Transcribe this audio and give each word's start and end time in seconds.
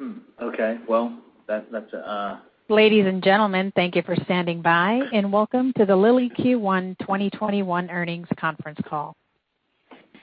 Hmm. 0.00 0.12
Okay. 0.40 0.78
Well, 0.88 1.14
that's. 1.46 1.70
Uh, 1.92 2.38
Ladies 2.70 3.04
and 3.04 3.22
gentlemen, 3.22 3.70
thank 3.76 3.94
you 3.94 4.00
for 4.00 4.16
standing 4.24 4.62
by, 4.62 4.98
and 5.12 5.30
welcome 5.30 5.74
to 5.76 5.84
the 5.84 5.94
Lilly 5.94 6.30
Q1 6.38 6.98
2021 7.00 7.90
earnings 7.90 8.28
conference 8.38 8.78
call. 8.88 9.14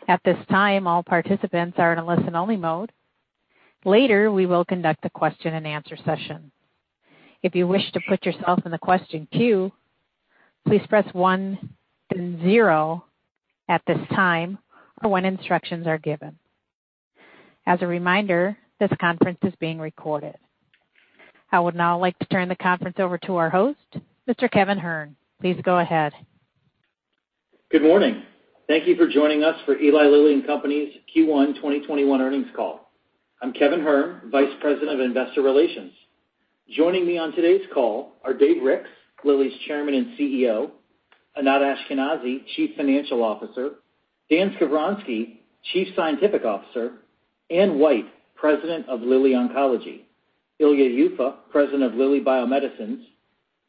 At 0.08 0.20
this 0.26 0.38
time, 0.50 0.88
all 0.88 1.04
participants 1.04 1.76
are 1.78 1.94
in 1.94 2.00
a 2.00 2.06
listen-only 2.08 2.58
mode. 2.58 2.92
Later, 3.86 4.32
we 4.32 4.48
will 4.48 4.66
conduct 4.66 5.06
a 5.06 5.12
question 5.12 5.54
and 5.54 5.68
answer 5.68 5.96
session. 6.04 6.52
If 7.44 7.54
you 7.54 7.68
wish 7.68 7.92
to 7.92 8.02
put 8.10 8.26
yourself 8.26 8.62
in 8.66 8.72
the 8.72 8.80
question 8.80 9.28
queue, 9.32 9.72
please 10.68 10.82
press 10.90 11.06
one 11.14 11.76
then 12.10 12.40
zero 12.42 13.06
at 13.70 13.84
this 13.86 14.00
time 14.16 14.58
or 15.04 15.12
when 15.12 15.24
instructions 15.24 15.86
are 15.86 16.00
given. 16.00 16.40
As 17.68 17.84
a 17.84 17.88
reminder, 17.88 18.58
this 18.80 18.92
conference 19.00 19.40
is 19.44 19.54
being 19.60 19.80
recorded. 19.80 20.36
I 21.52 21.60
would 21.60 21.76
now 21.76 22.00
like 22.00 22.18
to 22.20 22.26
turn 22.26 22.50
the 22.50 22.56
conference 22.56 22.98
over 23.00 23.18
to 23.20 23.38
our 23.38 23.50
host, 23.50 23.80
Mr. 24.30 24.52
Kevin 24.52 24.78
Hern. 24.78 25.16
Please 25.42 25.58
go 25.64 25.80
ahead. 25.80 26.14
Good 27.72 27.84
morning. 27.84 28.24
Thank 28.68 28.88
you 28.88 28.96
for 28.96 29.08
joining 29.08 29.44
us 29.44 29.56
for 29.66 29.78
Eli 29.78 30.06
Lilly 30.08 30.34
and 30.34 30.46
Company's 30.46 30.94
Q1 31.16 31.56
2021 31.56 32.22
earnings 32.22 32.48
call. 32.56 32.92
I'm 33.42 33.54
Kevin 33.54 33.80
Hern, 33.82 34.30
Vice 34.32 34.54
President 34.60 34.92
of 34.92 35.00
Investor 35.00 35.42
Relations. 35.42 35.94
Joining 36.76 37.08
me 37.08 37.18
on 37.18 37.32
today's 37.34 37.66
call 37.74 38.14
are 38.26 38.34
Dave 38.34 38.62
Ricks, 38.62 38.90
Lilly's 39.24 39.54
Chairman 39.68 39.94
and 39.94 40.18
CEO, 40.18 40.72
Anat 41.38 41.62
Ashkenazi, 41.62 42.46
Chief 42.56 42.72
Financial 42.76 43.24
Officer, 43.24 43.76
Dan 44.30 44.56
Skovronsky, 44.60 45.38
Chief 45.72 45.88
Scientific 45.96 46.44
Officer, 46.44 46.94
Anne 47.50 47.80
White, 47.80 48.08
President 48.38 48.88
of 48.88 49.02
Lilly 49.02 49.32
Oncology, 49.32 50.02
Ilya 50.60 50.90
Yuffa, 50.90 51.36
President 51.52 51.84
of 51.84 51.96
Lilly 51.96 52.20
Bio-Medicines, 52.20 53.06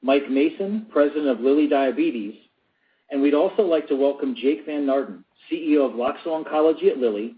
Mike 0.03 0.31
Mason, 0.31 0.87
President 0.91 1.29
of 1.29 1.41
Lilly 1.41 1.67
Diabetes, 1.67 2.35
and 3.11 3.23
we'd 3.23 3.35
also 3.35 3.63
like 3.63 3.89
to 3.89 3.97
welcome 3.97 4.35
Jake 4.35 4.67
Van 4.67 4.87
Naarden, 4.87 5.25
CEO 5.51 5.87
of 5.89 5.93
Loxo 5.93 6.27
Oncology 6.27 6.91
at 6.91 6.99
Lilly, 6.99 7.35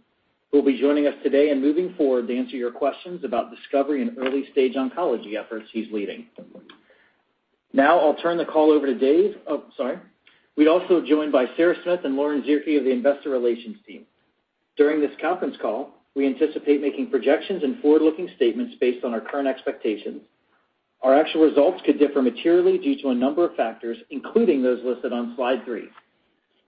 who 0.50 0.58
will 0.58 0.64
be 0.64 0.80
joining 0.80 1.06
us 1.06 1.14
today 1.22 1.50
and 1.50 1.62
moving 1.62 1.94
forward 1.94 2.26
to 2.26 2.36
answer 2.36 2.56
your 2.56 2.72
questions 2.72 3.24
about 3.24 3.54
discovery 3.54 4.02
and 4.02 4.18
early-stage 4.18 4.74
oncology 4.74 5.36
efforts 5.38 5.66
he's 5.72 5.90
leading. 5.92 6.26
Now 7.72 8.00
I'll 8.00 8.16
turn 8.16 8.36
the 8.36 8.44
call 8.44 8.72
over 8.72 8.86
to 8.86 8.98
Dave. 8.98 9.36
Oh, 9.46 9.64
sorry. 9.76 9.98
We're 10.56 10.70
also 10.70 11.00
joined 11.00 11.30
by 11.30 11.46
Sara 11.56 11.76
Smith 11.84 12.00
and 12.04 12.16
Lauren 12.16 12.42
Zierke 12.42 12.76
of 12.76 12.84
the 12.84 12.90
investor 12.90 13.30
relations 13.30 13.76
team. 13.86 14.04
During 14.76 15.00
this 15.00 15.12
conference 15.20 15.56
call, 15.62 15.99
we 16.14 16.26
anticipate 16.26 16.80
making 16.80 17.10
projections 17.10 17.62
and 17.62 17.80
forward-looking 17.80 18.30
statements 18.36 18.74
based 18.80 19.04
on 19.04 19.14
our 19.14 19.20
current 19.20 19.48
expectations. 19.48 20.22
Our 21.02 21.18
actual 21.18 21.42
results 21.42 21.80
could 21.86 21.98
differ 21.98 22.20
materially 22.20 22.78
due 22.78 23.00
to 23.02 23.08
a 23.08 23.14
number 23.14 23.44
of 23.44 23.54
factors, 23.56 23.96
including 24.10 24.62
those 24.62 24.80
listed 24.84 25.12
on 25.12 25.34
slide 25.36 25.64
three. 25.64 25.88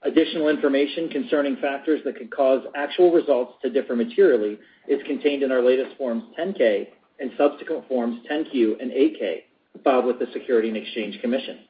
Additional 0.04 0.48
information 0.48 1.08
concerning 1.10 1.56
factors 1.56 2.00
that 2.04 2.16
could 2.16 2.34
cause 2.34 2.64
actual 2.74 3.12
results 3.12 3.54
to 3.62 3.70
differ 3.70 3.94
materially 3.94 4.58
is 4.88 5.00
contained 5.06 5.42
in 5.42 5.52
our 5.52 5.62
latest 5.62 5.96
Forms 5.96 6.24
10-K 6.38 6.90
and 7.20 7.30
subsequent 7.36 7.86
Forms 7.88 8.18
10-Q 8.30 8.78
and 8.80 8.90
8-K 8.90 9.44
filed 9.84 10.06
with 10.06 10.18
the 10.18 10.26
Securities 10.32 10.74
and 10.74 10.82
Exchange 10.82 11.20
Commission. 11.20 11.60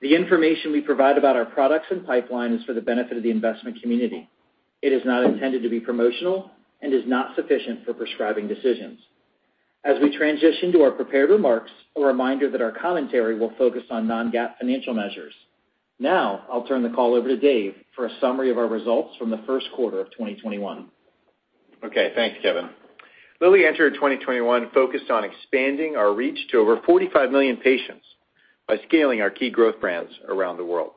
The 0.00 0.14
information 0.14 0.72
we 0.72 0.80
provide 0.80 1.18
about 1.18 1.36
our 1.36 1.44
products 1.44 1.86
and 1.90 2.06
pipeline 2.06 2.52
is 2.52 2.64
for 2.64 2.72
the 2.72 2.80
benefit 2.80 3.16
of 3.16 3.22
the 3.22 3.30
investment 3.30 3.80
community. 3.82 4.28
It 4.80 4.92
is 4.92 5.02
not 5.04 5.24
intended 5.24 5.62
to 5.62 5.68
be 5.68 5.80
promotional 5.80 6.50
and 6.80 6.94
is 6.94 7.04
not 7.06 7.34
sufficient 7.36 7.84
for 7.84 7.94
prescribing 7.94 8.48
decisions. 8.48 9.00
As 9.84 9.96
we 10.02 10.16
transition 10.16 10.72
to 10.72 10.82
our 10.82 10.90
prepared 10.90 11.30
remarks, 11.30 11.70
a 11.96 12.00
reminder 12.00 12.50
that 12.50 12.60
our 12.60 12.72
commentary 12.72 13.38
will 13.38 13.52
focus 13.56 13.84
on 13.90 14.08
non-GAAP 14.08 14.58
financial 14.58 14.94
measures. 14.94 15.32
Now, 15.98 16.44
I'll 16.50 16.66
turn 16.66 16.82
the 16.82 16.90
call 16.90 17.14
over 17.14 17.28
to 17.28 17.36
Dave 17.36 17.74
for 17.94 18.06
a 18.06 18.10
summary 18.20 18.50
of 18.50 18.58
our 18.58 18.68
results 18.68 19.16
from 19.16 19.30
the 19.30 19.42
first 19.46 19.66
quarter 19.74 20.00
of 20.00 20.10
2021. 20.12 20.86
Okay. 21.84 22.12
Thanks, 22.14 22.38
Kevin. 22.42 22.70
Lilly 23.40 23.64
entered 23.66 23.94
2021 23.94 24.70
focused 24.74 25.10
on 25.10 25.24
expanding 25.24 25.96
our 25.96 26.12
reach 26.12 26.38
to 26.50 26.58
over 26.58 26.80
45 26.84 27.30
million 27.30 27.56
patients 27.56 28.04
by 28.66 28.76
scaling 28.86 29.20
our 29.20 29.30
key 29.30 29.50
growth 29.50 29.80
brands 29.80 30.10
around 30.28 30.56
the 30.56 30.64
world, 30.64 30.92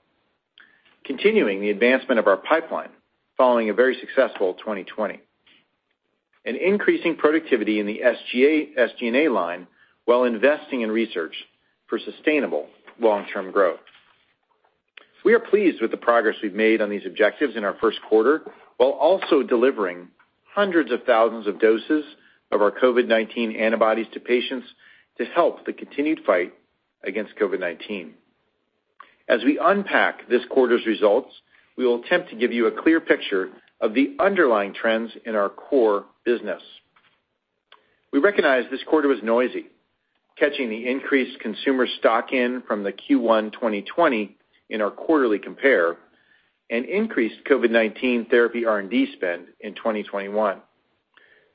continuing 1.05 1.61
the 1.61 1.69
advancement 1.69 2.19
of 2.19 2.27
our 2.27 2.37
pipeline 2.37 2.89
following 3.37 3.69
a 3.69 3.73
very 3.73 3.97
successful 3.99 4.55
2020, 4.55 5.19
and 6.45 6.57
increasing 6.57 7.15
productivity 7.15 7.79
in 7.79 7.85
the 7.85 8.01
SG&A 8.03 9.29
line 9.29 9.67
while 10.05 10.23
investing 10.23 10.81
in 10.81 10.91
research 10.91 11.35
for 11.87 11.99
sustainable 11.99 12.67
long-term 12.99 13.51
growth. 13.51 13.79
We 15.23 15.33
are 15.33 15.39
pleased 15.39 15.81
with 15.81 15.91
the 15.91 15.97
progress 15.97 16.35
we've 16.41 16.53
made 16.53 16.81
on 16.81 16.89
these 16.89 17.05
objectives 17.05 17.55
in 17.55 17.63
our 17.63 17.75
first 17.79 17.99
quarter, 18.09 18.41
while 18.77 18.91
also 18.91 19.43
delivering 19.43 20.07
hundreds 20.53 20.91
of 20.91 21.03
thousands 21.03 21.45
of 21.47 21.59
doses 21.59 22.03
of 22.51 22.61
our 22.61 22.71
COVID-19 22.71 23.59
antibodies 23.59 24.07
to 24.13 24.19
patients 24.19 24.67
to 25.17 25.25
help 25.25 25.65
the 25.65 25.73
continued 25.73 26.21
fight 26.25 26.53
against 27.03 27.35
COVID-19. 27.35 28.11
As 29.27 29.43
we 29.43 29.59
unpack 29.61 30.27
this 30.27 30.41
quarter's 30.49 30.85
results, 30.85 31.29
we 31.77 31.85
will 31.85 32.03
attempt 32.03 32.29
to 32.29 32.35
give 32.35 32.51
you 32.51 32.67
a 32.67 32.81
clear 32.81 32.99
picture 32.99 33.49
of 33.81 33.93
the 33.93 34.15
underlying 34.19 34.73
trends 34.73 35.11
in 35.25 35.35
our 35.35 35.49
core 35.49 36.05
business. 36.23 36.61
We 38.13 38.19
recognize 38.19 38.65
this 38.69 38.83
quarter 38.87 39.07
was 39.07 39.19
noisy, 39.23 39.65
catching 40.37 40.69
the 40.69 40.87
increased 40.87 41.39
consumer 41.39 41.87
stock-in 41.99 42.63
from 42.67 42.83
the 42.83 42.91
Q1 42.91 43.53
2020 43.53 44.37
in 44.69 44.81
our 44.81 44.91
quarterly 44.91 45.39
compare 45.39 45.97
and 46.69 46.85
increased 46.85 47.43
COVID-19 47.49 48.29
therapy 48.29 48.65
R&D 48.65 49.13
spend 49.13 49.47
in 49.59 49.75
2021. 49.75 50.61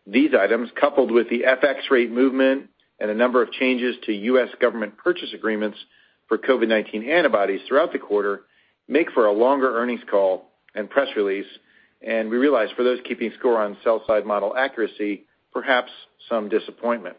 These 0.07 0.31
items, 0.39 0.71
coupled 0.79 1.11
with 1.11 1.29
the 1.31 1.43
FX 1.43 1.91
rate 1.91 2.13
movement 2.13 2.69
and 3.01 3.11
a 3.11 3.15
number 3.15 3.43
of 3.43 3.51
changes 3.53 3.97
to 4.05 4.13
U.S. 4.13 4.49
government 4.61 4.97
purchase 4.97 5.33
agreements 5.35 5.79
for 6.29 6.39
COVID-19 6.39 7.09
antibodies 7.09 7.61
throughout 7.67 7.93
the 7.93 7.99
quarter, 7.99 8.43
make 8.89 9.11
for 9.13 9.27
a 9.27 9.33
longer 9.33 9.77
earnings 9.77 10.03
call 10.11 10.51
and 10.75 10.89
press 10.89 11.09
release, 11.17 11.47
and 12.03 12.31
we 12.31 12.37
realize 12.37 12.69
for 12.77 12.85
those 12.85 12.99
keeping 13.05 13.33
score 13.39 13.61
on 13.61 13.77
sell-side 13.83 14.27
model 14.27 14.57
accuracy, 14.57 15.25
perhaps 15.53 15.91
some 16.29 16.49
disappointment. 16.49 17.17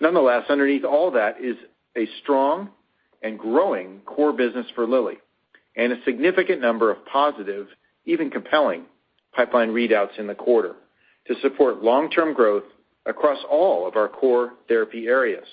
Nonetheless, 0.00 0.44
underneath 0.48 0.84
all 0.84 1.12
that 1.12 1.40
is 1.40 1.56
a 1.96 2.06
strong 2.22 2.70
and 3.22 3.38
growing 3.38 4.00
core 4.04 4.32
business 4.32 4.66
for 4.74 4.86
Lilly 4.86 5.18
and 5.76 5.92
a 5.92 6.02
significant 6.04 6.60
number 6.60 6.90
of 6.90 7.04
positive, 7.06 7.68
even 8.04 8.30
compelling, 8.30 8.84
pipeline 9.34 9.70
readouts 9.70 10.18
in 10.18 10.26
the 10.26 10.34
quarter 10.34 10.74
to 11.26 11.34
support 11.40 11.82
long-term 11.82 12.34
growth 12.34 12.64
across 13.04 13.38
all 13.50 13.86
of 13.86 13.96
our 13.96 14.08
core 14.08 14.52
therapy 14.68 15.06
areas. 15.06 15.46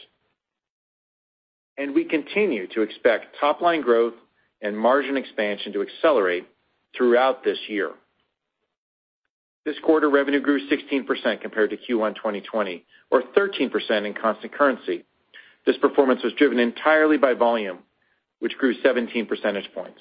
And 1.78 1.96
we 1.96 2.06
continue 2.06 2.68
to 2.68 2.81
expect 2.81 3.38
top-line 3.40 3.81
growth 3.81 4.14
and 4.62 4.78
margin 4.78 5.18
expansion 5.18 5.74
to 5.74 5.81
accelerate 5.81 6.48
throughout 6.96 7.44
this 7.44 7.58
year. 7.68 7.92
This 9.66 9.76
quarter, 9.84 10.09
revenue 10.09 10.42
grew 10.42 10.59
16% 10.68 11.42
compared 11.42 11.70
to 11.70 11.78
Q1 11.78 12.16
2020, 12.16 12.86
or 13.12 13.24
13% 13.36 14.06
in 14.06 14.14
constant 14.14 14.54
currency. 14.54 15.06
This 15.66 15.78
performance 15.78 16.22
was 16.24 16.34
driven 16.34 16.59
entirely 16.59 17.18
by 17.18 17.34
volume, 17.34 17.80
which 18.40 18.58
grew 18.58 18.74
17 18.81 19.26
percentage 19.26 19.70
points. 19.74 20.00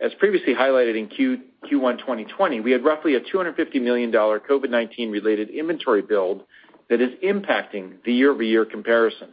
As 0.00 0.12
previously 0.18 0.54
highlighted 0.54 0.96
in 0.96 1.08
Q1 1.08 1.98
2020, 1.98 2.60
we 2.60 2.70
had 2.70 2.84
roughly 2.84 3.16
a 3.16 3.20
$250 3.20 3.82
million 3.82 4.10
COVID-19 4.10 5.10
related 5.10 5.50
inventory 5.50 6.00
build 6.00 6.44
that 6.88 7.00
is 7.00 7.10
impacting 7.22 8.02
the 8.04 8.12
year-over-year 8.12 8.64
comparison. 8.64 9.30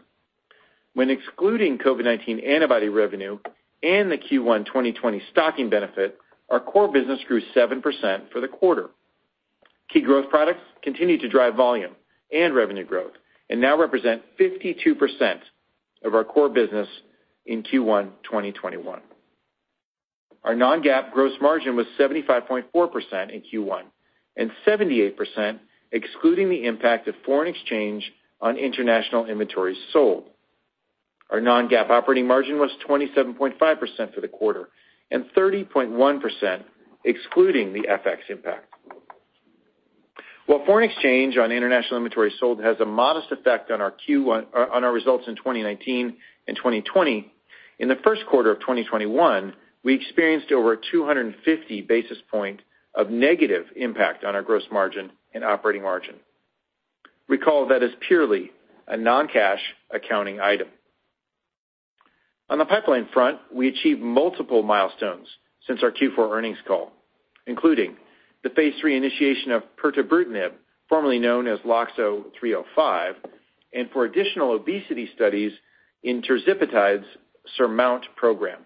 When 0.94 1.10
excluding 1.12 1.78
COVID-19 1.78 2.46
antibody 2.46 2.90
revenue 2.90 3.38
and 3.84 4.12
the 4.12 4.18
Q1 4.18 4.66
2020 4.66 5.22
stocking 5.32 5.70
benefit, 5.70 6.18
our 6.50 6.60
core 6.60 6.92
business 6.92 7.20
grew 7.28 7.42
7% 7.56 8.32
for 8.32 8.42
the 8.42 8.48
quarter. 8.48 8.90
Key 9.90 10.02
growth 10.02 10.30
products 10.30 10.62
continue 10.82 11.18
to 11.18 11.30
drive 11.30 11.56
volume 11.56 11.96
and 12.32 12.56
revenue 12.56 12.86
growth 12.86 13.14
and 13.50 13.62
now 13.62 13.78
represent 13.78 14.22
52% 14.40 15.40
of 16.04 16.14
our 16.14 16.24
core 16.24 16.50
business 16.50 16.88
in 17.46 17.64
Q1 17.64 18.10
2021. 18.24 19.02
Our 20.44 20.56
non-GAAP 20.56 21.12
gross 21.12 21.34
margin 21.42 21.76
was 21.76 21.86
75.4% 22.00 22.64
in 23.32 23.42
Q1 23.42 23.84
and 24.38 24.52
78% 24.66 25.60
excluding 25.92 26.50
the 26.50 26.66
impact 26.66 27.08
of 27.08 27.16
foreign 27.26 27.54
exchange 27.54 28.12
on 28.42 28.58
international 28.58 29.26
inventories 29.26 29.78
sold. 29.92 30.30
Our 31.30 31.42
non-GAAP 31.42 31.90
operating 31.90 32.28
margin 32.28 32.60
was 32.60 32.72
27.5% 32.88 34.14
for 34.14 34.22
the 34.22 34.28
quarter 34.28 34.70
and 35.12 35.26
30.1% 35.36 36.64
excluding 37.04 37.74
the 37.74 37.82
FX 37.82 38.18
impact. 38.30 38.74
While 40.46 40.66
foreign 40.66 40.90
exchange 40.90 41.38
on 41.38 41.52
international 41.52 41.98
inventory 41.98 42.34
sold 42.40 42.64
has 42.64 42.80
a 42.80 42.86
modest 42.86 43.32
effect 43.32 43.70
on 43.70 43.82
our 43.82 43.94
uh, 44.10 44.42
our 44.56 44.94
results 44.94 45.26
in 45.28 45.36
2019 45.36 46.16
and 46.48 46.58
2020, 46.58 47.32
in 47.80 47.88
the 47.90 47.98
first 48.04 48.26
quarter 48.30 48.52
of 48.52 48.60
2021, 48.62 49.54
we 49.84 49.94
experienced 49.94 50.52
over 50.54 50.78
250 50.78 51.82
basis 51.82 52.18
points 52.32 52.64
of 52.96 53.10
negative 53.10 53.66
impact 53.76 54.24
on 54.24 54.36
our 54.36 54.42
gross 54.42 54.64
margin 54.72 55.12
and 55.34 55.44
operating 55.44 55.84
margin. 55.84 56.16
Recall 57.28 57.68
that 57.68 57.84
is 57.84 57.92
purely 58.08 58.52
a 58.88 58.96
non-cash 58.96 59.60
accounting 59.92 60.40
item. 60.40 60.70
On 62.50 62.58
the 62.58 62.66
pipeline 62.66 63.08
front, 63.14 63.40
we 63.54 63.68
achieved 63.68 64.02
multiple 64.02 64.64
milestones 64.64 65.28
since 65.66 65.84
our 65.84 65.92
Q4 65.92 66.32
earnings 66.32 66.58
call, 66.66 66.94
including 67.46 67.98
the 68.44 68.50
phase 68.52 68.74
III 68.84 68.96
initiation 68.96 69.52
of 69.52 69.64
pirtobrutinib, 69.84 70.52
formerly 70.88 71.20
known 71.20 71.48
as 71.48 71.60
LOXO-305, 71.66 73.16
and 73.74 73.90
for 73.92 74.06
additional 74.06 74.54
obesity 74.54 75.10
studies 75.14 75.52
in 76.04 76.22
tirzepatide's 76.22 77.06
SURMOUNT 77.58 78.06
program. 78.16 78.62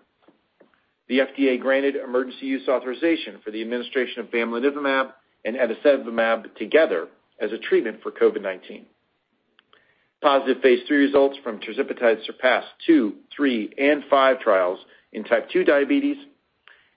The 1.08 1.20
FDA 1.20 1.60
granted 1.60 1.96
emergency 1.96 2.46
use 2.46 2.68
authorization 2.68 3.40
for 3.44 3.52
the 3.52 3.62
administration 3.62 4.20
of 4.22 4.28
bamlanivimab 4.28 5.12
and 5.44 5.56
etesevimab 5.56 6.56
together 6.56 7.08
as 7.40 7.52
a 7.52 7.58
treatment 7.58 8.02
for 8.04 8.12
COVID-19. 8.12 8.86
Positive 10.22 10.62
phase 10.62 10.80
III 10.90 10.98
results 10.98 11.38
from 11.44 11.60
tirzepatide 11.60 12.24
SURPASS-2, 12.26 13.14
3, 13.36 13.74
and 13.78 14.04
5 14.10 14.40
trials 14.40 14.80
in 15.14 15.24
type 15.24 15.50
2 15.50 15.64
diabetes, 15.64 16.18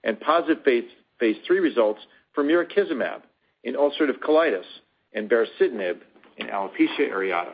and 0.03 0.19
positive 0.19 0.63
phase 0.63 1.35
III 1.49 1.59
results 1.59 2.01
for 2.33 2.43
mirikizumab 2.43 3.21
in 3.63 3.75
ulcerative 3.75 4.19
colitis 4.19 4.65
and 5.13 5.29
baricitinib 5.29 6.01
in 6.37 6.47
alopecia 6.47 7.09
areata. 7.09 7.53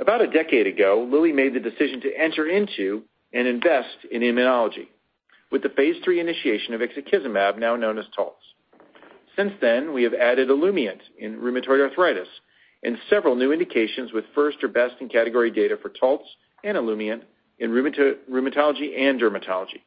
About 0.00 0.20
a 0.20 0.26
decade 0.26 0.66
ago, 0.66 1.08
Lilly 1.08 1.32
made 1.32 1.54
the 1.54 1.60
decision 1.60 2.00
to 2.00 2.12
enter 2.18 2.48
into 2.48 3.04
and 3.32 3.46
invest 3.46 3.98
in 4.10 4.22
immunology 4.22 4.88
with 5.52 5.62
the 5.62 5.68
phase 5.68 5.96
III 6.06 6.18
initiation 6.18 6.74
of 6.74 6.80
ixekizumab, 6.80 7.56
now 7.56 7.76
known 7.76 7.98
as 7.98 8.06
Taltz. 8.18 8.32
Since 9.36 9.52
then, 9.60 9.92
we 9.94 10.02
have 10.02 10.14
added 10.14 10.48
Olumiant 10.48 11.00
in 11.18 11.36
rheumatoid 11.36 11.88
arthritis 11.88 12.28
and 12.82 12.98
several 13.08 13.36
new 13.36 13.52
indications 13.52 14.12
with 14.12 14.24
first 14.34 14.62
or 14.62 14.68
best-in-category 14.68 15.50
data 15.50 15.76
for 15.80 15.90
Taltz 15.90 16.24
and 16.64 16.76
Olumiant 16.76 17.22
in 17.58 17.70
rheumatology 17.70 18.98
and 18.98 19.20
dermatology. 19.20 19.82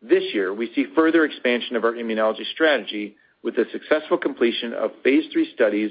This 0.00 0.24
year, 0.32 0.52
we 0.52 0.72
see 0.74 0.86
further 0.94 1.24
expansion 1.24 1.76
of 1.76 1.84
our 1.84 1.92
immunology 1.92 2.44
strategy 2.52 3.16
with 3.42 3.56
the 3.56 3.64
successful 3.72 4.16
completion 4.18 4.72
of 4.72 4.90
phase 5.02 5.24
III 5.34 5.50
studies 5.54 5.90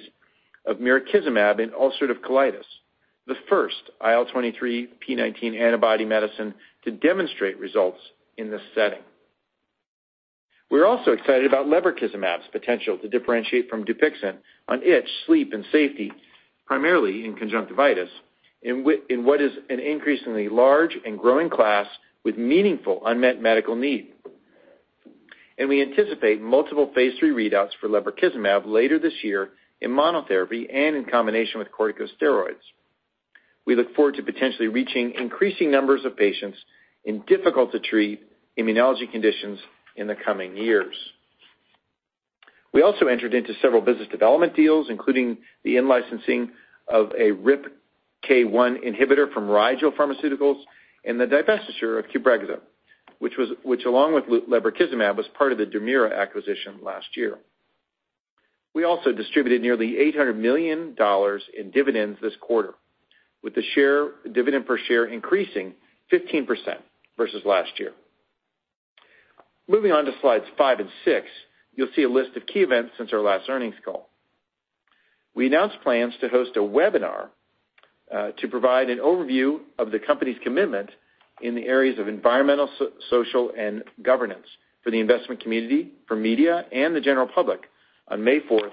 of 0.66 0.78
mirikizumab 0.78 1.60
in 1.60 1.70
ulcerative 1.72 2.20
colitis, 2.22 2.66
the 3.28 3.36
first 3.50 3.92
IL-23p19 4.02 5.60
antibody 5.60 6.06
medicine 6.06 6.54
to 6.84 6.92
demonstrate 6.92 7.60
results 7.60 8.00
in 8.38 8.50
this 8.50 8.62
setting. 8.74 9.02
We're 10.74 10.88
also 10.88 11.12
excited 11.12 11.46
about 11.46 11.68
lebrikizumab's 11.68 12.48
potential 12.52 12.98
to 12.98 13.08
differentiate 13.08 13.70
from 13.70 13.86
DUPIXENT 13.86 14.38
on 14.68 14.82
itch, 14.82 15.08
sleep, 15.28 15.54
and 15.54 15.64
safety, 15.72 16.12
primarily 16.66 17.26
in 17.26 17.36
conjunctivitis, 17.36 18.10
in 18.64 18.84
what 18.84 19.40
is 19.40 19.52
an 19.70 19.80
increasingly 19.80 20.50
large 20.50 20.98
and 21.06 21.20
growing 21.20 21.52
class 21.52 21.86
with 22.24 22.40
meaningful 22.40 23.04
unmet 23.06 23.40
medical 23.40 23.76
need. 23.76 24.14
And 25.60 25.70
we 25.70 25.80
anticipate 25.84 26.42
multiple 26.42 26.92
phase 26.96 27.14
III 27.22 27.30
readouts 27.30 27.74
for 27.80 27.88
lebrikizumab 27.88 28.66
later 28.66 28.98
this 28.98 29.14
year 29.22 29.50
in 29.80 29.92
monotherapy 29.92 30.66
and 30.74 30.96
in 30.96 31.06
combination 31.06 31.60
with 31.60 31.68
corticosteroids. 31.72 32.64
We 33.68 33.76
look 33.76 33.94
forward 33.96 34.16
to 34.16 34.24
potentially 34.24 34.70
reaching 34.70 35.14
increasing 35.20 35.70
numbers 35.70 36.04
of 36.04 36.18
patients 36.18 36.58
in 37.06 37.22
difficult-to-treat 37.28 38.28
immunology 38.58 39.12
conditions 39.12 39.60
in 39.96 40.08
the 40.08 40.16
coming 40.16 40.56
years. 40.56 40.96
We 42.74 42.82
also 42.82 43.06
entered 43.06 43.34
into 43.34 43.54
several 43.62 43.82
business 43.82 44.08
development 44.10 44.56
deals, 44.56 44.88
including 44.90 45.38
the 45.64 45.78
in-licensing 45.78 46.52
of 46.88 47.12
a 47.12 47.32
RIPK1 47.32 48.84
inhibitor 48.84 49.32
from 49.32 49.48
Rigel 49.48 49.92
Pharmaceuticals 49.92 50.62
and 51.06 51.20
the 51.20 51.26
divestiture 51.26 52.00
of 52.00 52.06
QBREXZA, 52.06 52.60
which 53.20 53.38
was 53.38 53.50
which 53.64 53.86
along 53.86 54.16
with 54.16 54.26
lebrikizumab, 54.26 55.16
was 55.16 55.28
part 55.38 55.52
of 55.52 55.58
the 55.58 55.66
Dermira 55.66 56.20
acquisition 56.20 56.80
last 56.82 57.16
year. 57.16 57.38
We 58.74 58.86
also 58.86 59.12
distributed 59.12 59.62
nearly 59.62 59.96
$800 60.16 60.36
million 60.36 60.96
in 61.58 61.72
dividends 61.72 62.18
this 62.22 62.34
quarter, 62.42 62.74
with 63.44 63.54
the 63.54 63.62
share 63.76 64.10
dividend 64.32 64.66
per 64.66 64.80
share 64.80 65.06
increasing 65.06 65.74
15% 66.12 66.48
versus 67.18 67.44
last 67.46 67.72
year. 67.78 67.92
Moving 69.68 69.92
on 69.92 70.06
to 70.06 70.12
slides 70.22 70.46
five 70.58 70.80
and 70.80 70.90
six, 71.06 71.28
you'll 71.76 71.90
see 71.96 72.04
a 72.04 72.10
list 72.10 72.36
of 72.36 72.46
key 72.46 72.60
events 72.60 72.92
since 72.98 73.12
our 73.14 73.22
last 73.22 73.50
earnings 73.50 73.76
call. 73.84 74.10
We 75.36 75.48
announced 75.48 75.78
plans 75.82 76.14
to 76.22 76.30
host 76.30 76.52
a 76.56 76.60
webinar 76.60 77.30
uh, 78.14 78.32
to 78.38 78.48
provide 78.48 78.90
an 78.90 79.00
overview 79.00 79.60
of 79.80 79.92
the 79.92 80.00
company's 80.00 80.38
commitment 80.44 80.90
in 81.42 81.56
the 81.56 81.66
areas 81.66 81.98
of 81.98 82.08
environmental, 82.08 82.70
social, 83.10 83.52
and 83.58 83.84
governance 84.02 84.46
for 84.84 84.92
the 84.92 85.00
investment 85.00 85.42
community, 85.42 85.92
for 86.08 86.16
media, 86.16 86.66
and 86.72 86.96
the 86.96 87.02
general 87.02 87.28
public 87.28 87.62
on 88.10 88.24
May 88.24 88.40
4th, 88.42 88.72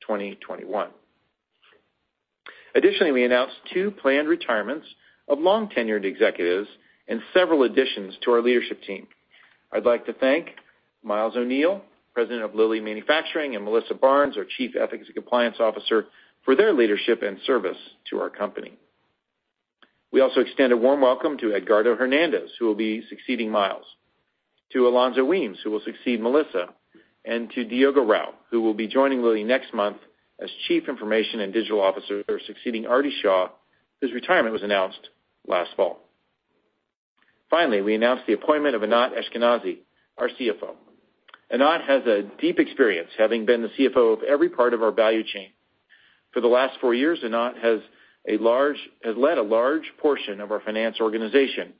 2021. 0.00 0.88
Additionally, 2.74 3.12
we 3.12 3.24
announced 3.24 3.56
two 3.74 3.90
planned 3.90 4.28
retirements 4.28 4.86
of 5.26 5.38
long-tenured 5.38 6.04
executives 6.04 6.68
and 7.08 7.20
several 7.34 7.64
additions 7.64 8.14
to 8.22 8.30
our 8.30 8.40
leadership 8.40 8.80
team. 8.82 9.06
I'd 9.72 9.84
like 9.84 10.06
to 10.06 10.12
thank 10.14 10.50
Miles 11.02 11.36
O'Neill, 11.36 11.82
President 12.14 12.42
of 12.42 12.54
Lilly 12.54 12.80
Manufacturing, 12.80 13.54
and 13.54 13.64
Melissa 13.64 13.94
Barnes, 13.94 14.36
our 14.36 14.46
Chief 14.56 14.72
Ethics 14.74 15.06
and 15.06 15.14
Compliance 15.14 15.56
Officer, 15.60 16.06
for 16.44 16.56
their 16.56 16.72
leadership 16.72 17.22
and 17.22 17.38
service 17.46 17.76
to 18.10 18.18
our 18.18 18.30
company. 18.30 18.72
We 20.10 20.22
also 20.22 20.40
extend 20.40 20.72
a 20.72 20.76
warm 20.76 21.02
welcome 21.02 21.36
to 21.38 21.52
Edgardo 21.52 21.94
Hernandez, 21.94 22.50
who 22.58 22.66
will 22.66 22.74
be 22.74 23.02
succeeding 23.10 23.50
Miles, 23.50 23.84
to 24.72 24.88
Alonzo 24.88 25.24
Weems, 25.24 25.58
who 25.62 25.70
will 25.70 25.82
succeed 25.84 26.20
Melissa, 26.20 26.68
and 27.26 27.50
to 27.50 27.64
Diogo 27.64 28.04
Rau, 28.04 28.32
who 28.50 28.62
will 28.62 28.74
be 28.74 28.88
joining 28.88 29.22
Lilly 29.22 29.44
next 29.44 29.74
month 29.74 29.98
as 30.40 30.48
Chief 30.66 30.88
Information 30.88 31.40
and 31.40 31.52
Digital 31.52 31.80
Officer, 31.80 32.24
succeeding 32.46 32.84
Aarti 32.84 33.10
Shah, 33.20 33.48
whose 34.00 34.12
retirement 34.14 34.52
was 34.52 34.62
announced 34.62 35.10
last 35.46 35.70
fall. 35.76 36.07
Finally, 37.50 37.80
we 37.80 37.94
announced 37.94 38.24
the 38.26 38.34
appointment 38.34 38.74
of 38.74 38.82
Anat 38.82 39.12
Ashkenazi, 39.14 39.78
our 40.18 40.28
CFO. 40.28 40.74
Anat 41.50 41.82
has 41.82 42.02
a 42.06 42.22
deep 42.40 42.58
experience, 42.58 43.10
having 43.16 43.46
been 43.46 43.62
the 43.62 43.68
CFO 43.68 44.14
of 44.14 44.22
every 44.22 44.50
part 44.50 44.74
of 44.74 44.82
our 44.82 44.92
value 44.92 45.24
chain. 45.24 45.48
For 46.32 46.40
the 46.40 46.48
last 46.48 46.78
four 46.80 46.94
years, 46.94 47.20
Anat 47.24 47.56
has 47.62 47.80
a 48.28 48.36
large 48.36 48.76
has 49.02 49.16
led 49.16 49.38
a 49.38 49.42
large 49.42 49.90
portion 49.98 50.40
of 50.40 50.52
our 50.52 50.60
finance 50.60 50.96
organization, 51.00 51.72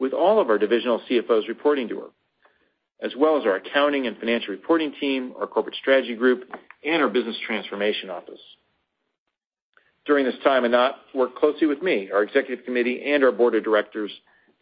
with 0.00 0.12
all 0.12 0.40
of 0.40 0.50
our 0.50 0.58
divisional 0.58 1.00
CFOs 1.08 1.46
reporting 1.46 1.88
to 1.88 2.00
her, 2.00 2.08
as 3.00 3.12
well 3.16 3.38
as 3.38 3.44
our 3.44 3.56
accounting 3.56 4.08
and 4.08 4.18
financial 4.18 4.50
reporting 4.50 4.92
team, 5.00 5.34
our 5.38 5.46
corporate 5.46 5.76
strategy 5.76 6.16
group, 6.16 6.44
and 6.84 7.00
our 7.00 7.08
business 7.08 7.36
transformation 7.46 8.10
office. 8.10 8.40
During 10.06 10.24
this 10.24 10.34
time, 10.42 10.64
Anat 10.64 10.96
worked 11.14 11.36
closely 11.36 11.68
with 11.68 11.82
me, 11.82 12.10
our 12.12 12.24
executive 12.24 12.64
committee, 12.64 13.02
and 13.06 13.22
our 13.22 13.32
board 13.32 13.54
of 13.54 13.62
directors 13.62 14.10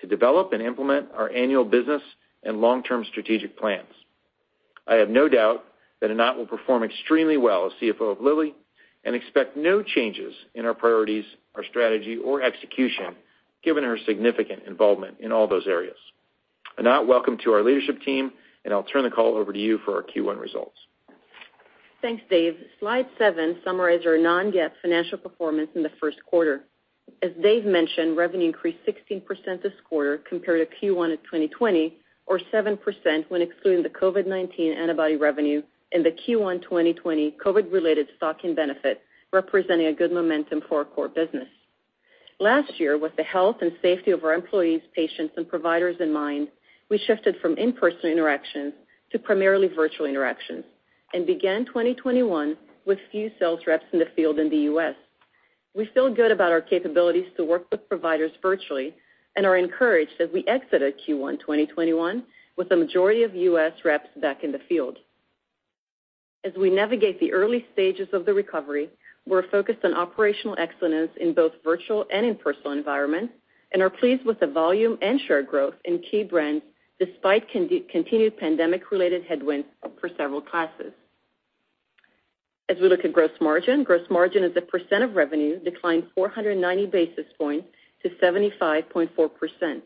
to 0.02 0.06
develop 0.06 0.52
and 0.52 0.60
implement 0.60 1.08
our 1.16 1.30
annual 1.30 1.64
business 1.64 2.02
and 2.42 2.60
long-term 2.60 3.06
strategic 3.08 3.58
plans. 3.58 3.88
I 4.86 4.96
have 4.96 5.08
no 5.08 5.28
doubt 5.28 5.64
that 6.00 6.10
Anat 6.10 6.36
will 6.36 6.46
perform 6.46 6.82
extremely 6.82 7.36
well 7.36 7.66
as 7.66 7.72
CFO 7.80 8.12
of 8.12 8.20
Lilly 8.20 8.54
and 9.04 9.14
expect 9.14 9.56
no 9.56 9.82
changes 9.82 10.34
in 10.54 10.66
our 10.66 10.74
priorities, 10.74 11.24
our 11.54 11.64
strategy, 11.64 12.16
or 12.16 12.42
execution, 12.42 13.14
given 13.62 13.84
her 13.84 13.96
significant 14.04 14.64
involvement 14.66 15.18
in 15.20 15.32
all 15.32 15.46
those 15.46 15.66
areas. 15.66 15.96
Anat, 16.78 17.06
welcome 17.06 17.38
to 17.44 17.52
our 17.52 17.62
leadership 17.62 18.02
team, 18.02 18.32
and 18.64 18.74
I'll 18.74 18.82
turn 18.82 19.04
the 19.04 19.10
call 19.10 19.36
over 19.36 19.52
to 19.52 19.58
you 19.58 19.78
for 19.84 19.94
our 19.94 20.02
Q1 20.02 20.40
results. 20.40 20.76
Thanks, 22.00 22.22
Dave. 22.28 22.56
Slide 22.80 23.06
seven 23.16 23.58
summarizes 23.64 24.06
our 24.06 24.18
non-GAAP 24.18 24.72
financial 24.82 25.18
performance 25.18 25.70
in 25.76 25.84
the 25.84 25.92
first 26.00 26.18
quarter. 26.26 26.64
As 27.22 27.30
Dave 27.42 27.64
mentioned, 27.64 28.16
revenue 28.16 28.46
increased 28.46 28.78
16% 28.86 29.62
this 29.62 29.72
quarter 29.88 30.18
compared 30.28 30.68
to 30.68 30.86
Q1 30.86 31.12
of 31.12 31.22
2020, 31.22 31.96
or 32.26 32.40
7% 32.52 32.78
when 33.28 33.42
excluding 33.42 33.82
the 33.82 33.88
COVID-19 33.88 34.76
antibody 34.76 35.16
revenue 35.16 35.62
and 35.92 36.04
the 36.04 36.10
Q1 36.10 36.62
2020 36.62 37.36
COVID-related 37.44 38.08
stocking 38.16 38.54
benefit, 38.54 39.02
representing 39.32 39.86
a 39.86 39.92
good 39.92 40.12
momentum 40.12 40.62
for 40.68 40.78
our 40.78 40.84
core 40.84 41.08
business. 41.08 41.48
Last 42.40 42.80
year, 42.80 42.98
with 42.98 43.14
the 43.16 43.22
health 43.22 43.56
and 43.60 43.72
safety 43.82 44.10
of 44.10 44.24
our 44.24 44.34
employees, 44.34 44.80
patients, 44.94 45.34
and 45.36 45.48
providers 45.48 45.96
in 46.00 46.12
mind, 46.12 46.48
we 46.88 46.98
shifted 46.98 47.36
from 47.40 47.56
in-person 47.56 48.10
interactions 48.10 48.72
to 49.12 49.18
primarily 49.18 49.68
virtual 49.68 50.06
interactions. 50.06 50.64
and 51.14 51.26
began 51.26 51.64
2021 51.66 52.56
with 52.86 52.98
few 53.10 53.30
sales 53.38 53.60
reps 53.66 53.84
in 53.92 53.98
the 53.98 54.08
field 54.16 54.38
in 54.38 54.48
the 54.48 54.56
U.S. 54.72 54.94
We 55.74 55.88
feel 55.94 56.12
good 56.14 56.30
about 56.30 56.52
our 56.52 56.60
capabilities 56.60 57.26
to 57.36 57.44
work 57.44 57.66
with 57.70 57.88
providers 57.88 58.32
virtually 58.42 58.94
and 59.36 59.46
are 59.46 59.56
encouraged 59.56 60.20
as 60.20 60.28
we 60.32 60.44
exited 60.46 60.94
Q1 61.06 61.40
2021 61.40 62.22
with 62.56 62.68
the 62.68 62.76
majority 62.76 63.22
of 63.22 63.34
U.S. 63.34 63.72
reps 63.84 64.08
back 64.20 64.44
in 64.44 64.52
the 64.52 64.60
field. 64.68 64.98
As 66.44 66.52
we 66.58 66.70
navigate 66.70 67.18
the 67.20 67.32
early 67.32 67.64
stages 67.72 68.08
of 68.12 68.26
the 68.26 68.34
recovery, 68.34 68.90
we're 69.26 69.48
focused 69.48 69.84
on 69.84 69.94
operational 69.94 70.56
excellence 70.58 71.10
in 71.18 71.32
both 71.32 71.52
virtual 71.64 72.04
and 72.12 72.26
in-person 72.26 72.72
environments 72.72 73.32
and 73.72 73.80
are 73.80 73.88
pleased 73.88 74.26
with 74.26 74.40
the 74.40 74.46
volume 74.46 74.98
and 75.00 75.20
share 75.26 75.42
growth 75.42 75.74
in 75.84 76.02
key 76.10 76.24
brands 76.24 76.64
despite 76.98 77.48
continued 77.48 78.36
pandemic-related 78.36 79.24
headwinds 79.24 79.66
for 80.00 80.10
several 80.18 80.40
classes. 80.40 80.92
As 82.72 82.78
we 82.80 82.88
look 82.88 83.04
at 83.04 83.12
gross 83.12 83.38
margin, 83.38 83.84
gross 83.84 84.08
margin 84.08 84.44
as 84.44 84.52
a 84.56 84.62
percent 84.62 85.04
of 85.04 85.14
revenue 85.14 85.60
declined 85.62 86.04
490 86.14 86.86
basis 86.86 87.26
points 87.36 87.68
to 88.02 88.08
75.4%. 88.08 89.82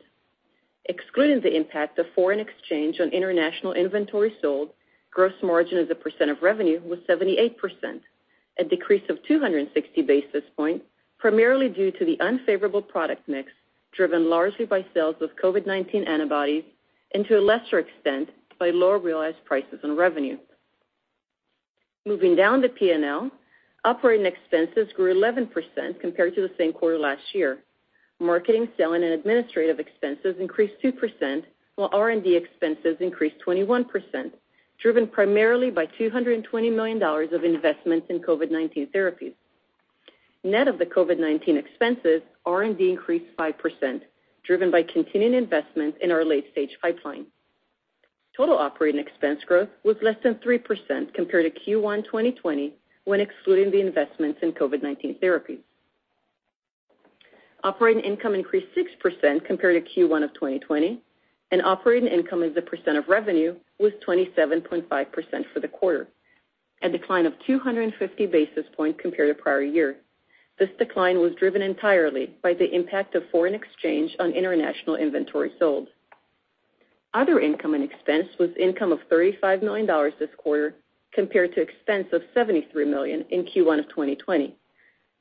Excluding 0.85 1.41
the 1.41 1.57
impact 1.57 1.99
of 1.99 2.07
foreign 2.15 2.39
exchange 2.39 3.01
on 3.01 3.09
international 3.09 3.73
inventory 3.73 4.33
sold, 4.41 4.69
gross 5.11 5.33
margin 5.43 5.79
as 5.79 5.91
a 5.91 5.97
percent 5.97 6.31
of 6.31 6.43
revenue 6.43 6.81
was 6.85 7.01
78%, 7.09 7.57
a 8.61 8.65
decrease 8.65 9.03
of 9.11 9.19
260 9.27 10.03
basis 10.03 10.45
points, 10.57 10.85
primarily 11.19 11.69
due 11.69 11.91
to 11.91 12.05
the 12.05 12.21
unfavorable 12.21 12.83
product 12.83 13.27
mix, 13.27 13.51
driven 13.97 14.31
largely 14.31 14.65
by 14.65 14.87
sales 14.95 15.17
of 15.21 15.31
COVID-19 15.43 16.07
antibodies, 16.07 16.63
and 17.15 17.27
to 17.27 17.37
a 17.37 17.41
lesser 17.41 17.81
extent, 17.81 18.29
by 18.61 18.71
lower 18.71 19.01
realized 19.01 19.45
prices 19.45 19.81
on 19.83 19.97
revenue. 19.97 20.39
Moving 22.07 22.37
down 22.37 22.61
the 22.61 22.69
P&L, 22.69 23.31
operating 23.85 24.27
expenses 24.27 24.93
grew 24.95 25.13
11% 25.13 26.01
compared 26.01 26.37
to 26.37 26.41
the 26.41 26.55
same 26.57 26.73
quarter 26.73 26.97
last 26.97 27.35
year. 27.35 27.59
Marketing, 28.21 28.69
selling, 28.77 29.03
and 29.03 29.13
administrative 29.13 29.81
expenses 29.81 30.37
increased 30.39 30.75
2%, 30.85 31.43
while 31.75 31.91
R&D 31.93 32.37
expenses 32.37 32.97
increased 33.01 33.35
21%, 33.45 33.87
driven 34.81 35.09
primarily 35.09 35.73
by 35.73 35.87
$220 36.01 36.75
million 36.75 37.03
of 37.03 37.43
investments 37.43 38.07
in 38.09 38.21
COVID-19 38.21 38.93
therapies. 38.93 39.35
Net 40.45 40.69
of 40.69 40.79
the 40.79 40.87
COVID-19 40.87 41.59
expenses, 41.59 42.23
R&D 42.47 42.89
increased 42.89 43.37
5%, 43.37 44.01
driven 44.45 44.71
by 44.71 44.85
continuing 44.85 45.35
investments 45.35 45.99
in 46.01 46.13
our 46.13 46.25
late-stage 46.25 46.71
pipeline. 46.81 47.27
Total 48.37 48.59
operating 48.59 49.01
expense 49.01 49.41
growth 49.47 49.69
was 49.83 49.97
less 50.03 50.17
than 50.23 50.35
3% 50.37 51.15
compared 51.15 51.55
to 51.55 51.61
Q1 51.61 52.05
2020 52.05 52.75
when 53.05 53.21
excluding 53.21 53.71
the 53.71 53.81
investments 53.81 54.41
in 54.43 54.53
COVID-19 54.53 55.21
therapies. 55.21 55.61
Operating 57.65 58.03
income 58.05 58.35
increased 58.35 58.67
6% 58.77 59.45
compared 59.47 59.83
to 59.83 60.01
Q1 60.01 60.23
of 60.23 60.35
2020, 60.35 61.01
and 61.51 61.63
operating 61.63 62.09
income 62.09 62.43
as 62.43 62.53
a 62.57 62.63
percent 62.63 62.99
of 62.99 63.09
revenue 63.09 63.57
was 63.79 63.93
27.5% 64.07 64.87
for 65.55 65.61
the 65.61 65.69
quarter, 65.69 66.09
a 66.83 66.89
decline 66.89 67.25
of 67.25 67.33
250 67.47 68.27
basis 68.27 68.67
points 68.77 69.01
compared 69.01 69.35
to 69.35 69.43
prior 69.43 69.63
year. 69.63 69.97
This 70.59 70.71
decline 70.79 71.21
was 71.21 71.35
driven 71.39 71.63
entirely 71.63 72.35
by 72.43 72.55
the 72.55 72.71
impact 72.75 73.15
of 73.15 73.23
foreign 73.31 73.55
exchange 73.55 74.15
on 74.19 74.33
international 74.33 74.97
inventory 74.97 75.53
sold. 75.59 75.89
Other 77.15 77.41
income 77.41 77.75
and 77.75 77.85
expense 77.85 78.29
was 78.39 78.51
income 78.59 78.93
of 78.93 79.01
$35 79.11 79.63
million 79.63 79.87
this 80.19 80.29
quarter 80.37 80.75
compared 81.13 81.55
to 81.55 81.63
expense 81.63 82.09
of 82.13 82.23
73 82.35 82.85
million 82.85 83.25
in 83.31 83.45
Q1 83.45 83.79
of 83.79 83.89
2020, 83.89 84.55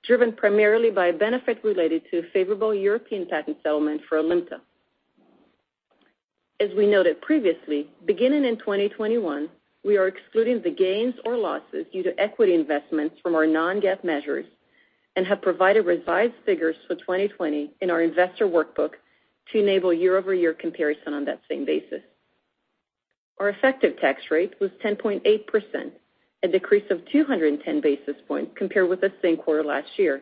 driven 0.04 0.34
primarily 0.34 0.92
by 0.92 1.08
a 1.08 1.14
benefit 1.14 1.64
related 1.64 2.04
to 2.12 2.20
a 2.20 2.24
favorable 2.34 2.76
European 2.76 3.26
patent 3.26 3.58
settlement 3.64 4.02
for 4.10 4.18
ALIMTA. 4.18 4.60
As 6.60 6.70
we 6.78 6.86
noted 6.86 7.22
previously, 7.22 7.90
beginning 8.06 8.46
in 8.46 8.58
2021, 8.58 9.50
we 9.84 9.98
are 9.98 10.08
excluding 10.08 10.62
the 10.62 10.72
gains 10.72 11.14
or 11.26 11.38
losses 11.38 11.86
due 11.94 12.04
to 12.04 12.20
equity 12.20 12.56
investments 12.56 13.16
from 13.22 13.36
our 13.36 13.46
non-GAAP 13.46 14.04
measures 14.04 14.46
and 15.16 15.26
have 15.26 15.42
provided 15.42 15.86
revised 15.86 16.34
figures 16.46 16.76
for 16.88 16.96
2020 16.96 17.72
in 17.82 17.90
our 17.90 18.02
investor 18.02 18.48
workbook 18.48 18.92
to 19.52 19.60
enable 19.60 19.94
year-over-year 19.94 20.54
comparison 20.54 21.14
on 21.14 21.26
that 21.26 21.42
same 21.50 21.66
basis. 21.66 22.02
Our 23.40 23.50
effective 23.50 24.00
tax 24.00 24.22
rate 24.32 24.54
was 24.60 24.72
10.8%, 24.84 25.92
a 26.44 26.48
decrease 26.48 26.90
of 26.90 27.02
210 27.12 27.82
basis 27.82 28.16
points 28.28 28.52
compared 28.58 28.90
with 28.90 29.02
the 29.02 29.12
same 29.22 29.38
quarter 29.38 29.64
last 29.64 29.90
year. 29.98 30.22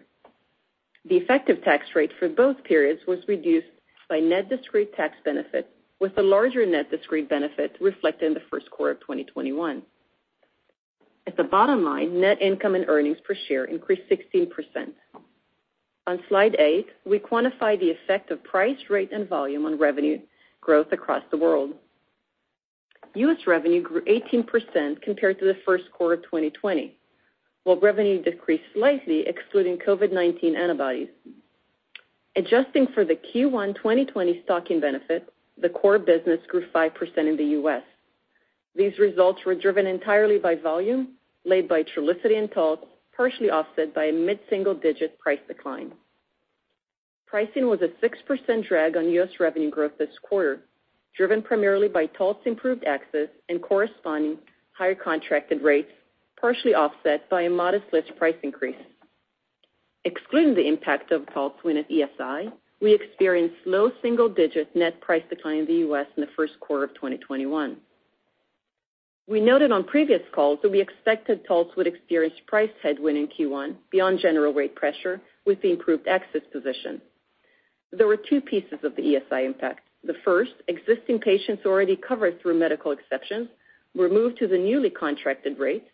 The 1.05 1.17
effective 1.17 1.63
tax 1.63 1.85
rate 1.95 2.11
for 2.17 2.29
both 2.29 2.63
periods 2.63 3.01
was 3.07 3.19
reduced 3.27 3.67
by 4.09 4.19
net 4.19 4.49
discrete 4.49 4.95
tax 4.95 5.15
benefits, 5.23 5.67
with 5.99 6.15
the 6.15 6.21
larger 6.21 6.65
net 6.65 6.89
discrete 6.89 7.29
benefit 7.29 7.75
reflected 7.79 8.27
in 8.27 8.33
the 8.33 8.43
first 8.49 8.69
quarter 8.71 8.93
of 8.93 8.99
2021. 9.01 9.81
At 11.25 11.37
the 11.37 11.43
bottom 11.43 11.83
line, 11.83 12.19
net 12.19 12.41
income 12.41 12.75
and 12.75 12.85
earnings 12.87 13.17
per 13.25 13.35
share 13.47 13.65
increased 13.65 14.03
16%. 14.09 14.49
On 16.05 16.19
slide 16.27 16.55
eight, 16.59 16.87
we 17.05 17.17
quantify 17.17 17.79
the 17.79 17.91
effect 17.91 18.29
of 18.29 18.43
price, 18.43 18.77
rate, 18.89 19.11
and 19.13 19.27
volume 19.27 19.65
on 19.65 19.77
revenue 19.77 20.19
growth 20.59 20.91
across 20.91 21.23
the 21.31 21.37
world. 21.37 21.73
U.S. 23.15 23.37
revenue 23.47 23.81
grew 23.81 24.01
18% 24.01 25.01
compared 25.01 25.39
to 25.39 25.45
the 25.45 25.57
first 25.65 25.85
quarter 25.91 26.15
of 26.15 26.23
2020, 26.23 26.97
while 27.63 27.79
revenue 27.79 28.21
decreased 28.21 28.63
slightly 28.73 29.27
excluding 29.27 29.77
COVID-19 29.77 30.55
antibodies. 30.55 31.09
Adjusting 32.35 32.87
for 32.87 33.05
the 33.05 33.15
Q1 33.15 33.75
2020 33.75 34.41
stocking 34.43 34.79
benefit, 34.79 35.31
the 35.61 35.69
core 35.69 35.99
business 35.99 36.39
grew 36.47 36.67
5% 36.67 37.17
in 37.17 37.37
the 37.37 37.43
U.S. 37.43 37.83
These 38.75 38.97
results 38.97 39.41
were 39.45 39.53
driven 39.53 39.85
entirely 39.85 40.39
by 40.39 40.55
volume, 40.55 41.09
led 41.45 41.67
by 41.67 41.83
Trulicity 41.83 42.39
and 42.39 42.49
Taltz, 42.49 42.87
partially 43.15 43.49
offset 43.49 43.93
by 43.93 44.05
a 44.05 44.11
mid-single-digit 44.11 45.19
price 45.19 45.39
decline. 45.47 45.91
Pricing 47.27 47.67
was 47.67 47.79
a 47.81 47.89
6% 48.05 48.67
drag 48.67 48.95
on 48.95 49.09
U.S. 49.09 49.29
revenue 49.39 49.71
growth 49.71 49.93
this 49.97 50.09
quarter, 50.21 50.61
driven 51.15 51.41
primarily 51.41 51.87
by 51.87 52.07
Taltz 52.07 52.45
improved 52.45 52.83
access 52.83 53.29
and 53.49 53.61
corresponding 53.61 54.37
higher 54.71 54.95
contracted 54.95 55.61
rates, 55.61 55.91
partially 56.39 56.73
offset 56.73 57.29
by 57.29 57.43
a 57.43 57.49
modest 57.49 57.85
list 57.91 58.15
price 58.17 58.35
increase. 58.43 58.75
Excluding 60.05 60.53
the 60.53 60.67
impact 60.67 61.11
of 61.11 61.23
Taltz 61.27 61.63
win 61.63 61.77
at 61.77 61.89
ESI, 61.89 62.51
we 62.81 62.93
experienced 62.93 63.55
low 63.65 63.91
single-digit 64.01 64.75
net 64.75 64.99
price 64.99 65.23
decline 65.29 65.59
in 65.59 65.65
the 65.65 65.73
U.S. 65.87 66.07
in 66.17 66.21
the 66.21 66.29
first 66.35 66.59
quarter 66.59 66.83
of 66.83 66.93
2021. 66.95 67.77
We 69.27 69.39
noted 69.39 69.71
on 69.71 69.85
previous 69.85 70.21
calls 70.33 70.59
that 70.61 70.71
we 70.71 70.81
expected 70.81 71.45
Taltz 71.45 71.75
would 71.77 71.87
experience 71.87 72.35
price 72.45 72.69
headwind 72.81 73.17
in 73.17 73.27
Q1 73.27 73.75
beyond 73.89 74.19
general 74.19 74.53
rate 74.53 74.75
pressure 74.75 75.21
with 75.45 75.61
the 75.61 75.71
improved 75.71 76.07
access 76.07 76.41
position. 76.51 77.01
There 77.91 78.07
were 78.07 78.17
two 78.17 78.41
pieces 78.41 78.79
of 78.83 78.95
the 78.95 79.01
ESI 79.01 79.45
impact. 79.45 79.81
The 80.03 80.15
first, 80.25 80.51
existing 80.67 81.19
patients 81.19 81.65
already 81.65 81.95
covered 81.95 82.41
through 82.41 82.59
medical 82.59 82.91
exceptions 82.91 83.47
were 83.95 84.09
moved 84.09 84.39
to 84.39 84.47
the 84.47 84.57
newly 84.57 84.89
contracted 84.89 85.57
rate, 85.57 85.85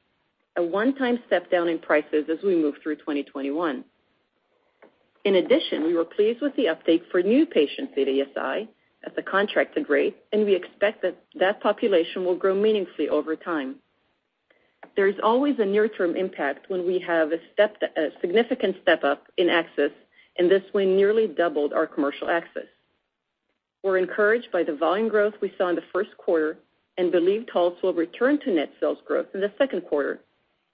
a 0.57 0.63
one-time 0.63 1.19
step 1.27 1.51
down 1.51 1.67
in 1.67 1.77
prices 1.77 2.25
as 2.31 2.39
we 2.43 2.55
move 2.55 2.75
through 2.81 2.95
2021. 2.95 3.83
In 5.25 5.35
addition, 5.35 5.83
we 5.83 5.93
were 5.93 6.05
pleased 6.05 6.41
with 6.41 6.55
the 6.55 6.65
update 6.65 7.03
for 7.11 7.21
new 7.21 7.45
patients 7.45 7.93
at 7.95 8.07
ESI 8.07 8.67
at 9.05 9.15
the 9.15 9.21
contracted 9.21 9.89
rate, 9.89 10.17
and 10.31 10.45
we 10.45 10.55
expect 10.55 11.01
that 11.01 11.17
that 11.39 11.61
population 11.61 12.25
will 12.25 12.35
grow 12.35 12.53
meaningfully 12.53 13.09
over 13.09 13.35
time. 13.35 13.75
There 14.95 15.07
is 15.07 15.15
always 15.23 15.55
a 15.59 15.65
near-term 15.65 16.15
impact 16.15 16.69
when 16.69 16.85
we 16.85 16.99
have 16.99 17.31
a 17.31 18.09
significant 18.21 18.77
step-up 18.81 19.27
in 19.37 19.49
access, 19.49 19.91
and 20.37 20.49
this 20.49 20.63
win 20.73 20.95
nearly 20.95 21.27
doubled 21.27 21.73
our 21.73 21.87
commercial 21.87 22.29
access. 22.29 22.67
We're 23.83 23.97
encouraged 23.97 24.51
by 24.51 24.63
the 24.63 24.75
volume 24.75 25.07
growth 25.07 25.35
we 25.41 25.53
saw 25.57 25.69
in 25.69 25.75
the 25.75 25.83
first 25.93 26.09
quarter 26.17 26.57
and 26.97 27.11
believe 27.11 27.45
Taltz 27.53 27.81
will 27.81 27.93
return 27.93 28.39
to 28.41 28.51
net 28.51 28.71
sales 28.79 28.97
growth 29.07 29.27
in 29.33 29.39
the 29.39 29.53
second 29.57 29.81
quarter, 29.81 30.19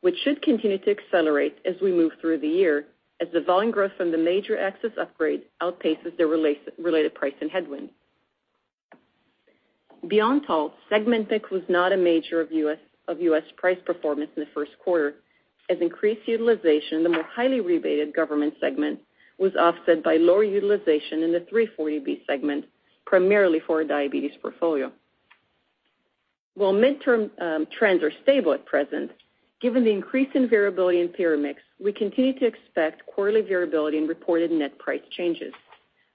which 0.02 0.16
should 0.24 0.42
continue 0.42 0.80
to 0.80 0.92
accelerate 0.92 1.60
as 1.66 1.76
we 1.82 1.92
move 1.92 2.14
through 2.20 2.40
the 2.40 2.48
year 2.48 2.88
as 3.22 3.28
the 3.32 3.42
volume 3.42 3.72
growth 3.72 3.92
from 3.96 4.12
the 4.12 4.18
major 4.18 4.60
access 4.60 4.92
upgrade 5.00 5.44
outpaces 5.62 6.18
the 6.18 6.26
related 6.26 7.14
pricing 7.14 7.50
headwind. 7.50 7.90
Beyond 10.08 10.46
Taltz, 10.46 10.74
segment 10.90 11.30
mix 11.30 11.50
was 11.50 11.64
not 11.68 11.92
a 11.92 11.98
major 11.98 12.42
of 12.42 12.52
U.S. 12.52 13.44
price 13.58 13.78
performance 13.86 14.30
in 14.36 14.44
the 14.44 14.50
first 14.54 14.72
quarter, 14.84 15.16
as 15.70 15.78
increased 15.82 16.28
utilization 16.28 16.98
in 16.98 17.04
the 17.04 17.10
more 17.10 17.24
highly 17.24 17.60
rebated 17.60 18.14
government 18.14 18.54
segment 18.60 19.00
was 19.38 19.56
offset 19.56 20.04
by 20.04 20.18
lower 20.18 20.44
utilization 20.44 21.24
in 21.24 21.32
the 21.32 21.46
340B 21.52 22.26
segment, 22.28 22.66
primarily 23.06 23.60
for 23.66 23.78
our 23.78 23.84
diabetes 23.84 24.32
portfolio. 24.42 24.92
While 26.54 26.74
midterm 26.74 27.30
um, 27.42 27.68
trends 27.78 28.04
are 28.04 28.12
stable 28.24 28.54
at 28.54 28.66
present, 28.66 29.12
given 29.60 29.84
the 29.84 29.92
increase 29.92 30.30
in 30.36 30.48
variability 30.48 31.02
in 31.02 31.10
payer 31.10 31.36
mix, 31.36 31.62
we 31.84 31.92
continue 31.92 32.38
to 32.40 32.46
expect 32.46 33.06
quarterly 33.08 33.42
variability 33.42 33.98
in 33.98 34.08
reported 34.08 34.52
net 34.52 34.78
price 34.78 35.02
changes. 35.18 35.54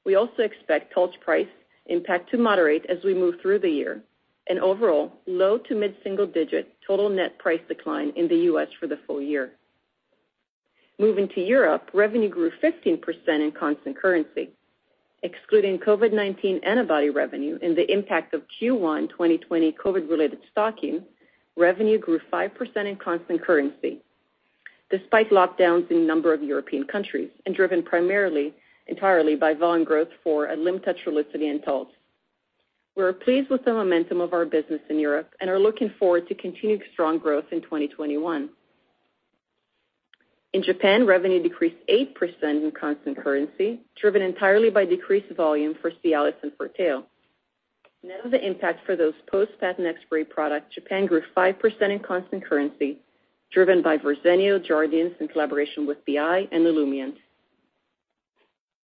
We 0.06 0.14
also 0.14 0.42
expect 0.42 0.94
Taltz 0.94 1.18
price 1.20 1.46
impact 1.86 2.30
to 2.30 2.38
moderate 2.38 2.86
as 2.86 2.98
we 3.04 3.14
move 3.14 3.36
through 3.40 3.58
the 3.60 3.70
year, 3.70 4.02
and 4.48 4.58
overall, 4.58 5.12
low 5.26 5.58
to 5.58 5.74
mid-single 5.74 6.26
digit 6.26 6.74
total 6.86 7.08
net 7.08 7.38
price 7.38 7.60
decline 7.68 8.12
in 8.16 8.28
the 8.28 8.36
U.S. 8.50 8.68
for 8.78 8.86
the 8.86 8.98
full 9.06 9.20
year. 9.20 9.52
Moving 10.98 11.28
to 11.30 11.40
Europe, 11.40 11.90
revenue 11.94 12.28
grew 12.28 12.50
15% 12.62 13.00
in 13.28 13.52
constant 13.52 13.96
currency. 13.96 14.50
Excluding 15.22 15.78
COVID-19 15.78 16.60
antibody 16.66 17.10
revenue 17.10 17.58
and 17.62 17.76
the 17.76 17.90
impact 17.92 18.34
of 18.34 18.42
Q1 18.60 19.10
2020 19.10 19.72
COVID-related 19.72 20.40
stocking, 20.50 21.02
revenue 21.56 21.98
grew 21.98 22.20
5% 22.32 22.76
in 22.86 22.96
constant 22.96 23.42
currency, 23.42 24.00
despite 24.90 25.30
lockdowns 25.30 25.90
in 25.90 25.98
a 25.98 26.04
number 26.04 26.34
of 26.34 26.42
European 26.42 26.84
countries, 26.84 27.30
and 27.46 27.54
driven 27.54 27.82
primarily 27.82 28.54
entirely 28.86 29.36
by 29.36 29.54
volume 29.54 29.84
growth 29.84 30.08
for 30.22 30.48
Alimta, 30.48 30.94
Trulicity, 31.04 31.50
and 31.50 31.62
Taltz. 31.62 31.90
We're 32.96 33.12
pleased 33.12 33.50
with 33.50 33.64
the 33.64 33.72
momentum 33.72 34.20
of 34.20 34.32
our 34.32 34.44
business 34.44 34.80
in 34.90 34.98
Europe 34.98 35.32
and 35.40 35.48
are 35.48 35.58
looking 35.58 35.92
forward 35.98 36.28
to 36.28 36.34
continued 36.34 36.82
strong 36.92 37.18
growth 37.18 37.46
in 37.52 37.62
2021. 37.62 38.50
In 40.52 40.62
Japan, 40.64 41.06
revenue 41.06 41.40
decreased 41.40 41.76
8% 41.88 42.08
in 42.42 42.72
constant 42.78 43.16
currency, 43.16 43.80
driven 44.00 44.20
entirely 44.20 44.68
by 44.68 44.84
decreased 44.84 45.30
volume 45.36 45.76
for 45.80 45.92
Cialis 45.92 46.34
and 46.42 46.50
Forteo. 46.58 47.04
Net 48.02 48.24
of 48.24 48.32
the 48.32 48.44
impact 48.44 48.84
for 48.84 48.96
those 48.96 49.14
post-patent 49.30 49.86
expiry 49.86 50.24
products, 50.24 50.74
Japan 50.74 51.06
grew 51.06 51.22
5% 51.36 51.82
in 51.82 51.98
constant 52.00 52.44
currency, 52.44 52.98
driven 53.52 53.82
by 53.82 53.96
Verzenio, 53.98 54.58
Jardiance 54.58 55.20
in 55.20 55.28
collaboration 55.28 55.86
with 55.86 56.04
BI, 56.04 56.48
and 56.50 56.66
Olumiant. 56.66 57.16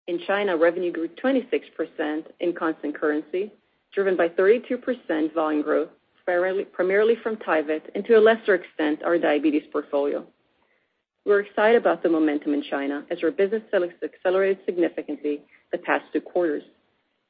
In 0.07 0.19
China, 0.25 0.55
revenue 0.55 0.91
grew 0.91 1.09
26% 1.09 2.25
in 2.39 2.53
constant 2.53 2.95
currency, 2.97 3.51
driven 3.93 4.15
by 4.15 4.29
32% 4.29 5.33
volume 5.33 5.61
growth, 5.61 5.89
primarily 6.25 7.15
from 7.21 7.35
Tyvyt, 7.37 7.81
and 7.93 8.05
to 8.05 8.13
a 8.15 8.19
lesser 8.19 8.55
extent, 8.55 9.03
our 9.03 9.17
diabetes 9.17 9.63
portfolio. 9.71 10.25
We're 11.25 11.41
excited 11.41 11.77
about 11.77 12.03
the 12.03 12.09
momentum 12.09 12.53
in 12.53 12.63
China 12.69 13.05
as 13.11 13.17
our 13.21 13.31
business 13.31 13.63
accelerated 13.73 14.59
significantly 14.65 15.41
the 15.73 15.77
past 15.79 16.05
two 16.13 16.21
quarters. 16.21 16.63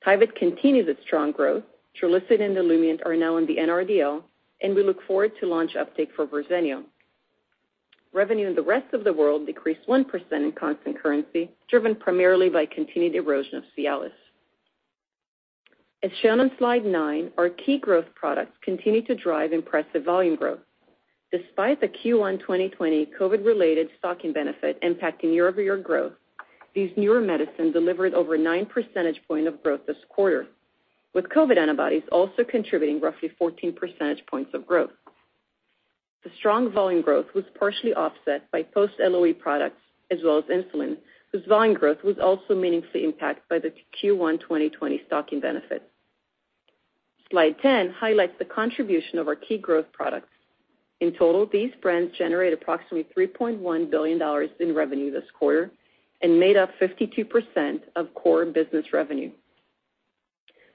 Tyvyt 0.06 0.36
continues 0.36 0.88
its 0.88 1.02
strong 1.02 1.32
growth. 1.32 1.64
Trulicity 2.00 2.42
and 2.42 2.56
Olumiant 2.56 3.04
are 3.08 3.16
now 3.16 3.38
in 3.38 3.48
the 3.48 3.58
NRDL, 3.58 4.22
and 4.62 4.76
we 4.76 4.84
look 4.84 5.02
forward 5.08 5.32
to 5.40 5.48
launch 5.48 5.76
uptake 5.76 6.10
for 6.16 6.28
Verzenio. 6.28 6.84
Revenue 8.14 8.48
in 8.48 8.56
the 8.56 8.62
rest 8.62 8.94
of 8.94 9.04
the 9.04 9.14
world 9.14 9.46
decreased 9.46 9.88
1% 9.88 10.06
in 10.32 10.52
constant 10.54 11.02
currency, 11.02 11.50
driven 11.70 11.96
primarily 11.96 12.50
by 12.50 12.66
continued 12.66 13.16
erosion 13.16 13.58
of 13.58 13.64
Cialis. 13.78 14.12
As 16.04 16.12
shown 16.22 16.40
on 16.40 16.52
slide 16.58 16.86
nine, 16.86 17.32
our 17.38 17.50
key 17.50 17.80
growth 17.80 18.06
products 18.16 18.54
continue 18.64 19.02
to 19.06 19.16
drive 19.16 19.52
impressive 19.52 20.04
volume 20.06 20.36
growth. 20.36 20.60
Despite 21.32 21.82
the 21.82 21.88
Q1 21.88 22.40
2020 22.40 23.08
COVID-related 23.20 23.90
stocking 23.98 24.32
benefit 24.32 24.82
impacting 24.82 25.34
year-over-year 25.34 25.78
growth, 25.78 26.14
these 26.74 26.92
newer 26.96 27.20
medicines 27.20 27.74
delivered 27.74 28.14
over 28.14 28.38
nine 28.38 28.66
percentage 28.66 29.20
point 29.28 29.48
of 29.48 29.62
growth 29.64 29.82
this 29.88 29.98
quarter, 30.10 30.48
with 31.14 31.26
COVID 31.30 31.58
antibodies 31.58 32.04
also 32.12 32.44
contributing 32.48 33.02
roughly 33.02 33.30
14 33.38 33.74
percentage 33.74 34.24
points 34.28 34.52
of 34.54 34.66
growth. 34.68 34.92
The 36.28 36.34
strong 36.40 36.70
volume 36.74 37.02
growth 37.02 37.28
was 37.34 37.46
partially 37.58 37.94
offset 37.94 38.52
by 38.52 38.62
post-LOE 38.62 39.34
products 39.36 39.80
as 40.12 40.20
well 40.26 40.40
as 40.40 40.44
insulin, 40.44 40.98
whose 41.32 41.46
volume 41.46 41.74
growth 41.74 42.04
was 42.04 42.18
also 42.22 42.54
meaningfully 42.54 43.06
impacted 43.06 43.44
by 43.50 43.60
the 43.60 43.72
Q1 44.04 44.42
2020 44.42 45.04
stocking 45.08 45.40
benefit. 45.40 45.90
Slide 47.32 47.56
10 47.62 47.92
highlights 47.92 48.34
the 48.40 48.44
contribution 48.44 49.20
of 49.20 49.30
our 49.30 49.38
key 49.38 49.58
growth 49.58 49.86
products. 49.94 50.28
In 51.00 51.14
total, 51.14 51.46
these 51.46 51.72
brands 51.82 52.14
generate 52.18 52.52
approximately 52.52 53.08
$3.1 53.16 53.90
billion 53.90 54.50
in 54.60 54.76
revenue 54.76 55.12
this 55.12 55.32
quarter 55.40 55.72
and 56.22 56.38
made 56.38 56.58
up 56.58 56.72
52% 56.82 57.80
of 57.96 58.14
core 58.16 58.44
business 58.44 58.88
revenue. 58.92 59.32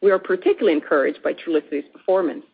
We 0.01 0.13
are 0.13 0.19
particularly 0.19 0.73
encouraged 0.73 1.23
by 1.23 1.35
Trulicity's 1.35 1.91
performance. 1.93 2.47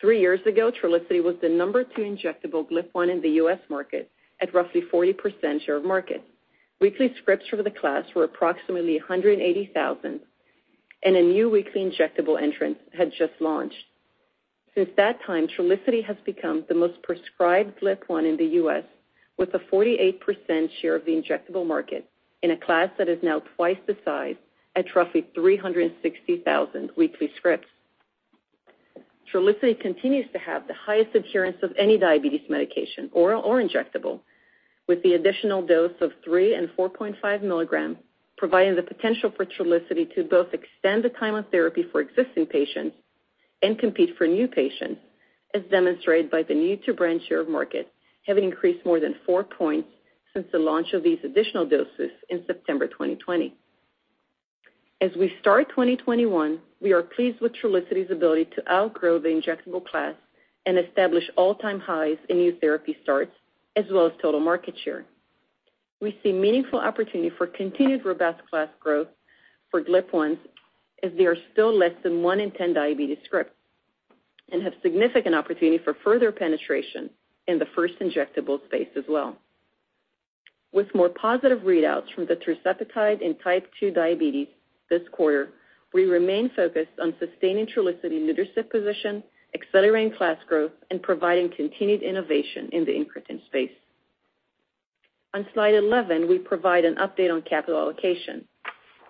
Three 0.00 0.20
years 0.20 0.40
ago, 0.46 0.70
Trulicity 0.70 1.22
was 1.22 1.36
the 1.40 1.48
number 1.48 1.82
two 1.82 2.02
injectable 2.02 2.68
GLP-1 2.70 3.10
in 3.10 3.22
the 3.22 3.30
U.S. 3.40 3.58
market 3.70 4.10
at 4.42 4.52
roughly 4.52 4.82
40% 4.92 5.64
share 5.64 5.76
of 5.76 5.84
market. 5.84 6.22
Weekly 6.80 7.14
scripts 7.22 7.48
for 7.48 7.62
the 7.62 7.70
class 7.70 8.04
were 8.14 8.24
approximately 8.24 8.98
180,000, 8.98 10.20
and 11.02 11.16
a 11.16 11.22
new 11.22 11.48
weekly 11.48 11.80
injectable 11.80 12.40
entrant 12.40 12.76
had 12.96 13.10
just 13.16 13.32
launched. 13.40 13.76
Since 14.74 14.90
that 14.98 15.18
time, 15.26 15.48
Trulicity 15.48 16.04
has 16.04 16.16
become 16.26 16.66
the 16.68 16.74
most 16.74 17.02
prescribed 17.02 17.80
GLP-1 17.80 18.28
in 18.28 18.36
the 18.36 18.54
U.S., 18.56 18.84
with 19.38 19.54
a 19.54 19.58
48% 19.58 20.18
share 20.80 20.96
of 20.96 21.04
the 21.06 21.12
injectable 21.12 21.66
market 21.66 22.08
in 22.42 22.50
a 22.50 22.56
class 22.56 22.90
that 22.98 23.08
is 23.08 23.18
now 23.22 23.42
twice 23.56 23.78
the 23.86 23.96
size 24.04 24.36
at 24.76 24.94
roughly 24.94 25.26
360,000 25.34 26.90
weekly 26.96 27.30
scripts. 27.36 27.68
Trulicity 29.32 29.78
continues 29.80 30.26
to 30.32 30.38
have 30.38 30.66
the 30.66 30.74
highest 30.74 31.14
adherence 31.14 31.56
of 31.62 31.72
any 31.78 31.98
diabetes 31.98 32.42
medication, 32.48 33.10
oral 33.12 33.42
or 33.42 33.62
injectable, 33.62 34.20
with 34.86 35.02
the 35.02 35.14
additional 35.14 35.66
dose 35.66 35.94
of 36.00 36.12
three 36.24 36.54
and 36.54 36.68
4.5 36.78 37.42
milligrams 37.42 37.96
providing 38.36 38.76
the 38.76 38.82
potential 38.82 39.32
for 39.34 39.46
Trulicity 39.46 40.14
to 40.14 40.22
both 40.22 40.48
extend 40.52 41.02
the 41.02 41.08
time 41.08 41.34
on 41.34 41.44
therapy 41.50 41.84
for 41.90 42.00
existing 42.00 42.46
patients 42.46 42.94
and 43.62 43.78
compete 43.78 44.10
for 44.18 44.26
new 44.26 44.46
patients, 44.46 45.00
as 45.54 45.62
demonstrated 45.70 46.30
by 46.30 46.42
the 46.42 46.54
new-to-brand 46.54 47.20
share 47.28 47.40
of 47.40 47.48
market 47.48 47.90
having 48.26 48.44
increased 48.44 48.84
more 48.84 49.00
than 49.00 49.14
four 49.24 49.44
points 49.44 49.88
since 50.34 50.46
the 50.52 50.58
launch 50.58 50.92
of 50.92 51.02
these 51.02 51.18
additional 51.24 51.64
doses 51.64 52.10
in 52.28 52.42
September 52.46 52.86
2020. 52.86 53.54
As 55.00 55.10
we 55.18 55.32
start 55.40 55.68
2021, 55.70 56.58
we 56.80 56.92
are 56.92 57.02
pleased 57.02 57.40
with 57.40 57.52
Trulicity's 57.54 58.10
ability 58.10 58.46
to 58.56 58.72
outgrow 58.72 59.18
the 59.18 59.28
injectable 59.28 59.84
class 59.84 60.14
and 60.66 60.78
establish 60.78 61.24
all-time 61.36 61.80
highs 61.80 62.18
in 62.28 62.38
new 62.38 62.56
therapy 62.60 62.96
starts, 63.02 63.32
as 63.76 63.84
well 63.90 64.06
as 64.06 64.12
total 64.20 64.40
market 64.40 64.74
share. 64.84 65.04
We 66.00 66.18
see 66.22 66.32
meaningful 66.32 66.78
opportunity 66.78 67.30
for 67.36 67.46
continued 67.46 68.04
robust 68.04 68.42
class 68.50 68.68
growth 68.80 69.08
for 69.70 69.82
GLP-1s, 69.82 70.38
as 71.02 71.12
they 71.16 71.24
are 71.24 71.36
still 71.52 71.76
less 71.76 71.92
than 72.02 72.22
one 72.22 72.40
in 72.40 72.50
10 72.50 72.74
diabetes 72.74 73.18
scripts 73.24 73.54
and 74.52 74.62
have 74.62 74.72
significant 74.82 75.34
opportunity 75.34 75.82
for 75.82 75.94
further 76.04 76.32
penetration 76.32 77.10
in 77.48 77.58
the 77.58 77.66
first 77.74 77.94
injectable 78.00 78.64
space 78.66 78.88
as 78.96 79.04
well. 79.08 79.36
With 80.72 80.94
more 80.94 81.08
positive 81.08 81.60
readouts 81.60 82.12
from 82.14 82.26
the 82.26 82.36
tirzepatide 82.36 83.22
in 83.22 83.36
type 83.38 83.66
2 83.80 83.90
diabetes 83.90 84.48
this 84.90 85.02
quarter, 85.12 85.50
we 85.96 86.04
remain 86.04 86.50
focused 86.54 86.92
on 87.00 87.14
sustaining 87.18 87.66
Trulicity 87.66 88.26
leadership 88.26 88.70
position, 88.70 89.24
accelerating 89.54 90.14
class 90.14 90.36
growth, 90.46 90.72
and 90.90 91.02
providing 91.02 91.50
continued 91.56 92.02
innovation 92.02 92.68
in 92.72 92.84
the 92.84 92.92
incretin 92.92 93.42
space. 93.46 93.70
On 95.32 95.46
slide 95.54 95.74
11, 95.74 96.28
we 96.28 96.38
provide 96.38 96.84
an 96.84 96.96
update 96.96 97.32
on 97.32 97.40
capital 97.40 97.80
allocation. 97.80 98.46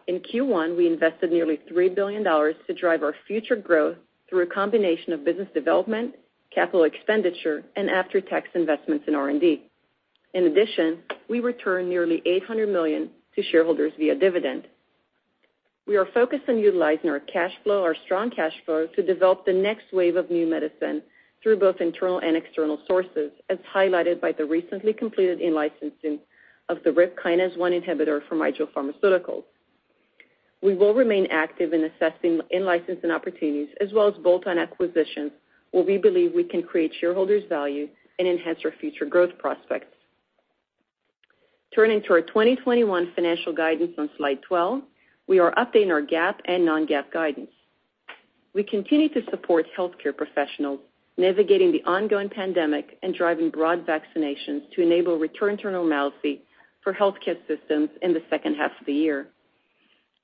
In 0.06 0.20
Q1, 0.20 0.76
we 0.76 0.86
invested 0.86 1.32
nearly 1.32 1.58
$3 1.68 1.92
billion 1.92 2.22
to 2.22 2.74
drive 2.80 3.02
our 3.02 3.16
future 3.26 3.56
growth 3.56 3.96
through 4.30 4.44
a 4.44 4.46
combination 4.46 5.12
of 5.12 5.24
business 5.24 5.48
development, 5.54 6.14
capital 6.54 6.84
expenditure, 6.84 7.64
and 7.74 7.90
after-tax 7.90 8.48
investments 8.54 9.06
in 9.08 9.16
R&D. 9.16 9.64
In 10.34 10.44
addition, 10.44 10.98
we 11.28 11.40
returned 11.40 11.88
nearly 11.88 12.22
800 12.24 12.68
million 12.68 13.10
to 13.34 13.42
shareholders 13.42 13.92
via 13.98 14.14
dividend. 14.14 14.68
We 15.86 15.96
are 15.96 16.06
focused 16.12 16.48
on 16.48 16.58
utilizing 16.58 17.10
our 17.10 17.20
cash 17.20 17.52
flow, 17.62 17.82
our 17.82 17.94
strong 18.04 18.30
cash 18.30 18.54
flow, 18.64 18.88
to 18.96 19.02
develop 19.02 19.46
the 19.46 19.52
next 19.52 19.92
wave 19.92 20.16
of 20.16 20.30
new 20.30 20.46
medicine 20.46 21.00
through 21.42 21.58
both 21.58 21.80
internal 21.80 22.18
and 22.18 22.36
external 22.36 22.80
sources, 22.88 23.30
as 23.50 23.58
highlighted 23.72 24.20
by 24.20 24.32
the 24.32 24.44
recently 24.44 24.92
completed 24.92 25.40
in-licensing 25.40 26.18
of 26.68 26.78
the 26.82 26.90
RIP 26.90 27.16
kinase 27.16 27.56
1 27.56 27.72
inhibitor 27.72 28.26
from 28.28 28.42
Rigel 28.42 28.66
Pharmaceuticals. 28.66 29.44
We 30.60 30.74
will 30.74 30.92
remain 30.92 31.28
active 31.30 31.72
in 31.72 31.84
assessing 31.84 32.40
in-licensing 32.50 33.10
opportunities 33.12 33.68
as 33.80 33.92
well 33.92 34.08
as 34.08 34.14
bolt-on 34.24 34.58
acquisitions, 34.58 35.30
where 35.70 35.84
we 35.84 35.98
believe 35.98 36.32
we 36.34 36.42
can 36.42 36.64
create 36.64 36.92
shareholders 37.00 37.44
value 37.48 37.88
and 38.18 38.26
enhance 38.26 38.58
our 38.64 38.72
future 38.80 39.04
growth 39.04 39.38
prospects. 39.38 39.94
Turning 41.72 42.02
to 42.02 42.14
our 42.14 42.22
2021 42.22 43.12
financial 43.14 43.52
guidance 43.52 43.92
on 43.98 44.10
slide 44.16 44.40
12, 44.48 44.82
we 45.26 45.38
are 45.38 45.52
updating 45.54 45.90
our 45.90 46.02
GAAP 46.02 46.36
and 46.44 46.64
non-GAAP 46.64 47.12
guidance. 47.12 47.50
We 48.54 48.62
continue 48.62 49.08
to 49.10 49.22
support 49.30 49.66
healthcare 49.76 50.16
professionals 50.16 50.80
navigating 51.18 51.72
the 51.72 51.82
ongoing 51.84 52.28
pandemic 52.28 52.98
and 53.02 53.14
driving 53.14 53.50
broad 53.50 53.86
vaccinations 53.86 54.70
to 54.74 54.82
enable 54.82 55.18
return 55.18 55.56
to 55.58 55.70
normalcy 55.70 56.42
for 56.82 56.92
healthcare 56.92 57.38
systems 57.48 57.88
in 58.02 58.12
the 58.12 58.22
second 58.30 58.54
half 58.54 58.72
of 58.78 58.86
the 58.86 58.92
year. 58.92 59.26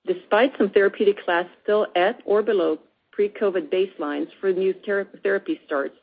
Despite 0.06 0.52
some 0.58 0.70
therapeutic 0.70 1.24
class 1.24 1.46
still 1.62 1.86
at 1.96 2.20
or 2.24 2.42
below 2.42 2.78
pre-COVID 3.10 3.70
baselines 3.70 4.28
for 4.40 4.52
new 4.52 4.74
therapy 5.22 5.60
starts 5.66 5.96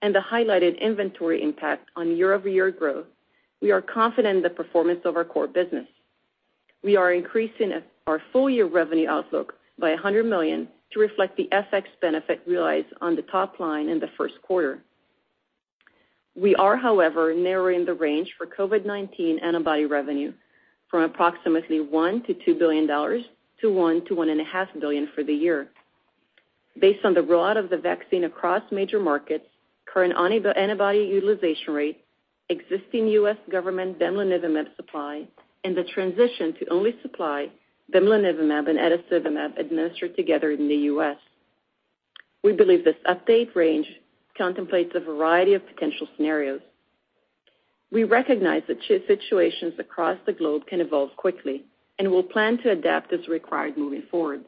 and 0.00 0.14
the 0.14 0.20
highlighted 0.20 0.80
inventory 0.80 1.42
impact 1.42 1.88
on 1.96 2.16
year-over-year 2.16 2.70
growth, 2.70 3.06
we 3.60 3.70
are 3.70 3.82
confident 3.82 4.38
in 4.38 4.42
the 4.42 4.50
performance 4.50 5.00
of 5.04 5.16
our 5.16 5.24
core 5.24 5.46
business. 5.46 5.86
We 6.82 6.96
are 6.96 7.12
increasing 7.12 7.72
our 8.06 8.20
full-year 8.32 8.66
revenue 8.66 9.08
outlook 9.08 9.54
by 9.78 9.94
$100 9.96 10.28
million 10.28 10.68
to 10.92 11.00
reflect 11.00 11.36
the 11.36 11.48
FX 11.52 11.84
benefit 12.00 12.42
realized 12.46 12.88
on 13.00 13.16
the 13.16 13.22
top 13.22 13.58
line 13.60 13.88
in 13.88 13.98
the 13.98 14.10
first 14.16 14.34
quarter. 14.42 14.82
We 16.34 16.54
are, 16.54 16.76
however, 16.76 17.34
narrowing 17.34 17.84
the 17.84 17.94
range 17.94 18.32
for 18.38 18.46
COVID-19 18.46 19.42
antibody 19.42 19.84
revenue 19.84 20.32
from 20.90 21.02
approximately 21.02 21.78
$1 21.78 21.90
billion-$2 21.90 22.58
billion 22.58 22.86
to 22.86 23.66
$1 23.66 24.08
billion-$1.5 24.08 24.80
billion 24.80 25.08
for 25.14 25.24
the 25.24 25.32
year. 25.32 25.68
Based 26.80 27.04
on 27.04 27.14
the 27.14 27.20
rollout 27.20 27.58
of 27.58 27.68
the 27.68 27.76
vaccine 27.76 28.24
across 28.24 28.62
major 28.70 28.98
markets, 28.98 29.44
current 29.92 30.14
antibody 30.16 31.00
utilization 31.00 31.74
rate, 31.74 32.04
existing 32.48 33.08
U.S. 33.08 33.36
government 33.50 33.98
bamlanivimab 33.98 34.74
supply, 34.76 35.26
and 35.64 35.76
the 35.76 35.84
transition 35.84 36.54
to 36.58 36.66
only 36.70 36.94
supply 37.02 37.48
bamlanivimab 37.92 38.68
and 38.68 38.78
etesevimab 38.78 39.58
administered 39.58 40.16
together 40.16 40.50
in 40.50 40.68
the 40.68 40.74
U.S. 40.92 41.16
We 42.42 42.52
believe 42.52 42.84
this 42.84 42.96
update 43.06 43.54
range 43.54 43.86
contemplates 44.36 44.92
a 44.94 45.00
variety 45.00 45.54
of 45.54 45.66
potential 45.66 46.08
scenarios. 46.16 46.60
We 47.90 48.04
recognize 48.04 48.62
that 48.68 48.78
situations 49.06 49.74
across 49.78 50.18
the 50.24 50.32
globe 50.32 50.66
can 50.66 50.80
evolve 50.80 51.10
quickly 51.16 51.64
and 51.98 52.10
will 52.10 52.22
plan 52.22 52.58
to 52.58 52.70
adapt 52.70 53.12
as 53.12 53.28
required 53.28 53.76
moving 53.76 54.04
forward. 54.10 54.44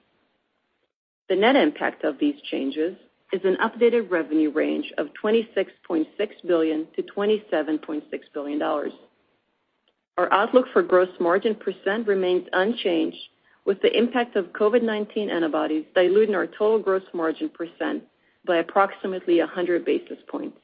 The 1.29 1.37
net 1.37 1.57
impact 1.57 2.05
of 2.05 2.19
these 2.19 2.41
changes 2.51 2.97
is 3.33 3.43
an 3.45 3.57
updated 3.63 4.11
revenue 4.11 4.51
range 4.51 4.93
of 4.99 5.09
$26.6 5.23 6.07
billion-$27.6 6.47 8.03
billion. 8.33 8.93
Our 10.17 10.33
outlook 10.33 10.67
for 10.73 10.83
gross 10.83 11.09
margin 11.19 11.55
percent 11.57 12.07
% 12.07 12.09
remains 12.09 12.47
unchanged, 12.53 13.19
with 13.65 13.81
the 13.83 13.97
impact 13.97 14.37
of 14.37 14.53
COVID-19 14.53 15.31
antibodies 15.31 15.85
diluting 15.95 16.35
our 16.35 16.47
total 16.47 16.79
gross 16.79 17.03
margin 17.13 17.49
percent 17.49 18.05
% 18.25 18.47
by 18.47 18.59
approximately 18.59 19.39
100 19.39 19.85
basis 19.85 20.19
points. 20.29 20.59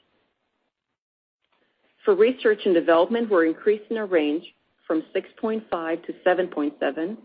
For 2.04 2.14
research 2.14 2.60
and 2.64 2.74
development, 2.74 3.30
we're 3.30 3.46
increasing 3.46 3.96
our 3.98 4.06
range 4.06 4.44
from 4.86 5.02
$6.5 5.14 5.68
billion-$7.7 5.70 6.78
billion 6.78 7.18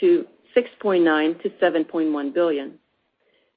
to 0.00 0.26
$6.9 0.56 1.04
billion-$7.1 1.04 2.34
billion. 2.34 2.78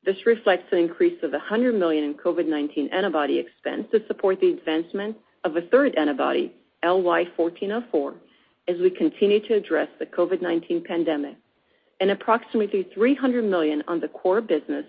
This 0.06 0.16
reflects 0.26 0.72
an 0.72 0.80
increase 0.80 1.22
of 1.24 1.32
100 1.32 1.74
million 1.74 2.04
in 2.04 2.14
COVID-19 2.14 2.94
antibody 2.94 3.40
expense 3.40 3.88
to 3.92 4.06
support 4.08 4.40
the 4.40 4.54
advancement 4.54 5.18
of 5.44 5.56
a 5.58 5.62
third 5.62 5.96
antibody, 5.96 6.54
LY-1404, 6.84 8.16
as 8.68 8.78
we 8.80 8.90
continue 8.90 9.40
to 9.48 9.56
address 9.56 9.88
the 10.00 10.06
COVID-19 10.06 10.86
pandemic, 10.86 11.36
and 12.00 12.12
approximately 12.12 12.88
300 12.94 13.44
million 13.44 13.84
on 13.88 14.00
the 14.00 14.08
core 14.10 14.42
business, 14.42 14.86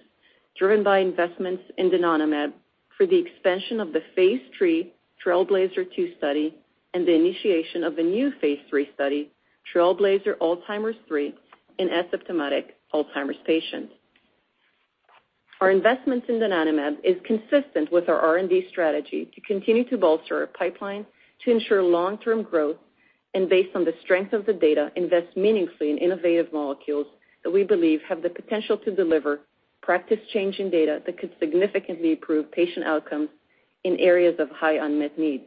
driven 0.59 0.83
by 0.83 0.98
investments 0.98 1.62
in 1.79 1.90
donanemab 1.90 2.53
for 2.96 3.07
the 3.07 3.18
expansion 3.18 3.81
of 3.81 3.92
the 3.92 4.03
phase 4.14 4.40
III 4.61 4.92
TRAILBLAZER-ALZ 5.24 5.94
2 5.94 6.12
study 6.18 6.55
and 6.94 7.07
the 7.07 7.14
initiation 7.14 7.85
of 7.85 7.98
a 7.98 8.03
new 8.03 8.33
phase 8.40 8.59
III 8.72 8.88
study, 8.94 9.31
TRAILBLAZER-Alzheimer's 9.72 10.96
3, 11.07 11.35
in 11.79 11.88
asymptomatic 11.88 12.64
Alzheimer's 12.92 13.37
patients. 13.46 13.92
Our 15.61 15.70
investments 15.70 16.27
in 16.29 16.37
donanemab 16.37 16.98
is 17.03 17.16
consistent 17.24 17.90
with 17.90 18.09
our 18.09 18.18
R&D 18.18 18.66
strategy 18.70 19.31
to 19.35 19.40
continue 19.40 19.88
to 19.90 19.98
bolster 19.98 20.40
our 20.40 20.46
pipeline 20.46 21.05
to 21.44 21.51
ensure 21.51 21.83
long-term 21.83 22.42
growth 22.42 22.77
and 23.35 23.48
based 23.48 23.74
on 23.74 23.85
the 23.85 23.94
strength 24.03 24.33
of 24.33 24.46
the 24.46 24.53
data, 24.53 24.90
invest 24.96 25.37
meaningfully 25.37 25.90
in 25.90 25.98
innovative 25.98 26.53
molecules 26.53 27.07
that 27.44 27.51
we 27.51 27.62
believe 27.62 28.01
have 28.09 28.22
the 28.22 28.31
potential 28.31 28.77
to 28.79 28.94
deliver 28.94 29.40
practice-changing 29.83 30.70
data 30.70 31.01
that 31.07 31.18
could 31.18 31.33
significantly 31.38 32.12
improve 32.12 32.51
patient 32.51 32.85
outcomes 32.85 33.29
in 33.85 33.96
areas 33.98 34.35
of 34.38 34.51
high 34.51 34.85
unmet 34.85 35.18
need. 35.18 35.42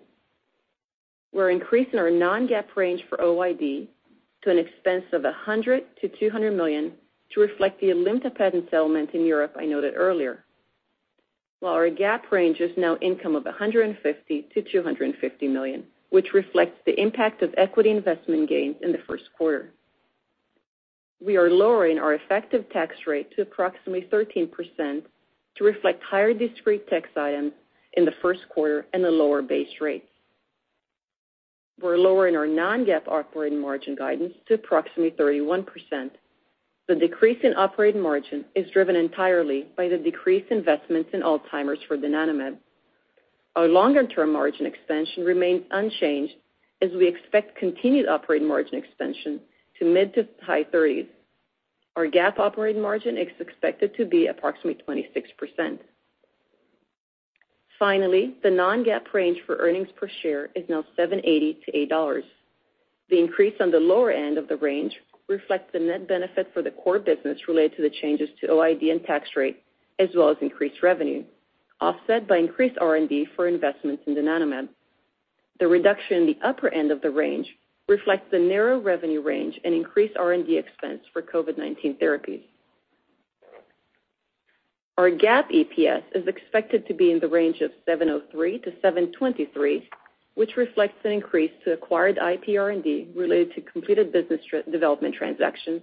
We're 1.33 1.49
increasing 1.49 1.99
our 1.99 2.11
non-GAAP 2.11 2.75
range 2.75 3.03
for 3.09 3.17
OID 3.17 3.87
to 4.43 4.49
an 4.49 4.57
expense 4.57 5.05
of 5.13 5.21
$100 5.21 5.83
million-$200 6.01 6.55
million 6.55 6.93
to 7.33 7.41
reflect 7.41 7.79
the 7.79 7.87
Alimta 7.87 8.33
patent 8.35 8.65
settlement 8.69 9.11
in 9.13 9.25
Europe 9.25 9.55
I 9.57 9.65
noted 9.65 9.93
earlier. 9.95 10.43
While 11.61 11.73
our 11.75 11.89
GAAP 11.91 12.31
range 12.31 12.59
is 12.59 12.71
now 12.75 12.97
income 13.01 13.35
of 13.35 13.43
$150 13.43 13.95
million-$250 14.03 15.49
million, 15.49 15.83
which 16.09 16.33
reflects 16.33 16.79
the 16.87 16.99
impact 16.99 17.43
of 17.43 17.53
equity 17.55 17.91
investment 17.91 18.49
gains 18.49 18.77
in 18.81 18.91
the 18.91 18.97
first 19.07 19.25
quarter. 19.37 19.69
We 21.23 21.37
are 21.37 21.51
lowering 21.51 21.99
our 21.99 22.15
effective 22.15 22.67
tax 22.71 22.95
rate 23.05 23.29
to 23.35 23.43
approximately 23.43 24.07
13% 24.11 25.03
to 25.57 25.63
reflect 25.63 26.01
higher 26.01 26.33
discrete 26.33 26.87
tax 26.87 27.09
items 27.15 27.51
in 27.93 28.05
the 28.05 28.13
first 28.23 28.41
quarter 28.49 28.87
and 28.93 29.05
a 29.05 29.11
lower 29.11 29.43
base 29.43 29.79
rate. 29.79 30.09
We're 31.79 31.97
lowering 31.97 32.35
our 32.35 32.47
non-GAAP 32.47 33.07
operating 33.07 33.61
margin 33.61 33.95
guidance 33.95 34.33
to 34.47 34.55
approximately 34.55 35.11
31%. 35.11 35.67
The 36.91 36.97
decrease 36.99 37.39
in 37.43 37.55
operating 37.55 38.01
margin 38.01 38.43
is 38.53 38.69
driven 38.71 38.97
entirely 38.97 39.65
by 39.77 39.87
the 39.87 39.97
decreased 39.97 40.51
investments 40.51 41.11
in 41.13 41.21
Alzheimer's 41.21 41.79
for 41.87 41.95
donanemab. 41.95 42.57
Our 43.55 43.69
longer-term 43.69 44.33
margin 44.33 44.65
expansion 44.65 45.23
remains 45.23 45.63
unchanged 45.71 46.33
as 46.81 46.91
we 46.91 47.07
expect 47.07 47.55
continued 47.55 48.09
operating 48.09 48.45
margin 48.45 48.75
expansion 48.75 49.39
to 49.79 49.85
mid 49.85 50.13
to 50.15 50.27
high 50.41 50.65
30s. 50.65 51.07
Our 51.95 52.07
GAAP 52.07 52.39
operating 52.39 52.81
margin 52.81 53.17
is 53.17 53.29
expected 53.39 53.95
to 53.95 54.03
be 54.03 54.27
approximately 54.27 54.83
26%. 54.85 55.79
Finally, 57.79 58.35
the 58.43 58.51
non-GAAP 58.51 59.13
range 59.13 59.37
for 59.45 59.55
earnings 59.59 59.87
per 59.95 60.09
share 60.21 60.49
is 60.55 60.65
now 60.67 60.83
$7.80-$8. 60.99 62.21
The 63.09 63.17
increase 63.17 63.55
on 63.61 63.71
the 63.71 63.79
lower 63.79 64.11
end 64.11 64.37
of 64.37 64.49
the 64.49 64.57
range 64.57 64.93
reflects 65.27 65.71
the 65.73 65.79
net 65.79 66.07
benefit 66.07 66.51
for 66.53 66.61
the 66.61 66.71
core 66.71 66.99
business 66.99 67.47
related 67.47 67.75
to 67.77 67.81
the 67.83 67.89
changes 68.01 68.29
to 68.39 68.47
OID 68.47 68.91
and 68.91 69.03
tax 69.03 69.29
rate, 69.35 69.63
as 69.99 70.09
well 70.15 70.29
as 70.29 70.37
increased 70.41 70.83
revenue, 70.83 71.23
offset 71.79 72.27
by 72.27 72.37
increased 72.37 72.77
R&D 72.79 73.27
for 73.35 73.47
investments 73.47 74.03
in 74.07 74.15
donanemab. 74.15 74.69
The 75.59 75.67
reduction 75.67 76.17
in 76.17 76.25
the 76.25 76.37
upper 76.43 76.73
end 76.73 76.91
of 76.91 77.01
the 77.01 77.11
range 77.11 77.47
reflects 77.87 78.31
the 78.31 78.39
narrow 78.39 78.79
revenue 78.79 79.21
range 79.21 79.59
and 79.63 79.73
increased 79.73 80.17
R&D 80.17 80.57
expense 80.57 81.01
for 81.11 81.21
COVID-19 81.21 81.99
therapies. 81.99 82.41
Our 84.97 85.09
GAAP 85.09 85.51
EPS 85.51 86.03
is 86.13 86.27
expected 86.27 86.87
to 86.87 86.93
be 86.93 87.11
in 87.11 87.19
the 87.19 87.27
range 87.27 87.61
of 87.61 87.71
$7.03-$7.23, 87.87 89.83
which 90.35 90.57
reflects 90.57 90.97
an 91.03 91.11
increase 91.11 91.51
to 91.63 91.73
acquired 91.73 92.17
IP 92.17 92.57
R&D 92.59 93.09
related 93.15 93.53
to 93.55 93.61
completed 93.61 94.11
business 94.11 94.39
development 94.71 95.15
transactions, 95.15 95.81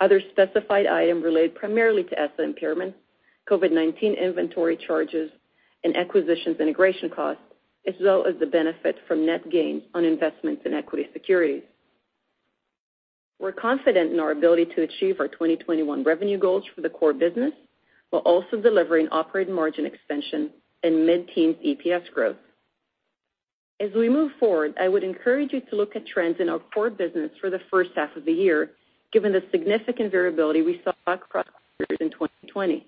other 0.00 0.20
specified 0.30 0.86
item 0.86 1.22
related 1.22 1.54
primarily 1.54 2.04
to 2.04 2.18
asset 2.18 2.40
impairment, 2.40 2.94
COVID-19 3.48 4.20
inventory 4.20 4.76
charges, 4.76 5.30
and 5.84 5.96
acquisitions 5.96 6.58
integration 6.60 7.10
costs, 7.10 7.42
as 7.86 7.94
well 8.00 8.26
as 8.26 8.34
the 8.40 8.46
benefit 8.46 8.96
from 9.06 9.26
net 9.26 9.48
gains 9.50 9.82
on 9.94 10.04
investments 10.04 10.62
in 10.64 10.72
equity 10.72 11.06
securities. 11.12 11.62
We're 13.38 13.52
confident 13.52 14.12
in 14.12 14.20
our 14.20 14.30
ability 14.30 14.66
to 14.76 14.82
achieve 14.82 15.20
our 15.20 15.28
2021 15.28 16.04
revenue 16.04 16.38
goals 16.38 16.64
for 16.74 16.80
the 16.80 16.88
core 16.88 17.12
business, 17.12 17.52
while 18.10 18.22
also 18.22 18.56
delivering 18.60 19.08
operating 19.10 19.54
margin 19.54 19.84
expansion 19.84 20.50
and 20.82 21.04
mid-teens 21.04 21.56
EPS 21.64 22.10
growth. 22.12 22.36
As 23.80 23.90
we 23.96 24.08
move 24.08 24.32
forward, 24.38 24.74
I 24.80 24.88
would 24.88 25.02
encourage 25.02 25.52
you 25.52 25.60
to 25.60 25.76
look 25.76 25.96
at 25.96 26.06
trends 26.06 26.36
in 26.38 26.48
our 26.48 26.60
core 26.72 26.90
business 26.90 27.30
for 27.40 27.50
the 27.50 27.60
first 27.70 27.90
half 27.96 28.14
of 28.16 28.24
the 28.24 28.32
year, 28.32 28.70
given 29.12 29.32
the 29.32 29.42
significant 29.50 30.12
variability 30.12 30.62
we 30.62 30.80
saw 30.84 30.92
across 31.06 31.46
quarters 31.76 31.98
in 32.00 32.10
2020. 32.10 32.86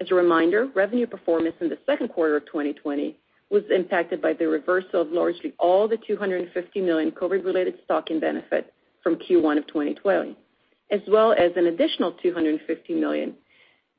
As 0.00 0.10
a 0.10 0.14
reminder, 0.14 0.68
revenue 0.74 1.06
performance 1.06 1.54
in 1.60 1.68
the 1.68 1.78
second 1.86 2.08
quarter 2.08 2.36
of 2.36 2.46
2020 2.46 3.16
was 3.50 3.62
impacted 3.70 4.22
by 4.22 4.32
the 4.32 4.48
reversal 4.48 5.02
of 5.02 5.12
largely 5.12 5.52
all 5.58 5.86
the 5.86 5.98
250 6.06 6.80
million 6.80 7.10
COVID-related 7.12 7.74
stocking 7.84 8.18
benefit 8.18 8.72
from 9.02 9.16
Q1 9.16 9.58
of 9.58 9.66
2020, 9.66 10.36
as 10.90 11.00
well 11.08 11.32
as 11.32 11.52
an 11.56 11.66
additional 11.66 12.12
250 12.22 12.94
million 12.94 13.34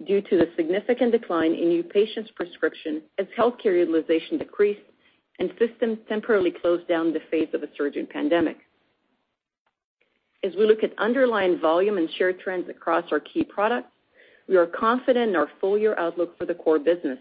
due 0.06 0.22
to 0.22 0.38
the 0.38 0.50
significant 0.58 1.12
decline 1.12 1.54
in 1.54 1.70
new 1.70 1.84
patients' 1.84 2.32
prescription 2.36 3.04
as 3.20 3.28
healthcare 3.38 3.78
utilization 3.78 4.40
decreased 4.40 4.82
and 5.40 5.52
systems 5.60 5.98
temporarily 6.08 6.52
closed 6.52 6.88
down 6.88 7.08
in 7.08 7.14
the 7.14 7.20
face 7.32 7.50
of 7.54 7.64
a 7.64 7.68
surging 7.78 8.08
pandemic. 8.08 8.58
As 10.44 10.54
we 10.58 10.66
look 10.66 10.84
at 10.84 10.98
underlying 10.98 11.60
volume 11.60 11.98
and 11.98 12.10
share 12.18 12.34
trends 12.34 12.70
across 12.70 13.06
our 13.12 13.20
key 13.20 13.44
products, 13.44 13.90
we 14.48 14.58
are 14.58 14.68
confident 14.68 15.30
in 15.30 15.36
our 15.36 15.50
full-year 15.60 15.98
outlook 15.98 16.38
for 16.38 16.46
the 16.46 16.54
core 16.54 16.78
business. 16.78 17.18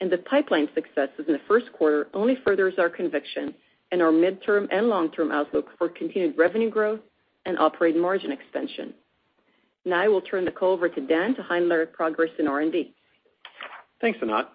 And 0.00 0.10
the 0.10 0.18
pipeline 0.18 0.68
successes 0.74 1.24
in 1.26 1.32
the 1.32 1.40
first 1.48 1.72
quarter 1.72 2.08
only 2.12 2.36
furthers 2.44 2.74
our 2.78 2.90
conviction 2.90 3.54
in 3.90 4.00
our 4.00 4.10
midterm 4.10 4.66
and 4.70 4.88
long-term 4.88 5.30
outlook 5.30 5.70
for 5.78 5.88
continued 5.88 6.36
revenue 6.36 6.70
growth 6.70 7.00
and 7.46 7.58
operating 7.58 8.00
margin 8.00 8.32
expansion. 8.32 8.92
Now 9.84 10.00
I 10.00 10.08
will 10.08 10.20
turn 10.20 10.44
the 10.44 10.50
call 10.50 10.72
over 10.72 10.88
to 10.88 11.00
Dan 11.00 11.34
to 11.36 11.42
highlight 11.42 11.72
our 11.72 11.86
progress 11.86 12.30
in 12.38 12.48
R&D. 12.48 12.92
Thanks, 14.00 14.18
Anat. 14.22 14.50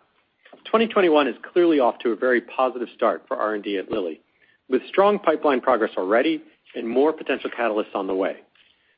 2021 0.65 1.27
is 1.27 1.36
clearly 1.51 1.79
off 1.79 1.97
to 1.99 2.12
a 2.12 2.15
very 2.15 2.41
positive 2.41 2.88
start 2.95 3.23
for 3.27 3.38
R&D 3.38 3.77
at 3.77 3.91
Lilly, 3.91 4.21
with 4.69 4.81
strong 4.88 5.19
pipeline 5.19 5.62
progress 5.62 5.91
already 5.97 6.41
and 6.75 6.88
more 6.88 7.13
potential 7.13 7.49
catalysts 7.57 7.95
on 7.95 8.07
the 8.07 8.15
way. 8.15 8.38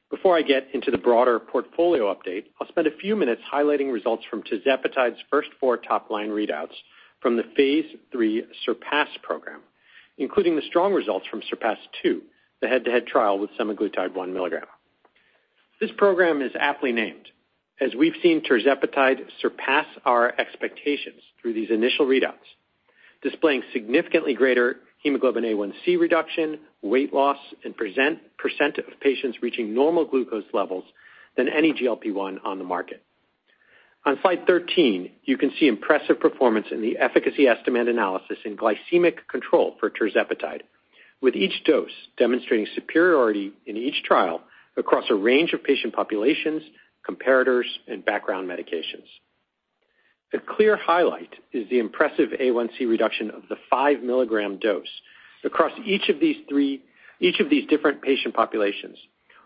Before 0.10 0.36
I 0.36 0.42
get 0.42 0.68
into 0.74 0.90
the 0.90 0.98
broader 0.98 1.40
portfolio 1.40 2.14
update, 2.14 2.46
I'll 2.60 2.68
spend 2.68 2.88
a 2.88 2.98
few 2.98 3.16
minutes 3.16 3.42
highlighting 3.52 3.94
results 3.94 4.24
from 4.30 4.42
tirzepatide's 4.42 5.20
first 5.30 5.50
four 5.60 5.78
top-line 5.78 6.30
readouts 6.30 6.74
from 7.22 7.38
the 7.38 7.44
phase 7.56 7.86
III 8.20 8.44
SURPASS 8.66 9.10
program, 9.22 9.62
including 10.18 10.56
the 10.56 10.64
strong 10.68 10.94
results 10.94 11.28
from 11.28 11.42
SURPASS-2, 11.42 12.22
the 12.62 12.68
head-to-head 12.68 13.06
trial 13.06 13.38
with 13.38 13.52
semaglutide 13.60 14.16
1 14.16 14.34
mg. 14.34 14.62
This 15.80 15.92
program 15.96 16.42
is 16.42 16.52
aptly 16.60 16.92
named, 16.92 17.28
as 17.82 17.96
we've 17.98 18.16
seen 18.22 18.42
tirzepatide 18.42 19.20
surpass 19.42 19.86
our 20.06 20.34
expectations 20.40 21.22
through 21.42 21.54
these 21.54 21.70
initial 21.70 22.06
readouts, 22.06 22.34
displaying 23.22 23.64
significantly 23.74 24.34
greater 24.34 24.78
hemoglobin 25.04 25.44
A1c 25.44 26.00
reduction, 26.00 26.60
weight 26.82 27.14
loss, 27.14 27.38
and 27.64 27.76
percent 27.76 28.78
of 28.78 29.00
patients 29.02 29.38
reaching 29.42 29.74
normal 29.74 30.06
glucose 30.06 30.44
levels 30.54 30.84
than 31.38 31.48
any 31.48 31.74
GLP-1 31.74 32.38
on 32.44 32.58
the 32.58 32.66
market. 32.66 33.02
On 34.06 34.18
slide 34.22 34.46
13, 34.48 35.12
you 35.24 35.38
can 35.38 35.52
see 35.60 35.68
impressive 35.68 36.20
performance 36.20 36.68
in 36.72 36.82
the 36.82 36.98
efficacy 36.98 37.48
estimate 37.48 37.88
analysis 37.88 38.38
in 38.46 38.58
glycemic 38.58 39.28
control 39.30 39.76
for 39.80 39.90
tirzepatide, 39.90 40.62
with 41.22 41.36
each 41.36 41.64
dose 41.66 41.92
demonstrating 42.18 42.68
superiority 42.76 43.52
in 43.66 43.76
each 43.78 44.04
trial 44.04 44.42
across 44.78 45.06
a 45.10 45.16
range 45.16 45.52
of 45.54 45.64
patient 45.64 45.94
populations, 45.94 46.64
comparators, 47.08 47.66
and 47.88 48.04
background 48.06 48.50
medications. 48.50 49.08
A 50.34 50.38
clear 50.40 50.78
highlight 50.78 51.34
is 51.54 51.68
the 51.70 51.80
impressive 51.80 52.30
A1c 52.40 52.88
reduction 52.88 53.32
of 53.32 53.44
the 53.50 53.56
5 53.70 53.98
mg 53.98 54.62
dose 54.62 54.88
across 55.44 55.72
each 55.86 56.10
of 56.10 56.20
these 56.20 56.38
different 57.68 58.02
patient 58.02 58.36
populations, 58.36 58.98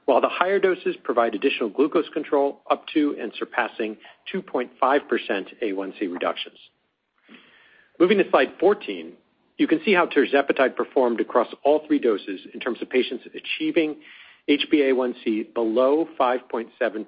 while 0.05 0.19
the 0.19 0.27
higher 0.27 0.59
doses 0.59 0.97
provide 1.03 1.35
additional 1.35 1.69
glucose 1.69 2.09
control 2.13 2.61
up 2.69 2.85
to 2.93 3.15
and 3.19 3.31
surpassing 3.39 3.95
2.5% 4.33 4.69
A1c 4.81 6.11
reductions. 6.11 6.57
Moving 7.99 8.17
to 8.17 8.29
slide 8.29 8.51
14, 8.59 9.13
you 9.57 9.67
can 9.67 9.79
see 9.85 9.93
how 9.93 10.07
tirzepatide 10.07 10.75
performed 10.75 11.21
across 11.21 11.47
all 11.63 11.85
three 11.87 11.99
doses 11.99 12.41
in 12.53 12.59
terms 12.59 12.81
of 12.81 12.89
patients 12.89 13.23
achieving 13.33 13.97
HbA1c 14.49 15.53
below 15.53 16.08
5.7%, 16.19 17.06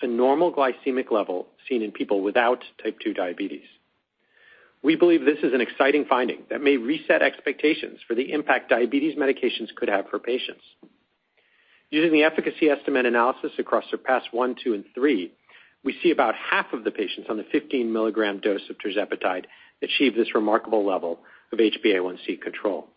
a 0.00 0.06
normal 0.06 0.52
glycemic 0.52 1.10
level 1.10 1.48
seen 1.68 1.82
in 1.82 1.92
people 1.92 2.22
without 2.22 2.64
type 2.82 2.98
2 3.00 3.12
diabetes. 3.12 3.66
We 4.82 4.96
believe 4.96 5.24
this 5.24 5.42
is 5.42 5.52
an 5.52 5.60
exciting 5.60 6.06
finding 6.08 6.44
that 6.50 6.62
may 6.62 6.76
reset 6.76 7.20
expectations 7.20 7.98
for 8.06 8.14
the 8.14 8.32
impact 8.32 8.70
diabetes 8.70 9.16
medications 9.16 9.74
could 9.74 9.88
have 9.88 10.08
for 10.08 10.18
patients. 10.18 10.62
Using 11.90 12.12
the 12.12 12.22
efficacy 12.22 12.68
estimate 12.68 13.06
analysis 13.06 13.52
across 13.58 13.84
SURPASS-1, 13.90 14.56
2, 14.62 14.74
and 14.74 14.84
3, 14.94 15.32
we 15.84 15.98
see 16.02 16.10
about 16.10 16.34
half 16.34 16.72
of 16.72 16.84
the 16.84 16.90
patients 16.90 17.28
on 17.28 17.36
the 17.38 17.46
15 17.50 17.88
mg 17.88 18.42
dose 18.42 18.68
of 18.70 18.76
tirzepatide 18.78 19.44
achieve 19.82 20.14
this 20.14 20.34
remarkable 20.34 20.86
level 20.86 21.20
of 21.52 21.58
HbA1c 21.58 22.40
control. 22.40 22.88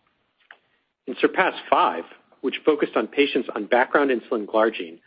In 1.06 1.14
SURPASS-5, 1.14 2.02
which 2.42 2.60
focused 2.64 2.96
on 2.96 3.06
patients 3.06 3.48
on 3.56 3.66
background 3.66 4.10
insulin 4.10 4.46
glargine, 4.46 4.98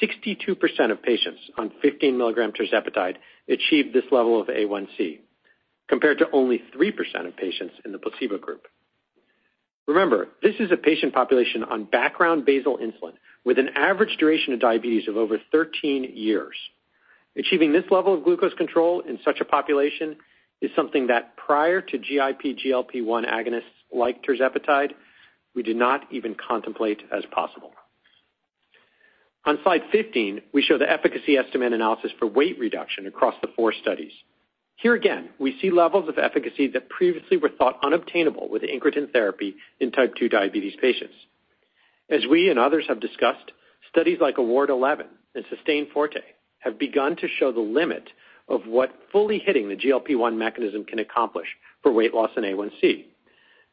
62% 0.00 0.90
of 0.90 1.02
patients 1.02 1.40
on 1.58 1.72
15 1.82 2.14
mg 2.14 2.56
tirzepatide 2.56 3.16
achieved 3.48 3.92
this 3.92 4.04
level 4.10 4.40
of 4.40 4.46
A1c, 4.46 5.18
compared 5.88 6.18
to 6.18 6.30
only 6.32 6.62
3% 6.74 7.26
of 7.26 7.36
patients 7.36 7.74
in 7.84 7.92
the 7.92 7.98
placebo 7.98 8.38
group. 8.38 8.66
Remember, 9.86 10.28
this 10.42 10.54
is 10.60 10.72
a 10.72 10.76
patient 10.78 11.12
population 11.12 11.62
on 11.64 11.84
background 11.84 12.46
basal 12.46 12.78
insulin 12.78 13.12
with 13.44 13.58
an 13.58 13.70
average 13.76 14.16
duration 14.18 14.54
of 14.54 14.60
diabetes 14.60 15.08
of 15.08 15.16
over 15.16 15.38
13 15.52 16.12
years. 16.14 16.54
Achieving 17.36 17.72
this 17.72 17.84
level 17.90 18.14
of 18.14 18.24
glucose 18.24 18.54
control 18.54 19.00
in 19.00 19.18
such 19.24 19.40
a 19.40 19.44
population 19.44 20.16
is 20.62 20.70
something 20.74 21.08
that 21.08 21.36
prior 21.36 21.82
to 21.82 21.98
GIP 21.98 22.56
GLP-1 22.64 23.30
agonists 23.30 23.62
like 23.92 24.24
tirzepatide, 24.24 24.92
we 25.54 25.62
did 25.62 25.76
not 25.76 26.02
even 26.10 26.34
contemplate 26.34 27.02
as 27.16 27.24
possible. 27.30 27.72
On 29.46 29.58
slide 29.62 29.82
15, 29.92 30.40
we 30.52 30.62
show 30.62 30.78
the 30.78 30.90
efficacy 30.90 31.36
estimate 31.36 31.72
analysis 31.72 32.12
for 32.18 32.26
weight 32.26 32.58
reduction 32.58 33.06
across 33.06 33.34
the 33.42 33.48
four 33.54 33.72
studies. 33.72 34.12
Here 34.76 34.94
again, 34.94 35.28
we 35.38 35.58
see 35.60 35.70
levels 35.70 36.08
of 36.08 36.18
efficacy 36.18 36.68
that 36.68 36.88
previously 36.88 37.36
were 37.36 37.50
thought 37.50 37.78
unobtainable 37.84 38.48
with 38.48 38.62
incretin 38.62 39.12
therapy 39.12 39.54
in 39.80 39.92
type 39.92 40.14
2 40.16 40.28
diabetes 40.28 40.74
patients. 40.80 41.14
As 42.10 42.26
we 42.28 42.50
and 42.50 42.58
others 42.58 42.84
have 42.88 43.00
discussed, 43.00 43.52
studies 43.90 44.18
like 44.20 44.36
AWARD-11 44.36 45.04
and 45.34 45.44
SUSTAIN 45.50 45.88
FORTE 45.92 46.16
have 46.58 46.78
begun 46.78 47.16
to 47.16 47.28
show 47.38 47.52
the 47.52 47.60
limit 47.60 48.08
of 48.48 48.62
what 48.66 48.92
fully 49.12 49.38
hitting 49.38 49.68
the 49.68 49.76
GLP-1 49.76 50.36
mechanism 50.36 50.84
can 50.84 50.98
accomplish 50.98 51.48
for 51.82 51.92
weight 51.92 52.14
loss 52.14 52.30
and 52.36 52.44
A1c. 52.44 53.04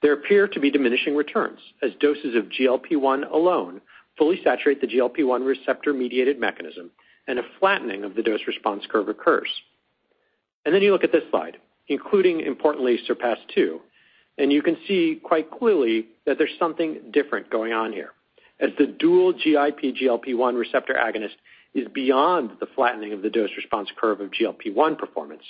There 0.02 0.14
appear 0.14 0.48
to 0.48 0.60
be 0.60 0.72
diminishing 0.72 1.16
returns 1.16 1.60
as 1.82 1.92
doses 2.00 2.36
of 2.36 2.46
GLP-1 2.46 3.32
alone 3.32 3.82
fully 4.18 4.40
saturate 4.44 4.82
the 4.82 4.88
GLP-1 4.88 5.46
receptor-mediated 5.46 6.40
mechanism 6.40 6.92
and 7.28 7.40
a 7.40 7.44
flattening 7.60 8.04
of 8.04 8.16
the 8.16 8.24
dose 8.24 8.42
response 8.48 8.84
curve 8.90 9.10
occurs. 9.10 9.50
And 10.66 10.74
then 10.74 10.82
you 10.82 10.92
look 10.92 11.04
at 11.04 11.12
this 11.12 11.24
slide, 11.30 11.58
including 11.88 12.42
importantly 12.42 12.98
SURPASS-2, 13.08 13.80
and 14.38 14.52
you 14.52 14.62
can 14.62 14.78
see 14.88 15.20
quite 15.24 15.52
clearly 15.52 16.08
that 16.26 16.38
there's 16.38 16.58
something 16.58 17.00
different 17.12 17.50
going 17.50 17.74
on 17.74 17.94
here, 17.94 18.12
as 18.60 18.70
the 18.78 18.88
dual 18.88 19.34
GIP 19.34 19.96
GLP-1 19.96 20.58
receptor 20.58 20.94
agonist 20.94 21.36
is 21.74 21.88
beyond 21.94 22.52
the 22.60 22.68
flattening 22.76 23.14
of 23.14 23.22
the 23.22 23.30
dose 23.30 23.50
response 23.56 23.90
curve 24.00 24.20
of 24.20 24.32
GLP-1 24.32 24.98
performance, 24.98 25.44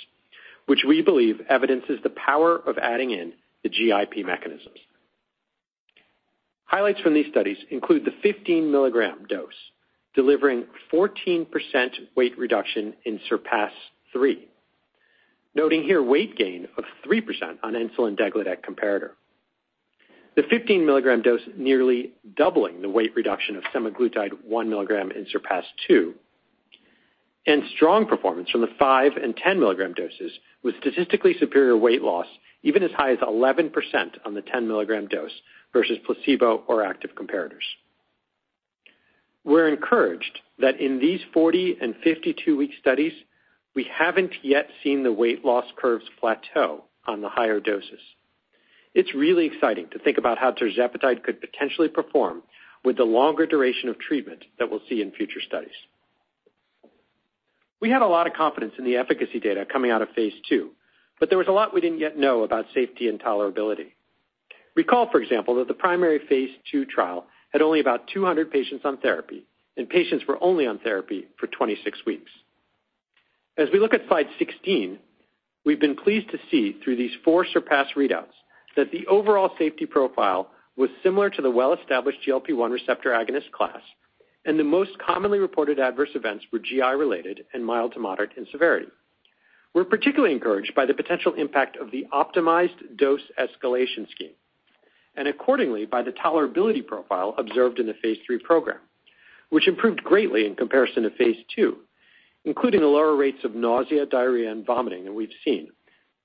which 0.66 0.84
we 0.86 1.02
believe 1.02 1.40
evidences 1.48 1.98
the 2.02 2.10
power 2.10 2.56
of 2.56 2.78
adding 2.78 3.10
in 3.10 3.32
the 3.62 3.68
GIP 3.68 4.24
mechanisms. 4.24 4.78
Highlights 6.64 7.00
from 7.00 7.14
these 7.14 7.26
studies 7.30 7.58
include 7.70 8.04
the 8.04 8.14
15 8.22 8.64
mg 8.64 9.28
dose, 9.28 9.52
delivering 10.14 10.64
14% 10.92 11.46
weight 12.16 12.36
reduction 12.38 12.94
in 13.04 13.20
SURPASS-3. 13.28 14.38
Noting 15.54 15.82
here 15.82 16.02
weight 16.02 16.36
gain 16.36 16.66
of 16.78 16.84
3% 17.06 17.22
on 17.62 17.74
insulin 17.74 18.18
degludec 18.18 18.64
comparator. 18.64 19.10
The 20.34 20.44
15 20.48 20.80
mg 20.80 21.22
dose 21.22 21.42
nearly 21.58 22.12
doubling 22.36 22.80
the 22.80 22.88
weight 22.88 23.14
reduction 23.14 23.56
of 23.56 23.64
semaglutide 23.64 24.32
1 24.44 24.70
mg 24.70 25.14
in 25.14 25.26
SURPASS-2, 25.26 26.14
and 27.46 27.62
strong 27.76 28.06
performance 28.06 28.48
from 28.48 28.62
the 28.62 28.70
5 28.78 29.12
and 29.22 29.36
10 29.36 29.58
mg 29.58 29.96
doses 29.96 30.32
with 30.62 30.74
statistically 30.80 31.34
superior 31.38 31.76
weight 31.76 32.00
loss 32.00 32.26
even 32.62 32.82
as 32.82 32.90
high 32.92 33.12
as 33.12 33.18
11% 33.18 33.72
on 34.24 34.34
the 34.34 34.42
10 34.42 34.68
mg 34.68 35.10
dose 35.10 35.32
versus 35.72 35.98
placebo 36.04 36.62
or 36.66 36.84
active 36.84 37.10
comparators. 37.14 37.66
We're 39.44 39.68
encouraged 39.68 40.40
that 40.58 40.80
in 40.80 41.00
these 41.00 41.20
40 41.34 41.78
and 41.80 41.94
52-week 42.06 42.70
studies, 42.80 43.12
we 43.74 43.84
haven't 43.92 44.32
yet 44.42 44.68
seen 44.84 45.02
the 45.02 45.12
weight 45.12 45.44
loss 45.44 45.64
curves 45.76 46.04
plateau 46.20 46.84
on 47.06 47.20
the 47.20 47.28
higher 47.28 47.58
doses. 47.58 48.00
It's 48.94 49.14
really 49.14 49.46
exciting 49.46 49.88
to 49.92 49.98
think 49.98 50.18
about 50.18 50.38
how 50.38 50.52
tirzepatide 50.52 51.22
could 51.24 51.40
potentially 51.40 51.88
perform 51.88 52.42
with 52.84 52.96
the 52.96 53.04
longer 53.04 53.46
duration 53.46 53.88
of 53.88 53.98
treatment 53.98 54.44
that 54.58 54.70
we'll 54.70 54.82
see 54.88 55.00
in 55.00 55.12
future 55.12 55.40
studies. 55.40 55.70
We 57.80 57.90
had 57.90 58.02
a 58.02 58.06
lot 58.06 58.26
of 58.26 58.34
confidence 58.34 58.74
in 58.78 58.84
the 58.84 58.96
efficacy 58.96 59.40
data 59.40 59.66
coming 59.70 59.90
out 59.90 60.02
of 60.02 60.10
phase 60.10 60.34
II, 60.50 60.66
but 61.22 61.28
there 61.28 61.38
was 61.38 61.46
a 61.46 61.52
lot 61.52 61.72
we 61.72 61.80
didn't 61.80 62.00
yet 62.00 62.18
know 62.18 62.42
about 62.42 62.64
safety 62.74 63.06
and 63.06 63.20
tolerability. 63.20 63.92
Recall, 64.74 65.08
for 65.08 65.22
example, 65.22 65.54
that 65.54 65.68
the 65.68 65.72
primary 65.72 66.18
phase 66.28 66.50
II 66.74 66.84
trial 66.84 67.26
had 67.52 67.62
only 67.62 67.78
about 67.78 68.08
200 68.12 68.50
patients 68.50 68.84
on 68.84 68.96
therapy, 68.96 69.46
and 69.76 69.88
patients 69.88 70.24
were 70.26 70.42
only 70.42 70.66
on 70.66 70.80
therapy 70.80 71.28
for 71.38 71.46
26 71.46 72.00
weeks. 72.04 72.28
As 73.56 73.68
we 73.72 73.78
look 73.78 73.94
at 73.94 74.00
slide 74.08 74.26
16, 74.36 74.98
we've 75.64 75.78
been 75.78 75.94
pleased 75.94 76.28
to 76.32 76.38
see 76.50 76.76
through 76.82 76.96
these 76.96 77.12
four 77.24 77.46
SURPASS 77.46 77.90
readouts 77.96 78.34
that 78.74 78.90
the 78.90 79.06
overall 79.06 79.52
safety 79.60 79.86
profile 79.86 80.50
was 80.76 80.90
similar 81.04 81.30
to 81.30 81.40
the 81.40 81.52
well-established 81.52 82.18
GLP-1 82.26 82.72
receptor 82.72 83.10
agonist 83.10 83.52
class, 83.52 83.82
and 84.44 84.58
the 84.58 84.64
most 84.64 84.98
commonly 84.98 85.38
reported 85.38 85.78
adverse 85.78 86.10
events 86.16 86.46
were 86.52 86.58
GI-related 86.58 87.44
and 87.54 87.64
mild 87.64 87.92
to 87.92 88.00
moderate 88.00 88.32
in 88.36 88.44
severity. 88.50 88.88
We're 89.74 89.84
particularly 89.84 90.34
encouraged 90.34 90.74
by 90.74 90.86
the 90.86 90.94
potential 90.94 91.34
impact 91.34 91.76
of 91.76 91.90
the 91.90 92.06
optimized 92.12 92.96
dose 92.96 93.22
escalation 93.38 94.10
scheme, 94.10 94.34
and 95.16 95.28
accordingly, 95.28 95.86
by 95.86 96.02
the 96.02 96.12
tolerability 96.12 96.86
profile 96.86 97.34
observed 97.38 97.78
in 97.78 97.86
the 97.86 97.94
phase 98.02 98.18
III 98.30 98.38
program, 98.38 98.78
which 99.48 99.68
improved 99.68 100.04
greatly 100.04 100.46
in 100.46 100.54
comparison 100.56 101.04
to 101.04 101.10
phase 101.10 101.36
II, 101.56 101.72
including 102.44 102.80
the 102.80 102.86
lower 102.86 103.16
rates 103.16 103.44
of 103.44 103.54
nausea, 103.54 104.04
diarrhea, 104.04 104.50
and 104.50 104.66
vomiting 104.66 105.04
that 105.04 105.12
we've 105.12 105.30
seen, 105.44 105.68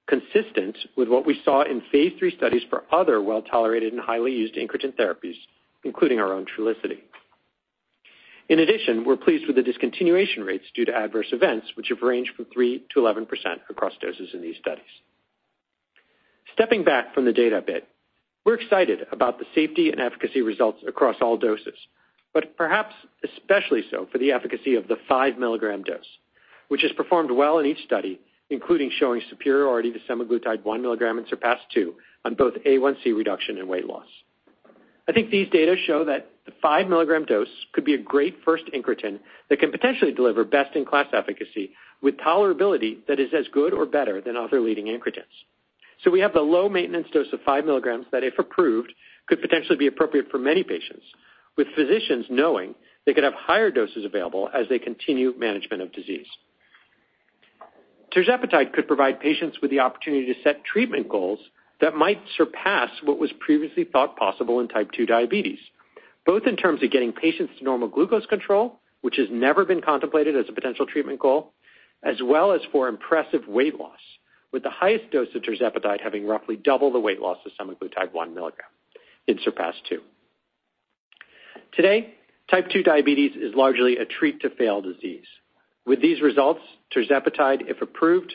consistent 0.07 0.77
with 0.95 1.07
what 1.07 1.25
we 1.25 1.39
saw 1.45 1.63
in 1.63 1.81
phase 1.91 2.13
III 2.21 2.35
studies 2.35 2.63
for 2.69 2.83
other 2.91 3.21
well-tolerated 3.21 3.93
and 3.93 4.01
highly 4.01 4.31
used 4.31 4.55
incretin 4.55 4.93
therapies, 4.95 5.35
including 5.83 6.19
our 6.19 6.33
own 6.33 6.45
Trulicity. 6.45 6.99
In 8.49 8.59
addition, 8.59 9.03
we're 9.03 9.17
pleased 9.17 9.45
with 9.45 9.57
the 9.57 9.63
discontinuation 9.63 10.45
rates 10.45 10.65
due 10.73 10.85
to 10.85 10.95
adverse 10.95 11.27
events, 11.31 11.67
which 11.75 11.89
have 11.89 12.01
ranged 12.01 12.31
from 12.35 12.45
3%-11% 12.45 13.27
across 13.69 13.93
doses 14.01 14.29
in 14.33 14.41
these 14.41 14.55
studies. 14.59 14.85
Stepping 16.53 16.83
back 16.83 17.13
from 17.13 17.25
the 17.25 17.33
data 17.33 17.57
a 17.57 17.61
bit, 17.61 17.87
we're 18.45 18.55
excited 18.55 19.05
about 19.11 19.37
the 19.37 19.45
safety 19.53 19.91
and 19.91 19.99
efficacy 19.99 20.41
results 20.41 20.81
across 20.87 21.17
all 21.21 21.35
doses, 21.35 21.77
but 22.33 22.55
perhaps 22.55 22.95
especially 23.23 23.83
so 23.91 24.07
for 24.11 24.17
the 24.17 24.31
efficacy 24.31 24.75
of 24.75 24.87
the 24.87 24.95
5 25.09 25.33
mg 25.33 25.85
dose, 25.85 26.05
which 26.69 26.83
has 26.83 26.91
performed 26.93 27.31
well 27.31 27.59
in 27.59 27.65
each 27.65 27.83
study, 27.83 28.21
including 28.49 28.89
showing 28.97 29.21
superiority 29.29 29.91
to 29.91 29.99
semaglutide 30.09 30.63
1 30.63 30.81
mg 30.81 31.17
in 31.19 31.27
SURPASS-2 31.27 31.93
on 32.23 32.35
both 32.35 32.53
A1C 32.65 33.13
reduction 33.15 33.57
and 33.57 33.67
weight 33.67 33.85
loss. 33.85 34.07
I 35.07 35.13
think 35.13 35.29
these 35.29 35.49
data 35.49 35.75
show 35.85 36.03
that 36.05 36.29
the 36.45 36.51
5 36.61 36.85
mg 36.87 37.27
dose 37.27 37.47
could 37.73 37.85
be 37.85 37.93
a 37.93 37.97
great 37.97 38.37
first 38.43 38.65
incretin 38.73 39.19
that 39.49 39.59
can 39.59 39.71
potentially 39.71 40.11
deliver 40.11 40.43
best-in-class 40.43 41.07
efficacy 41.13 41.71
with 42.01 42.17
tolerability 42.17 43.05
that 43.07 43.19
is 43.19 43.29
as 43.37 43.45
good 43.53 43.73
or 43.73 43.85
better 43.85 44.21
than 44.21 44.35
other 44.35 44.59
leading 44.59 44.85
incretins. 44.85 45.23
So 46.03 46.11
we 46.11 46.19
have 46.19 46.33
the 46.33 46.41
low 46.41 46.69
maintenance 46.69 47.07
dose 47.11 47.27
of 47.33 47.39
5 47.45 47.63
mg 47.63 48.11
that, 48.11 48.23
if 48.23 48.37
approved, 48.37 48.93
could 49.27 49.41
potentially 49.41 49.77
be 49.77 49.87
appropriate 49.87 50.29
for 50.29 50.37
many 50.37 50.63
patients, 50.63 51.03
with 51.57 51.67
physicians 51.75 52.25
knowing 52.29 52.75
they 53.05 53.13
could 53.13 53.23
have 53.23 53.33
higher 53.33 53.71
doses 53.71 54.05
available 54.05 54.49
as 54.53 54.67
they 54.69 54.79
continue 54.79 55.33
management 55.37 55.81
of 55.81 55.91
disease. 55.93 56.27
Tirzepatide 58.15 58.73
could 58.73 58.87
provide 58.87 59.19
patients 59.19 59.57
with 59.61 59.71
the 59.71 59.79
opportunity 59.79 60.33
to 60.33 60.41
set 60.43 60.63
treatment 60.63 61.09
goals 61.09 61.39
that 61.81 61.95
might 61.95 62.21
surpass 62.35 62.89
what 63.03 63.19
was 63.19 63.31
previously 63.39 63.83
thought 63.83 64.17
possible 64.17 64.59
in 64.59 64.67
type 64.67 64.91
2 64.91 65.05
diabetes, 65.05 65.59
both 66.25 66.47
in 66.47 66.55
terms 66.55 66.83
of 66.83 66.91
getting 66.91 67.11
patients 67.11 67.53
to 67.57 67.63
normal 67.63 67.87
glucose 67.87 68.25
control, 68.25 68.79
which 69.01 69.17
has 69.17 69.27
never 69.31 69.63
been 69.63 69.81
contemplated 69.81 70.35
as 70.35 70.45
a 70.49 70.53
potential 70.53 70.85
treatment 70.85 71.19
goal, 71.19 71.53
as 72.03 72.15
well 72.23 72.51
as 72.51 72.61
for 72.71 72.87
impressive 72.87 73.47
weight 73.47 73.79
loss, 73.79 73.99
with 74.51 74.63
the 74.63 74.69
highest 74.69 75.11
dose 75.11 75.27
of 75.35 75.41
tirzepatide 75.43 76.01
having 76.01 76.25
roughly 76.25 76.55
double 76.55 76.91
the 76.91 76.99
weight 76.99 77.19
loss 77.19 77.37
of 77.45 77.51
semaglutide 77.59 78.11
1 78.11 78.35
mg 78.35 78.51
in 79.27 79.39
SURPASS-2. 79.43 79.97
Today, 81.73 82.15
type 82.49 82.69
2 82.71 82.83
diabetes 82.83 83.31
is 83.35 83.53
largely 83.55 83.97
a 83.97 84.05
treat-to-fail 84.05 84.81
disease. 84.81 85.25
With 85.85 86.01
these 86.01 86.21
results, 86.21 86.61
tirzepatide, 86.95 87.69
if 87.69 87.81
approved, 87.81 88.33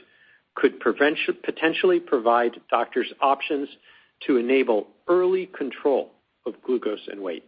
could 0.54 0.80
potentially 0.80 2.00
provide 2.00 2.60
doctors 2.70 3.12
options 3.20 3.68
to 4.26 4.36
enable 4.36 4.88
early 5.08 5.46
control 5.46 6.12
of 6.46 6.54
glucose 6.62 7.08
and 7.10 7.20
weight. 7.20 7.44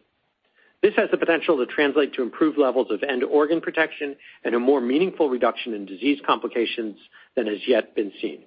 This 0.82 0.94
has 0.96 1.10
the 1.10 1.16
potential 1.16 1.56
to 1.56 1.66
translate 1.66 2.12
to 2.14 2.22
improved 2.22 2.58
levels 2.58 2.88
of 2.90 3.02
end 3.02 3.24
organ 3.24 3.60
protection 3.60 4.16
and 4.44 4.54
a 4.54 4.58
more 4.58 4.80
meaningful 4.80 5.30
reduction 5.30 5.72
in 5.72 5.86
disease 5.86 6.18
complications 6.26 6.96
than 7.36 7.46
has 7.46 7.58
yet 7.66 7.94
been 7.94 8.12
seen. 8.20 8.42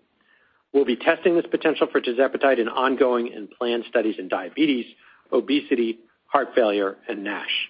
We'll 0.74 0.86
be 0.86 0.98
testing 0.98 1.36
this 1.36 1.46
potential 1.50 1.88
for 1.92 2.00
tirzepatide 2.00 2.60
in 2.60 2.68
ongoing 2.68 3.34
and 3.34 3.50
planned 3.50 3.86
studies 3.90 4.16
in 4.20 4.28
diabetes, 4.28 4.86
obesity, 5.32 6.00
heart 6.28 6.50
failure, 6.54 6.98
and 7.08 7.24
NASH. 7.24 7.70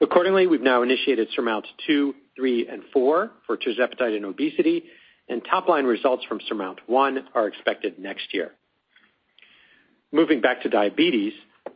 Accordingly, 0.00 0.46
we've 0.46 0.62
now 0.62 0.82
initiated 0.82 1.28
SURMOUNT-2, 1.36 2.14
3, 2.36 2.68
and 2.68 2.82
4 2.92 3.30
for 3.46 3.56
tirzepatide 3.56 4.16
in 4.16 4.24
obesity, 4.24 4.84
and 5.30 5.42
top-line 5.48 5.84
results 5.84 6.24
from 6.26 6.40
SURMOUNT-1 6.48 7.22
are 7.34 7.46
expected 7.46 7.98
next 7.98 8.34
year. 8.34 8.50
Moving 10.12 10.40
back 10.40 10.62
to 10.62 10.68
diabetes, 10.68 11.32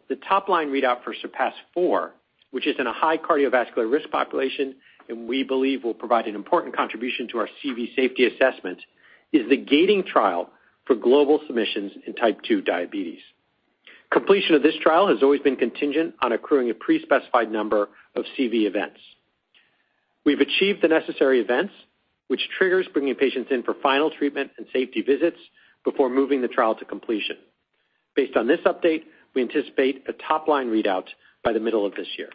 the 0.09 0.17
top-line 0.17 0.69
readout 0.69 1.05
for 1.05 1.15
SURPASS-4, 1.15 2.11
which 2.51 2.67
is 2.67 2.75
in 2.79 2.87
a 2.87 2.93
high 2.93 3.17
cardiovascular 3.17 3.91
risk 3.91 4.11
population 4.11 4.75
and 5.09 5.29
we 5.29 5.45
believe 5.45 5.85
will 5.85 5.95
provide 5.95 6.27
an 6.27 6.35
important 6.35 6.75
contribution 6.75 7.29
to 7.29 7.39
our 7.39 7.49
CV 7.63 7.95
safety 7.95 8.27
assessment, 8.27 8.79
is 9.33 9.49
the 9.49 9.57
gating 9.57 10.03
trial 10.03 10.51
for 10.87 10.97
global 10.97 11.41
submissions 11.47 11.93
in 12.07 12.15
type 12.15 12.41
2 12.47 12.63
diabetes. 12.63 13.21
Completion 14.11 14.55
of 14.55 14.63
this 14.63 14.75
trial 14.81 15.09
has 15.09 15.23
always 15.23 15.41
been 15.41 15.57
contingent 15.57 16.15
on 16.23 16.33
accruing 16.33 16.71
a 16.71 16.75
pre-specified 16.75 17.51
number 17.51 17.89
of 18.15 18.25
CV 18.39 18.67
events. 18.67 19.01
We've 20.25 20.41
achieved 20.41 20.83
the 20.83 20.89
necessary 20.89 21.41
events, 21.41 21.75
which 22.29 22.49
triggers 22.59 22.87
bringing 22.93 23.15
patients 23.15 23.51
in 23.51 23.63
for 23.63 23.75
final 23.83 24.11
treatment 24.11 24.51
and 24.59 24.67
safety 24.73 25.03
visits 25.03 25.39
before 25.85 26.09
moving 26.09 26.41
the 26.41 26.49
trial 26.49 26.75
to 26.75 26.85
completion. 26.85 27.37
Based 28.17 28.37
on 28.37 28.47
this 28.47 28.61
update, 28.67 29.03
we 29.35 29.43
anticipate 29.43 30.05
a 30.09 30.13
top-line 30.13 30.69
readout 30.69 31.07
by 31.43 31.53
the 31.53 31.61
middle 31.61 31.85
of 31.85 31.95
this 31.95 32.07
year. 32.17 32.31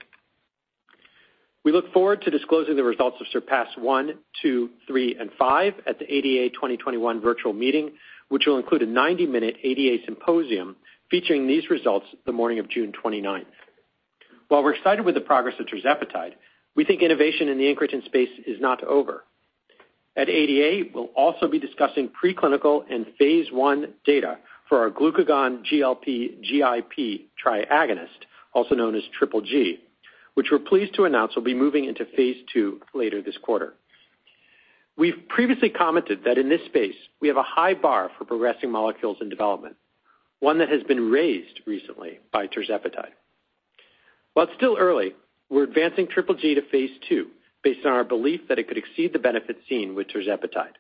We 1.64 1.72
look 1.72 1.92
forward 1.92 2.22
to 2.22 2.32
disclosing 2.32 2.76
the 2.76 2.84
results 2.84 3.18
of 3.20 3.28
SURPASS-1, 3.34 4.14
2, 4.42 4.70
3, 4.88 5.18
and 5.20 5.30
5 5.38 5.74
at 5.88 6.00
the 6.00 6.06
ADA 6.06 6.54
2021 6.54 7.22
virtual 7.22 7.54
meeting, 7.54 7.92
which 8.30 8.46
will 8.46 8.58
include 8.58 8.84
a 8.84 8.88
90-minute 8.88 9.58
ADA 9.64 10.04
symposium 10.06 10.78
featuring 11.12 11.48
these 11.48 11.70
results 11.70 12.06
the 12.26 12.32
morning 12.32 12.60
of 12.60 12.70
June 12.70 12.94
29th. 13.04 13.46
While 14.48 14.64
we're 14.64 14.76
excited 14.76 15.04
with 15.04 15.16
the 15.16 15.22
progress 15.22 15.56
of 15.60 15.66
tirzepatide, 15.66 16.34
we 16.76 16.86
think 16.86 17.02
innovation 17.02 17.50
in 17.50 17.58
the 17.58 17.66
incretin 17.66 18.06
space 18.06 18.30
is 18.48 18.62
not 18.62 18.84
over. 18.84 19.24
At 20.20 20.28
ADA, 20.28 20.90
we'll 20.94 21.12
also 21.16 21.48
be 21.48 21.60
discussing 21.60 22.10
preclinical 22.10 22.84
and 22.92 23.06
phase 23.18 23.48
I 23.56 23.86
data 24.06 24.38
for 24.68 24.80
our 24.80 24.90
glucagon 24.90 25.64
GLP-GIP 25.66 27.30
triagonist, 27.42 28.26
also 28.52 28.76
known 28.76 28.96
as 28.96 29.04
Triple 29.18 29.40
G, 29.40 29.80
which 30.34 30.48
we're 30.52 30.60
pleased 30.60 30.94
to 30.96 31.06
announce 31.06 31.38
will 31.38 31.44
be 31.44 31.54
moving 31.54 31.86
into 31.86 32.04
phase 32.18 32.36
II 32.54 32.80
later 32.94 33.22
this 33.22 33.38
quarter. 33.38 33.76
We've 34.98 35.26
previously 35.30 35.70
commented 35.70 36.26
that 36.26 36.38
in 36.38 36.50
this 36.50 36.66
space, 36.66 36.98
we 37.22 37.30
have 37.30 37.38
a 37.38 37.44
high 37.44 37.74
bar 37.74 38.12
for 38.18 38.26
progressing 38.26 38.74
molecules 38.74 39.20
in 39.22 39.30
development, 39.30 39.78
one 40.42 40.58
that 40.58 40.68
has 40.68 40.84
been 40.84 41.10
raised 41.10 41.62
recently 41.66 42.20
by 42.34 42.48
tirzepatide. 42.48 43.14
While 44.34 44.48
it's 44.48 44.56
still 44.58 44.76
early, 44.78 45.14
we're 45.50 45.64
advancing 45.64 46.10
Triple 46.10 46.36
G 46.36 46.56
to 46.56 46.62
phase 46.70 46.92
II 47.10 47.28
based 47.64 47.86
on 47.86 47.94
our 47.94 48.04
belief 48.04 48.42
that 48.50 48.60
it 48.60 48.68
could 48.68 48.78
exceed 48.78 49.14
the 49.14 49.20
benefits 49.20 49.60
seen 49.68 49.96
with 49.96 50.08
tirzepatide. 50.08 50.76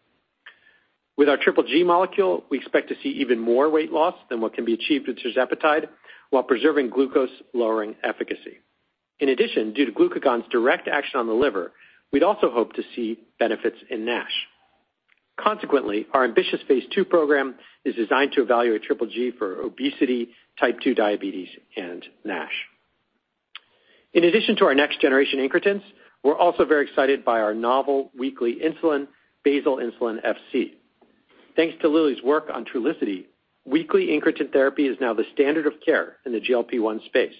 With 1.18 1.28
our 1.28 1.38
Triple 1.38 1.64
G 1.64 1.84
molecule, 1.84 2.46
we 2.50 2.58
expect 2.58 2.88
to 2.90 2.96
see 3.04 3.10
even 3.10 3.40
more 3.40 3.70
weight 3.70 3.92
loss 3.92 4.16
than 4.30 4.40
what 4.40 4.54
can 4.54 4.64
be 4.64 4.74
achieved 4.74 5.08
with 5.08 5.18
tirzepatide 5.18 5.88
while 6.30 6.44
preserving 6.44 6.92
glucose-lowering 6.92 7.96
efficacy. 8.04 8.60
In 9.20 9.30
addition, 9.30 9.74
due 9.74 9.86
to 9.86 9.92
glucagon's 9.92 10.48
direct 10.50 10.88
action 10.88 11.20
on 11.20 11.28
the 11.28 11.34
liver, 11.34 11.74
we'd 12.14 12.24
also 12.24 12.50
hope 12.50 12.74
to 12.74 12.84
see 12.96 13.20
benefits 13.38 13.78
in 13.90 14.06
NASH. 14.06 14.32
Consequently, 15.38 16.08
our 16.14 16.24
ambitious 16.24 16.62
phase 16.68 16.84
II 16.98 17.06
program 17.06 17.56
is 17.86 17.96
designed 17.96 18.32
to 18.34 18.42
evaluate 18.42 18.84
Triple 18.84 19.08
G 19.08 19.32
for 19.38 19.62
obesity, 19.62 20.30
type 20.60 20.80
2 20.82 20.94
diabetes, 20.94 21.50
and 21.76 22.06
NASH. 22.26 22.54
In 24.14 24.24
addition 24.24 24.56
to 24.58 24.66
our 24.66 24.76
next-generation 24.76 25.40
incretins, 25.40 25.84
we're 26.24 26.38
also 26.38 26.66
very 26.66 26.86
excited 26.88 27.24
by 27.24 27.40
our 27.40 27.54
novel 27.54 28.12
weekly 28.18 28.58
insulin, 28.64 29.08
basal 29.44 29.78
insulin 29.78 30.18
FC. 30.26 30.74
Thanks 31.56 31.76
to 31.82 31.90
Lilly's 31.90 32.22
work 32.24 32.50
on 32.54 32.66
Trulicity, 32.66 33.26
weekly 33.66 34.08
incretin 34.08 34.52
therapy 34.52 34.88
is 34.88 34.98
now 35.00 35.14
the 35.14 35.26
standard 35.34 35.66
of 35.66 35.74
care 35.86 36.18
in 36.26 36.32
the 36.32 36.40
GLP-1 36.40 37.06
space. 37.06 37.36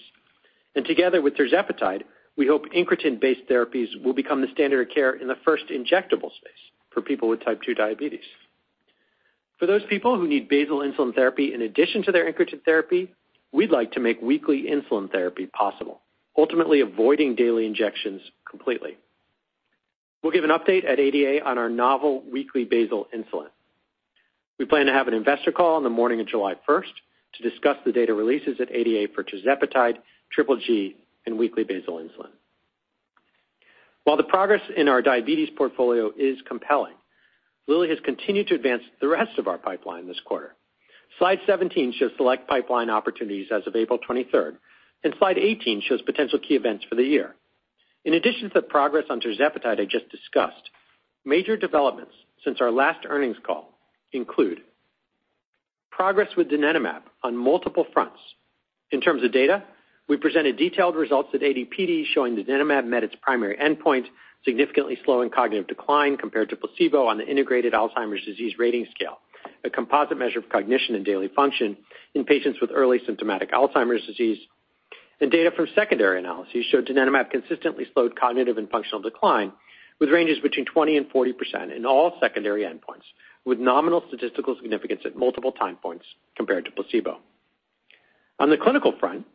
And 0.74 0.84
together 0.84 1.20
with 1.20 1.34
tirzepatide, 1.36 2.02
we 2.36 2.46
hope 2.46 2.66
incretin-based 2.74 3.48
therapies 3.50 3.88
will 4.02 4.14
become 4.14 4.40
the 4.40 4.52
standard 4.52 4.88
of 4.88 4.94
care 4.94 5.12
in 5.12 5.28
the 5.28 5.36
first 5.44 5.64
injectable 5.68 6.30
space 6.32 6.62
for 6.90 7.02
people 7.02 7.28
with 7.28 7.44
type 7.44 7.60
2 7.62 7.74
diabetes. 7.74 8.24
For 9.58 9.66
those 9.66 9.82
people 9.90 10.16
who 10.16 10.26
need 10.26 10.48
basal 10.48 10.78
insulin 10.78 11.14
therapy 11.14 11.52
in 11.52 11.62
addition 11.62 12.02
to 12.04 12.12
their 12.12 12.32
incretin 12.32 12.64
therapy, 12.64 13.12
we'd 13.52 13.70
like 13.70 13.92
to 13.92 14.00
make 14.00 14.22
weekly 14.22 14.64
insulin 14.70 15.10
therapy 15.10 15.46
possible, 15.46 16.00
ultimately 16.40 16.80
avoiding 16.80 17.34
daily 17.34 17.66
injections 17.66 18.22
completely. 18.48 18.96
We'll 20.22 20.32
give 20.32 20.44
an 20.44 20.50
update 20.50 20.84
at 20.90 20.98
ADA 20.98 21.44
on 21.46 21.58
our 21.58 21.68
novel 21.68 22.22
weekly 22.30 22.64
basal 22.64 23.06
insulin. 23.14 23.48
We 24.58 24.64
plan 24.64 24.86
to 24.86 24.92
have 24.92 25.06
an 25.08 25.14
investor 25.14 25.52
call 25.52 25.76
on 25.76 25.84
the 25.84 25.90
morning 25.90 26.20
of 26.20 26.28
July 26.28 26.54
1st 26.68 26.92
to 27.34 27.48
discuss 27.48 27.76
the 27.84 27.92
data 27.92 28.14
releases 28.14 28.60
at 28.60 28.70
ADA 28.70 29.12
for 29.14 29.22
tirzepatide, 29.22 29.98
triple 30.32 30.56
G, 30.56 30.96
and 31.26 31.38
weekly 31.38 31.64
basal 31.64 31.98
insulin. 31.98 32.30
While 34.04 34.16
the 34.16 34.24
progress 34.24 34.62
in 34.74 34.88
our 34.88 35.02
diabetes 35.02 35.50
portfolio 35.56 36.10
is 36.18 36.38
compelling, 36.48 36.94
Lilly 37.68 37.90
has 37.90 37.98
continued 38.04 38.48
to 38.48 38.54
advance 38.54 38.82
the 39.00 39.08
rest 39.08 39.38
of 39.38 39.46
our 39.46 39.58
pipeline 39.58 40.06
this 40.06 40.20
quarter. 40.24 40.54
Slide 41.18 41.38
17 41.46 41.94
shows 41.98 42.10
select 42.16 42.48
pipeline 42.48 42.88
opportunities 42.88 43.48
as 43.52 43.66
of 43.66 43.76
April 43.76 43.98
23rd, 43.98 44.56
and 45.04 45.14
slide 45.18 45.38
18 45.38 45.82
shows 45.82 46.02
potential 46.02 46.38
key 46.38 46.54
events 46.54 46.84
for 46.88 46.94
the 46.94 47.02
year. 47.02 47.34
In 48.04 48.14
addition 48.14 48.48
to 48.48 48.54
the 48.54 48.62
progress 48.62 49.04
on 49.10 49.20
tirzepatide 49.20 49.80
I 49.80 49.84
just 49.84 50.08
discussed, 50.10 50.70
major 51.24 51.56
developments 51.56 52.14
since 52.44 52.60
our 52.60 52.70
last 52.70 53.04
earnings 53.08 53.36
call 53.44 53.78
include 54.12 54.60
progress 55.90 56.28
with 56.36 56.48
donanemab 56.48 57.02
on 57.22 57.36
multiple 57.36 57.86
fronts. 57.92 58.18
In 58.90 59.00
terms 59.00 59.22
of 59.22 59.32
data, 59.32 59.62
we 60.08 60.16
presented 60.16 60.56
detailed 60.56 60.96
results 60.96 61.28
at 61.34 61.42
AD/PD 61.42 62.06
showing 62.12 62.36
donanemab 62.36 62.86
met 62.86 63.04
its 63.04 63.14
primary 63.20 63.56
endpoint, 63.56 64.06
significantly 64.44 64.98
slowing 65.04 65.30
cognitive 65.30 65.68
decline 65.68 66.16
compared 66.16 66.48
to 66.48 66.56
placebo 66.56 67.06
on 67.06 67.18
the 67.18 67.26
Integrated 67.26 67.74
Alzheimer's 67.74 68.24
Disease 68.24 68.54
Rating 68.58 68.86
Scale, 68.94 69.18
a 69.64 69.70
composite 69.70 70.18
measure 70.18 70.38
of 70.38 70.48
cognition 70.48 70.94
and 70.94 71.04
daily 71.04 71.28
function 71.28 71.76
in 72.14 72.24
patients 72.24 72.60
with 72.60 72.70
early 72.74 72.98
symptomatic 73.06 73.52
Alzheimer's 73.52 74.04
disease. 74.06 74.38
And 75.20 75.30
data 75.30 75.50
from 75.54 75.68
secondary 75.74 76.18
analyses 76.18 76.64
showed 76.70 76.86
donanemab 76.86 77.30
consistently 77.30 77.86
slowed 77.92 78.18
cognitive 78.18 78.56
and 78.56 78.70
functional 78.70 79.02
decline 79.02 79.52
with 79.98 80.08
ranges 80.08 80.38
between 80.38 80.64
20 80.64 80.96
and 80.96 81.10
40% 81.10 81.76
in 81.76 81.84
all 81.84 82.16
secondary 82.20 82.62
endpoints, 82.62 83.04
with 83.44 83.58
nominal 83.58 84.02
statistical 84.08 84.56
significance 84.56 85.02
at 85.04 85.16
multiple 85.16 85.52
time 85.52 85.76
points 85.76 86.06
compared 86.36 86.64
to 86.64 86.70
placebo. 86.70 87.18
On 88.38 88.48
the 88.48 88.56
clinical 88.56 88.94
front, 88.98 89.26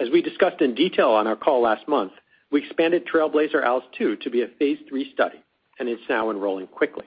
as 0.00 0.08
we 0.10 0.22
discussed 0.22 0.62
in 0.62 0.74
detail 0.74 1.10
on 1.10 1.26
our 1.26 1.36
call 1.36 1.62
last 1.62 1.86
month, 1.86 2.12
we 2.50 2.64
expanded 2.64 3.06
TRAILBLAZER-ALZ 3.06 3.82
2 3.98 4.16
to 4.16 4.30
be 4.30 4.42
a 4.42 4.48
phase 4.58 4.78
III 4.90 5.10
study, 5.12 5.42
and 5.78 5.88
it's 5.88 6.02
now 6.08 6.30
enrolling 6.30 6.66
quickly. 6.66 7.04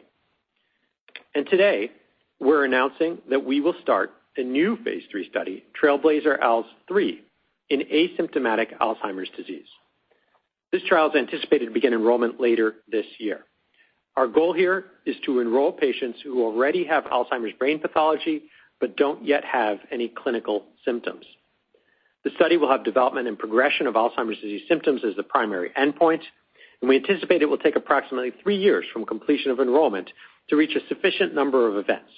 And 1.34 1.48
today, 1.48 1.92
we're 2.40 2.66
announcing 2.66 3.20
that 3.30 3.44
we 3.44 3.62
will 3.62 3.76
start 3.82 4.12
a 4.38 4.44
new 4.44 4.78
phase 4.84 5.04
III 5.14 5.28
study, 5.30 5.64
TRAILBLAZER-ALZ 5.82 6.66
3, 6.88 7.24
in 7.70 7.82
asymptomatic 7.82 8.78
Alzheimer's 8.80 9.30
disease. 9.38 9.68
This 10.72 10.84
trial 10.84 11.10
is 11.10 11.16
anticipated 11.16 11.66
to 11.66 11.72
begin 11.72 11.94
enrollment 11.94 12.40
later 12.40 12.76
this 12.92 13.06
year. 13.18 13.46
Our 14.16 14.28
goal 14.28 14.54
here 14.54 14.86
is 15.06 15.16
to 15.26 15.40
enroll 15.40 15.72
patients 15.72 16.20
who 16.24 16.44
already 16.44 16.86
have 16.86 17.06
Alzheimer's 17.06 17.54
brain 17.58 17.80
pathology 17.80 18.44
but 18.80 18.96
don't 18.96 19.26
yet 19.26 19.44
have 19.44 19.80
any 19.92 20.08
clinical 20.08 20.66
symptoms. 20.86 21.26
The 22.24 22.32
study 22.36 22.58
will 22.58 22.70
have 22.70 22.84
development 22.84 23.28
and 23.28 23.38
progression 23.38 23.88
of 23.88 23.96
Alzheimer's 23.96 24.38
disease 24.38 24.64
symptoms 24.68 25.02
as 25.06 25.16
the 25.16 25.24
primary 25.24 25.72
endpoint, 25.78 26.22
and 26.82 26.90
we 26.90 26.96
anticipate 26.96 27.42
it 27.42 27.50
will 27.50 27.58
take 27.58 27.76
approximately 27.76 28.32
three 28.44 28.58
years 28.58 28.86
from 28.92 29.06
completion 29.06 29.52
of 29.52 29.60
enrollment 29.60 30.10
to 30.50 30.56
reach 30.56 30.76
a 30.76 30.88
sufficient 30.88 31.34
number 31.34 31.68
of 31.68 31.78
events. 31.78 32.12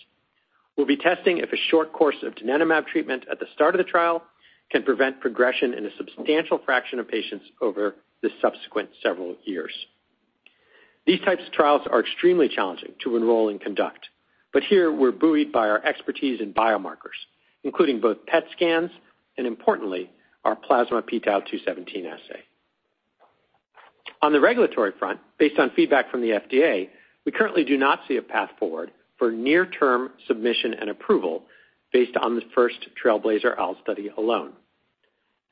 We'll 0.78 0.88
be 0.88 0.97
testing 0.97 1.38
if 1.38 1.52
a 1.52 1.58
short 1.70 1.93
course 1.93 2.16
of 2.24 2.36
donanemab 2.36 2.88
treatment 2.88 3.26
at 3.30 3.39
the 3.39 3.45
start 3.54 3.76
of 3.76 3.80
the 3.80 3.91
trial 3.91 4.24
can 4.72 4.84
prevent 4.84 5.19
progression 5.19 5.74
in 5.74 5.86
a 5.86 5.95
substantial 5.97 6.59
fraction 6.63 6.99
of 6.99 7.07
patients 7.07 7.45
over 7.61 7.95
the 8.22 8.30
subsequent 8.41 8.89
several 9.03 9.36
years. 9.43 9.74
These 11.05 11.22
types 11.22 11.43
of 11.45 11.51
trials 11.51 11.82
are 11.91 11.99
extremely 11.99 12.47
challenging 12.47 12.93
to 13.03 13.15
enroll 13.17 13.49
and 13.49 13.59
conduct, 13.59 14.07
but 14.53 14.63
here 14.63 14.91
we're 14.91 15.11
buoyed 15.11 15.51
by 15.51 15.67
our 15.67 15.84
expertise 15.84 16.39
in 16.39 16.53
biomarkers, 16.53 17.17
including 17.63 17.99
both 17.99 18.26
PET 18.28 18.45
scans 18.51 18.91
and 19.38 19.47
importantly, 19.47 20.09
our 20.43 20.55
plasma 20.55 21.01
p-tau217 21.01 22.05
assay. 22.05 22.41
On 24.22 24.32
the 24.32 24.39
regulatory 24.39 24.91
front, 24.97 25.19
based 25.39 25.57
on 25.59 25.72
feedback 25.76 26.11
from 26.11 26.22
the 26.22 26.30
FDA, 26.30 26.89
we 27.26 27.32
currently 27.32 27.63
do 27.63 27.78
not 27.78 28.01
see 28.07 28.17
a 28.17 28.22
path 28.22 28.49
forward 28.59 28.91
for 29.17 29.32
near-term 29.32 30.11
submission 30.28 30.74
and 30.74 30.89
approval 30.89 31.43
based 31.93 32.15
on 32.17 32.36
the 32.36 32.41
first 32.53 32.88
TRAILBLAZER-ALZ 33.01 33.82
study 33.82 34.09
alone. 34.17 34.53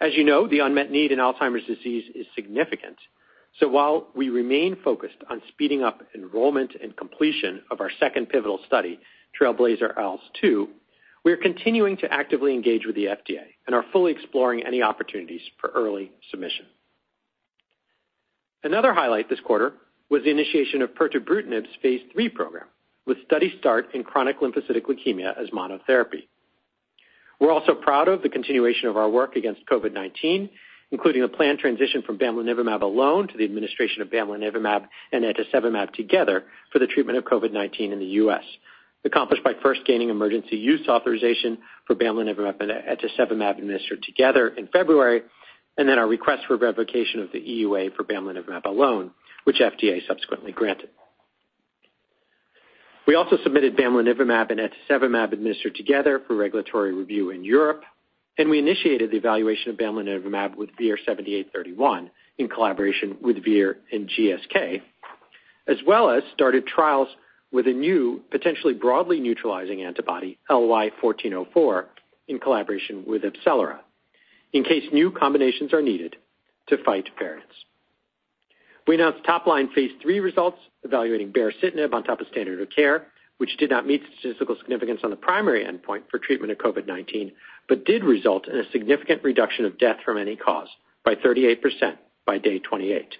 As 0.02 0.14
you 0.16 0.24
know, 0.24 0.47
the 0.47 0.60
unmet 0.60 0.91
need 0.91 1.12
in 1.12 1.20
Alzheimer's 1.20 1.66
disease 1.66 2.06
is 2.16 2.26
significant. 2.36 2.97
So 3.60 3.68
while 3.68 4.08
we 4.16 4.30
remain 4.30 4.78
focused 4.84 5.18
on 5.30 5.41
speeding 5.50 5.84
up 5.84 6.02
enrollment 6.16 6.76
and 6.82 6.95
completion 6.95 7.62
of 7.70 7.82
our 7.82 7.91
second 8.00 8.30
pivotal 8.30 8.60
study, 8.66 9.00
TRAILBLAZER-ALZ 9.39 10.20
2, 10.39 10.70
we 11.26 11.32
are 11.34 11.38
continuing 11.38 11.97
to 11.97 12.14
actively 12.14 12.54
engage 12.54 12.86
with 12.86 12.95
the 12.95 13.06
FDA 13.06 13.43
and 13.68 13.76
are 13.76 13.84
fully 13.91 14.12
exploring 14.14 14.66
any 14.66 14.82
opportunities 14.82 15.41
for 15.60 15.70
early 15.76 16.12
submission. 16.32 16.66
Another 18.64 18.93
highlight 18.93 19.30
this 19.30 19.39
quarter 19.41 19.74
was 20.10 20.24
the 20.24 20.32
initiation 20.32 20.82
of 20.82 20.91
pirtobrutinib's 20.91 21.70
phase 21.82 22.02
III 22.18 22.30
program, 22.30 22.68
with 23.06 23.18
study 23.26 23.54
start 23.60 23.93
in 23.93 24.04
chronic 24.04 24.39
lymphocytic 24.39 24.84
leukemia 24.84 25.38
as 25.38 25.50
monotherapy. 25.50 26.28
We're 27.40 27.52
also 27.52 27.74
proud 27.74 28.08
of 28.08 28.22
the 28.22 28.30
continuation 28.30 28.90
of 28.90 28.98
our 28.98 29.10
work 29.10 29.36
against 29.36 29.66
COVID-19, 29.66 30.50
including 30.92 31.22
the 31.22 31.28
planned 31.28 31.60
transition 31.60 32.02
from 32.02 32.18
bamlanivimab 32.18 32.82
alone 32.82 33.28
to 33.28 33.38
the 33.38 33.44
administration 33.44 34.02
of 34.02 34.10
bamlanivimab 34.10 34.88
and 35.12 35.24
etesevimab 35.24 35.94
together 35.94 36.44
for 36.72 36.80
the 36.80 36.88
treatment 36.88 37.18
of 37.18 37.24
COVID-19 37.26 37.94
in 37.94 38.00
the 38.00 38.06
U.S., 38.06 38.44
accomplished 39.06 39.44
by 39.44 39.54
first 39.64 39.82
gaining 39.86 40.10
emergency 40.10 40.58
use 40.58 40.88
authorization 40.90 41.60
for 41.88 41.96
bamlanivimab 41.96 42.60
and 42.60 42.72
etesevimab 42.72 43.58
administered 43.58 44.04
together 44.04 44.50
in 44.50 44.68
February, 44.68 45.22
and 45.78 45.88
then 45.88 45.98
our 45.98 46.08
request 46.08 46.44
for 46.48 46.58
revocation 46.58 47.22
of 47.22 47.32
the 47.32 47.40
EUA 47.40 47.96
for 47.96 48.04
bamlanivimab 48.04 48.66
alone, 48.66 49.12
which 49.46 49.60
FDA 49.60 50.06
subsequently 50.08 50.52
granted. 50.52 50.90
We 53.10 53.16
also 53.16 53.39
submitted 53.41 53.76
bamlanivimab 53.76 54.51
and 54.51 54.60
etesevimab 54.60 55.34
administered 55.34 55.74
together 55.74 56.22
for 56.28 56.36
regulatory 56.36 56.93
review 56.93 57.32
in 57.32 57.43
Europe, 57.43 57.82
and 58.38 58.51
we 58.51 58.60
initiated 58.60 59.10
the 59.10 59.18
evaluation 59.18 59.72
of 59.72 59.78
bamlanivimab 59.78 60.55
with 60.55 60.70
VIR-7831 60.78 62.12
in 62.38 62.47
collaboration 62.47 63.18
with 63.20 63.43
Vir 63.43 63.78
and 63.91 64.07
GSK, 64.07 64.84
as 65.68 65.78
well 65.88 66.12
as 66.12 66.22
started 66.36 66.68
trials 66.68 67.07
with 67.51 67.66
a 67.66 67.74
new, 67.74 68.22
potentially 68.30 68.76
broadly 68.76 69.20
neutralizing 69.20 69.82
antibody, 69.82 70.38
LY-1404, 70.47 71.86
in 72.28 72.38
collaboration 72.38 73.05
with 73.07 73.24
AbCellera, 73.24 73.80
in 74.53 74.64
case 74.64 74.84
new 74.93 75.10
combinations 75.10 75.74
are 75.74 75.82
needed 75.82 76.16
to 76.68 76.78
fight 76.84 77.10
variants. 77.18 77.55
We 78.90 78.96
announced 78.96 79.24
top-line 79.24 79.70
phase 79.76 79.92
III 80.04 80.20
results 80.20 80.58
evaluating 80.82 81.32
baricitinib 81.32 81.94
on 81.94 82.04
top 82.04 82.22
of 82.22 82.28
standard 82.32 82.60
of 82.60 82.72
care, 82.76 83.06
which 83.38 83.56
did 83.58 83.70
not 83.70 83.86
meet 83.86 84.02
statistical 84.18 84.56
significance 84.60 85.02
on 85.04 85.12
the 85.12 85.16
primary 85.16 85.64
endpoint 85.64 86.10
for 86.10 86.18
treatment 86.18 86.52
of 86.52 86.58
COVID-19, 86.58 87.32
but 87.68 87.86
did 87.86 88.04
result 88.04 88.48
in 88.48 88.58
a 88.58 88.68
significant 88.72 89.24
reduction 89.24 89.66
of 89.66 89.78
death 89.78 89.98
from 90.04 90.18
any 90.18 90.36
cause 90.36 90.70
by 91.06 91.14
38% 91.14 91.60
by 92.26 92.40
day 92.40 92.58
28. 92.58 93.14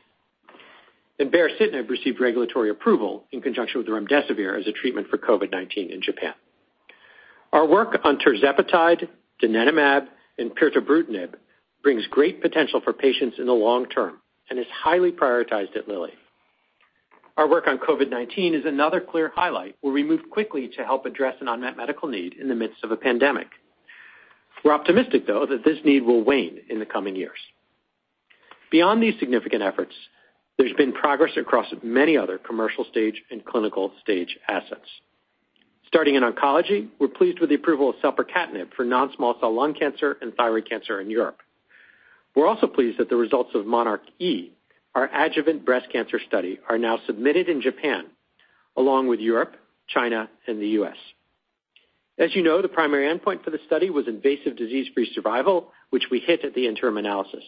Baricitinib 1.20 1.88
received 1.88 2.20
regulatory 2.20 2.72
approval 2.72 3.26
in 3.32 3.40
conjunction 3.40 3.78
with 3.78 3.90
remdesivir 3.90 4.60
as 4.60 4.66
a 4.66 4.72
treatment 4.72 5.06
for 5.08 5.20
COVID-19 5.20 5.94
in 5.94 6.02
Japan. 6.02 6.34
Our 7.54 7.68
work 7.68 7.96
on 8.04 8.18
tirzepatide, 8.18 9.08
donanemab, 9.40 10.08
and 10.40 10.50
pirtobrutinib 10.50 11.36
brings 11.84 12.08
great 12.08 12.42
potential 12.42 12.82
for 12.84 12.92
patients 12.92 13.38
in 13.38 13.46
the 13.46 13.54
long 13.54 13.86
term 13.86 14.20
and 14.50 14.60
is 14.60 14.66
highly 14.74 15.12
prioritized 15.12 15.76
at 15.76 15.88
Lilly. 15.88 16.14
Our 17.38 17.48
work 17.48 17.68
on 17.68 17.78
COVID-19 17.78 18.54
is 18.54 18.66
another 18.66 19.00
clear 19.00 19.32
highlight 19.34 19.76
where 19.82 19.94
we 19.94 20.04
moved 20.04 20.30
quickly 20.30 20.70
to 20.76 20.84
help 20.84 21.06
address 21.06 21.36
an 21.40 21.48
unmet 21.48 21.78
medical 21.78 22.10
need 22.10 22.34
in 22.34 22.50
the 22.50 22.56
midst 22.56 22.84
of 22.84 22.92
a 22.92 22.98
pandemic. 22.98 23.48
We're 24.64 24.74
optimistic, 24.74 25.26
though, 25.26 25.46
that 25.46 25.64
this 25.64 25.78
need 25.86 26.04
will 26.04 26.24
wane 26.24 26.60
in 26.70 26.80
the 26.80 26.86
coming 26.86 27.16
years. 27.16 27.40
Beyond 28.72 29.02
these 29.02 29.18
significant 29.20 29.64
efforts, 29.64 29.94
there's 30.58 30.74
been 30.74 30.92
progress 30.92 31.32
across 31.38 31.68
many 31.82 32.18
other 32.18 32.38
commercial 32.38 32.84
stage 32.92 33.24
and 33.32 33.46
clinical 33.46 33.94
stage 34.02 34.38
assets. 34.50 34.90
Starting 35.88 36.16
in 36.16 36.24
oncology, 36.24 36.90
we're 37.00 37.08
pleased 37.08 37.40
with 37.40 37.50
the 37.50 37.56
approval 37.56 37.90
of 37.90 37.96
selpercatinib 38.04 38.74
for 38.76 38.84
non-small 38.84 39.36
cell 39.40 39.56
lung 39.56 39.74
cancer 39.74 40.18
and 40.22 40.34
thyroid 40.36 40.70
cancer 40.70 41.00
in 41.00 41.10
Europe. 41.10 41.40
We're 42.40 42.48
also 42.48 42.68
pleased 42.68 43.00
that 43.00 43.10
the 43.10 43.18
results 43.18 43.50
of 43.54 43.66
monarchE, 43.66 44.52
our 44.96 45.10
adjuvant 45.14 45.66
breast 45.66 45.88
cancer 45.92 46.22
study, 46.26 46.58
are 46.70 46.78
now 46.78 46.98
submitted 47.06 47.50
in 47.50 47.62
Japan, 47.62 48.06
along 48.78 49.10
with 49.10 49.20
Europe, 49.20 49.58
China, 49.90 50.30
and 50.48 50.62
the 50.62 50.70
U.S. 50.80 50.96
As 52.18 52.34
you 52.34 52.42
know, 52.42 52.62
the 52.62 52.70
primary 52.70 53.14
endpoint 53.14 53.44
for 53.44 53.50
the 53.50 53.60
study 53.68 53.90
was 53.90 54.08
invasive 54.08 54.56
disease-free 54.56 55.12
survival, 55.14 55.74
which 55.90 56.06
we 56.10 56.22
hit 56.22 56.46
at 56.46 56.54
the 56.54 56.66
interim 56.66 56.96
analysis. 56.96 57.44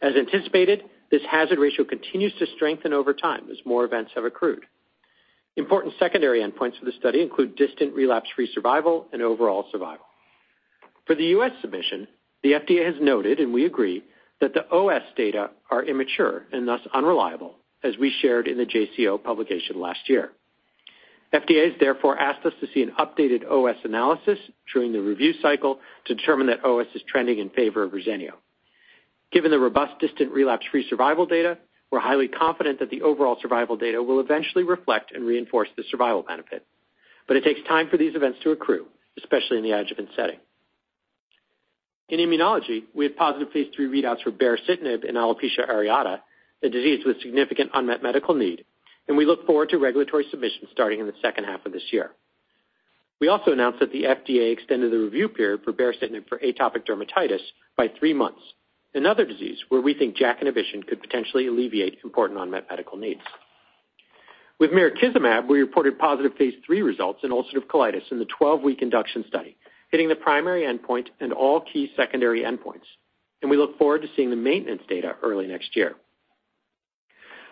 As 0.00 0.14
anticipated, 0.14 0.84
This 1.10 1.20
hazard 1.30 1.58
ratio 1.58 1.84
continues 1.84 2.32
to 2.38 2.46
strengthen 2.56 2.94
over 2.94 3.12
time 3.12 3.50
as 3.50 3.58
more 3.66 3.84
events 3.84 4.12
have 4.14 4.24
accrued. 4.24 4.64
Important 5.58 5.92
secondary 5.98 6.40
endpoints 6.40 6.78
for 6.78 6.86
the 6.86 6.98
study 6.98 7.20
include 7.20 7.54
distant 7.54 7.92
relapse-free 7.94 8.50
survival 8.54 9.08
and 9.12 9.20
overall 9.20 9.66
survival. 9.70 10.06
For 11.06 11.14
the 11.14 11.26
U.S. 11.36 11.52
submission, 11.60 12.08
the 12.42 12.52
FDA 12.52 12.86
has 12.86 12.94
noted, 12.98 13.40
and 13.40 13.52
we 13.52 13.66
agree, 13.66 14.02
that 14.42 14.54
the 14.54 14.68
OS 14.70 15.02
data 15.16 15.50
are 15.70 15.84
immature 15.84 16.42
and 16.52 16.66
thus 16.66 16.80
unreliable, 16.92 17.54
as 17.84 17.96
we 17.96 18.12
shared 18.20 18.48
in 18.48 18.58
the 18.58 18.66
JCO 18.66 19.22
publication 19.22 19.80
last 19.80 20.00
year. 20.08 20.32
FDA 21.32 21.70
has 21.70 21.80
therefore 21.80 22.18
asked 22.18 22.44
us 22.44 22.52
to 22.60 22.66
see 22.74 22.82
an 22.82 22.92
updated 22.98 23.48
OS 23.48 23.76
analysis 23.84 24.38
during 24.74 24.92
the 24.92 25.00
review 25.00 25.32
cycle 25.40 25.78
to 26.06 26.14
determine 26.14 26.48
that 26.48 26.64
OS 26.64 26.88
is 26.94 27.02
trending 27.08 27.38
in 27.38 27.50
favor 27.50 27.84
of 27.84 27.92
Verzenio. 27.92 28.32
Given 29.30 29.52
the 29.52 29.60
robust 29.60 29.98
distant 30.00 30.32
relapse-free 30.32 30.88
survival 30.90 31.24
data, 31.24 31.56
we're 31.92 32.00
highly 32.00 32.26
confident 32.26 32.80
that 32.80 32.90
the 32.90 33.02
overall 33.02 33.38
survival 33.40 33.76
data 33.76 34.02
will 34.02 34.18
eventually 34.18 34.64
reflect 34.64 35.12
and 35.14 35.24
reinforce 35.24 35.68
the 35.76 35.84
survival 35.88 36.22
benefit. 36.22 36.66
But 37.28 37.36
it 37.36 37.44
takes 37.44 37.60
time 37.68 37.88
for 37.88 37.96
these 37.96 38.16
events 38.16 38.40
to 38.42 38.50
accrue, 38.50 38.86
especially 39.18 39.58
in 39.58 39.62
the 39.62 39.72
adjuvant 39.72 40.08
setting. 40.16 40.38
In 42.08 42.18
immunology, 42.18 42.84
we 42.94 43.04
had 43.04 43.16
positive 43.16 43.52
phase 43.52 43.72
III 43.78 43.86
readouts 43.86 44.22
for 44.22 44.32
baricitinib 44.32 45.04
in 45.04 45.14
alopecia 45.14 45.68
areata, 45.68 46.20
a 46.62 46.68
disease 46.68 47.04
with 47.04 47.20
significant 47.22 47.70
unmet 47.74 48.02
medical 48.02 48.34
need, 48.34 48.64
and 49.08 49.16
we 49.16 49.24
look 49.24 49.46
forward 49.46 49.70
to 49.70 49.78
regulatory 49.78 50.26
submissions 50.30 50.68
starting 50.72 51.00
in 51.00 51.06
the 51.06 51.14
second 51.22 51.44
half 51.44 51.64
of 51.66 51.72
this 51.72 51.82
year. 51.90 52.12
We 53.20 53.28
also 53.28 53.52
announced 53.52 53.80
that 53.80 53.92
the 53.92 54.02
FDA 54.02 54.52
extended 54.52 54.90
the 54.90 54.98
review 54.98 55.28
period 55.28 55.62
for 55.62 55.72
baricitinib 55.72 56.28
for 56.28 56.38
atopic 56.38 56.86
dermatitis 56.86 57.40
by 57.76 57.88
three 57.98 58.12
months, 58.12 58.40
another 58.94 59.24
disease 59.24 59.58
where 59.68 59.80
we 59.80 59.94
think 59.94 60.16
JAK 60.16 60.40
inhibition 60.40 60.82
could 60.82 61.00
potentially 61.00 61.46
alleviate 61.46 61.98
important 62.04 62.40
unmet 62.40 62.66
medical 62.68 62.98
needs. 62.98 63.20
With 64.58 64.70
mirikizumab, 64.70 65.48
we 65.48 65.60
reported 65.60 65.98
positive 65.98 66.34
phase 66.36 66.54
III 66.70 66.82
results 66.82 67.20
in 67.22 67.30
ulcerative 67.30 67.66
colitis 67.68 68.10
in 68.10 68.18
the 68.18 68.26
12-week 68.40 68.82
induction 68.82 69.24
study, 69.26 69.56
hitting 69.92 70.08
the 70.08 70.16
primary 70.16 70.62
endpoint 70.62 71.06
and 71.20 71.32
all 71.32 71.60
key 71.60 71.92
secondary 71.96 72.40
endpoints. 72.42 72.88
And 73.42 73.50
we 73.50 73.56
look 73.56 73.78
forward 73.78 74.02
to 74.02 74.08
seeing 74.16 74.30
the 74.30 74.36
maintenance 74.36 74.82
data 74.88 75.14
early 75.22 75.46
next 75.46 75.76
year. 75.76 75.94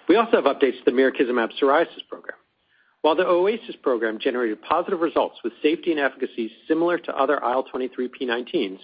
We 0.09 0.17
also 0.17 0.43
have 0.43 0.45
updates 0.45 0.83
to 0.83 0.85
the 0.87 0.91
mirikizumab 0.91 1.51
psoriasis 1.63 2.09
program. 2.09 2.39
While 3.03 3.15
the 3.15 3.27
OASIS 3.27 3.77
program 3.83 4.19
generated 4.19 4.61
positive 4.63 5.01
results 5.01 5.37
with 5.45 5.53
safety 5.63 5.91
and 5.91 6.01
efficacy 6.01 6.51
similar 6.67 6.99
to 6.99 7.17
other 7.17 7.37
IL-23p19s, 7.37 8.79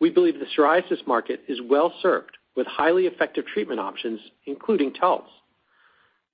we 0.00 0.10
believe 0.10 0.34
the 0.38 0.46
psoriasis 0.56 1.06
market 1.06 1.40
is 1.48 1.60
well-served 1.68 2.36
with 2.56 2.66
highly 2.66 3.06
effective 3.06 3.44
treatment 3.46 3.80
options, 3.80 4.20
including 4.46 4.92
Taltz. 4.92 5.26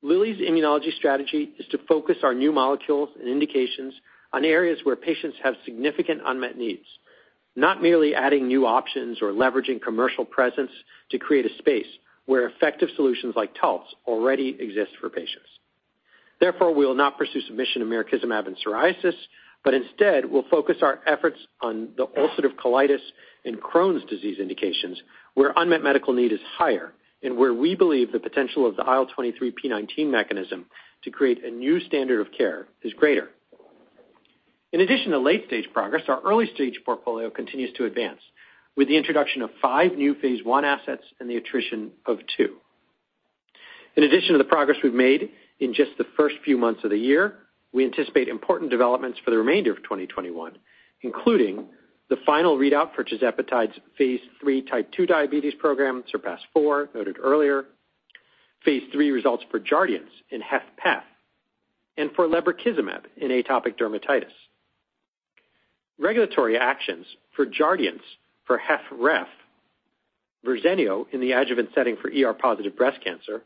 Lilly's 0.02 0.40
immunology 0.40 0.92
strategy 0.96 1.52
is 1.58 1.66
to 1.70 1.78
focus 1.88 2.18
our 2.22 2.34
new 2.34 2.52
molecules 2.52 3.08
and 3.18 3.28
indications 3.28 3.94
on 4.32 4.44
areas 4.44 4.78
where 4.84 4.96
patients 4.96 5.36
have 5.42 5.54
significant 5.64 6.20
unmet 6.24 6.56
needs, 6.56 6.86
not 7.54 7.82
merely 7.82 8.14
adding 8.14 8.46
new 8.46 8.66
options 8.66 9.22
or 9.22 9.32
leveraging 9.32 9.80
commercial 9.80 10.24
presence 10.24 10.70
to 11.10 11.18
create 11.18 11.46
a 11.46 11.58
space 11.58 11.86
where 12.26 12.48
effective 12.48 12.88
solutions 12.96 13.34
like 13.36 13.54
Taltz 13.54 13.86
already 14.06 14.56
exist 14.58 14.90
for 15.00 15.08
patients. 15.08 15.48
Therefore, 16.40 16.74
we 16.74 16.84
will 16.84 16.94
not 16.94 17.16
pursue 17.16 17.40
submission 17.42 17.82
of 17.82 17.88
mirikizumab 17.88 18.46
in 18.46 18.56
psoriasis, 18.56 19.14
but 19.64 19.74
instead 19.74 20.24
will 20.26 20.44
focus 20.50 20.76
our 20.82 21.00
efforts 21.06 21.38
on 21.62 21.88
the 21.96 22.06
ulcerative 22.06 22.56
colitis 22.62 23.00
and 23.44 23.60
Crohn's 23.60 24.04
disease 24.10 24.38
indications, 24.38 25.00
where 25.34 25.52
unmet 25.56 25.82
medical 25.82 26.12
need 26.12 26.32
is 26.32 26.40
higher 26.58 26.92
and 27.22 27.36
where 27.36 27.54
we 27.54 27.74
believe 27.74 28.12
the 28.12 28.20
potential 28.20 28.66
of 28.66 28.76
the 28.76 28.82
IL-23p19 28.82 30.10
mechanism 30.10 30.66
to 31.02 31.10
create 31.10 31.44
a 31.44 31.50
new 31.50 31.80
standard 31.80 32.20
of 32.20 32.32
care 32.36 32.66
is 32.82 32.92
greater. 32.92 33.30
In 34.76 34.82
addition 34.82 35.12
to 35.12 35.18
late-stage 35.18 35.70
progress, 35.72 36.02
our 36.06 36.20
early-stage 36.20 36.82
portfolio 36.84 37.30
continues 37.30 37.72
to 37.78 37.86
advance 37.86 38.20
with 38.76 38.88
the 38.88 38.96
introduction 38.98 39.40
of 39.40 39.48
five 39.62 39.92
new 39.92 40.14
phase 40.16 40.40
I 40.46 40.66
assets 40.66 41.02
and 41.18 41.30
the 41.30 41.36
attrition 41.38 41.92
of 42.04 42.18
two. 42.36 42.56
In 43.96 44.02
addition 44.02 44.32
to 44.32 44.38
the 44.38 44.44
progress 44.44 44.76
we've 44.84 44.92
made 44.92 45.30
in 45.60 45.72
just 45.72 45.92
the 45.96 46.04
first 46.14 46.34
few 46.44 46.58
months 46.58 46.84
of 46.84 46.90
the 46.90 46.98
year, 46.98 47.38
we 47.72 47.86
anticipate 47.86 48.28
important 48.28 48.70
developments 48.70 49.18
for 49.24 49.30
the 49.30 49.38
remainder 49.38 49.70
of 49.70 49.78
2021, 49.78 50.58
including 51.00 51.64
the 52.10 52.18
final 52.26 52.58
readout 52.58 52.94
for 52.94 53.02
tirzepatide's 53.02 53.78
phase 53.96 54.20
III 54.46 54.60
type 54.60 54.92
2 54.92 55.06
diabetes 55.06 55.54
program, 55.54 56.04
SURPASS-4, 56.12 56.94
noted 56.94 57.16
earlier, 57.18 57.64
phase 58.62 58.82
III 58.94 59.10
results 59.12 59.42
for 59.50 59.58
Jardiance 59.58 60.12
in 60.28 60.42
HFpEF, 60.42 61.00
and 61.96 62.10
for 62.14 62.28
lebrikizumab 62.28 63.04
in 63.16 63.30
atopic 63.30 63.78
dermatitis. 63.78 64.34
Regulatory 65.98 66.58
actions 66.58 67.06
for 67.34 67.46
Jardiance 67.46 68.02
for 68.46 68.60
HFrEF, 68.60 69.26
Verzenio 70.46 71.06
in 71.12 71.20
the 71.20 71.32
adjuvant 71.32 71.70
setting 71.74 71.96
for 71.96 72.08
ER-positive 72.10 72.76
breast 72.76 72.98
cancer, 73.02 73.42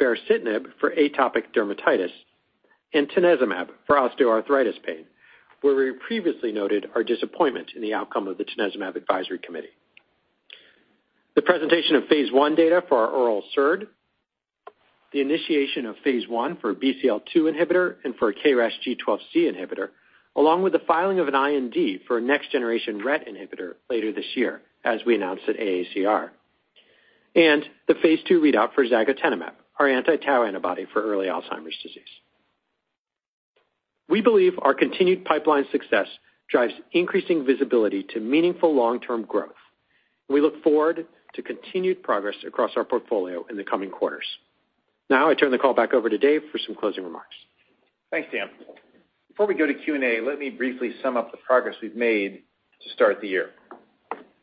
baricitinib 0.00 0.66
for 0.78 0.90
atopic 0.90 1.52
dermatitis, 1.54 2.12
and 2.94 3.08
tanezumab 3.10 3.68
for 3.86 3.96
osteoarthritis 3.96 4.82
pain, 4.84 5.04
where 5.60 5.74
we 5.74 5.92
previously 6.06 6.52
noted 6.52 6.86
our 6.94 7.04
disappointment 7.04 7.72
in 7.76 7.82
the 7.82 7.92
outcome 7.92 8.26
of 8.28 8.38
the 8.38 8.44
tanezumab 8.44 8.96
advisory 8.96 9.38
committee. 9.38 9.68
The 11.34 11.42
presentation 11.42 11.96
of 11.96 12.06
phase 12.06 12.30
I 12.34 12.54
data 12.54 12.82
for 12.88 12.98
our 12.98 13.08
oral 13.08 13.42
SERD, 13.54 13.86
the 15.12 15.20
initiation 15.20 15.86
of 15.86 15.96
phase 16.04 16.24
I 16.30 16.56
for 16.60 16.70
a 16.70 16.74
BCL-2 16.74 17.36
inhibitor 17.36 17.96
and 18.04 18.14
for 18.16 18.30
a 18.30 18.34
KRAS 18.34 18.72
G12C 18.86 19.36
inhibitor, 19.36 19.88
along 20.36 20.62
with 20.62 20.72
the 20.72 20.80
filing 20.86 21.18
of 21.18 21.28
an 21.28 21.34
IND 21.34 22.00
for 22.06 22.18
a 22.18 22.20
next-generation 22.20 23.04
RET 23.04 23.26
inhibitor 23.26 23.74
later 23.88 24.12
this 24.12 24.36
year, 24.36 24.62
as 24.84 25.00
we 25.04 25.14
announced 25.14 25.44
at 25.48 25.56
AACR. 25.56 26.30
And 27.34 27.64
the 27.88 27.94
phase 27.94 28.20
II 28.30 28.38
readout 28.38 28.74
for 28.74 28.84
zagotenemab, 28.84 29.52
our 29.78 29.88
anti-tau 29.88 30.44
antibody 30.44 30.86
for 30.92 31.02
early 31.02 31.26
Alzheimer's 31.26 31.76
disease. 31.82 32.02
We 34.08 34.20
believe 34.20 34.54
our 34.62 34.74
continued 34.74 35.24
pipeline 35.24 35.66
success 35.70 36.08
drives 36.48 36.74
increasing 36.92 37.46
visibility 37.46 38.04
to 38.12 38.20
meaningful 38.20 38.74
long-term 38.74 39.22
growth. 39.22 39.52
We 40.28 40.40
look 40.40 40.62
forward 40.64 41.06
to 41.34 41.42
continued 41.42 42.02
progress 42.02 42.34
across 42.44 42.72
our 42.76 42.84
portfolio 42.84 43.44
in 43.48 43.56
the 43.56 43.64
coming 43.64 43.90
quarters. 43.90 44.26
Now 45.08 45.28
I 45.28 45.34
turn 45.34 45.52
the 45.52 45.58
call 45.58 45.74
back 45.74 45.94
over 45.94 46.08
to 46.08 46.18
Dave 46.18 46.42
for 46.50 46.58
some 46.58 46.74
closing 46.74 47.04
remarks. 47.04 47.34
Thanks, 48.10 48.28
Dan. 48.32 48.48
Before 49.40 49.48
we 49.48 49.58
go 49.58 49.66
to 49.66 49.72
Q&A, 49.72 50.20
let 50.20 50.38
me 50.38 50.50
briefly 50.50 50.90
sum 51.02 51.16
up 51.16 51.30
the 51.30 51.38
progress 51.38 51.74
we've 51.80 51.96
made 51.96 52.42
to 52.82 52.90
start 52.90 53.22
the 53.22 53.28
year. 53.28 53.52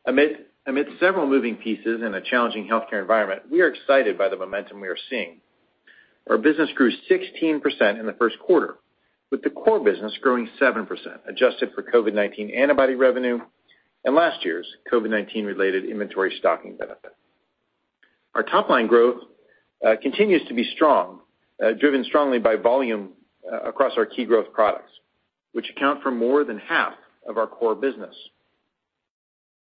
Amid 0.07 0.87
several 0.99 1.27
moving 1.27 1.55
pieces 1.55 2.01
in 2.03 2.15
a 2.15 2.21
challenging 2.21 2.67
healthcare 2.67 2.99
environment, 2.99 3.43
we 3.51 3.61
are 3.61 3.67
excited 3.67 4.17
by 4.17 4.27
the 4.27 4.35
momentum 4.35 4.81
we 4.81 4.87
are 4.87 4.97
seeing. 5.07 5.39
Our 6.27 6.39
business 6.39 6.71
grew 6.73 6.91
16% 7.11 7.99
in 7.99 8.07
the 8.07 8.15
first 8.17 8.39
quarter, 8.39 8.77
with 9.29 9.43
the 9.43 9.51
core 9.51 9.79
business 9.79 10.17
growing 10.19 10.49
7%, 10.59 10.87
adjusted 11.29 11.73
for 11.75 11.83
COVID-19 11.83 12.57
antibody 12.57 12.95
revenue 12.95 13.37
and 14.03 14.15
last 14.15 14.43
year's 14.43 14.67
COVID-19 14.91 15.45
related 15.45 15.85
inventory 15.85 16.35
stocking 16.39 16.75
benefit. 16.75 17.15
Our 18.33 18.41
top-line 18.41 18.87
growth 18.87 19.21
uh, 19.85 19.97
continues 20.01 20.41
to 20.47 20.55
be 20.55 20.67
strong, 20.73 21.19
uh, 21.63 21.73
driven 21.79 22.03
strongly 22.03 22.39
by 22.39 22.55
volume 22.55 23.11
Uh, 23.51 23.61
across 23.61 23.93
our 23.95 24.05
key 24.05 24.25
growth 24.25 24.51
products, 24.51 24.91
which 25.53 25.69
account 25.69 26.03
for 26.03 26.11
more 26.11 26.43
than 26.43 26.57
half 26.57 26.93
of 27.25 27.37
our 27.37 27.47
core 27.47 27.75
business. 27.75 28.13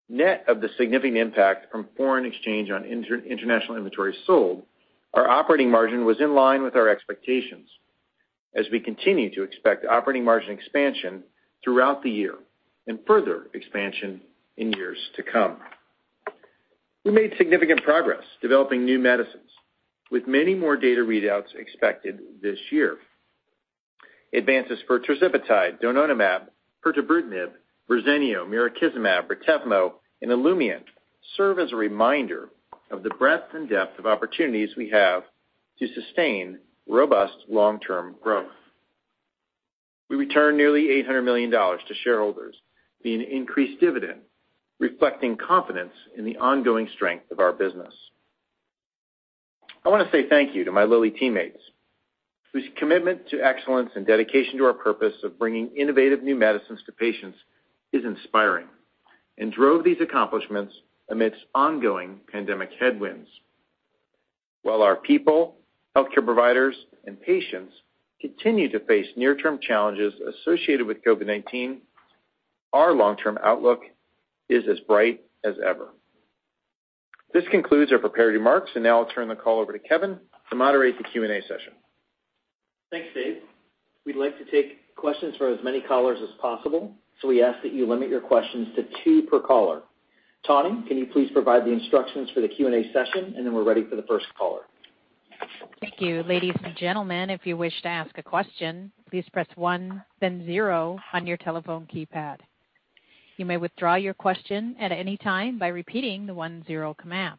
Net 0.08 0.44
of 0.48 0.60
the 0.60 0.68
significant 0.76 1.16
impact 1.16 1.70
from 1.70 1.86
foreign 1.96 2.24
exchange 2.24 2.70
on 2.70 2.84
international 2.84 3.76
inventory 3.76 4.16
sold, 4.26 4.62
our 5.14 5.28
operating 5.28 5.70
margin 5.70 6.04
was 6.04 6.20
in 6.20 6.34
line 6.34 6.62
with 6.62 6.74
our 6.74 6.88
expectations 6.88 7.68
as 8.56 8.66
we 8.72 8.80
continue 8.80 9.32
to 9.34 9.42
expect 9.42 9.84
operating 9.84 10.24
margin 10.24 10.50
expansion 10.50 11.22
throughout 11.62 12.02
the 12.02 12.10
year 12.10 12.34
and 12.88 12.98
further 13.06 13.46
expansion 13.54 14.20
in 14.56 14.72
years 14.72 14.98
to 15.14 15.22
come. 15.22 15.58
We 17.04 17.12
made 17.12 17.34
significant 17.38 17.84
progress 17.84 18.24
developing 18.42 18.84
new 18.84 18.98
medicines 18.98 19.50
with 20.10 20.26
many 20.26 20.54
more 20.54 20.76
data 20.76 21.02
readouts 21.02 21.54
expected 21.56 22.18
this 22.42 22.58
year. 22.70 22.96
Advances 24.32 24.78
for 24.86 25.00
tirzepatide, 25.00 25.80
donanemab, 25.80 26.48
pirtobrutinib, 26.84 27.52
Verzenio, 27.88 28.44
mirikizumab, 28.46 29.28
Retevmo, 29.28 29.92
and 30.20 30.30
Olumiant 30.30 30.84
serve 31.36 31.58
as 31.58 31.72
a 31.72 31.76
reminder 31.76 32.48
of 32.90 33.02
the 33.02 33.10
breadth 33.10 33.54
and 33.54 33.68
depth 33.68 33.98
of 33.98 34.06
opportunities 34.06 34.70
we 34.76 34.90
have 34.90 35.22
to 35.78 35.86
sustain 35.94 36.58
robust 36.88 37.36
long-term 37.48 38.16
growth. 38.22 38.50
We 40.08 40.16
returned 40.16 40.56
nearly 40.56 41.02
$800 41.02 41.24
million 41.24 41.50
to 41.50 41.78
shareholders 42.04 42.56
via 43.02 43.16
an 43.16 43.22
increased 43.22 43.80
dividend, 43.80 44.20
reflecting 44.78 45.36
confidence 45.36 45.92
in 46.16 46.24
the 46.24 46.36
ongoing 46.38 46.88
strength 46.94 47.30
of 47.30 47.40
our 47.40 47.52
business. 47.52 47.94
I 49.84 49.88
want 49.88 50.04
to 50.04 50.12
say 50.12 50.28
thank 50.28 50.54
you 50.54 50.64
to 50.64 50.72
my 50.72 50.84
Lilly 50.84 51.10
teammates, 51.10 51.60
whose 52.56 52.64
commitment 52.78 53.28
to 53.28 53.38
excellence 53.44 53.90
and 53.96 54.06
dedication 54.06 54.56
to 54.56 54.64
our 54.64 54.72
purpose 54.72 55.12
of 55.22 55.38
bringing 55.38 55.68
innovative 55.76 56.22
new 56.22 56.34
medicines 56.34 56.80
to 56.86 56.92
patients 56.92 57.36
is 57.92 58.02
inspiring 58.02 58.64
and 59.36 59.52
drove 59.52 59.84
these 59.84 60.00
accomplishments 60.00 60.72
amidst 61.10 61.44
ongoing 61.54 62.18
pandemic 62.32 62.70
headwinds. 62.80 63.28
While 64.62 64.80
our 64.80 64.96
people, 64.96 65.56
healthcare 65.94 66.24
providers, 66.24 66.74
and 67.04 67.20
patients 67.20 67.74
continue 68.22 68.72
to 68.72 68.80
face 68.86 69.06
near-term 69.16 69.58
challenges 69.60 70.14
associated 70.40 70.86
with 70.86 71.04
COVID-19, 71.04 71.80
our 72.72 72.94
long-term 72.94 73.38
outlook 73.44 73.80
is 74.48 74.64
as 74.66 74.80
bright 74.88 75.20
as 75.44 75.56
ever. 75.62 75.88
This 77.34 77.44
concludes 77.50 77.92
our 77.92 77.98
prepared 77.98 78.32
remarks, 78.32 78.70
and 78.74 78.82
now 78.82 79.00
I'll 79.00 79.10
turn 79.10 79.28
the 79.28 79.36
call 79.36 79.60
over 79.60 79.74
to 79.74 79.78
Kevin 79.78 80.18
to 80.48 80.56
moderate 80.56 80.96
the 80.96 81.04
Q&A 81.04 81.42
session. 81.42 81.74
Thanks, 82.90 83.08
Dave. 83.14 83.38
We'd 84.04 84.16
like 84.16 84.38
to 84.38 84.44
take 84.50 84.94
questions 84.96 85.36
from 85.36 85.52
as 85.52 85.62
many 85.64 85.80
callers 85.80 86.18
as 86.22 86.30
possible, 86.40 86.92
so 87.20 87.28
we 87.28 87.42
ask 87.42 87.62
that 87.62 87.72
you 87.72 87.86
limit 87.86 88.08
your 88.08 88.20
questions 88.20 88.68
to 88.76 88.84
two 89.04 89.22
per 89.22 89.40
caller. 89.40 89.82
Tawny, 90.46 90.86
can 90.86 90.96
you 90.96 91.06
please 91.06 91.30
provide 91.32 91.64
the 91.64 91.72
instructions 91.72 92.30
for 92.30 92.40
the 92.40 92.48
Q&A 92.48 92.84
session, 92.92 93.34
and 93.36 93.44
then 93.44 93.52
we're 93.52 93.64
ready 93.64 93.84
for 93.88 93.96
the 93.96 94.04
first 94.08 94.26
caller. 94.38 94.62
Thank 95.80 96.00
you. 96.00 96.22
Ladies 96.22 96.54
and 96.64 96.76
gentlemen, 96.76 97.30
if 97.30 97.44
you 97.44 97.56
wish 97.56 97.74
to 97.82 97.88
ask 97.88 98.16
a 98.16 98.22
question, 98.22 98.90
please 99.10 99.24
press 99.32 99.48
one 99.56 100.02
then 100.20 100.44
zero 100.46 100.98
on 101.12 101.26
your 101.26 101.36
telephone 101.36 101.86
keypad. 101.92 102.38
You 103.36 103.44
may 103.44 103.58
withdraw 103.58 103.96
your 103.96 104.14
question 104.14 104.76
at 104.80 104.92
any 104.92 105.18
time 105.18 105.58
by 105.58 105.68
repeating 105.68 106.26
the 106.26 106.32
one-zero 106.32 106.94
command. 106.94 107.36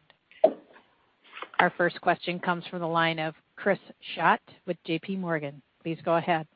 Our 1.58 1.72
first 1.76 2.00
question 2.00 2.38
comes 2.38 2.64
from 2.68 2.80
the 2.80 2.86
line 2.86 3.18
of 3.18 3.34
Chris 3.58 3.78
Schott 4.14 4.40
with 4.66 4.76
JPMorgan. 4.86 5.54
Please 5.82 5.98
go 6.04 6.14
ahead. 6.14 6.46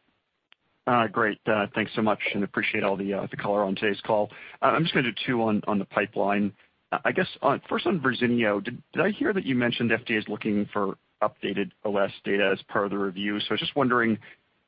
Uh, 0.87 1.07
great. 1.09 1.39
Uh, 1.47 1.67
thanks 1.75 1.91
so 1.95 2.03
much, 2.03 2.19
and 2.35 2.43
appreciate 2.45 2.85
all 2.85 2.97
the 2.97 3.13
uh 3.13 3.27
the 3.31 3.37
color 3.37 3.63
on 3.63 3.75
today's 3.75 4.01
call. 4.05 4.31
Uh, 4.61 4.67
I'm 4.67 4.83
just 4.83 4.95
going 4.95 5.05
to 5.05 5.13
do 5.13 5.19
two 5.27 5.43
on 5.43 5.79
the 5.79 5.85
pipeline. 5.85 6.53
I 7.05 7.13
guess, 7.13 7.29
first 7.69 7.87
on 7.87 8.01
Verzenio, 8.01 8.63
did 8.63 8.83
I 9.01 9.11
hear 9.11 9.33
that 9.33 9.47
you 9.47 9.55
mentioned 9.55 9.91
FDA 9.91 10.19
is 10.19 10.29
looking 10.29 10.69
for 10.73 10.99
updated 11.23 11.71
OS 11.85 12.11
data 12.23 12.51
as 12.53 12.61
part 12.69 12.85
of 12.85 12.91
the 12.91 12.99
review? 12.99 13.41
So 13.41 13.47
I 13.51 13.55
was 13.55 13.61
just 13.61 13.75
wondering 13.75 14.19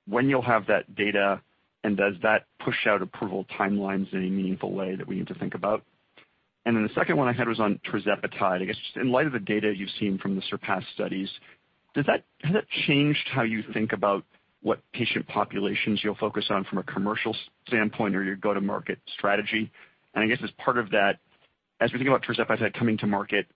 when 0.09 0.31
you'll 0.31 0.41
have 0.41 0.67
that 0.69 0.95
data, 0.95 1.43
and 1.83 1.97
does 1.97 2.15
that 2.23 2.47
push 2.65 2.87
out 2.87 3.03
approval 3.03 3.45
timelines 3.59 4.11
in 4.13 4.21
any 4.21 4.31
meaningful 4.31 4.73
way 4.73 4.97
that 4.97 5.07
we 5.07 5.17
need 5.17 5.27
to 5.27 5.35
think 5.35 5.55
about? 5.55 5.83
And 6.65 6.75
then 6.75 6.85
the 6.85 6.95
second 6.95 7.19
one 7.19 7.29
I 7.29 7.33
had 7.33 7.47
was 7.47 7.61
on 7.61 7.79
tirzepatide. 7.91 8.63
I 8.63 8.65
guess, 8.65 8.77
just 8.77 8.97
in 8.97 9.13
light 9.13 9.27
of 9.27 9.33
the 9.33 9.41
data 9.41 9.75
you've 9.77 9.91
seen 10.01 10.17
from 10.17 10.35
the 10.35 10.43
SURPASS 10.51 10.85
studies, 10.95 11.29
has 11.95 12.07
that 12.07 12.69
changed 12.87 13.29
how 13.33 13.43
you 13.43 13.63
think 13.73 13.93
about 13.93 14.25
what 14.63 14.81
patient 14.93 15.27
populations 15.29 16.01
you'll 16.03 16.17
focus 16.17 16.47
on 16.51 16.65
from 16.65 16.79
a 16.79 16.83
commercial 16.83 17.37
standpoint 17.67 18.17
or 18.17 18.25
your 18.25 18.37
go-to-market 18.37 18.99
strategy? 19.17 19.71
And 20.15 20.25
I 20.25 20.27
guess 20.27 20.43
as 20.43 20.51
part 20.53 20.79
of 20.79 20.91
that, 20.91 21.19
as 21.81 21.93
we 21.93 21.99
think 21.99 22.09
about 22.09 22.23
tirzepatide 22.25 22.73
coming 22.75 22.97
to 22.99 23.07
market, 23.07 23.47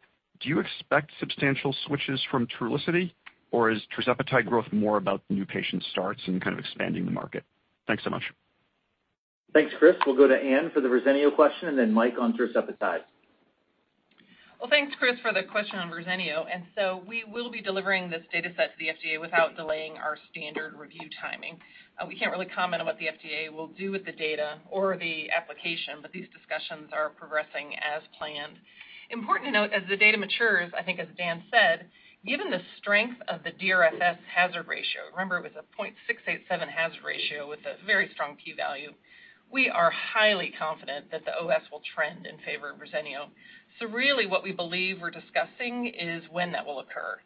do 0.41 0.49
you 0.49 0.61
expect 0.61 1.11
substantial 1.18 1.74
switches 1.86 2.22
from 2.30 2.47
Trulicity, 2.47 3.12
or 3.51 3.70
is 3.70 3.80
tirzepatide 3.97 4.47
growth 4.47 4.66
more 4.72 4.99
about 4.99 5.22
new 5.30 5.47
patient 5.47 5.82
starts 5.91 6.20
and 6.26 6.43
kind 6.43 6.53
of 6.53 6.61
expanding 6.61 7.05
the 7.05 7.11
market? 7.11 7.45
Thanks 7.86 8.05
so 8.05 8.11
much. 8.11 8.22
Thanks, 9.55 9.72
Chris. 9.78 9.97
We'll 10.07 10.16
go 10.16 10.28
to 10.28 10.36
Anne 10.36 10.70
for 10.74 10.80
the 10.80 10.89
Verzenio 10.89 11.34
question, 11.34 11.68
and 11.68 11.78
then 11.78 11.93
Mike 11.93 12.14
on 12.20 12.36
tirzepatide. 12.36 13.01
Well, 14.61 14.69
thanks, 14.69 14.93
Chris, 14.99 15.15
for 15.23 15.33
the 15.33 15.45
question 15.45 15.79
on 15.79 15.89
Verzenio. 15.89 16.45
We 17.07 17.23
will 17.23 17.49
be 17.49 17.63
delivering 17.63 18.11
this 18.11 18.23
data 18.33 18.51
set 18.57 18.73
to 18.73 18.79
the 18.81 18.91
FDA 18.91 19.21
without 19.21 19.55
delaying 19.55 19.97
our 19.99 20.19
standard 20.31 20.75
review 20.75 21.09
timing. 21.23 21.61
Uh, 21.97 22.07
we 22.07 22.19
can't 22.19 22.33
really 22.33 22.51
comment 22.51 22.81
on 22.81 22.87
what 22.87 22.99
the 22.99 23.07
FDA 23.07 23.53
will 23.53 23.69
do 23.69 23.93
with 23.93 24.05
the 24.05 24.11
data 24.11 24.59
or 24.69 24.97
the 24.97 25.31
application, 25.31 26.03
but 26.03 26.11
these 26.11 26.27
discussions 26.35 26.91
are 26.93 27.11
progressing 27.11 27.77
as 27.79 28.03
planned. 28.19 28.59
Important 29.11 29.47
to 29.47 29.53
note, 29.53 29.71
as 29.73 29.85
the 29.89 29.97
data 29.97 30.19
matures, 30.19 30.73
I 30.77 30.83
think 30.83 30.99
as 30.99 31.07
Dan 31.17 31.45
said, 31.53 31.87
given 32.27 32.51
the 32.51 32.61
strength 32.79 33.23
of 33.29 33.45
the 33.45 33.53
DRFS 33.53 34.19
hazard 34.35 34.67
ratio, 34.67 35.07
remember 35.13 35.39
it 35.39 35.45
was 35.45 35.55
a 35.55 35.81
0.687 35.81 36.69
hazard 36.69 37.05
ratio 37.07 37.49
with 37.49 37.61
a 37.61 37.79
very 37.87 38.11
strong 38.13 38.37
P 38.45 38.55
value, 38.55 38.91
we 39.51 39.71
are 39.71 39.91
highly 39.91 40.53
confident 40.59 41.11
that 41.11 41.25
the 41.25 41.33
OS 41.33 41.63
will 41.73 41.81
trend 41.95 42.27
in 42.27 42.37
favor 42.45 42.71
of 42.71 42.77
Verzenio. 42.77 43.29
So, 43.79 43.87
really 43.87 44.26
what 44.26 44.43
we 44.43 44.53
believe 44.53 45.01
we're 45.01 45.11
discussing 45.11 45.87
is 45.87 46.22
when 46.31 46.53
that 46.53 46.66
will 46.66 46.81
occur. 46.81 47.18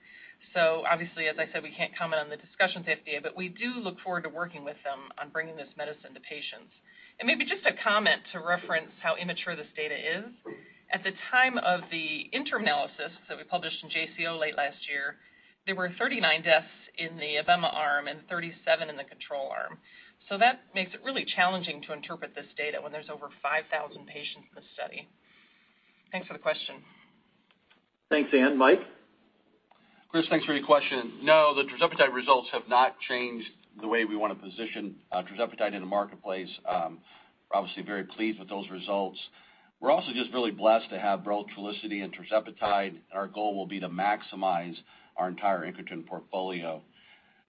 So, 0.52 0.84
obviously, 0.90 1.28
as 1.28 1.36
I 1.38 1.48
said, 1.52 1.62
we 1.62 1.72
can't 1.72 1.96
comment 1.96 2.20
on 2.20 2.28
the 2.28 2.36
discussions 2.36 2.84
with 2.86 2.98
FDA, 2.98 3.22
but 3.22 3.36
we 3.36 3.48
do 3.48 3.80
look 3.80 3.96
forward 4.00 4.24
to 4.24 4.28
working 4.28 4.64
with 4.64 4.76
them 4.84 5.08
on 5.20 5.30
bringing 5.30 5.56
this 5.56 5.72
medicine 5.76 6.12
to 6.12 6.20
patients. 6.20 6.72
And 7.20 7.26
maybe 7.26 7.44
just 7.44 7.64
a 7.64 7.72
comment 7.82 8.20
to 8.32 8.40
reference 8.40 8.92
how 9.02 9.16
immature 9.16 9.56
this 9.56 9.70
data 9.76 9.96
is. 9.96 10.28
At 10.92 11.04
the 11.04 11.12
time 11.30 11.56
of 11.56 11.88
the 11.90 12.28
interim 12.36 12.64
analysis 12.64 13.16
that 13.28 13.38
we 13.38 13.44
published 13.44 13.82
in 13.82 13.88
JCO 13.88 14.38
late 14.38 14.56
last 14.56 14.76
year, 14.90 15.16
there 15.64 15.76
were 15.76 15.90
39 15.98 16.42
deaths 16.42 16.66
in 16.98 17.16
the 17.16 17.40
abemaciclib 17.40 17.72
arm 17.72 18.08
and 18.08 18.20
37 18.28 18.90
in 18.90 18.96
the 18.96 19.04
control 19.04 19.48
arm. 19.48 19.78
So 20.28 20.36
that 20.36 20.60
makes 20.74 20.92
it 20.92 21.00
really 21.02 21.24
challenging 21.24 21.80
to 21.82 21.92
interpret 21.92 22.34
this 22.34 22.46
data 22.56 22.78
when 22.82 22.92
there's 22.92 23.08
over 23.08 23.30
5,000 23.42 24.06
patients 24.06 24.48
in 24.50 24.54
the 24.54 24.68
study. 24.74 25.08
Thanks 26.12 26.26
for 26.28 26.34
the 26.34 26.38
question. 26.38 26.76
Thanks, 28.10 28.30
Anne. 28.34 28.58
Mike? 28.58 28.80
Chris, 30.10 30.26
thanks 30.28 30.44
for 30.44 30.52
your 30.52 30.66
question. 30.66 31.20
No, 31.22 31.54
the 31.54 31.62
tirzepatide 31.62 32.12
results 32.12 32.48
have 32.52 32.68
not 32.68 32.96
changed 33.08 33.48
the 33.80 33.88
way 33.88 34.04
we 34.04 34.14
want 34.14 34.38
to 34.38 34.46
position 34.46 34.96
uh, 35.10 35.22
tirzepatide 35.22 35.72
in 35.72 35.80
the 35.80 35.86
marketplace. 35.86 36.50
Um, 36.68 36.98
we're 37.50 37.60
obviously 37.60 37.82
very 37.82 38.04
pleased 38.04 38.38
with 38.38 38.50
those 38.50 38.68
results. 38.70 39.18
We're 39.80 39.90
also 39.90 40.12
just 40.12 40.30
really 40.34 40.50
blessed 40.50 40.90
to 40.90 41.00
have 41.00 41.24
both 41.24 41.46
Trulicity 41.56 42.04
and 42.04 42.14
tirzepatide. 42.14 42.88
And 42.88 43.00
our 43.14 43.26
goal 43.26 43.56
will 43.56 43.66
be 43.66 43.80
to 43.80 43.88
maximize 43.88 44.76
our 45.16 45.28
entire 45.28 45.60
incretin 45.60 46.06
portfolio. 46.06 46.82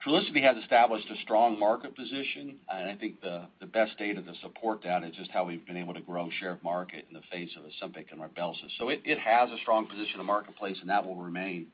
Trulicity 0.06 0.44
has 0.44 0.58
established 0.62 1.10
a 1.10 1.16
strong 1.24 1.58
market 1.58 1.96
position. 1.96 2.58
And 2.70 2.90
I 2.90 2.96
think 2.96 3.22
the 3.22 3.48
best 3.68 3.98
data 3.98 4.22
to 4.22 4.34
support 4.42 4.82
that 4.84 5.04
is 5.04 5.16
just 5.16 5.32
how 5.32 5.46
we've 5.46 5.66
been 5.66 5.78
able 5.78 5.94
to 5.94 6.02
grow 6.02 6.30
share 6.40 6.52
of 6.52 6.64
market 6.64 7.06
in 7.10 7.14
the 7.14 7.22
face 7.32 7.50
of 7.58 7.64
Ozempic 7.64 8.12
and 8.12 8.20
Rybelsus. 8.20 8.70
So 8.78 8.90
it 8.90 9.18
has 9.20 9.50
a 9.50 9.58
strong 9.62 9.88
position 9.88 10.16
in 10.16 10.18
the 10.18 10.26
marketplace, 10.26 10.78
and 10.82 10.90
that 10.90 11.06
will 11.06 11.16
remain. 11.16 11.68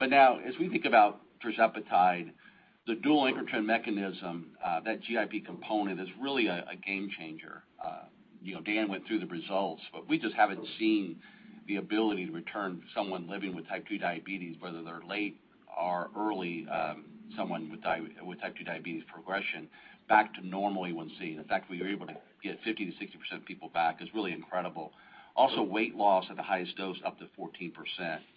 But 0.00 0.08
now, 0.08 0.38
as 0.38 0.54
we 0.58 0.70
think 0.70 0.86
about 0.86 1.20
tirzepatide, 1.44 2.30
the 2.86 2.94
dual 2.94 3.30
incretin 3.30 3.66
mechanism, 3.66 4.52
that 4.84 5.00
GIP 5.02 5.44
component, 5.44 6.00
is 6.00 6.08
really 6.20 6.46
a 6.46 6.64
game 6.84 7.10
changer. 7.18 7.64
Uh 7.84 8.04
you 8.44 8.54
know, 8.54 8.60
Dan 8.60 8.88
went 8.88 9.06
through 9.06 9.20
the 9.20 9.26
results, 9.26 9.82
but 9.92 10.08
we 10.08 10.18
just 10.18 10.34
haven't 10.34 10.66
seen 10.76 11.16
the 11.68 11.76
ability 11.76 12.26
to 12.26 12.32
return 12.32 12.82
someone 12.92 13.28
living 13.30 13.54
with 13.54 13.68
type 13.68 13.86
2 13.88 13.98
diabetes, 13.98 14.56
whether 14.58 14.82
they're 14.82 15.02
late 15.08 15.36
or 15.80 16.10
early, 16.18 16.66
someone 17.36 17.70
with 17.70 17.82
type 18.40 18.56
2 18.56 18.64
diabetes 18.64 19.02
progression, 19.12 19.68
back 20.08 20.34
to 20.34 20.46
normal 20.46 20.84
A1C. 20.84 21.36
The 21.36 21.44
fact 21.44 21.70
we 21.70 21.80
were 21.80 21.88
able 21.88 22.06
to 22.06 22.16
get 22.42 22.58
50%-60% 22.64 23.36
of 23.36 23.44
people 23.44 23.70
back 23.72 24.02
is 24.02 24.08
really 24.14 24.32
incredible. 24.32 24.92
Also, 25.34 25.62
weight 25.62 25.94
loss 25.94 26.26
at 26.30 26.36
the 26.36 26.42
highest 26.42 26.76
dose 26.76 26.98
up 27.06 27.18
to 27.18 27.24
14%. 27.38 27.72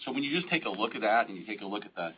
So 0.05 0.11
when 0.11 0.23
you 0.23 0.33
just 0.33 0.49
take 0.49 0.65
a 0.65 0.69
look 0.69 0.95
at 0.95 1.01
that 1.01 1.27
and 1.27 1.37
you 1.37 1.45
take 1.45 1.61
a 1.61 1.65
look 1.65 1.85
at 1.85 1.95
the 1.95 2.13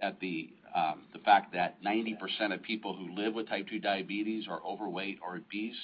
at 0.00 0.18
the 0.20 0.50
um 0.74 1.02
the 1.12 1.20
fact 1.20 1.52
that 1.52 1.82
90% 1.82 2.52
of 2.52 2.60
people 2.62 2.96
who 2.96 3.14
live 3.14 3.34
with 3.34 3.48
type 3.48 3.68
2 3.68 3.78
diabetes 3.78 4.46
are 4.48 4.60
overweight 4.66 5.18
or 5.24 5.36
obese, 5.36 5.76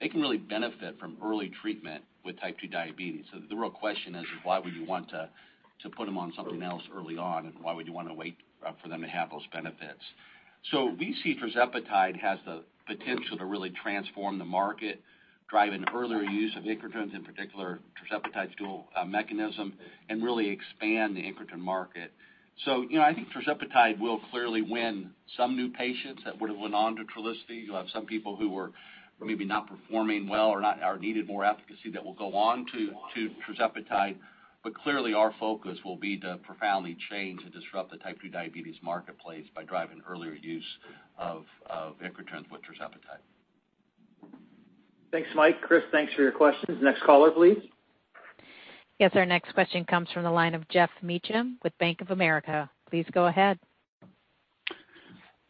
they 0.00 0.08
can 0.08 0.20
really 0.20 0.38
benefit 0.38 0.98
from 0.98 1.16
early 1.22 1.52
treatment 1.62 2.02
with 2.24 2.40
type 2.40 2.56
2 2.60 2.68
diabetes. 2.68 3.26
So, 3.32 3.40
the 3.48 3.54
real 3.54 3.70
question 3.70 4.14
is, 4.14 4.24
why 4.42 4.58
would 4.58 4.74
you 4.74 4.86
want 4.86 5.10
to 5.10 5.28
to 5.82 5.90
put 5.90 6.06
them 6.06 6.16
on 6.16 6.32
something 6.34 6.62
else 6.62 6.82
early 6.96 7.18
on, 7.18 7.46
and 7.46 7.54
why 7.60 7.74
would 7.74 7.86
you 7.86 7.92
want 7.92 8.08
to 8.08 8.14
wait 8.14 8.36
Uh, 8.64 8.72
for 8.82 8.88
them 8.88 9.02
to 9.02 9.08
have 9.08 9.30
those 9.30 9.46
benefits? 9.52 10.00
We 10.98 11.16
see 11.22 11.36
tirzepatide 11.36 12.18
has 12.20 12.38
the 12.46 12.62
potential 12.86 13.36
to 13.38 13.44
really 13.44 13.70
transform 13.82 14.38
the 14.38 14.44
market, 14.44 15.00
drive 15.50 15.72
an 15.72 15.84
earlier 15.94 16.22
use 16.22 16.56
of 16.56 16.64
incretins, 16.64 17.14
in 17.14 17.24
particular 17.24 17.80
tirzepatide's 17.98 18.54
dual 18.56 18.88
uh, 18.96 19.04
mechanism, 19.04 19.74
and 20.08 20.22
really 20.22 20.48
expand 20.48 21.16
the 21.16 21.20
incretin 21.20 21.58
market. 21.58 22.12
So 22.64 22.82
you 22.82 22.98
know 22.98 23.02
I 23.04 23.14
think 23.14 23.28
tirzepatide 23.32 23.98
will 23.98 24.20
clearly 24.30 24.62
win 24.62 25.10
some 25.36 25.56
new 25.56 25.70
patients 25.70 26.22
that 26.24 26.40
would 26.40 26.50
have 26.50 26.58
went 26.58 26.74
on 26.74 26.96
to 26.96 27.02
Trulicity. 27.02 27.64
You'll 27.66 27.76
have 27.76 27.90
some 27.92 28.06
people 28.06 28.36
who 28.36 28.50
were 28.50 28.72
maybe 29.20 29.44
not 29.44 29.68
performing 29.68 30.28
well 30.28 30.48
or 30.48 30.98
needed 30.98 31.26
more 31.26 31.44
efficacy 31.44 31.90
that 31.92 32.04
will 32.04 32.14
go 32.14 32.34
on 32.34 32.66
to 32.72 32.90
tirzepatide. 33.46 34.16
But 34.64 34.74
clearly, 34.74 35.12
our 35.12 35.34
focus 35.38 35.78
will 35.84 35.98
be 35.98 36.18
to 36.20 36.38
profoundly 36.42 36.96
change 37.10 37.42
and 37.44 37.52
disrupt 37.52 37.90
the 37.90 37.98
type 37.98 38.18
2 38.22 38.30
diabetes 38.30 38.76
marketplace 38.82 39.44
by 39.54 39.62
driving 39.62 40.00
earlier 40.08 40.32
use 40.32 40.64
of 41.18 41.44
incretins 42.02 42.50
with 42.50 42.62
tirzepatide. 42.62 43.20
Thanks, 45.12 45.28
Mike. 45.36 45.60
Chris, 45.60 45.82
thanks 45.92 46.14
for 46.14 46.22
your 46.22 46.32
questions. 46.32 46.78
Next 46.82 47.02
caller, 47.02 47.30
please. 47.30 47.58
Yes, 48.98 49.10
our 49.14 49.26
next 49.26 49.52
question 49.52 49.84
comes 49.84 50.08
from 50.12 50.22
the 50.22 50.30
line 50.30 50.54
of 50.54 50.66
Geoff 50.68 50.90
Meacham 51.02 51.58
with 51.62 51.76
Bank 51.78 52.00
of 52.00 52.10
America. 52.10 52.70
Please 52.88 53.04
go 53.12 53.26
ahead. 53.26 53.58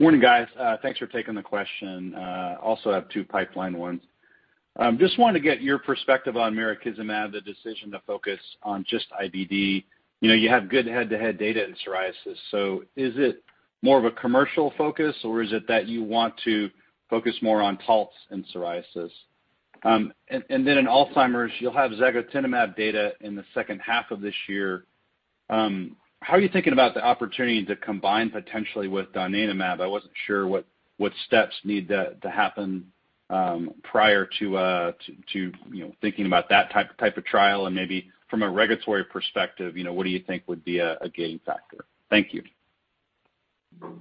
Morning, 0.00 0.20
guys. 0.20 0.48
Uh, 0.58 0.76
thanks 0.82 0.98
for 0.98 1.06
taking 1.06 1.36
the 1.36 1.42
question. 1.42 2.14
Uh, 2.16 2.56
also 2.60 2.92
have 2.92 3.08
two 3.10 3.22
pipeline 3.22 3.78
ones. 3.78 4.00
Just 4.98 5.18
wanted 5.18 5.38
to 5.38 5.44
get 5.44 5.62
your 5.62 5.78
perspective 5.78 6.36
on 6.36 6.54
mirikizumab, 6.54 7.32
the 7.32 7.40
decision 7.40 7.90
to 7.92 8.00
focus 8.06 8.40
on 8.62 8.84
just 8.88 9.06
IBD. 9.12 9.84
You 10.20 10.28
know, 10.28 10.34
you 10.34 10.48
have 10.48 10.68
good 10.68 10.86
head-to-head 10.86 11.38
data 11.38 11.64
in 11.64 11.74
psoriasis. 11.74 12.36
So 12.50 12.82
is 12.96 13.14
it 13.16 13.42
more 13.82 13.98
of 13.98 14.04
a 14.04 14.10
commercial 14.10 14.72
focus, 14.78 15.14
or 15.24 15.42
is 15.42 15.52
it 15.52 15.68
that 15.68 15.86
you 15.86 16.02
want 16.02 16.34
to 16.44 16.70
focus 17.10 17.36
more 17.42 17.60
on 17.60 17.78
Taltz 17.86 18.08
in 18.30 18.44
psoriasis? 18.54 19.10
Um 19.82 20.14
and 20.28 20.66
then 20.66 20.78
in 20.78 20.86
Alzheimer's, 20.86 21.52
you'll 21.58 21.74
have 21.74 21.90
zagotenemab 21.90 22.74
data 22.74 23.12
in 23.20 23.36
the 23.36 23.44
second 23.52 23.80
half 23.80 24.10
of 24.10 24.22
this 24.22 24.34
year. 24.48 24.86
How 25.48 26.32
are 26.36 26.40
you 26.40 26.48
thinking 26.48 26.72
about 26.72 26.94
the 26.94 27.04
opportunity 27.04 27.62
to 27.66 27.76
combine 27.76 28.30
potentially 28.30 28.88
with 28.88 29.12
donanemab? 29.12 29.82
I 29.82 29.86
wasn't 29.86 30.14
sure 30.26 30.46
what 30.46 30.64
steps 31.26 31.54
need 31.64 31.88
to 31.88 32.16
happen 32.24 32.86
Um, 33.34 33.74
prior 33.82 34.28
to 34.38 34.56
uh, 34.56 34.92
thinking 36.00 36.26
about 36.26 36.48
that 36.50 36.70
type 36.70 37.16
of 37.16 37.24
trial, 37.24 37.66
and 37.66 37.74
maybe 37.74 38.08
from 38.30 38.44
a 38.44 38.50
regulatory 38.50 39.02
perspective, 39.02 39.74
what 39.76 40.04
do 40.04 40.10
you 40.10 40.22
think 40.24 40.44
would 40.46 40.64
be 40.64 40.78
a 40.78 40.96
gating 41.12 41.40
factor? 41.44 41.84
Thank 42.10 42.32
you. 42.32 42.44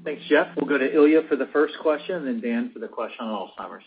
Thanks, 0.04 0.22
Geoff. 0.30 0.50
We'll 0.56 0.68
go 0.68 0.78
to 0.78 0.94
Ilya 0.94 1.22
for 1.28 1.36
the 1.36 1.48
first 1.48 1.74
question, 1.82 2.16
and 2.16 2.28
then 2.28 2.42
Dan 2.42 2.72
for 2.74 2.80
the 2.80 2.88
question 2.88 3.26
on 3.26 3.50
Alzheimer's. 3.50 3.84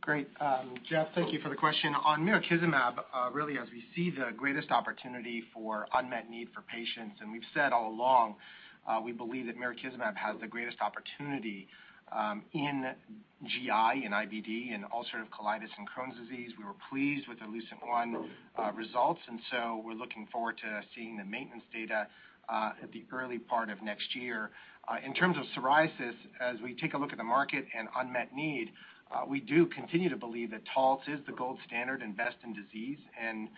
Great. 0.00 0.28
Um, 0.40 0.74
Geoff, 0.88 1.08
thank 1.14 1.32
you 1.32 1.40
for 1.40 1.50
the 1.50 1.56
question. 1.56 1.94
On 1.94 2.24
mirikizumab, 2.24 2.94
uh, 3.12 3.30
really 3.32 3.58
as 3.58 3.68
we 3.70 3.84
see 3.94 4.10
the 4.16 4.32
greatest 4.34 4.70
opportunity 4.70 5.44
for 5.52 5.86
unmet 5.94 6.30
need 6.30 6.48
for 6.54 6.62
patients, 6.62 7.16
and 7.20 7.30
we've 7.32 7.42
said 7.52 7.72
all 7.72 7.90
along, 7.90 8.36
uh, 8.88 8.98
we 9.04 9.12
believe 9.12 9.46
that 9.46 9.56
mirikizumab 9.58 10.16
has 10.16 10.36
the 10.40 10.46
greatest 10.46 10.78
opportunity 10.80 11.68
Um, 12.12 12.42
in 12.52 12.94
GI, 13.44 14.04
and 14.04 14.14
IBD, 14.14 14.74
and 14.74 14.84
ulcerative 14.84 15.28
colitis 15.28 15.68
and 15.76 15.86
Crohn's 15.86 16.16
disease. 16.18 16.52
We 16.58 16.64
were 16.64 16.76
pleased 16.88 17.28
with 17.28 17.38
the 17.40 17.46
LUCENT-1 17.46 18.24
uh, 18.58 18.72
results, 18.72 19.20
and 19.28 19.38
so 19.50 19.82
we're 19.84 19.94
looking 19.94 20.26
forward 20.32 20.56
to 20.58 20.80
seeing 20.94 21.16
the 21.16 21.24
maintenance 21.24 21.64
data 21.72 22.06
uh, 22.48 22.72
at 22.82 22.92
the 22.92 23.04
early 23.12 23.38
part 23.38 23.70
of 23.70 23.82
next 23.82 24.14
year. 24.14 24.50
Uh, 24.88 24.96
in 25.04 25.12
terms 25.12 25.36
of 25.36 25.44
psoriasis, 25.54 26.14
as 26.40 26.56
we 26.62 26.74
take 26.74 26.94
a 26.94 26.98
look 26.98 27.12
at 27.12 27.18
the 27.18 27.24
market 27.24 27.66
and 27.76 27.88
unmet 27.98 28.34
need, 28.34 28.70
we 29.28 29.40
do 29.40 29.66
continue 29.66 30.08
to 30.08 30.16
believe 30.16 30.50
that 30.50 30.62
Taltz 30.76 31.08
is 31.08 31.20
the 31.26 31.32
gold 31.32 31.58
standard 31.66 32.02
and 32.02 32.16
best 32.16 32.36
in 32.44 32.54
disease, 32.54 32.98
and 33.20 33.48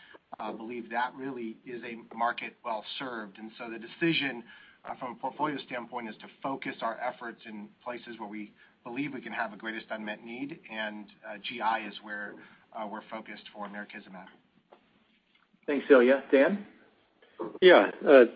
believe 0.57 0.91
that 0.91 1.13
really 1.17 1.57
is 1.67 1.83
a 1.85 2.17
market 2.17 2.57
well-served. 2.65 3.39
And 3.39 3.51
so 3.59 3.71
the 3.71 3.79
decision 3.79 4.43
Uh, 4.89 4.95
from 4.97 5.12
a 5.12 5.14
portfolio 5.16 5.57
standpoint 5.66 6.09
is 6.09 6.16
to 6.16 6.26
focus 6.43 6.74
our 6.80 6.99
efforts 7.01 7.41
in 7.47 7.68
places 7.84 8.18
where 8.18 8.28
we 8.28 8.53
believe 8.84 9.12
we 9.12 9.20
can 9.20 9.32
have 9.32 9.51
the 9.51 9.57
greatest 9.57 9.86
unmet 9.91 10.24
need, 10.24 10.59
and 10.72 11.07
uh, 11.28 11.36
GI 11.43 11.86
is 11.86 11.95
where 12.03 12.34
uh, 12.74 12.86
we're 12.91 13.03
focused 13.11 13.43
for 13.53 13.66
mirikizumab. 13.66 14.26
Thanks, 15.66 15.84
Ilya. 15.91 16.24
Dan? 16.32 16.64
Yeah. 17.61 17.91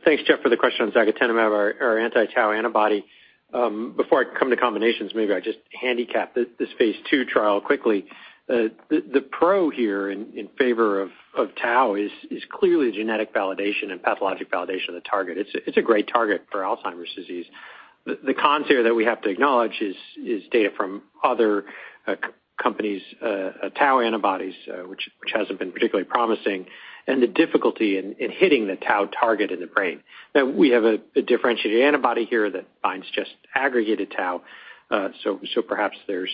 Thanks, 0.04 0.22
Geoff, 0.24 0.40
for 0.42 0.50
the 0.50 0.56
question 0.56 0.86
on 0.86 0.92
zagotenemab, 0.92 1.80
our 1.80 1.98
anti-tau 1.98 2.52
antibody. 2.52 3.04
Um, 3.54 3.94
before 3.96 4.20
I 4.20 4.38
come 4.38 4.50
to 4.50 4.56
combinations, 4.56 5.12
maybe 5.14 5.32
I 5.32 5.40
just 5.40 5.58
handicap 5.80 6.34
this 6.34 6.68
phase 6.78 6.96
II 7.12 7.24
trial 7.24 7.60
quickly. 7.60 8.04
The 8.48 9.24
pro 9.30 9.70
here 9.70 10.10
in 10.10 10.48
favor 10.58 11.00
of 11.00 11.10
tau 11.60 11.94
is 11.94 12.10
clearly 12.50 12.92
genetic 12.92 13.34
validation 13.34 13.90
and 13.90 14.02
pathologic 14.02 14.50
validation 14.50 14.88
of 14.88 14.94
the 14.94 15.00
target. 15.00 15.46
It's 15.66 15.76
a 15.76 15.82
great 15.82 16.08
target 16.08 16.46
for 16.50 16.60
Alzheimer's 16.60 17.14
disease. 17.14 17.46
The 18.04 18.34
cons 18.34 18.66
here 18.68 18.82
that 18.82 18.94
we 18.94 19.04
have 19.04 19.22
to 19.22 19.30
acknowledge 19.30 19.80
is 19.80 20.42
data 20.50 20.70
from 20.76 21.02
other 21.22 21.64
uh, 22.06 22.16
companies' 22.60 23.02
uh, 23.22 23.26
uh, 23.26 23.68
tau 23.70 24.00
antibodies, 24.00 24.54
which 24.86 25.08
hasn't 25.32 25.58
been 25.58 25.72
particularly 25.72 26.08
promising, 26.08 26.66
and 27.06 27.22
the 27.22 27.26
difficulty 27.26 27.98
in 27.98 28.14
hitting 28.18 28.66
the 28.66 28.76
tau 28.76 29.06
target 29.06 29.50
in 29.50 29.60
the 29.60 29.66
brain. 29.66 30.00
We 30.54 30.70
have 30.70 30.84
a 30.84 30.98
differentiated 31.22 31.82
antibody 31.82 32.24
here 32.24 32.50
that 32.50 32.66
binds 32.82 33.06
just 33.12 33.30
aggregated 33.54 34.12
tau, 34.16 34.42
perhaps 35.62 35.96
there's 36.06 36.30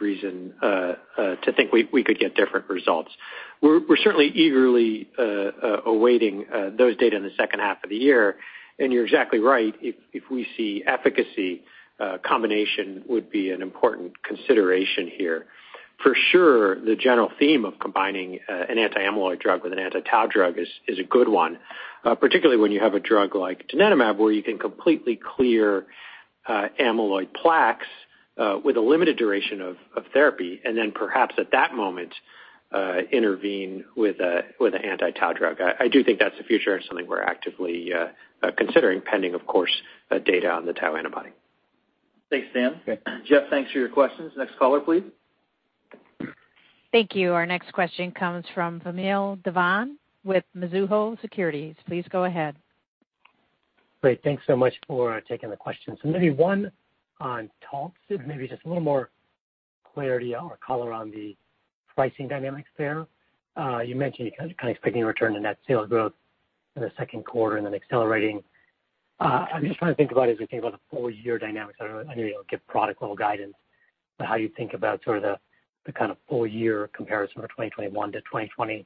reason 0.00 0.52
uh, 0.60 0.94
to 1.42 1.52
think 1.56 1.72
we 1.72 2.02
could 2.02 2.18
get 2.18 2.34
different 2.34 2.68
results. 2.68 3.10
We're 3.60 3.96
certainly 4.02 4.26
eagerly 4.26 5.08
uh, 5.18 5.22
uh, 5.22 5.80
awaiting 5.86 6.46
those 6.76 6.96
data 6.96 7.16
in 7.16 7.22
the 7.22 7.30
second 7.36 7.60
half 7.60 7.82
of 7.84 7.90
the 7.90 7.96
year. 7.96 8.36
And 8.78 8.92
you're 8.92 9.04
exactly 9.04 9.38
right. 9.38 9.74
If 9.80 9.94
if 10.12 10.24
we 10.30 10.46
see 10.56 10.82
efficacy, 10.86 11.62
combination 12.26 13.04
would 13.08 13.30
be 13.30 13.50
an 13.50 13.62
important 13.62 14.20
consideration 14.24 15.08
here. 15.16 15.46
For 16.02 16.16
sure, 16.32 16.80
the 16.80 16.96
general 16.96 17.30
theme 17.38 17.64
of 17.64 17.74
combining 17.78 18.40
an 18.48 18.78
anti-amyloid 18.78 19.38
drug 19.38 19.62
with 19.62 19.72
an 19.72 19.78
anti-tau 19.78 20.26
drug 20.26 20.58
is 20.58 20.98
a 20.98 21.04
good 21.04 21.28
one, 21.28 21.58
particularly 22.02 22.60
when 22.60 22.72
you 22.72 22.80
have 22.80 22.94
a 22.94 23.00
drug 23.00 23.36
like 23.36 23.68
donanemab, 23.68 24.16
where 24.16 24.32
you 24.32 24.42
can 24.42 24.58
completely 24.58 25.20
clear 25.36 25.86
Uh, 26.44 26.66
amyloid 26.80 27.32
plaques 27.34 27.86
uh, 28.36 28.58
with 28.64 28.76
a 28.76 28.80
limited 28.80 29.16
duration 29.16 29.60
of 29.60 29.76
therapy, 30.12 30.60
and 30.64 30.76
then 30.76 30.90
perhaps 30.90 31.36
at 31.38 31.52
that 31.52 31.72
moment, 31.72 32.12
uh, 32.72 32.98
intervene 33.12 33.84
with 33.96 34.16
an 34.18 34.74
anti-tau 34.74 35.32
drug. 35.32 35.58
I 35.60 35.86
do 35.86 36.02
think 36.02 36.18
that's 36.18 36.36
the 36.38 36.44
future 36.44 36.74
and 36.74 36.84
something 36.88 37.06
we're 37.06 37.22
actively 37.22 37.92
considering, 38.56 39.02
pending, 39.02 39.34
of 39.34 39.46
course, 39.46 39.70
data 40.24 40.50
on 40.50 40.66
the 40.66 40.72
tau 40.72 40.96
antibody. 40.96 41.30
Thanks, 42.28 42.48
Dan. 42.52 42.80
Okay. 42.88 42.98
Geoff, 43.26 43.44
thanks 43.50 43.70
for 43.70 43.78
your 43.78 43.90
questions. 43.90 44.32
Next 44.36 44.58
caller, 44.58 44.80
please. 44.80 45.04
Thank 46.90 47.14
you. 47.14 47.34
Our 47.34 47.46
next 47.46 47.72
question 47.72 48.10
comes 48.10 48.44
from 48.54 48.80
Vamil 48.80 49.38
Divan 49.44 49.98
with 50.24 50.44
Mizuho 50.56 51.20
Securities. 51.20 51.76
Please 51.86 52.04
go 52.10 52.24
ahead. 52.24 52.56
Great. 54.02 54.20
Thanks 54.24 54.42
so 54.48 54.56
much 54.56 54.74
for 54.88 55.16
uh, 55.16 55.20
taking 55.28 55.48
the 55.48 55.56
question. 55.56 55.96
Maybe 56.04 56.30
one 56.30 56.72
on 57.20 57.48
Taltz, 57.62 57.92
maybe 58.26 58.48
just 58.48 58.64
a 58.64 58.68
little 58.68 58.82
more 58.82 59.10
clarity 59.94 60.34
or 60.34 60.58
color 60.64 60.92
on 60.92 61.12
the 61.12 61.36
pricing 61.94 62.26
dynamics 62.26 62.68
there. 62.76 63.06
Uh, 63.56 63.78
you 63.78 63.94
mentioned 63.94 64.32
you're 64.36 64.48
kind 64.54 64.70
of 64.70 64.70
expecting 64.70 65.04
a 65.04 65.06
return 65.06 65.34
to 65.34 65.40
net 65.40 65.58
sales 65.68 65.88
growth 65.88 66.14
in 66.74 66.82
the 66.82 66.90
second 66.98 67.24
quarter 67.24 67.58
and 67.58 67.66
then 67.66 67.74
accelerating. 67.74 68.42
Uh, 69.20 69.46
I'm 69.54 69.64
just 69.64 69.78
trying 69.78 69.92
to 69.92 69.96
think 69.96 70.10
about 70.10 70.28
as 70.28 70.38
we 70.40 70.46
think 70.46 70.64
about 70.64 70.72
the 70.72 70.96
full-year 70.96 71.38
dynamics. 71.38 71.78
I 71.80 71.86
know 71.86 72.02
you 72.16 72.32
don't 72.32 72.48
give 72.48 72.66
product-level 72.66 73.14
guidance, 73.14 73.54
but 74.18 74.26
how 74.26 74.34
you 74.34 74.50
think 74.56 74.74
about 74.74 75.04
sort 75.04 75.22
of 75.22 75.38
the 75.86 75.92
kind 75.92 76.10
of 76.10 76.16
full-year 76.28 76.90
comparison 76.92 77.40
for 77.40 77.46
2021 77.46 78.12
to 78.12 78.20
2020. 78.22 78.84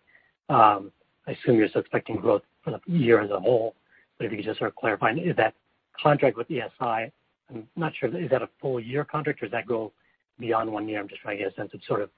Um, 0.50 0.92
I 1.26 1.30
assume 1.30 1.56
you're 1.56 1.68
still 1.68 1.80
expecting 1.80 2.16
growth 2.16 2.42
for 2.62 2.72
the 2.72 2.80
year 2.86 3.20
as 3.20 3.30
a 3.30 3.40
whole, 3.40 3.74
if 4.20 4.30
you 4.30 4.38
could 4.38 4.46
just 4.46 4.58
sort 4.58 4.68
of 4.68 4.76
clarify, 4.76 5.12
is 5.12 5.36
that 5.36 5.54
contract 6.00 6.36
with 6.36 6.48
ESI, 6.48 7.10
I'm 7.50 7.68
not 7.76 7.92
sure, 7.94 8.14
is 8.16 8.30
that 8.30 8.42
a 8.42 8.48
full-year 8.60 9.04
contract 9.04 9.42
or 9.42 9.46
does 9.46 9.52
that 9.52 9.66
go 9.66 9.92
beyond 10.38 10.70
one 10.70 10.88
year? 10.88 11.00
I'm 11.00 11.08
just 11.08 11.22
trying 11.22 11.38
to 11.38 11.44
get 11.44 11.52
a 11.52 11.56
sense 11.56 11.72
of 11.74 11.80
sort 11.86 12.02
of 12.02 12.10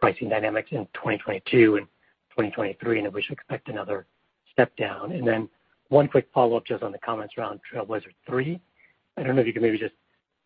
pricing 0.00 0.28
dynamics 0.28 0.68
in 0.72 0.86
2022 0.94 1.76
and 1.76 1.86
2023, 2.30 2.98
and 2.98 3.06
if 3.06 3.12
we 3.12 3.22
should 3.22 3.32
expect 3.32 3.68
another 3.68 4.06
step 4.52 4.74
down. 4.76 5.12
And 5.12 5.26
then 5.26 5.48
one 5.88 6.08
quick 6.08 6.28
follow-up 6.32 6.64
just 6.64 6.82
on 6.82 6.92
the 6.92 6.98
comments 6.98 7.34
around 7.36 7.60
TRAILBLAZER-ALZ 7.72 8.14
3. 8.26 8.60
I 9.16 9.22
don't 9.22 9.34
know 9.34 9.42
if 9.42 9.46
you 9.46 9.52
could 9.52 9.62
maybe 9.62 9.78
just 9.78 9.94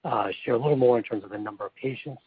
uh, 0.05 0.29
share 0.45 0.55
a 0.55 0.59
little 0.59 0.77
more 0.77 0.99
in 0.99 1.05
terms 1.05 1.25
of 1.25 1.31
the 1.31 1.39
number 1.39 1.65
of 1.65 1.75
patients 1.77 2.23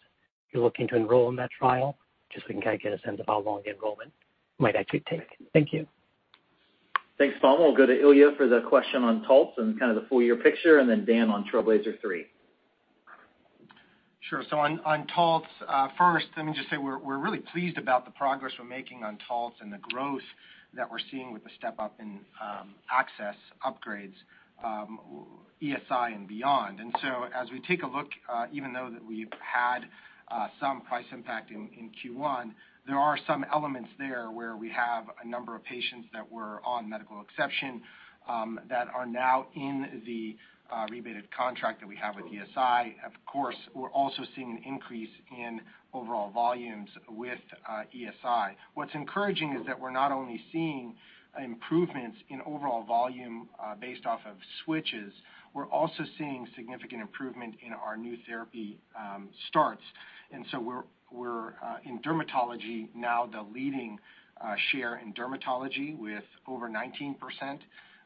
you're 0.51 0.63
looking 0.63 0.87
to 0.87 0.95
enroll 0.95 1.29
in 1.29 1.35
that 1.35 1.49
trial, 1.51 1.97
just 2.31 2.45
so 2.45 2.49
we 2.49 2.55
can 2.55 2.61
kind 2.61 2.75
of 2.75 2.81
get 2.81 2.93
a 2.93 2.99
sense 2.99 3.19
of 3.19 3.25
how 3.27 3.39
long 3.39 3.61
the 3.65 3.71
enrollment 3.71 4.11
might 4.59 4.75
actually 4.75 5.03
take. 5.09 5.27
Thank 5.53 5.73
you. 5.73 5.87
Thanks, 7.17 7.35
Vamil. 7.41 7.63
We'll 7.63 7.75
go 7.75 7.87
to 7.87 7.99
Ilya 7.99 8.33
for 8.37 8.47
the 8.47 8.61
question 8.61 9.03
on 9.03 9.25
Taltz 9.25 9.57
and 9.57 9.79
kind 9.79 9.95
of 9.95 10.01
the 10.01 10.07
full-year 10.07 10.35
picture, 10.35 10.77
and 10.77 10.89
then 10.89 11.03
Dan 11.03 11.29
on 11.29 11.45
TRAILBLAZER-ALZ 11.51 11.99
3. 11.99 12.25
Sure. 14.29 14.43
So 14.49 14.57
on 14.57 15.07
Taltz, 15.15 15.45
uh, 15.67 15.87
first, 15.97 16.27
let 16.35 16.45
me 16.45 16.53
just 16.53 16.69
say 16.69 16.77
we're 16.77 17.17
really 17.17 17.39
pleased 17.39 17.77
about 17.77 18.05
the 18.05 18.11
progress 18.11 18.51
we're 18.59 18.65
making 18.65 19.03
on 19.03 19.17
Taltz 19.29 19.53
and 19.61 19.71
the 19.71 19.77
growth 19.77 20.21
that 20.75 20.89
we're 20.91 20.99
seeing 21.09 21.31
with 21.31 21.43
the 21.43 21.49
step-up 21.57 21.95
in 21.99 22.19
um, 22.41 22.75
access 22.91 23.35
upgrades, 23.65 24.13
um, 24.63 24.99
ESI 25.63 26.13
and 26.13 26.27
beyond. 26.27 26.79
And 26.81 26.93
so 27.01 27.29
as 27.33 27.49
we 27.51 27.61
take 27.61 27.83
a 27.83 27.87
look, 27.87 28.09
uh, 28.31 28.45
even 28.51 28.73
though 28.73 28.89
that 28.91 29.03
we've 29.03 29.31
had 29.39 29.85
uh, 30.27 30.49
some 30.59 30.81
price 30.81 31.05
impact 31.11 31.51
in 31.51 31.69
Q1, 32.03 32.51
there 32.87 32.97
are 32.97 33.17
some 33.27 33.45
elements 33.53 33.89
there 33.99 34.31
where 34.31 34.55
we 34.55 34.69
have 34.69 35.05
a 35.23 35.27
number 35.27 35.55
of 35.55 35.63
patients 35.63 36.07
that 36.13 36.31
were 36.31 36.61
on 36.65 36.89
medical 36.89 37.21
exception 37.21 37.81
um, 38.29 38.59
that 38.69 38.87
are 38.95 39.05
now 39.05 39.47
in 39.55 40.01
the 40.05 40.35
uh, 40.73 40.85
rebated 40.89 41.29
contract 41.35 41.79
that 41.81 41.87
we 41.87 41.95
have 41.95 42.15
with 42.15 42.25
ESI. 42.25 42.93
Of 43.05 43.11
course, 43.25 43.55
we're 43.73 43.91
also 43.91 44.23
seeing 44.35 44.51
an 44.51 44.63
increase 44.65 45.09
in 45.37 45.61
overall 45.93 46.31
volumes 46.31 46.89
with 47.09 47.39
uh, 47.69 47.83
ESI. 47.95 48.53
What's 48.73 48.93
encouraging 48.93 49.57
is 49.59 49.65
that 49.67 49.79
we're 49.79 49.91
not 49.91 50.11
only 50.11 50.41
seeing 50.51 50.95
improvements 51.41 52.17
in 52.29 52.41
overall 52.45 52.83
volume 52.83 53.47
uh, 53.63 53.75
based 53.75 54.05
off 54.05 54.21
of 54.25 54.35
switches, 54.63 55.13
we're 55.53 55.67
also 55.67 56.03
seeing 56.17 56.47
significant 56.55 57.01
improvement 57.01 57.55
in 57.65 57.73
our 57.73 57.97
new 57.97 58.17
therapy 58.27 58.77
um, 58.97 59.29
starts. 59.49 59.81
And 60.31 60.45
so 60.51 60.59
we're 60.59 60.83
Uh, 61.15 61.77
in 61.85 61.99
dermatology 61.99 62.89
now 62.93 63.25
the 63.25 63.41
leading 63.53 63.97
uh, 64.41 64.55
share 64.71 64.97
in 64.97 65.13
dermatology 65.13 65.97
with 65.97 66.23
over 66.47 66.69
19% 66.69 67.15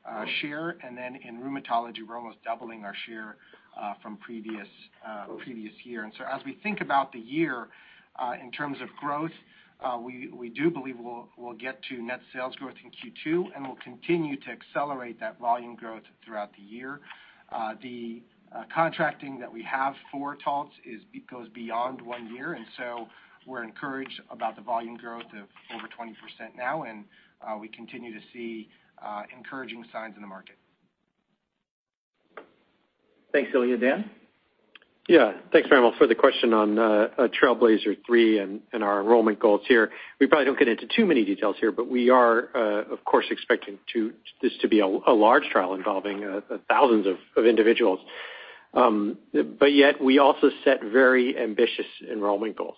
uh, 0.05 0.25
share. 0.41 0.77
And 0.83 0.97
then 0.97 1.15
in 1.15 1.41
rheumatology, 1.41 2.07
we're 2.07 2.17
almost 2.17 2.43
doubling 2.43 2.83
our 2.83 2.95
share 3.07 3.37
from 4.01 4.17
previous 4.17 4.67
year. 5.83 6.03
And 6.03 6.13
so 6.17 6.23
as 6.31 6.41
we 6.45 6.57
think 6.61 6.81
about 6.81 7.11
the 7.11 7.19
year 7.19 7.67
in 8.41 8.51
terms 8.51 8.77
of 8.81 8.89
growth, 8.99 9.31
we 10.03 10.49
do 10.55 10.69
believe 10.69 10.95
we'll 10.99 11.53
get 11.53 11.81
to 11.89 12.01
net 12.01 12.21
sales 12.33 12.55
growth 12.55 12.75
in 12.83 12.91
Q2, 12.91 13.47
and 13.55 13.65
we'll 13.65 13.77
continue 13.83 14.37
to 14.37 14.49
accelerate 14.49 15.19
that 15.19 15.39
volume 15.39 15.75
growth 15.75 16.03
throughout 16.23 16.51
the 16.55 16.61
year. 16.61 16.99
The 17.81 18.21
Uh, 18.53 18.63
contracting 18.73 19.39
that 19.39 19.51
we 19.51 19.63
have 19.63 19.93
for 20.11 20.37
Taltz 20.45 20.71
goes 21.29 21.47
beyond 21.49 22.01
one 22.01 22.33
year, 22.35 22.53
and 22.53 22.65
so 22.77 23.07
we're 23.47 23.63
encouraged 23.63 24.19
about 24.29 24.57
the 24.57 24.61
volume 24.61 24.97
growth 24.97 25.23
of 25.23 25.47
over 25.73 25.87
20% 25.87 26.13
now, 26.57 26.83
and 26.83 27.05
uh, 27.41 27.57
we 27.57 27.69
continue 27.69 28.13
to 28.13 28.19
see 28.33 28.67
uh, 29.01 29.23
encouraging 29.35 29.85
signs 29.93 30.15
in 30.17 30.21
the 30.21 30.27
market. 30.27 30.55
Thanks, 33.31 33.51
Ilya. 33.55 33.77
Dan? 33.77 34.09
Yeah. 35.07 35.31
Thanks, 35.53 35.69
Vamil, 35.69 35.93
for 35.97 36.05
the 36.05 36.15
question 36.15 36.53
on 36.53 36.75
TRAILBLAZER-ALZ 36.75 38.05
3 38.05 38.39
and 38.39 38.83
our 38.83 38.99
enrollment 38.99 39.39
goals 39.39 39.61
here. 39.65 39.91
We 40.19 40.27
probably 40.27 40.45
don't 40.45 40.59
get 40.59 40.67
into 40.67 40.87
too 40.93 41.05
many 41.05 41.23
details 41.23 41.55
here, 41.59 41.71
but 41.71 41.89
we 41.89 42.09
are, 42.09 42.49
of 42.91 43.03
course, 43.05 43.25
expecting 43.31 43.79
this 44.41 44.51
to 44.61 44.67
be 44.67 44.81
a 44.81 44.87
large 44.87 45.43
trial 45.45 45.73
involving 45.73 46.41
thousands 46.69 47.07
of 47.07 47.45
individuals. 47.45 47.99
Um, 48.73 49.17
yet 49.33 50.01
we 50.01 50.19
also 50.19 50.49
set 50.63 50.81
very 50.81 51.37
ambitious 51.37 51.85
enrollment 52.09 52.55
goals. 52.55 52.77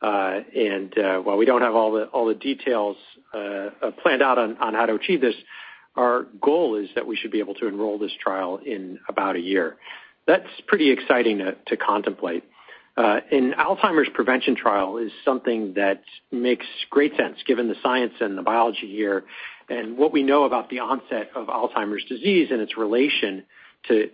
Uh, 0.00 0.40
and 0.54 0.96
uh, 0.98 1.18
while 1.18 1.36
we 1.36 1.46
don't 1.46 1.62
have 1.62 1.74
all 1.74 1.92
the 1.92 2.04
all 2.06 2.26
the 2.26 2.34
details 2.34 2.96
uh, 3.32 3.70
planned 4.02 4.22
out 4.22 4.38
on 4.38 4.56
how 4.74 4.86
to 4.86 4.94
achieve 4.94 5.20
this, 5.20 5.34
our 5.94 6.26
goal 6.40 6.76
is 6.76 6.88
that 6.94 7.06
we 7.06 7.16
should 7.16 7.30
be 7.30 7.38
able 7.38 7.54
to 7.54 7.66
enroll 7.66 7.98
this 7.98 8.12
trial 8.22 8.60
in 8.64 8.98
about 9.08 9.36
a 9.36 9.40
year. 9.40 9.76
That's 10.26 10.48
pretty 10.66 10.90
exciting 10.90 11.38
to 11.66 11.76
contemplate. 11.76 12.44
An 12.96 13.54
Alzheimer's 13.58 14.08
prevention 14.12 14.56
trial 14.56 14.98
is 14.98 15.12
something 15.24 15.74
that 15.74 16.02
makes 16.30 16.66
great 16.90 17.16
sense 17.16 17.36
given 17.46 17.68
the 17.68 17.76
science 17.82 18.14
and 18.20 18.36
the 18.36 18.42
biology 18.42 18.90
here 18.90 19.24
and 19.68 19.96
what 19.96 20.12
we 20.12 20.22
know 20.22 20.44
about 20.44 20.70
the 20.70 20.80
onset 20.80 21.30
of 21.34 21.48
Alzheimer's 21.48 22.04
disease 22.04 22.48
and 22.50 22.60
its 22.60 22.76
relation 22.76 23.44
to 23.88 24.08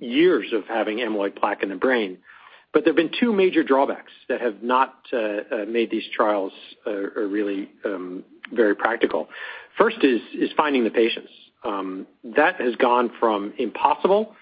years 0.00 0.52
of 0.52 0.64
having 0.66 0.98
amyloid 0.98 1.36
plaque 1.36 1.62
in 1.62 1.68
the 1.68 1.76
brain. 1.76 2.18
But 2.72 2.84
there 2.84 2.92
have 2.92 2.96
been 2.96 3.10
two 3.18 3.32
major 3.32 3.64
drawbacks 3.64 4.12
that 4.28 4.40
have 4.40 4.62
not 4.62 4.94
uh, 5.12 5.16
uh, 5.18 5.64
made 5.66 5.90
these 5.90 6.04
trials 6.14 6.52
uh, 6.86 6.92
really 6.92 7.68
um, 7.84 8.24
very 8.52 8.76
practical. 8.76 9.28
First 9.76 9.98
is 10.04 10.50
finding 10.56 10.84
the 10.84 10.90
patients. 10.90 11.30
Um, 11.64 12.06
that 12.36 12.60
has 12.60 12.74
gone 12.76 13.10
from 13.18 13.52
impossible 13.58 14.34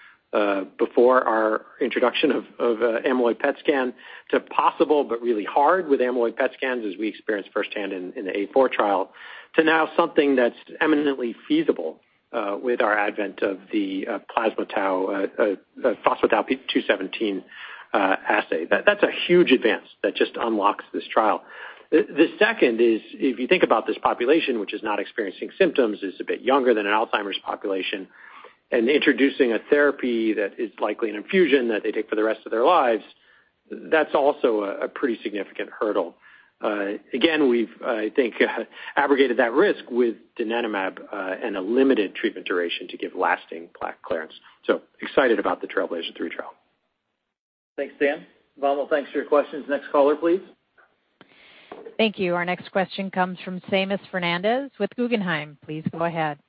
before 0.77 1.23
our 1.23 1.65
introduction 1.81 2.31
of 2.31 2.43
amyloid 3.03 3.39
PET 3.39 3.55
scan 3.59 3.93
to 4.29 4.39
possible 4.39 5.03
but 5.03 5.21
really 5.21 5.43
hard 5.43 5.89
with 5.89 5.99
amyloid 5.99 6.35
PET 6.35 6.51
scans, 6.55 6.85
as 6.85 6.97
we 6.99 7.07
experienced 7.07 7.49
firsthand 7.51 7.93
in 7.93 8.25
the 8.25 8.47
A4 8.55 8.71
trial, 8.71 9.11
to 9.55 9.63
now 9.63 9.89
something 9.97 10.35
that's 10.35 10.55
eminently 10.79 11.35
feasible 11.47 11.99
Uh, 12.31 12.55
with 12.61 12.79
our 12.79 12.95
advent 12.95 13.41
of 13.41 13.57
the 13.73 14.05
uh, 14.07 14.19
uh, 14.29 14.45
phospho-tau217 16.05 17.43
assay. 17.91 18.67
That's 18.69 19.01
a 19.01 19.09
huge 19.25 19.51
advance 19.51 19.87
that 20.03 20.15
just 20.15 20.33
unlocks 20.39 20.85
this 20.93 21.05
trial. 21.11 21.41
The 21.89 22.27
second 22.37 22.81
is, 22.81 23.01
if 23.13 23.39
you 23.39 23.47
think 23.47 23.63
about 23.63 23.87
this 23.87 23.97
population, 23.97 24.59
which 24.59 24.75
is 24.75 24.83
not 24.83 24.99
experiencing 24.99 25.49
symptoms, 25.57 26.03
is 26.03 26.13
a 26.19 26.23
bit 26.23 26.41
younger 26.41 26.75
than 26.75 26.85
an 26.85 26.93
Alzheimer's 26.93 27.39
population, 27.43 28.07
and 28.71 28.89
introducing 28.89 29.53
a 29.53 29.57
therapy 29.71 30.33
that 30.33 30.59
is 30.59 30.69
likely 30.79 31.09
an 31.09 31.15
infusion 31.15 31.69
that 31.69 31.81
they 31.81 31.91
take 31.91 32.11
for 32.11 32.15
the 32.15 32.23
rest 32.23 32.41
of 32.45 32.51
their 32.51 32.63
lives, 32.63 33.03
that's 33.71 34.13
also 34.13 34.65
a 34.65 34.87
pretty 34.87 35.17
significant 35.23 35.71
hurdle. 35.79 36.13
Uh, 36.61 36.97
again, 37.13 37.47
we've, 37.47 37.69
uh, 37.81 37.89
I 37.89 38.11
think, 38.13 38.35
uh, 38.41 38.63
abrogated 38.95 39.37
that 39.37 39.53
risk 39.53 39.83
with 39.89 40.15
donanemab 40.37 40.97
and 41.11 41.55
a 41.55 41.61
limited 41.61 42.15
treatment 42.15 42.45
duration 42.45 42.87
to 42.89 42.97
give 42.97 43.15
lasting 43.15 43.69
plaque 43.77 44.01
clearance. 44.01 44.33
So 44.65 44.81
excited 45.01 45.39
about 45.39 45.61
the 45.61 45.67
TRAILBLAZER-ALZ 45.67 46.17
3 46.17 46.29
trial. 46.29 46.53
Thanks, 47.77 47.93
Dan. 47.99 48.25
Vamil, 48.59 48.87
thanks 48.89 49.09
for 49.11 49.19
your 49.19 49.27
questions. 49.27 49.65
Next 49.69 49.85
caller, 49.89 50.17
please. 50.17 50.41
Thank 51.97 52.19
you. 52.19 52.35
Our 52.35 52.43
next 52.45 52.71
question 52.71 53.09
comes 53.09 53.37
from 53.43 53.61
Seamus 53.71 53.99
Fernandez 54.11 54.71
with 54.79 54.89
Guggenheim. 54.97 55.57
Please 55.65 55.83
go 55.91 56.03
ahead. 56.03 56.39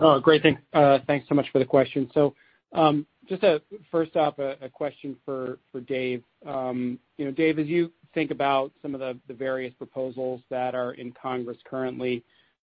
Oh 0.00 0.20
great. 0.20 0.42
Thanks 0.42 1.28
so 1.28 1.34
much 1.34 1.46
for 1.52 1.58
the 1.58 1.64
question. 1.64 2.10
So 2.12 2.34
um 2.72 3.06
just 3.28 3.44
first 3.90 4.16
off, 4.16 4.38
a 4.38 4.68
question 4.68 5.16
for 5.24 5.58
Dave. 5.86 6.22
Um, 6.44 6.98
you 7.16 7.24
know, 7.24 7.30
Dave, 7.30 7.58
as 7.58 7.66
you 7.66 7.92
think 8.14 8.30
about 8.30 8.72
some 8.82 8.94
of 8.94 9.00
the 9.00 9.34
various 9.34 9.72
proposals 9.74 10.40
that 10.50 10.74
are 10.74 10.92
in 10.92 11.12
Congress 11.12 11.58
currently, 11.64 12.22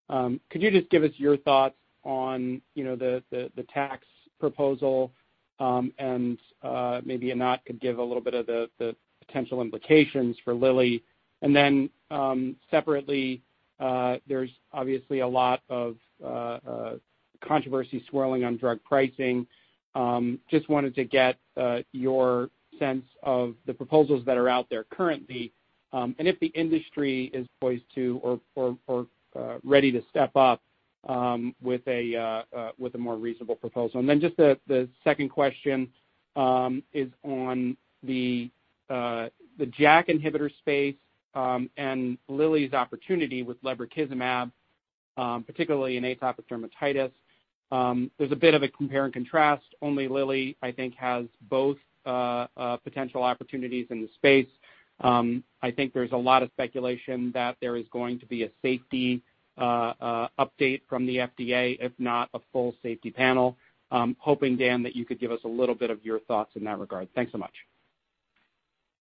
um, 0.10 0.40
could 0.50 0.62
you 0.62 0.72
just 0.72 0.90
give 0.90 1.04
us 1.04 1.12
your 1.18 1.38
thoughts 1.38 1.76
on 2.04 2.62
you 2.76 2.84
know, 2.84 2.96
the 2.96 3.22
tax 3.74 4.06
proposal, 4.40 5.12
um, 5.60 5.92
and 5.98 6.38
uh, 6.64 7.02
maybe 7.04 7.32
Anat 7.32 7.66
could 7.66 7.82
give 7.82 7.98
a 7.98 8.04
little 8.04 8.22
bit 8.22 8.34
of 8.34 8.46
the 8.46 8.96
potential 9.26 9.62
implications 9.62 10.38
for 10.44 10.54
Lilly. 10.54 11.04
And 11.42 11.56
then, 11.56 11.90
um, 12.10 12.56
separately, 12.72 13.42
uh, 13.80 14.18
there's 14.28 14.50
obviously 14.72 15.20
a 15.20 15.28
lot 15.28 15.62
of 15.70 15.98
uh, 16.26 16.92
controversy 17.46 18.04
swirling 18.10 18.44
on 18.44 18.58
drug 18.58 18.80
pricing. 18.84 19.46
Just 20.50 20.70
wanted 20.70 20.96
to 20.96 21.04
get 21.04 21.38
your 21.92 22.50
sense 22.80 23.06
of 23.24 23.56
the 23.66 23.74
proposals 23.74 24.26
that 24.26 24.38
are 24.38 24.50
out 24.50 24.68
there 24.70 24.86
currently, 24.86 25.52
um, 25.94 26.16
and 26.20 26.28
if 26.28 26.40
the 26.40 26.48
industry 26.48 27.32
is 27.34 27.48
poised 27.62 27.84
to 27.96 28.40
or 28.56 29.08
uh, 29.38 29.58
ready 29.64 29.92
to 29.92 30.02
step 30.10 30.36
up 30.36 30.62
um, 31.08 31.54
uh, 31.66 31.70
uh, 31.70 32.44
with 32.78 32.96
a 32.96 32.98
more 32.98 33.16
reasonable 33.16 33.56
proposal. 33.56 34.00
And 34.00 34.10
then 34.10 34.20
just 34.20 34.36
the 34.38 34.90
second 35.04 35.30
question 35.30 35.90
um, 36.36 36.84
is 36.94 37.10
on 37.24 37.78
the 38.04 38.50
JAK 38.90 40.08
inhibitor 40.08 40.50
space, 40.58 40.96
and 41.36 42.18
Lilly's 42.28 42.74
opportunity 42.74 43.44
with 43.44 43.62
lebrikizumab, 43.64 44.52
particularly 45.16 45.98
in 45.98 46.04
atopic 46.04 46.46
dermatitis. 46.50 47.12
There's 48.18 48.32
a 48.32 48.36
bit 48.36 48.54
of 48.54 48.64
a 48.64 48.68
compare 48.70 49.06
and 49.06 49.14
contrast. 49.14 49.66
Only 49.82 50.08
Lilly, 50.08 50.58
I 50.62 50.72
think, 50.72 50.96
has 50.96 51.26
both 51.50 51.78
Uh, 52.08 52.48
uh, 52.56 52.78
potential 52.78 53.22
opportunities 53.22 53.86
in 53.90 54.02
the 54.02 54.08
space. 54.16 54.48
Um, 55.02 55.44
I 55.62 55.72
think 55.72 55.94
there's 55.94 56.14
a 56.14 56.18
lot 56.18 56.42
of 56.42 56.50
speculation 56.52 57.34
that 57.34 57.58
there 57.60 57.76
is 57.76 57.84
going 57.92 58.18
to 58.22 58.26
be 58.26 58.44
a 58.44 58.50
safety 58.62 59.22
uh, 59.58 60.30
update 60.40 60.84
from 60.88 61.06
the 61.06 61.18
FDA, 61.18 61.76
if 61.82 61.92
not 62.00 62.30
a 62.34 62.40
full 62.54 62.74
safety 62.82 63.12
panel. 63.12 63.58
Um, 63.92 64.16
hoping, 64.20 64.56
Dan, 64.56 64.84
that 64.84 64.96
you 64.96 65.04
could 65.04 65.20
give 65.20 65.34
us 65.34 65.42
a 65.44 65.50
little 65.50 65.76
bit 65.76 65.90
of 65.90 66.06
your 66.06 66.22
thoughts 66.22 66.52
in 66.56 66.64
that 66.64 66.80
regard. 66.80 67.10
Thanks 67.14 67.34
so 67.34 67.40
much. 67.40 67.54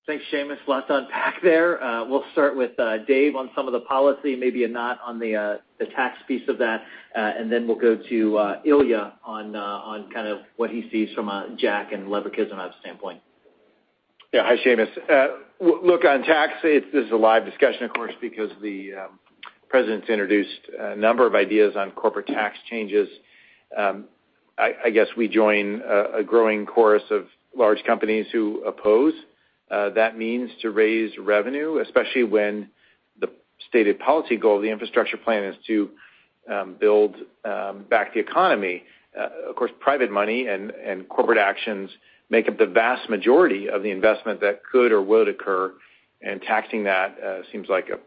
Thanks, 0.07 0.25
Seamus. 0.33 0.59
Lots 0.69 0.87
to 0.87 0.99
unpack 0.99 1.43
there. 1.43 1.83
Uh, 1.83 2.05
we'll 2.05 2.23
start 2.31 2.57
with 2.57 2.79
uh, 2.79 2.99
Dave 3.09 3.35
on 3.35 3.51
some 3.57 3.67
of 3.67 3.73
the 3.73 3.81
policy, 3.81 4.37
maybe 4.37 4.63
Anat 4.63 4.99
on 5.05 5.17
uh, 5.17 5.57
the 5.81 5.87
tax 5.97 6.19
piece 6.29 6.49
of 6.49 6.59
that, 6.59 6.83
and 7.17 7.51
then 7.51 7.67
we'll 7.67 7.79
go 7.79 7.97
to 7.97 8.61
Ilya 8.65 9.15
on 9.25 10.11
kind 10.15 10.29
of 10.29 10.39
what 10.59 10.71
he 10.71 10.89
sees 10.93 11.13
from 11.13 11.29
a 11.29 11.49
JAK 11.59 11.93
and 11.93 12.07
lebrikizumab 12.07 12.71
standpoint. 12.81 13.21
Yeah. 14.33 14.43
Hi, 14.45 14.57
Seamus. 14.65 15.39
Look, 15.61 16.05
on 16.05 16.23
tax, 16.23 16.53
this 16.63 16.85
is 16.93 17.11
a 17.11 17.17
live 17.17 17.45
discussion, 17.45 17.83
of 17.83 17.93
course, 17.93 18.15
because 18.21 18.51
the 18.63 18.95
um, 18.95 19.19
president's 19.69 20.09
introduced 20.09 20.71
a 20.79 20.95
number 20.95 21.27
of 21.27 21.35
ideas 21.35 21.75
on 21.77 21.91
corporate 21.91 22.29
tax 22.29 22.57
changes. 22.71 23.09
Um, 23.77 24.05
I 24.57 24.91
guess 24.91 25.09
we 25.17 25.27
join 25.27 25.83
a 25.83 26.23
growing 26.23 26.65
chorus 26.65 27.03
of 27.11 27.27
large 27.57 27.83
companies 27.85 28.27
who 28.33 28.63
oppose 28.65 29.13
Uh, 29.71 29.91
that 29.91 30.17
means 30.17 30.51
to 30.63 30.71
raise 30.71 31.13
revenue, 31.19 31.79
especially 31.79 32.23
when 32.23 32.69
the 33.21 33.29
stated 33.69 33.99
policy 33.99 34.37
goal 34.37 34.57
of 34.57 34.63
the 34.63 34.71
infrastructure 34.71 35.17
plan 35.17 35.43
is 35.45 35.57
to 35.67 35.91
um, 36.53 36.77
build 36.79 37.17
um, 37.45 37.85
back 37.91 38.15
the 38.15 38.21
economy. 38.21 38.85
Uh, 39.19 39.29
of 39.49 39.57
course, 39.57 39.73
private 39.81 40.11
money 40.11 40.47
and 40.47 40.73
corporate 41.09 41.39
actions 41.39 41.91
make 42.31 42.49
up 42.49 42.59
the 42.59 42.67
vast 42.67 43.09
majority 43.09 43.69
of 43.69 43.83
the 43.83 43.91
investment 43.91 44.41
that 44.41 44.63
could 44.65 44.93
or 44.93 45.03
would 45.03 45.29
occur, 45.29 45.73
and 46.23 46.43
taxing 46.43 46.85
that 46.85 47.17
uh, 47.21 47.41
seems 47.51 47.69
like 47.69 47.89
a 47.89 47.99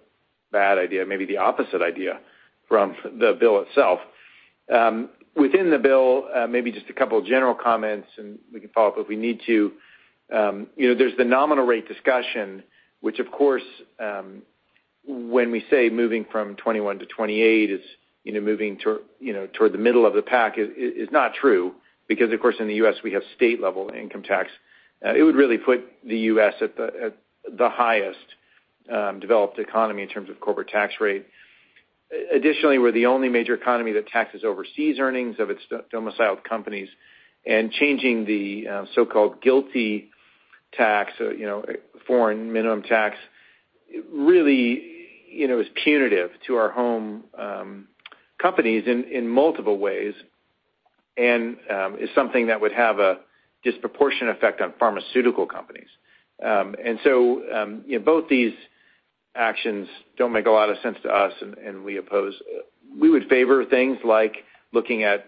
bad 0.51 0.77
idea, 0.77 1.05
maybe 1.05 1.25
the 1.25 1.37
opposite 1.37 1.81
idea 1.81 2.19
from 2.67 2.95
the 3.03 3.35
bill 3.37 3.61
itself. 3.61 3.99
Um, 4.73 5.09
within 5.35 5.71
the 5.71 5.79
bill, 5.79 6.27
maybe 6.47 6.71
just 6.71 6.89
a 6.89 6.93
couple 6.93 7.17
of 7.17 7.25
general 7.25 7.55
comments, 7.55 8.07
and 8.17 8.39
we 8.53 8.59
can 8.61 8.69
follow 8.69 8.89
up 8.89 8.95
if 8.97 9.07
we 9.07 9.15
need 9.17 9.41
to. 9.47 9.73
Um, 10.33 10.67
there's 10.77 11.17
the 11.17 11.25
nominal 11.25 11.65
rate 11.65 11.87
discussion, 11.87 12.63
which 13.01 13.19
of 13.19 13.31
course, 13.31 13.63
um, 13.99 14.43
when 15.07 15.51
we 15.51 15.65
say 15.69 15.89
moving 15.89 16.25
from 16.31 16.55
21 16.55 16.99
to 16.99 17.05
28 17.05 17.71
is 17.71 17.81
you 18.23 18.33
know 18.33 18.41
moving 18.41 18.77
toward 18.77 19.01
you 19.19 19.33
know 19.33 19.47
toward 19.53 19.73
the 19.73 19.77
middle 19.79 20.05
of 20.05 20.13
the 20.13 20.21
pack 20.21 20.55
is 20.57 21.09
not 21.11 21.33
true 21.33 21.73
because, 22.09 22.33
of 22.33 22.41
course, 22.41 22.55
in 22.59 22.67
the 22.67 22.73
U.S., 22.75 22.95
we 23.03 23.13
have 23.13 23.21
state-level 23.35 23.91
income 23.97 24.23
tax. 24.23 24.49
Uh, 25.05 25.13
it 25.15 25.21
would 25.21 25.35
really 25.35 25.59
put 25.59 25.81
the 26.03 26.17
U.S. 26.17 26.55
at 26.59 26.75
the 26.75 27.69
highest 27.69 28.17
um, 28.91 29.19
developed 29.19 29.59
economy 29.59 30.01
in 30.01 30.09
terms 30.09 30.29
of 30.29 30.39
corporate 30.41 30.67
tax 30.67 30.95
rate. 30.99 31.27
Additionally, 32.33 32.79
we're 32.79 32.91
the 32.91 33.05
only 33.05 33.29
major 33.29 33.53
economy 33.53 33.91
that 33.93 34.07
taxes 34.07 34.43
overseas 34.43 34.97
earnings 34.99 35.35
of 35.39 35.51
its 35.51 35.61
domiciled 35.91 36.43
companies, 36.43 36.89
and 37.45 37.71
changing 37.71 38.25
the 38.25 38.67
uh, 38.67 38.85
so-called 38.95 39.39
GILTI 39.41 40.09
tax, 40.73 41.13
uh, 41.19 41.31
you 41.31 41.45
know, 41.45 41.63
foreign 42.07 42.51
minimum 42.51 42.83
tax, 42.83 43.15
really 44.11 44.83
you 45.31 45.47
know 45.47 45.59
is 45.59 45.67
punitive 45.83 46.31
to 46.47 46.55
our 46.55 46.69
home 46.69 47.23
companies 48.41 48.83
in 48.87 49.27
multiple 49.27 49.77
ways 49.77 50.13
and 51.17 51.57
is 51.99 52.09
something 52.15 52.47
that 52.47 52.61
would 52.61 52.71
have 52.71 52.99
a 52.99 53.19
disproportionate 53.63 54.35
effect 54.37 54.61
on 54.61 54.73
pharmaceutical 54.79 55.45
companies. 55.45 55.89
Um 56.43 56.75
and 56.83 56.99
so 57.03 57.41
um 57.53 57.83
you 57.85 57.99
know 57.99 58.05
both 58.05 58.29
these 58.29 58.53
actions 59.35 59.87
don't 60.17 60.31
make 60.31 60.45
a 60.45 60.51
lot 60.51 60.69
of 60.69 60.77
sense 60.83 60.97
to 61.03 61.09
us, 61.09 61.33
and 61.41 61.83
we 61.83 61.97
oppose. 61.97 62.33
We 62.99 63.09
would 63.09 63.27
favor 63.29 63.65
things 63.65 63.97
like 64.03 64.37
looking 64.73 65.03
at 65.03 65.25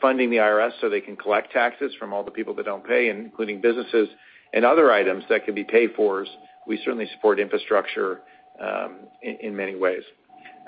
funding 0.00 0.30
the 0.30 0.36
IRS 0.36 0.72
so 0.80 0.88
they 0.88 1.00
can 1.00 1.16
collect 1.16 1.52
taxes 1.52 1.92
from 1.98 2.12
all 2.12 2.24
the 2.24 2.30
people 2.30 2.54
that 2.54 2.64
don't 2.64 2.86
pay, 2.86 3.08
including 3.08 3.60
businesses 3.60 4.08
and 4.52 4.64
other 4.64 4.90
items 4.92 5.24
that 5.28 5.44
could 5.44 5.54
be 5.54 5.64
pay-fors. 5.64 6.28
We 6.66 6.78
certainly 6.78 7.08
support 7.14 7.38
infrastructure 7.38 8.20
um, 8.60 9.00
in 9.22 9.54
many 9.54 9.76
ways. 9.76 10.02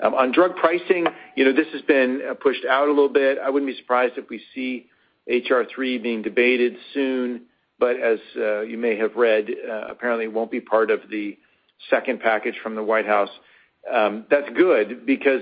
Um, 0.01 0.13
on 0.13 0.31
drug 0.31 0.55
pricing, 0.55 1.07
you 1.35 1.43
know, 1.43 1.53
this 1.53 1.67
has 1.73 1.81
been 1.81 2.21
uh, 2.29 2.33
pushed 2.35 2.65
out 2.65 2.87
a 2.87 2.91
little 2.91 3.09
bit. 3.09 3.37
I 3.43 3.49
wouldn't 3.49 3.69
be 3.69 3.77
surprised 3.77 4.13
if 4.17 4.29
we 4.29 4.41
see 4.55 4.87
H.R. 5.27 5.65
3 5.73 5.97
being 5.97 6.21
debated 6.21 6.75
soon, 6.93 7.41
but 7.79 7.99
as 7.99 8.19
uh, 8.37 8.61
you 8.61 8.77
may 8.77 8.97
have 8.97 9.15
read, 9.15 9.49
uh, 9.49 9.87
apparently 9.89 10.25
it 10.25 10.33
won't 10.33 10.51
be 10.51 10.61
part 10.61 10.89
of 10.89 11.01
the 11.09 11.37
second 11.89 12.21
package 12.21 12.55
from 12.63 12.75
the 12.75 12.83
White 12.83 13.05
House. 13.05 13.29
Um, 13.91 14.25
that's 14.29 14.49
good 14.55 15.05
because 15.05 15.41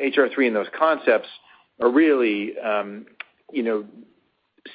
H.R. 0.00 0.28
3 0.32 0.46
and 0.46 0.56
those 0.56 0.66
concepts 0.78 1.28
are 1.80 1.90
really 1.90 2.58
um 2.58 3.06
you 3.52 3.62
know 3.62 3.84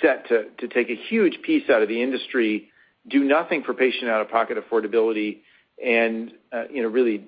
set 0.02 0.28
to 0.30 0.46
to 0.60 0.68
take 0.68 0.90
a 0.90 0.96
huge 0.96 1.42
piece 1.42 1.70
out 1.70 1.82
of 1.82 1.90
the 1.90 2.02
industry, 2.02 2.70
do 3.08 3.24
nothing 3.24 3.64
for 3.64 3.74
patient 3.74 4.10
out-of-pocket 4.10 4.58
affordability, 4.58 5.40
and 5.84 6.32
uh 6.52 6.64
you 6.70 6.82
know 6.82 6.90
really 6.90 7.26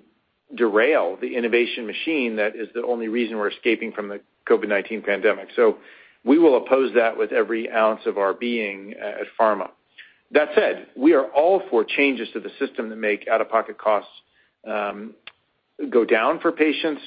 derail 0.56 1.18
the 1.20 1.36
innovation 1.36 1.88
machine 1.88 2.36
that 2.36 2.56
is 2.56 2.68
the 2.76 2.84
only 2.84 3.08
reason 3.08 3.38
we're 3.38 3.50
escaping 3.50 3.92
from 3.92 4.08
the 4.08 4.22
COVID-19 4.48 5.04
pandemic. 5.06 5.48
So 5.56 5.78
we 6.24 6.38
will 6.38 6.58
oppose 6.58 6.94
that 6.96 7.18
with 7.18 7.32
every 7.32 7.72
ounce 7.72 8.02
of 8.06 8.18
our 8.18 8.34
being 8.34 8.94
at 8.94 9.26
pharma. 9.40 9.72
That 10.32 10.50
said, 10.56 10.88
we 10.96 11.14
are 11.14 11.26
all 11.28 11.62
for 11.70 11.84
changes 11.84 12.28
to 12.34 12.40
the 12.40 12.50
system 12.60 12.90
that 12.90 12.96
make 12.96 13.28
out-of-pocket 13.28 13.78
costs 13.78 14.12
go 14.66 16.06
down 16.06 16.40
for 16.40 16.52
patients. 16.52 17.02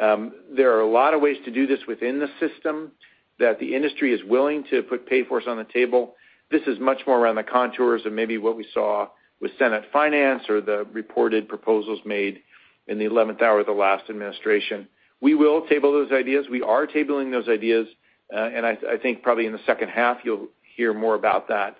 Um, 0.00 0.32
there 0.56 0.76
are 0.76 0.80
a 0.80 0.90
lot 0.90 1.14
of 1.14 1.20
ways 1.20 1.36
to 1.44 1.50
do 1.50 1.66
this 1.66 1.80
within 1.86 2.18
the 2.18 2.28
system 2.40 2.92
that 3.38 3.58
the 3.58 3.74
industry 3.74 4.12
is 4.12 4.20
willing 4.24 4.64
to 4.70 4.82
put 4.82 5.06
pay-fors 5.06 5.44
on 5.46 5.56
the 5.56 5.64
table. 5.64 6.14
This 6.50 6.62
is 6.66 6.78
much 6.78 7.02
more 7.06 7.18
around 7.18 7.36
the 7.36 7.42
contours 7.42 8.06
of 8.06 8.12
maybe 8.12 8.38
what 8.38 8.56
we 8.56 8.66
saw 8.72 9.08
with 9.40 9.52
Senate 9.58 9.84
Finance 9.92 10.44
or 10.48 10.60
the 10.60 10.86
reported 10.92 11.48
proposals 11.48 12.00
made 12.04 12.40
in 12.86 12.98
the 12.98 13.06
11th 13.06 13.42
hour 13.42 13.60
of 13.60 13.66
the 13.66 13.72
last 13.72 14.08
administration. 14.08 14.88
We 15.20 15.34
will 15.34 15.66
table 15.66 15.92
those 15.92 16.12
ideas. 16.12 16.46
We 16.50 16.62
are 16.62 16.86
tabling 16.86 17.30
those 17.32 17.48
ideas, 17.48 17.86
uh, 18.34 18.38
and 18.38 18.66
I 18.66 18.76
think 19.02 19.22
probably 19.22 19.46
in 19.46 19.52
the 19.52 19.60
second 19.66 19.88
half, 19.88 20.18
you'll 20.24 20.48
hear 20.76 20.92
more 20.92 21.14
about 21.14 21.48
that. 21.48 21.76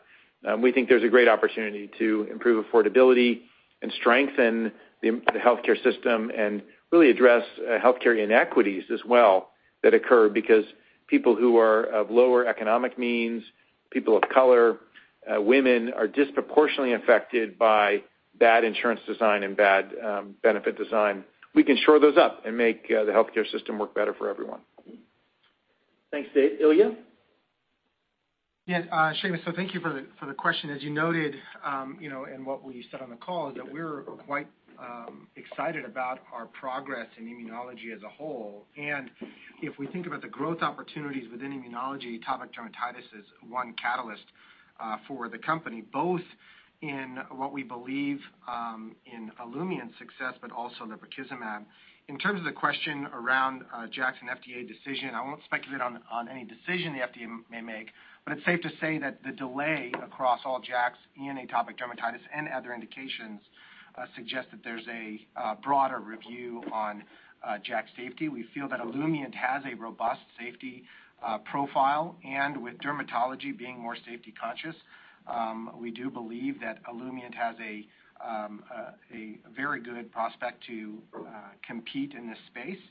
Um, 0.47 0.61
we 0.61 0.73
think 0.73 0.89
there's 0.89 1.05
a 1.05 1.09
great 1.09 1.29
opportunity 1.29 1.91
to 1.99 2.29
improve 2.31 2.65
affordability 2.65 3.43
and 3.83 3.93
strengthen 4.01 4.73
the 5.03 5.21
healthcare 5.35 5.83
system 5.83 6.31
and 6.37 6.63
really 6.93 7.11
address 7.11 7.43
uh, 7.59 7.79
healthcare 7.79 8.23
inequities 8.23 8.85
as 8.93 9.01
well 9.07 9.51
that 9.83 9.95
occur 9.95 10.29
because 10.29 10.65
people 11.07 11.37
who 11.37 11.59
are 11.59 11.85
of 11.85 12.11
lower 12.11 12.47
economic 12.47 12.99
means, 12.99 13.43
people 13.91 14.17
of 14.17 14.23
color, 14.33 14.79
uh, 15.31 15.41
women, 15.41 15.93
are 15.93 16.07
disproportionately 16.09 16.93
affected 16.93 17.59
by 17.59 18.03
bad 18.39 18.65
insurance 18.65 19.01
design 19.07 19.43
and 19.43 19.57
bad 19.57 19.93
um, 20.05 20.35
benefit 20.43 20.77
design. 20.77 21.25
We 21.55 21.63
can 21.63 21.77
shore 21.77 22.01
those 22.01 22.17
up 22.17 22.45
and 22.45 22.57
make 22.57 22.85
uh, 22.91 23.05
the 23.05 23.13
healthcare 23.13 23.49
system 23.51 23.79
work 23.79 23.95
better 23.95 24.15
for 24.15 24.29
everyone. 24.29 24.61
Thanks, 26.11 26.29
Dave. 26.35 26.61
Ilya? 26.61 26.97
Yes, 28.67 28.87
Seamus, 29.23 29.45
so 29.45 29.53
thank 29.55 29.75
you 29.75 29.81
for 29.81 29.93
the 30.27 30.33
question. 30.35 30.71
As 30.71 30.83
you 30.83 30.89
noted, 30.89 31.35
um, 31.65 31.99
you 32.01 32.09
know, 32.09 32.25
and 32.25 32.47
what 32.47 32.65
we 32.65 32.87
said 32.91 33.03
on 33.03 33.11
the 33.11 33.17
call 33.17 33.51
is 33.51 33.57
that 33.57 33.71
we're 33.71 34.03
quite 34.27 34.47
Um, 34.79 35.29
excited 35.37 35.85
about 35.85 36.21
our 36.33 36.47
progress 36.47 37.07
in 37.17 37.27
immunology 37.27 37.95
as 37.95 38.03
a 38.03 38.09
whole. 38.09 38.65
And 38.77 39.11
if 39.63 39.79
we 39.79 39.87
think 39.87 40.07
about 40.07 40.23
the 40.23 40.29
growth 40.29 40.63
opportunities 40.63 41.31
within 41.31 41.53
immunology, 41.53 42.19
atopic 42.19 42.49
dermatitis 42.51 43.07
is 43.19 43.25
one 43.49 43.75
catalyst 43.81 44.25
uh, 44.81 44.97
for 45.07 45.29
the 45.29 45.39
company, 45.39 45.85
both 45.93 46.23
in 46.83 47.19
what 47.31 47.53
we 47.53 47.63
believe 47.63 48.19
um, 48.49 48.97
in 49.07 49.31
Olumiant's 49.41 49.97
success, 49.99 50.35
but 50.41 50.51
also 50.51 50.85
lebrikizumab. 50.85 51.65
In 52.09 52.19
terms 52.19 52.41
of 52.41 52.45
the 52.45 52.53
question 52.53 53.07
around 53.15 53.63
uh, 53.75 53.87
JAKs 53.87 54.17
and 54.21 54.31
FDA 54.31 54.67
decision, 54.67 55.15
I 55.15 55.25
won't 55.25 55.43
speculate 55.45 55.81
on 55.81 56.29
any 56.29 56.45
decision 56.45 56.93
the 56.93 57.01
FDA 57.01 57.29
may 57.51 57.63
make, 57.63 57.89
but 58.27 58.37
it's 58.37 58.45
safe 58.45 58.61
to 58.63 58.71
say 58.81 58.99
that 58.99 59.23
the 59.25 59.33
delay 59.33 59.93
across 60.03 60.41
all 60.45 60.61
JAKs 60.61 60.99
in 61.17 61.37
atopic 61.37 61.79
dermatitis 61.79 62.21
and 62.37 62.49
other 62.49 62.75
indications 62.75 63.41
Uh, 63.97 64.07
suggests 64.17 64.51
that 64.51 64.59
there's 64.65 64.87
a 64.89 65.25
uh, 65.41 65.55
broader 65.63 66.01
review 66.01 66.65
on 66.73 67.05
uh, 67.47 67.59
JAK 67.63 67.87
safety. 67.97 68.29
We 68.29 68.45
feel 68.53 68.69
that 68.69 68.81
Olumiant 68.81 69.35
has 69.35 69.63
a 69.71 69.77
robust 69.77 70.21
safety 70.39 70.85
profile, 71.51 72.17
and 72.23 72.63
with 72.63 72.75
dermatology 72.79 73.57
being 73.57 73.79
more 73.79 73.97
safety 74.05 74.35
conscious, 74.39 74.75
um, 75.27 75.71
we 75.81 75.91
do 75.91 76.11
believe 76.11 76.61
that 76.61 76.85
Olumiant 76.85 77.35
has 77.35 77.55
um, 78.23 78.63
a 79.11 79.39
very 79.57 79.81
good 79.81 80.13
prospect 80.13 80.65
to 80.67 80.99
compete 81.67 82.13
in 82.13 82.29
this 82.29 82.37
space, 82.49 82.83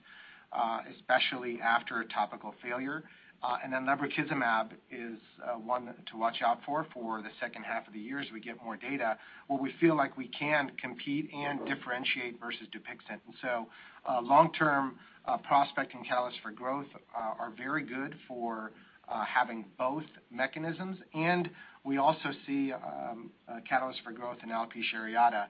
especially 0.97 1.59
after 1.61 1.99
a 1.99 2.07
topical 2.07 2.55
failure. 2.63 3.03
Uh, 3.43 3.57
and 3.61 3.73
then 3.73 3.85
lebrikizumab 3.85 4.71
is 4.89 5.19
uh, 5.43 5.55
one 5.55 5.93
to 6.09 6.17
watch 6.17 6.37
out 6.45 6.59
for 6.65 6.87
for 6.93 7.21
the 7.21 7.29
second 7.41 7.63
half 7.63 7.85
of 7.85 7.93
the 7.93 7.99
year 7.99 8.19
as 8.19 8.27
we 8.33 8.39
get 8.39 8.55
more 8.63 8.77
data, 8.77 9.17
where 9.47 9.59
we 9.59 9.73
feel 9.81 9.97
like 9.97 10.15
we 10.17 10.29
can 10.29 10.71
compete 10.81 11.29
and 11.33 11.59
differentiate 11.67 12.39
versus 12.39 12.61
DUPIXENT. 12.71 13.19
And 13.25 13.35
so 13.41 13.67
uh 14.07 14.21
Long-term 14.21 14.95
uh, 15.25 15.37
prospect 15.37 15.93
and 15.93 16.05
catalysts 16.05 16.41
for 16.41 16.51
growth 16.51 16.87
are 17.13 17.51
very 17.57 17.83
good 17.83 18.15
for 18.27 18.71
having 19.07 19.65
both 19.77 20.03
mechanisms, 20.31 20.97
and 21.13 21.49
we 21.83 21.97
also 21.97 22.29
see 22.47 22.71
um, 22.73 23.29
a 23.47 23.61
catalyst 23.61 23.99
for 24.03 24.11
growth 24.11 24.37
in 24.43 24.49
alopecia 24.49 24.95
areata 24.95 25.45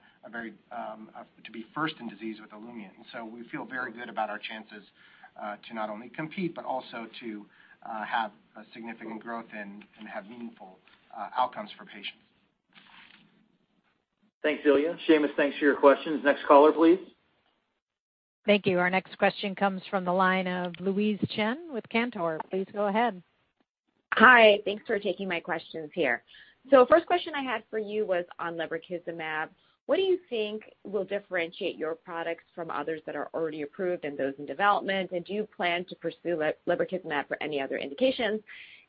um, 0.72 1.08
to 1.44 1.50
be 1.52 1.64
first 1.74 1.94
in 2.00 2.08
disease 2.08 2.36
with 2.40 2.50
Olumiant. 2.50 3.32
We 3.32 3.42
feel 3.50 3.64
very 3.64 3.92
good 3.92 4.08
about 4.08 4.30
our 4.30 4.38
chances 4.38 4.84
to 5.68 5.74
not 5.74 5.90
only 5.90 6.08
compete, 6.08 6.54
but 6.54 6.64
also 6.64 7.06
to 7.20 7.46
Uh, 7.84 8.04
have 8.04 8.30
a 8.56 8.62
significant 8.72 9.22
growth 9.22 9.44
and 9.56 9.84
have 10.08 10.26
meaningful 10.28 10.78
uh, 11.16 11.28
outcomes 11.36 11.70
for 11.76 11.84
patients. 11.84 12.16
Thanks, 14.42 14.62
Ilya. 14.66 14.96
Seamus, 15.08 15.34
thanks 15.36 15.56
for 15.58 15.64
your 15.64 15.76
questions. 15.76 16.22
Next 16.24 16.44
caller, 16.46 16.72
please. 16.72 16.98
Thank 18.46 18.66
you. 18.66 18.78
Our 18.78 18.90
next 18.90 19.16
question 19.16 19.54
comes 19.54 19.80
from 19.90 20.04
the 20.04 20.12
line 20.12 20.46
of 20.46 20.74
Louise 20.80 21.18
Chen 21.34 21.58
with 21.72 21.88
Cantor. 21.88 22.38
Please 22.50 22.66
go 22.72 22.86
ahead. 22.86 23.22
Hi. 24.14 24.58
Thanks 24.64 24.84
for 24.86 24.98
taking 24.98 25.28
my 25.28 25.40
questions 25.40 25.90
here. 25.94 26.22
First 26.70 27.06
question 27.06 27.32
I 27.34 27.42
had 27.42 27.62
for 27.70 27.78
you 27.78 28.06
was 28.06 28.24
on 28.38 28.56
lebrikizumab. 28.56 29.48
What 29.86 29.96
do 29.96 30.02
you 30.02 30.18
think 30.30 30.62
will 30.84 31.04
differentiate 31.04 31.76
your 31.76 31.94
products 31.94 32.44
from 32.54 32.70
others 32.70 33.02
that 33.04 33.16
are 33.16 33.28
already 33.34 33.62
approved 33.62 34.04
and 34.04 34.16
those 34.16 34.32
in 34.38 34.46
development? 34.46 35.10
And 35.12 35.24
do 35.24 35.34
you 35.34 35.46
plan 35.56 35.84
to 35.86 35.94
pursue 35.96 36.42
lebrikizumab 36.66 37.28
for 37.28 37.36
any 37.42 37.60
other 37.60 37.76
indications? 37.76 38.40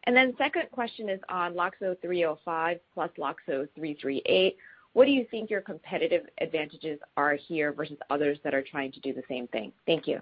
And 0.05 0.15
then, 0.15 0.33
Second 0.37 0.69
question 0.71 1.09
is 1.09 1.19
on 1.29 1.53
LOXO-305 1.53 2.79
plus 2.93 3.09
LOXO-338. 3.17 4.55
What 4.93 5.05
do 5.05 5.11
you 5.11 5.25
think 5.29 5.49
your 5.49 5.61
competitive 5.61 6.27
advantages 6.39 6.99
are 7.17 7.35
here 7.35 7.73
versus 7.73 7.97
others 8.09 8.37
that 8.45 8.53
are 8.53 8.61
trying 8.61 8.93
to 8.93 8.99
do 9.01 9.13
the 9.13 9.23
same 9.27 9.47
thing? 9.47 9.73
Thank 9.85 10.07
you. 10.07 10.21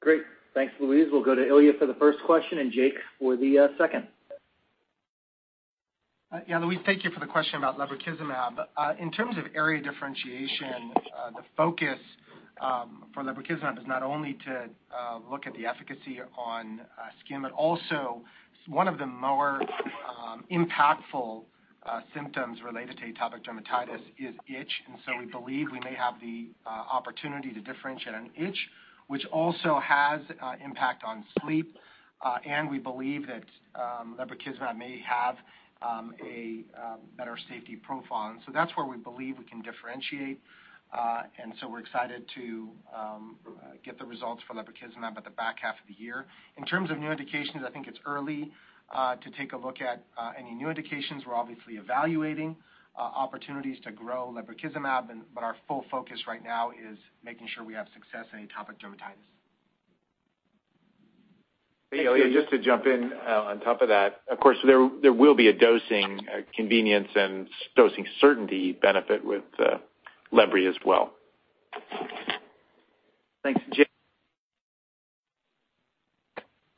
Great. 0.00 0.22
Thanks, 0.52 0.74
Louise. 0.80 1.08
We'll 1.10 1.24
go 1.24 1.34
to 1.34 1.48
Ilya 1.48 1.74
for 1.78 1.86
the 1.86 1.94
first 1.94 2.18
question 2.26 2.58
and 2.58 2.70
Jake 2.70 2.94
for 3.18 3.36
the 3.36 3.58
uh, 3.58 3.68
second. 3.78 4.08
Uh, 6.32 6.38
yeah, 6.46 6.58
Louise, 6.60 6.78
thank 6.86 7.02
you 7.02 7.10
for 7.10 7.18
the 7.18 7.26
question 7.26 7.56
about 7.56 7.76
lebrikizumab. 7.76 8.64
Uh, 8.76 8.92
in 9.00 9.10
terms 9.10 9.36
of 9.36 9.46
area 9.52 9.82
differentiation, 9.82 10.92
uh, 10.96 11.30
the 11.30 11.42
focus 11.56 11.98
um, 12.60 13.06
for 13.12 13.24
lebrikizumab 13.24 13.76
is 13.80 13.86
not 13.88 14.04
only 14.04 14.34
to 14.44 14.68
look 15.28 15.48
at 15.48 15.52
the 15.54 15.66
efficacy 15.66 16.20
on 16.38 16.82
skin, 17.24 17.42
but 17.42 17.50
also 17.50 18.22
one 18.68 18.86
of 18.86 18.96
the 18.96 19.06
more 19.06 19.60
um, 20.08 20.44
impactful 20.52 21.42
symptoms 22.14 22.60
related 22.64 22.96
to 22.98 23.02
atopic 23.06 23.42
dermatitis 23.44 24.00
is 24.16 24.32
itch. 24.46 24.70
And 24.86 24.98
so 25.04 25.18
we 25.18 25.26
believe 25.26 25.66
we 25.72 25.80
may 25.80 25.96
have 25.96 26.14
the 26.20 26.50
opportunity 26.64 27.52
to 27.52 27.60
differentiate 27.60 28.14
on 28.14 28.30
itch, 28.36 28.68
which 29.08 29.24
also 29.32 29.80
has 29.82 30.20
impact 30.64 31.02
on 31.04 31.24
sleep. 31.42 31.76
Uh 32.22 32.36
and 32.46 32.70
we 32.70 32.78
believe 32.78 33.26
that 33.26 33.42
um, 33.74 34.16
lebrikizumab 34.20 34.76
may 34.76 35.02
have 35.04 35.36
Um, 35.82 36.14
a 36.22 36.64
um, 36.78 36.98
better 37.16 37.38
safety 37.48 37.74
profile. 37.74 38.36
That's 38.52 38.70
where 38.76 38.84
we 38.84 38.98
believe 38.98 39.38
we 39.38 39.44
can 39.44 39.62
differentiate. 39.62 40.40
Uh 40.92 41.22
and 41.40 41.54
so 41.60 41.68
we're 41.68 41.78
excited 41.78 42.24
to 42.34 42.68
um, 42.94 43.36
uh, 43.46 43.76
get 43.84 43.96
the 43.98 44.04
results 44.04 44.42
for 44.46 44.54
lebrikizumab 44.54 45.16
at 45.16 45.24
the 45.24 45.30
back 45.30 45.56
half 45.62 45.76
of 45.76 45.86
the 45.86 45.94
year. 46.02 46.26
In 46.56 46.64
terms 46.64 46.90
of 46.90 46.98
new 46.98 47.10
indications, 47.10 47.62
I 47.66 47.70
think 47.70 47.86
it's 47.86 48.00
early 48.04 48.50
uh, 48.94 49.14
to 49.16 49.30
take 49.38 49.52
a 49.52 49.56
look 49.56 49.80
at 49.80 50.04
uh, 50.18 50.32
any 50.36 50.52
new 50.52 50.68
indications. 50.68 51.22
We're 51.26 51.36
obviously 51.36 51.74
evaluating 51.74 52.56
opportunities 52.96 53.78
to 53.84 53.92
grow 53.92 54.34
lebrikizumab, 54.36 55.08
but 55.34 55.44
our 55.44 55.56
full 55.66 55.84
focus 55.90 56.18
right 56.26 56.42
now 56.44 56.70
is 56.70 56.98
making 57.24 57.48
sure 57.54 57.64
we 57.64 57.72
have 57.72 57.86
success 57.94 58.26
in 58.34 58.40
atopic 58.40 58.76
dermatitis. 58.82 59.39
Ilya, 61.92 62.32
just 62.32 62.50
to 62.50 62.58
jump 62.58 62.86
in 62.86 63.12
uh, 63.26 63.42
on 63.42 63.60
top 63.60 63.82
of 63.82 63.88
that, 63.88 64.20
of 64.30 64.38
course, 64.38 64.56
there 64.64 64.88
there 65.02 65.12
will 65.12 65.34
be 65.34 65.48
a 65.48 65.52
dosing 65.52 66.20
uh, 66.32 66.42
convenience 66.54 67.08
and 67.16 67.48
dosing 67.74 68.06
certainty 68.20 68.72
benefit 68.80 69.24
with 69.24 69.42
uh, 69.58 69.78
lebri 70.32 70.68
as 70.68 70.76
well. 70.84 71.12
Thanks. 73.42 73.60
Jake? 73.72 73.88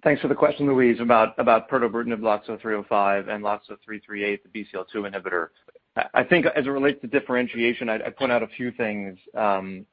Thanks 0.03 0.21
for 0.21 0.29
the 0.29 0.35
question, 0.35 0.67
Louise, 0.67 0.99
about 0.99 1.37
pirtobrutinib 1.37 2.21
LOXO-305 2.21 3.29
and 3.29 3.45
LOXO-338, 3.45 4.41
the 4.43 4.65
BCL-2 4.65 5.13
inhibitor. 5.13 5.49
I 6.13 6.25
think 6.25 6.47
as 6.47 6.67
it 6.67 6.71
relates 6.71 7.01
to 7.03 7.07
differentiation, 7.07 7.89
I'd 7.89 8.17
point 8.17 8.33
out 8.33 8.43
a 8.43 8.49
few 8.49 8.73
things. 8.73 9.17
Um, 9.37 9.87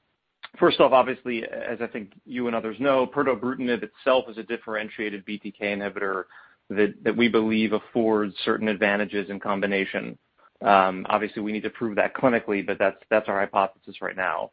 First 0.58 0.80
off, 0.80 0.92
obviously, 0.92 1.44
as 1.44 1.80
I 1.82 1.88
think 1.88 2.14
you 2.26 2.48
and 2.48 2.56
others 2.56 2.78
know, 2.80 3.06
pirtobrutinib 3.06 3.84
itself 3.84 4.26
is 4.30 4.38
a 4.38 4.44
differentiated 4.44 5.26
BTK 5.26 5.62
inhibitor 5.62 6.24
that 6.70 7.16
we 7.16 7.28
believe 7.28 7.74
affords 7.74 8.34
certain 8.46 8.68
advantages 8.68 9.30
in 9.30 9.40
combination. 9.40 10.18
Obviously, 10.62 11.42
we 11.42 11.52
need 11.52 11.64
to 11.64 11.70
prove 11.70 11.96
that 11.96 12.16
clinically, 12.16 12.66
but 12.66 12.78
that's 12.80 13.30
our 13.30 13.40
hypothesis 13.40 14.02
right 14.02 14.16
now. 14.16 14.52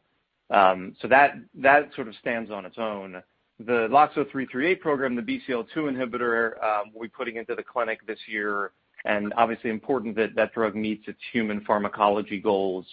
Um 0.50 0.94
so 1.02 1.08
that 1.08 1.34
that 1.56 1.92
sort 1.96 2.06
of 2.06 2.14
stands 2.20 2.52
on 2.52 2.64
its 2.64 2.78
own. 2.78 3.20
The 3.58 3.88
LOXO-338 3.90 4.80
program, 4.80 5.16
the 5.16 5.22
BCL-2 5.22 5.76
inhibitor, 5.76 6.52
we'll 6.92 7.02
be 7.02 7.08
putting 7.08 7.36
into 7.36 7.54
the 7.54 7.64
clinic 7.64 8.06
this 8.06 8.18
year, 8.28 8.70
and 9.06 9.32
obviously 9.36 9.70
important 9.70 10.16
that 10.16 10.34
that 10.34 10.52
drug 10.52 10.74
meets 10.74 11.06
its 11.08 11.20
human 11.32 11.60
pharmacology 11.64 12.40
goals 12.40 12.86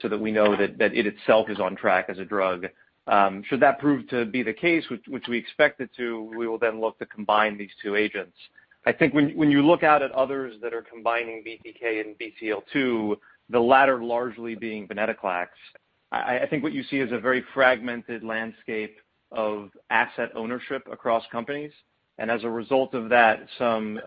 so 0.00 0.08
that 0.08 0.18
we 0.18 0.30
know 0.30 0.56
that 0.56 0.80
it 0.80 1.06
itself 1.06 1.48
is 1.48 1.60
on 1.60 1.76
track 1.76 2.06
as 2.08 2.18
a 2.18 2.24
drug. 2.24 2.66
Um, 3.06 3.42
should 3.48 3.60
that 3.60 3.78
prove 3.78 4.08
to 4.08 4.24
be 4.24 4.42
the 4.42 4.52
case, 4.52 4.84
which 4.90 5.24
we 5.28 5.38
expect 5.38 5.80
it 5.80 5.90
to, 5.96 6.22
we 6.36 6.46
will 6.46 6.58
then 6.58 6.80
look 6.80 6.98
to 6.98 7.06
combine 7.06 7.56
these 7.56 7.70
two 7.82 7.96
agents. 7.96 8.36
I 8.86 8.92
think 8.92 9.12
when 9.14 9.50
you 9.50 9.64
look 9.64 9.82
out 9.82 10.02
at 10.02 10.10
others 10.12 10.54
that 10.62 10.72
are 10.72 10.82
combining 10.82 11.44
BTK 11.44 12.00
and 12.00 12.16
BCL-2, 12.18 13.16
the 13.50 13.60
latter 13.60 14.02
largely 14.02 14.54
being 14.54 14.88
venetoclax, 14.88 15.48
I 16.12 16.46
think 16.48 16.62
what 16.62 16.72
you 16.72 16.82
see 16.84 16.98
is 16.98 17.12
a 17.12 17.18
very 17.18 17.44
fragmented 17.54 18.24
landscape 18.24 18.96
of 19.30 19.70
asset 19.90 20.30
ownership 20.34 20.88
across 20.90 21.22
companies. 21.30 21.70
And 22.20 22.30
as 22.30 22.44
a 22.44 22.50
result 22.50 22.94
of 22.94 23.08
that, 23.08 23.46
some 23.58 23.98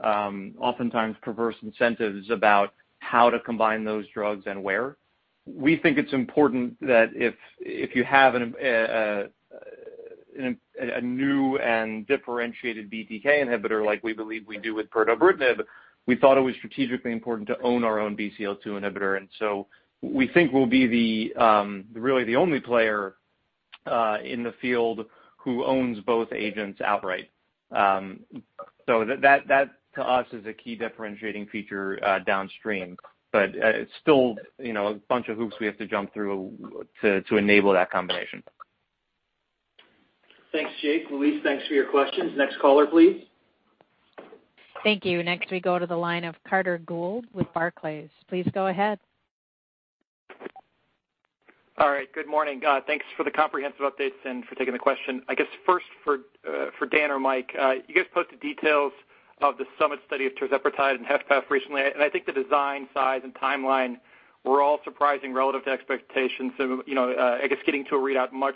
oftentimes 0.59 1.18
perverse 1.24 1.55
incentives 1.64 2.30
about 2.30 2.74
how 2.99 3.32
to 3.32 3.39
combine 3.39 3.84
those 3.84 4.05
drugs 4.14 4.43
and 4.45 4.64
where. 4.64 4.97
We 5.47 5.78
think 5.78 5.97
it's 5.97 6.14
important 6.14 6.80
that 6.82 7.09
if 7.16 7.34
if 7.59 7.95
you 7.95 8.03
have 8.03 8.36
a 8.36 9.30
new 11.01 11.57
and 11.57 12.07
differentiated 12.07 12.91
BTK 12.91 13.26
inhibitor 13.26 13.84
like 13.84 14.03
we 14.03 14.14
believe 14.14 14.47
we 14.47 14.59
do 14.59 14.76
with 14.76 14.91
pirtobrutinib, 14.91 15.61
we 16.05 16.16
thought 16.16 16.38
it 16.38 16.41
was 16.41 16.55
strategically 16.57 17.11
important 17.11 17.47
to 17.47 17.59
own 17.61 17.84
our 17.84 17.99
own 17.99 18.16
BCL-2 18.16 18.68
inhibitor. 18.68 19.18
And 19.18 19.28
so 19.39 19.66
we 20.01 20.28
think 20.28 20.53
we'll 20.53 20.68
be 20.68 20.86
the 20.86 21.43
um 21.43 21.86
really 21.93 22.26
the 22.26 22.36
only 22.36 22.59
player 22.59 23.16
in 24.24 24.43
the 24.43 24.53
field 24.61 25.07
who 25.38 25.66
owns 25.66 25.99
both 26.01 26.32
agents 26.32 26.80
outright. 26.80 27.32
That 27.74 29.41
that 29.47 29.69
to 29.95 30.01
us 30.01 30.28
is 30.32 30.45
a 30.45 30.53
key 30.53 30.76
differentiating 30.76 31.47
feature 31.47 31.99
downstream. 32.26 32.97
But 33.32 33.49
uh 33.49 33.82
it's 33.82 33.91
still 34.01 34.36
you 34.59 34.74
know 34.74 34.88
a 34.88 34.93
bunch 35.09 35.28
of 35.28 35.38
hoops 35.38 35.55
we 35.59 35.65
have 35.65 35.78
to 35.78 35.88
jump 35.88 36.13
through 36.13 36.86
to 37.01 37.21
to 37.21 37.38
enable 37.38 37.74
that 37.74 37.91
combination. 37.91 38.43
Thanks, 40.51 40.71
Jake. 40.84 41.05
Louise, 41.09 41.41
thanks 41.43 41.67
for 41.67 41.74
your 41.74 41.89
questions. 41.89 42.34
Next 42.38 42.59
caller, 42.59 42.86
please. 42.86 43.24
Thank 44.84 45.03
you. 45.03 45.24
Next 45.24 45.49
we 45.49 45.59
go 45.59 45.80
to 45.80 45.88
the 45.88 45.95
line 45.95 46.24
of 46.24 46.36
Carter 46.47 46.78
Gould 46.80 47.26
with 47.34 47.51
Barclays. 47.53 48.09
Please 48.28 48.45
go 48.53 48.67
ahead. 48.67 48.99
All 51.80 51.89
right. 51.89 52.11
Good 52.13 52.28
morning. 52.28 52.61
Uh, 52.63 52.82
thanks 52.86 53.03
for 53.17 53.24
the 53.24 53.32
comprehensive 53.32 53.82
updates 53.82 54.11
and 54.26 54.45
for 54.45 54.53
taking 54.53 54.74
the 54.74 54.80
question. 54.80 55.24
I 55.28 55.34
guess 55.34 55.47
first 55.65 55.88
for 56.03 56.19
uh, 56.47 56.67
for 56.78 56.86
Dan 56.86 57.09
or 57.09 57.19
Mike, 57.19 57.51
uh, 57.59 57.74
you 57.88 57.95
guys 57.95 58.05
posted 58.13 58.39
details 58.41 58.93
of 59.41 59.57
the 59.57 59.65
SUMMIT 59.80 59.97
study 60.05 60.28
of 60.28 60.34
tirzepatide 60.34 60.95
and 60.95 61.05
HFpEF 61.07 61.49
recently, 61.49 61.82
and 61.82 62.03
I 62.03 62.09
think 62.09 62.28
the 62.28 62.32
design, 62.32 62.88
size, 62.93 63.21
and 63.24 63.34
timeline 63.34 63.95
were 64.45 64.61
all 64.61 64.82
surprising 64.84 65.34
relative 65.34 65.65
to 65.65 65.71
expectations. 65.71 66.51
You 66.59 66.93
know, 66.93 67.39
I 67.41 67.47
guess 67.47 67.57
getting 67.65 67.86
to 67.86 67.95
a 67.95 67.99
readout 67.99 68.32
much 68.32 68.55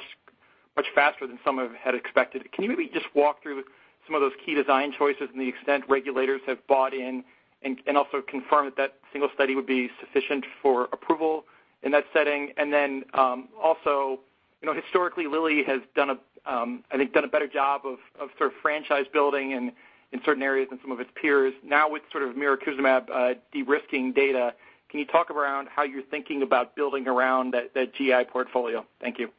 faster 0.93 1.25
than 1.25 1.39
some 1.43 1.57
had 1.81 1.95
expected. 1.95 2.51
Can 2.51 2.65
you 2.65 2.69
maybe 2.69 2.87
just 2.93 3.07
walk 3.15 3.41
through 3.41 3.63
some 4.05 4.13
of 4.13 4.21
those 4.21 4.33
key 4.45 4.53
design 4.53 4.93
choices 4.95 5.27
and 5.33 5.41
the 5.41 5.49
extent 5.49 5.85
regulators 5.89 6.41
have 6.45 6.59
bought 6.67 6.93
in, 6.93 7.23
and 7.63 7.97
also 7.97 8.21
confirm 8.21 8.65
that 8.65 8.77
that 8.77 8.93
single 9.11 9.31
study 9.33 9.55
would 9.55 9.65
be 9.65 9.89
sufficient 9.99 10.45
for 10.61 10.83
approval 10.93 11.45
in 11.83 11.91
that 11.91 12.05
setting? 12.13 12.53
And 12.57 12.71
then 12.71 13.03
um 13.13 13.49
also, 13.61 14.19
you 14.61 14.65
know, 14.65 14.73
historically, 14.73 15.27
Lilly 15.27 15.63
has, 15.63 15.81
um, 16.45 16.83
I 16.91 16.97
think, 16.97 17.13
done 17.13 17.23
a 17.23 17.27
better 17.27 17.47
job 17.47 17.81
of 17.85 17.97
sort 18.37 18.51
of 18.51 18.57
franchise 18.61 19.05
building 19.13 19.51
in 19.51 19.71
certain 20.25 20.43
areas 20.43 20.69
than 20.69 20.79
some 20.81 20.91
of 20.91 20.99
its 20.99 21.09
peers. 21.21 21.53
Now 21.63 21.89
with 21.89 22.01
sort 22.11 22.23
of 22.23 22.35
mirikizumab 22.35 23.09
uh, 23.13 23.33
de-risking 23.51 24.13
data, 24.13 24.53
can 24.89 24.99
you 24.99 25.05
talk 25.05 25.29
around 25.29 25.67
how 25.73 25.83
you're 25.83 26.03
thinking 26.03 26.43
about 26.43 26.75
building 26.75 27.07
around 27.07 27.53
that 27.53 27.93
GI 27.93 28.25
portfolio? 28.31 28.85
Thank 29.01 29.19
you. 29.19 29.29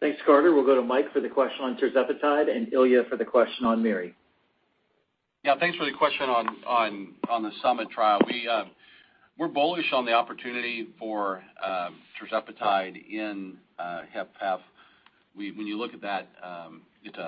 Thanks, 0.00 0.18
Carter. 0.26 0.54
We'll 0.54 0.66
go 0.66 0.74
to 0.74 0.82
Mike 0.82 1.12
for 1.12 1.20
the 1.20 1.28
question 1.28 1.64
on 1.64 1.76
tirzepatide 1.76 2.54
and 2.54 2.72
Ilya 2.72 3.04
for 3.08 3.16
the 3.16 3.24
question 3.24 3.64
on 3.64 3.82
miri. 3.82 4.14
Yeah, 5.44 5.54
thanks 5.58 5.76
for 5.76 5.84
the 5.84 5.92
question 5.92 6.28
on 6.28 7.14
on 7.28 7.42
the 7.42 7.50
SUMMIT 7.62 7.90
trial. 7.90 8.20
Uh, 8.50 8.64
We're 9.38 9.48
bullish 9.48 9.92
on 9.92 10.06
the 10.06 10.14
opportunity 10.14 10.88
for 10.98 11.42
um, 11.62 11.96
tirzepatide 12.18 12.96
in 13.06 13.58
uh, 13.78 14.00
HFpEF. 14.16 14.60
When 15.34 15.66
you 15.66 15.76
look 15.76 15.92
at 15.92 16.00
that, 16.00 16.28
um, 16.42 16.80
it's 17.04 17.18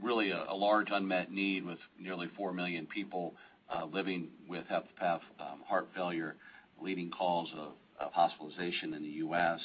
really 0.00 0.30
a 0.30 0.54
large 0.54 0.88
unmet 0.92 1.32
need 1.32 1.66
with 1.66 1.80
nearly 1.98 2.28
4 2.36 2.52
million 2.52 2.86
people 2.86 3.34
uh, 3.68 3.84
living 3.86 4.28
with 4.48 4.62
HFpEF, 4.70 5.18
um, 5.40 5.62
heart 5.66 5.88
failure, 5.92 6.36
leading 6.80 7.10
cause 7.10 7.48
of 7.58 8.12
hospitalization 8.12 8.94
in 8.94 9.02
the 9.02 9.08
U.S. 9.08 9.58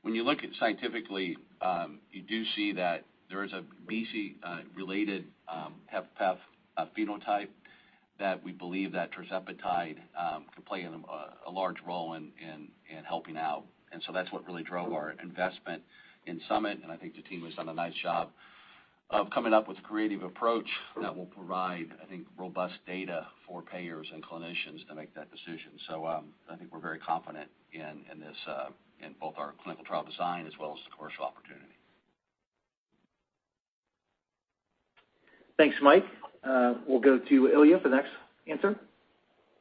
When 0.00 0.14
you 0.14 0.24
look 0.24 0.38
at 0.44 0.50
scientifically, 0.58 1.36
you 2.10 2.22
do 2.22 2.42
see 2.56 2.72
that 2.72 3.04
there 3.28 3.44
is 3.44 3.52
a 3.52 3.62
obesity-related 3.84 5.26
uh, 5.46 5.68
HFpEF 5.94 6.38
phenotype 6.96 7.48
that 8.18 8.42
we 8.42 8.52
believe 8.52 8.92
that 8.92 9.10
tirzepatide 9.12 9.96
um, 10.18 10.46
could 10.54 10.64
play 10.64 10.86
uh, 10.86 11.26
a 11.46 11.50
large 11.50 11.76
role 11.86 12.14
in 12.14 12.30
helping 13.04 13.36
out. 13.36 13.64
And 13.92 14.02
so 14.06 14.12
that's 14.12 14.30
what 14.32 14.46
really 14.46 14.62
drove 14.62 14.92
our 14.92 15.14
investment 15.22 15.82
in 16.26 16.40
SUMMIT, 16.48 16.82
and 16.82 16.90
I 16.90 16.96
think 16.96 17.14
the 17.14 17.22
team 17.22 17.44
has 17.44 17.54
done 17.54 17.68
a 17.68 17.74
nice 17.74 17.94
job 18.02 18.30
of 19.10 19.30
coming 19.30 19.52
up 19.52 19.68
with 19.68 19.78
a 19.78 19.82
creative 19.82 20.22
approach 20.24 20.66
that 21.00 21.14
will 21.16 21.26
provide, 21.26 21.86
I 22.02 22.06
think, 22.06 22.26
robust 22.36 22.74
data 22.86 23.28
for 23.46 23.62
payers 23.62 24.08
and 24.12 24.24
clinicians 24.24 24.86
to 24.88 24.94
make 24.96 25.14
that 25.14 25.30
decision. 25.30 25.78
So 25.88 26.04
um 26.06 26.24
I 26.50 26.56
think 26.56 26.72
we're 26.72 26.80
very 26.80 26.98
confident 26.98 27.48
in 27.72 28.18
this, 28.18 28.36
uh, 28.48 28.70
in 29.00 29.14
both 29.20 29.34
our 29.36 29.52
clinical 29.62 29.84
trial 29.84 30.04
design 30.04 30.46
as 30.46 30.54
well 30.58 30.74
as 30.76 30.82
the 30.84 30.96
commercial 30.96 31.24
opportunity. 31.24 31.76
Thanks, 35.56 35.76
Mike. 35.80 36.04
Uh, 36.46 36.74
we'll 36.86 37.00
go 37.00 37.18
to 37.18 37.48
Ilya 37.48 37.80
for 37.80 37.88
the 37.88 37.96
next 37.96 38.10
answer. 38.46 38.78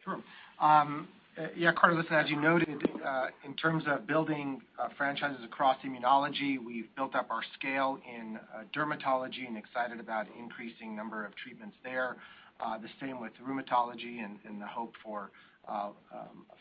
Sure. 0.04 0.22
Um, 0.62 1.08
uh, 1.38 1.48
yeah, 1.58 1.72
Carter, 1.74 1.96
listen, 1.98 2.14
as 2.14 2.30
you 2.30 2.40
noted, 2.40 2.70
uh, 3.06 3.28
in 3.44 3.56
terms 3.56 3.84
of 3.88 4.08
building 4.08 4.62
franchises 4.98 5.44
across 5.44 5.78
immunology, 5.86 6.58
we've 6.64 6.88
built 6.96 7.14
up 7.16 7.30
our 7.30 7.42
scale 7.58 8.00
in 8.08 8.40
dermatology 8.74 9.46
and 9.48 9.58
excited 9.58 10.00
about 10.00 10.28
increasing 10.40 10.96
number 10.96 11.26
of 11.26 11.36
treatments 11.36 11.76
there. 11.84 12.16
The 12.60 12.88
same 13.02 13.20
with 13.20 13.34
rheumatology 13.46 14.24
and 14.24 14.62
the 14.62 14.68
hope 14.68 14.94
for 15.04 15.32
um, 15.68 15.94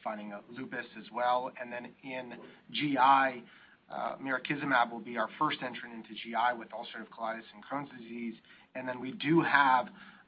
finding 0.02 0.32
lupus 0.50 0.86
as 0.98 1.04
well. 1.14 1.52
And 1.60 1.72
then 1.72 1.86
in 2.02 2.34
GI, 2.72 3.44
mirikizumab 4.20 4.90
will 4.90 4.98
be 4.98 5.18
our 5.18 5.28
first 5.38 5.58
entrant 5.62 5.94
into 5.94 6.14
GI 6.14 6.58
with 6.58 6.68
ulcerative 6.70 7.10
colitis 7.16 7.44
and 7.54 7.62
Crohn's 7.62 7.90
disease. 7.96 8.34
And 8.74 8.88
then 8.88 9.00
we 9.00 9.12
do 9.12 9.40
have 9.40 9.86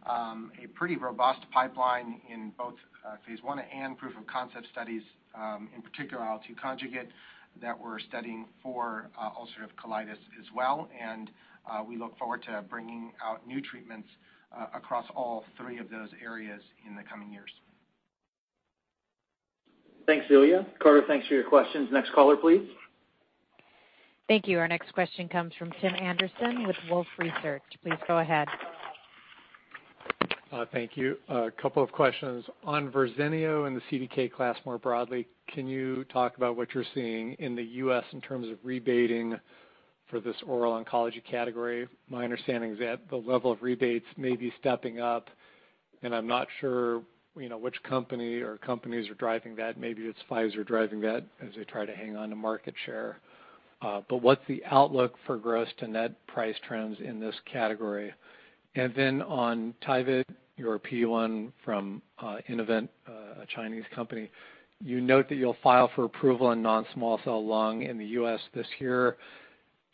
Um, 0.08 0.52
a 0.62 0.68
pretty 0.68 0.96
robust 0.96 1.40
pipeline 1.52 2.20
in 2.32 2.52
both 2.56 2.74
uh, 3.04 3.16
phase 3.26 3.38
I 3.48 3.62
and 3.74 3.98
proof 3.98 4.16
of 4.16 4.26
concept 4.26 4.68
studies, 4.70 5.02
um, 5.34 5.68
in 5.74 5.82
particular 5.82 6.24
IL-2 6.24 6.56
conjugate 6.60 7.08
that 7.60 7.78
we're 7.78 7.98
studying 7.98 8.46
for 8.62 9.10
uh, 9.20 9.30
ulcerative 9.30 9.74
colitis 9.82 10.20
as 10.38 10.46
well. 10.54 10.88
And 11.00 11.30
uh 11.68 11.82
we 11.82 11.96
look 11.96 12.16
forward 12.18 12.42
to 12.44 12.62
bringing 12.70 13.12
out 13.24 13.46
new 13.46 13.60
treatments 13.60 14.08
uh, 14.56 14.66
across 14.74 15.04
all 15.14 15.44
three 15.56 15.78
of 15.78 15.90
those 15.90 16.08
areas 16.22 16.60
in 16.86 16.94
the 16.94 17.02
coming 17.02 17.32
years. 17.32 17.50
Thanks, 20.06 20.26
Ilya. 20.30 20.64
Carter, 20.80 21.02
thanks 21.08 21.26
for 21.26 21.34
your 21.34 21.48
questions. 21.48 21.88
Next 21.90 22.12
caller, 22.12 22.36
please. 22.36 22.62
Thank 24.28 24.46
you. 24.46 24.58
Our 24.58 24.68
next 24.68 24.92
question 24.92 25.28
comes 25.28 25.52
from 25.58 25.72
Tim 25.80 25.94
Anderson 26.00 26.66
with 26.66 26.76
Wolfe 26.90 27.06
Research. 27.18 27.62
Please 27.82 27.98
go 28.06 28.18
ahead. 28.18 28.48
Thank 30.72 30.96
you. 30.96 31.16
A 31.28 31.50
couple 31.50 31.82
of 31.82 31.90
questions. 31.92 32.44
On 32.64 32.90
Verzenio 32.90 33.66
and 33.66 33.76
the 33.76 33.82
CDK 33.90 34.32
class 34.32 34.56
more 34.64 34.78
broadly, 34.78 35.26
can 35.52 35.66
you 35.66 36.04
talk 36.04 36.36
about 36.36 36.56
what 36.56 36.74
you're 36.74 36.84
seeing 36.94 37.32
in 37.34 37.54
the 37.56 37.62
U.S. 37.62 38.04
in 38.12 38.20
terms 38.20 38.48
of 38.48 38.56
rebating 38.62 39.38
for 40.08 40.20
this 40.20 40.36
oral 40.46 40.82
oncology 40.82 41.22
category? 41.24 41.88
My 42.08 42.24
understanding 42.24 42.72
is 42.72 42.78
that 42.78 43.08
the 43.10 43.16
level 43.16 43.50
of 43.52 43.62
rebates 43.62 44.06
may 44.16 44.36
be 44.36 44.52
stepping 44.60 45.00
up, 45.00 45.28
and 46.02 46.14
I'm 46.14 46.26
not 46.26 46.46
sure 46.60 47.02
you 47.38 47.48
know 47.48 47.58
which 47.58 47.82
company 47.82 48.36
or 48.40 48.56
companies 48.58 49.10
are 49.10 49.14
driving 49.14 49.56
that. 49.56 49.78
Maybe 49.78 50.02
it's 50.02 50.18
Pfizer 50.30 50.66
driving 50.66 51.00
that 51.02 51.24
as 51.42 51.50
they 51.56 51.64
try 51.64 51.84
to 51.84 51.92
hang 51.94 52.16
on 52.16 52.30
to 52.30 52.36
market 52.36 52.74
share. 52.86 53.18
Uh 53.82 54.00
but 54.08 54.22
what's 54.22 54.40
the 54.48 54.62
outlook 54.66 55.14
for 55.26 55.36
gross 55.36 55.68
to 55.80 55.86
net 55.88 56.12
price 56.26 56.56
trends 56.66 56.96
in 57.04 57.20
this 57.20 57.34
category? 57.50 58.12
And 58.76 58.94
then 58.94 59.22
on 59.22 59.74
Tyvyt, 59.82 60.24
your 60.58 60.78
PD-1 60.78 61.50
from 61.64 62.02
uh, 62.18 62.36
Innovent, 62.48 62.90
uh, 63.08 63.42
a 63.42 63.46
Chinese 63.54 63.84
company, 63.94 64.30
you 64.84 65.00
note 65.00 65.30
that 65.30 65.36
you'll 65.36 65.56
file 65.62 65.90
for 65.94 66.04
approval 66.04 66.52
in 66.52 66.60
non-small 66.60 67.18
cell 67.24 67.44
lung 67.44 67.82
in 67.82 67.96
the 67.96 68.04
U.S. 68.06 68.40
this 68.54 68.66
year. 68.78 69.16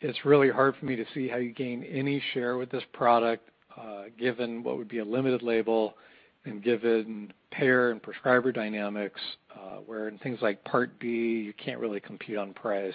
It's 0.01 0.25
really 0.25 0.49
hard 0.49 0.75
for 0.77 0.85
me 0.85 0.97
to 0.97 1.05
see 1.13 1.29
how 1.29 1.37
you 1.37 1.53
gain 1.53 1.85
any 1.85 2.21
share 2.33 2.57
with 2.57 2.69
this 2.69 2.83
product, 2.91 3.49
uh, 3.79 4.03
given 4.19 4.63
what 4.63 4.77
would 4.77 4.89
be 4.89 4.99
a 4.99 5.05
limited 5.05 5.41
label 5.41 5.95
and 6.43 6.61
given 6.61 7.31
payer 7.51 7.91
and 7.91 8.03
prescriber 8.03 8.51
dynamics, 8.51 9.21
where 9.85 10.07
in 10.07 10.17
things 10.19 10.39
like 10.41 10.63
Part 10.65 10.97
B, 10.99 11.07
you 11.07 11.53
can't 11.53 11.79
really 11.79 11.99
compete 11.99 12.37
on 12.37 12.53
price. 12.53 12.93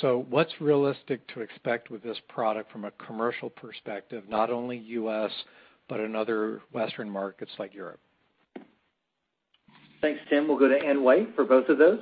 So 0.00 0.26
what's 0.28 0.60
realistic 0.60 1.26
to 1.34 1.40
expect 1.40 1.90
with 1.90 2.02
this 2.02 2.18
product 2.28 2.70
from 2.70 2.84
a 2.84 2.90
commercial 2.92 3.50
perspective, 3.50 4.24
not 4.28 4.50
only 4.50 4.78
U.S., 4.78 5.30
but 5.88 6.00
in 6.00 6.14
other 6.14 6.60
Western 6.72 7.08
markets 7.08 7.52
like 7.58 7.74
Europe? 7.74 8.00
Thanks, 10.00 10.20
Tim. 10.28 10.46
We'll 10.46 10.58
go 10.58 10.68
to 10.68 10.76
Anne 10.76 11.02
White 11.02 11.34
for 11.34 11.44
both 11.44 11.68
of 11.68 11.78
those. 11.78 12.00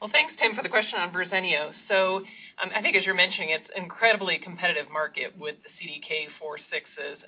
Well, 0.00 0.10
thanks, 0.12 0.32
Tim, 0.40 0.54
for 0.54 0.62
the 0.62 0.68
question 0.68 0.98
on 1.00 1.12
Verzenio. 1.12 1.72
So, 1.88 2.22
um, 2.62 2.70
I 2.74 2.80
think 2.80 2.96
as 2.96 3.04
you're 3.04 3.16
mentioning, 3.16 3.50
it's 3.50 3.68
incredibly 3.76 4.38
competitive 4.38 4.86
market 4.90 5.36
with 5.36 5.56
the 5.64 5.70
CDK4/6s. 5.78 7.18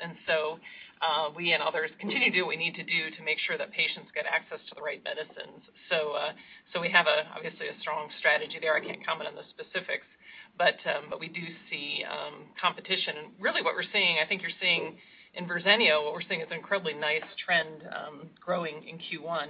Uh, 1.01 1.32
we 1.32 1.52
and 1.52 1.62
others 1.62 1.90
continue 1.98 2.28
to 2.28 2.36
do 2.36 2.44
what 2.44 2.52
we 2.52 2.60
need 2.60 2.77
to 2.77 2.85
do 2.85 3.09
to 3.16 3.24
make 3.24 3.40
sure 3.40 3.56
that 3.56 3.72
patients 3.72 4.12
get 4.14 4.28
access 4.28 4.60
to 4.68 4.74
the 4.77 4.85
right 4.85 5.01
medicines. 5.02 5.64
So, 5.89 6.12
uh, 6.12 6.32
we 6.81 6.89
have 6.90 7.06
obviously 7.36 7.68
a 7.68 7.77
strong 7.81 8.09
strategy 8.18 8.56
there. 8.60 8.74
I 8.74 8.81
can't 8.81 9.05
comment 9.05 9.28
on 9.28 9.36
the 9.36 9.44
specifics, 9.52 10.09
but 10.56 10.81
um, 10.89 11.12
we 11.20 11.28
do 11.28 11.44
see 11.68 12.05
um, 12.09 12.48
competition. 12.60 13.16
And 13.16 13.27
really 13.39 13.62
what 13.62 13.74
we're 13.74 13.89
seeing, 13.93 14.16
I 14.16 14.27
think 14.27 14.40
you're 14.40 14.56
seeing 14.60 14.97
in 15.35 15.47
Verzenio, 15.47 16.05
what 16.05 16.12
we're 16.12 16.27
seeing 16.27 16.40
is 16.40 16.48
an 16.51 16.56
incredibly 16.56 16.94
nice 16.94 17.28
trend 17.44 17.85
um, 17.93 18.31
growing 18.40 18.82
in 18.89 18.98
Q1. 18.98 19.47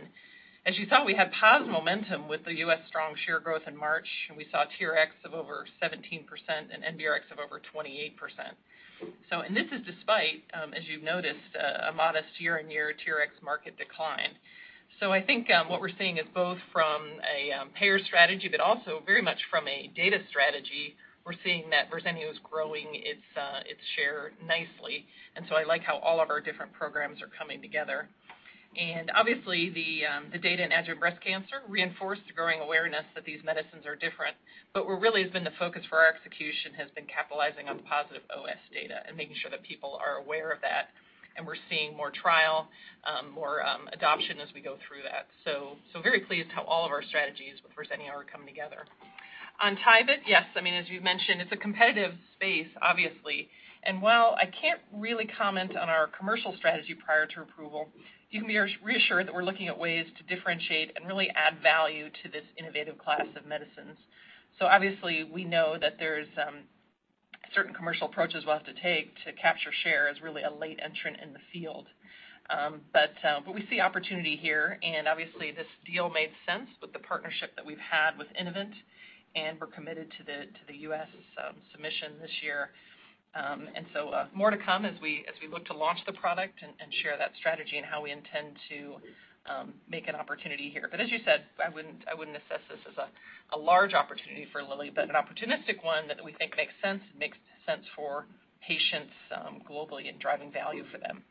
As 0.66 0.76
you 0.76 0.86
saw, 0.90 1.04
we 1.04 1.14
had 1.14 1.32
positive 1.32 1.72
momentum 1.72 2.28
with 2.28 2.44
the 2.44 2.52
U.S. 2.68 2.80
strong 2.86 3.14
share 3.24 3.40
growth 3.40 3.62
in 3.66 3.74
March, 3.74 4.06
and 4.28 4.36
we 4.36 4.46
saw 4.52 4.64
TRx 4.76 5.08
of 5.24 5.32
over 5.32 5.64
17% 5.82 5.96
and 6.68 6.84
NBRx 6.84 7.32
of 7.32 7.38
over 7.38 7.62
28%. 7.74 8.12
So, 9.30 9.40
and 9.40 9.56
this 9.56 9.66
is 9.72 9.80
despite, 9.86 10.42
um, 10.54 10.74
as 10.74 10.82
you've 10.88 11.02
noticed, 11.02 11.54
uh, 11.54 11.90
a 11.90 11.92
modest 11.92 12.28
year-on-year 12.38 12.94
TRx 13.06 13.42
market 13.42 13.76
decline. 13.78 14.30
So 14.98 15.12
I 15.12 15.22
think 15.22 15.50
um, 15.50 15.68
what 15.68 15.80
we're 15.80 15.96
seeing 15.96 16.18
is 16.18 16.26
both 16.34 16.58
from 16.72 17.02
a 17.24 17.52
um, 17.52 17.70
payer 17.70 17.98
strategy, 17.98 18.48
but 18.48 18.60
also 18.60 19.02
very 19.06 19.22
much 19.22 19.38
from 19.50 19.66
a 19.66 19.90
data 19.96 20.18
strategy. 20.28 20.94
We're 21.24 21.38
seeing 21.44 21.70
that 21.70 21.90
Verzenio 21.90 22.30
is 22.30 22.38
growing 22.42 22.88
its 22.92 23.24
uh, 23.36 23.60
share 23.96 24.32
nicely. 24.44 25.06
And 25.36 25.46
so 25.48 25.54
I 25.54 25.64
like 25.64 25.82
how 25.82 25.98
all 25.98 26.20
of 26.20 26.28
our 26.28 26.40
different 26.40 26.72
programs 26.72 27.22
are 27.22 27.30
coming 27.38 27.62
together. 27.62 28.08
And 28.78 29.10
obviously, 29.18 29.66
um, 30.06 30.30
the 30.30 30.38
data 30.38 30.62
in 30.62 30.70
adjuvant 30.70 31.00
breast 31.00 31.20
cancer 31.26 31.58
reinforced 31.66 32.22
the 32.28 32.32
growing 32.32 32.60
awareness 32.60 33.02
that 33.16 33.24
these 33.24 33.42
medicines 33.42 33.82
are 33.84 33.96
different. 33.96 34.36
But 34.72 34.86
what 34.86 35.00
really 35.00 35.22
has 35.22 35.32
been 35.32 35.42
the 35.42 35.56
focus 35.58 35.82
for 35.90 35.98
our 35.98 36.06
execution 36.06 36.78
has 36.78 36.86
been 36.94 37.06
capitalizing 37.10 37.68
on 37.68 37.78
the 37.78 37.82
positive 37.82 38.22
OS 38.30 38.62
data 38.72 39.02
and 39.08 39.16
making 39.16 39.34
sure 39.42 39.50
that 39.50 39.66
people 39.66 39.98
are 39.98 40.22
aware 40.22 40.52
of 40.54 40.60
that. 40.62 40.94
And 41.36 41.46
we're 41.46 41.58
seeing 41.68 41.96
more 41.96 42.10
trial, 42.14 42.68
um, 43.02 43.34
more 43.34 43.66
um, 43.66 43.88
adoption 43.92 44.38
as 44.38 44.54
we 44.54 44.60
go 44.60 44.78
through 44.86 45.02
that. 45.02 45.26
So 45.44 45.74
so 45.92 46.00
very 46.00 46.20
pleased 46.20 46.50
how 46.54 46.62
all 46.62 46.86
of 46.86 46.92
our 46.92 47.02
strategies 47.02 47.58
with 47.62 47.74
Verzenio 47.74 48.14
are 48.14 48.26
coming 48.26 48.46
together. 48.46 48.86
On 49.62 49.74
Tyvyt, 49.76 50.26
yes, 50.26 50.46
I 50.54 50.60
mean 50.60 50.74
as 50.74 50.88
you 50.88 51.00
mentioned, 51.00 51.40
it's 51.40 51.52
a 51.52 51.56
competitive 51.56 52.14
space, 52.34 52.70
obviously. 52.82 53.48
And 53.82 54.02
while 54.02 54.36
I 54.38 54.46
can't 54.46 54.80
really 54.94 55.26
comment 55.26 55.76
on 55.76 55.88
our 55.88 56.08
commercial 56.18 56.54
strategy 56.56 56.94
prior 56.94 57.26
to 57.26 57.42
approval, 57.42 57.88
you 58.30 58.40
can 58.40 58.48
be 58.48 58.58
reassured 58.82 59.26
that 59.26 59.34
we're 59.34 59.44
looking 59.44 59.68
at 59.68 59.78
ways 59.78 60.06
to 60.16 60.34
differentiate 60.34 60.92
and 60.96 61.06
really 61.06 61.30
add 61.30 61.60
value 61.62 62.08
to 62.22 62.28
this 62.30 62.44
innovative 62.56 62.96
class 62.98 63.26
of 63.36 63.44
medicines. 63.46 63.98
So 64.58 64.66
obviously, 64.66 65.24
we 65.24 65.44
know 65.44 65.76
that 65.80 65.96
there's 65.98 66.28
um, 66.46 66.60
certain 67.54 67.74
commercial 67.74 68.08
approaches 68.08 68.44
we'll 68.46 68.56
have 68.56 68.66
to 68.66 68.74
take 68.82 69.14
to 69.24 69.32
capture 69.32 69.70
share 69.82 70.08
as 70.08 70.20
really 70.20 70.42
a 70.42 70.52
late 70.52 70.78
entrant 70.82 71.18
in 71.22 71.32
the 71.32 71.40
field. 71.52 71.86
Um, 72.50 72.80
uh, 72.94 73.40
but 73.44 73.54
we 73.54 73.64
see 73.70 73.80
opportunity 73.80 74.36
here, 74.36 74.78
and 74.82 75.06
obviously 75.06 75.52
this 75.52 75.66
deal 75.86 76.10
made 76.10 76.30
sense 76.46 76.68
with 76.82 76.92
the 76.92 76.98
partnership 76.98 77.54
that 77.56 77.64
we've 77.64 77.78
had 77.78 78.18
with 78.18 78.26
Innovent, 78.38 78.74
and 79.36 79.58
we're 79.60 79.68
committed 79.68 80.10
to 80.18 80.24
the 80.24 80.76
U.S. 80.90 81.06
Um, 81.38 81.54
submission 81.72 82.12
this 82.20 82.30
year. 82.42 82.70
Um, 83.34 83.68
uh, 84.12 84.26
more 84.34 84.50
to 84.50 84.56
come 84.56 84.84
as 84.84 84.94
we 85.00 85.24
look 85.50 85.64
to 85.66 85.74
launch 85.74 85.98
the 86.06 86.12
product 86.12 86.62
and 86.62 86.92
share 87.02 87.16
that 87.16 87.30
strategy 87.38 87.76
and 87.76 87.86
how 87.86 88.02
we 88.02 88.10
intend 88.10 88.56
to 88.68 88.96
um, 89.46 89.74
make 89.88 90.08
an 90.08 90.14
opportunity 90.14 90.68
here. 90.68 90.88
But 90.90 91.00
as 91.00 91.10
you 91.10 91.18
said, 91.24 91.44
I 91.64 91.70
wouldn't 91.70 92.36
assess 92.36 92.62
this 92.68 92.80
as 92.90 92.96
a 93.52 93.58
large 93.58 93.94
opportunity 93.94 94.46
for 94.52 94.62
Lilly, 94.62 94.90
but 94.94 95.04
an 95.04 95.14
opportunistic 95.14 95.84
one 95.84 96.08
that 96.08 96.22
we 96.24 96.32
think 96.32 96.56
makes 96.56 96.74
sense 96.82 97.02
and 97.10 97.18
makes 97.18 97.38
sense 97.66 97.84
for 97.94 98.26
patients 98.66 99.12
um, 99.34 99.62
globally 99.68 100.08
in 100.08 100.18
driving 100.18 100.52
value 100.52 100.84
for 100.92 100.98
them. 100.98 101.22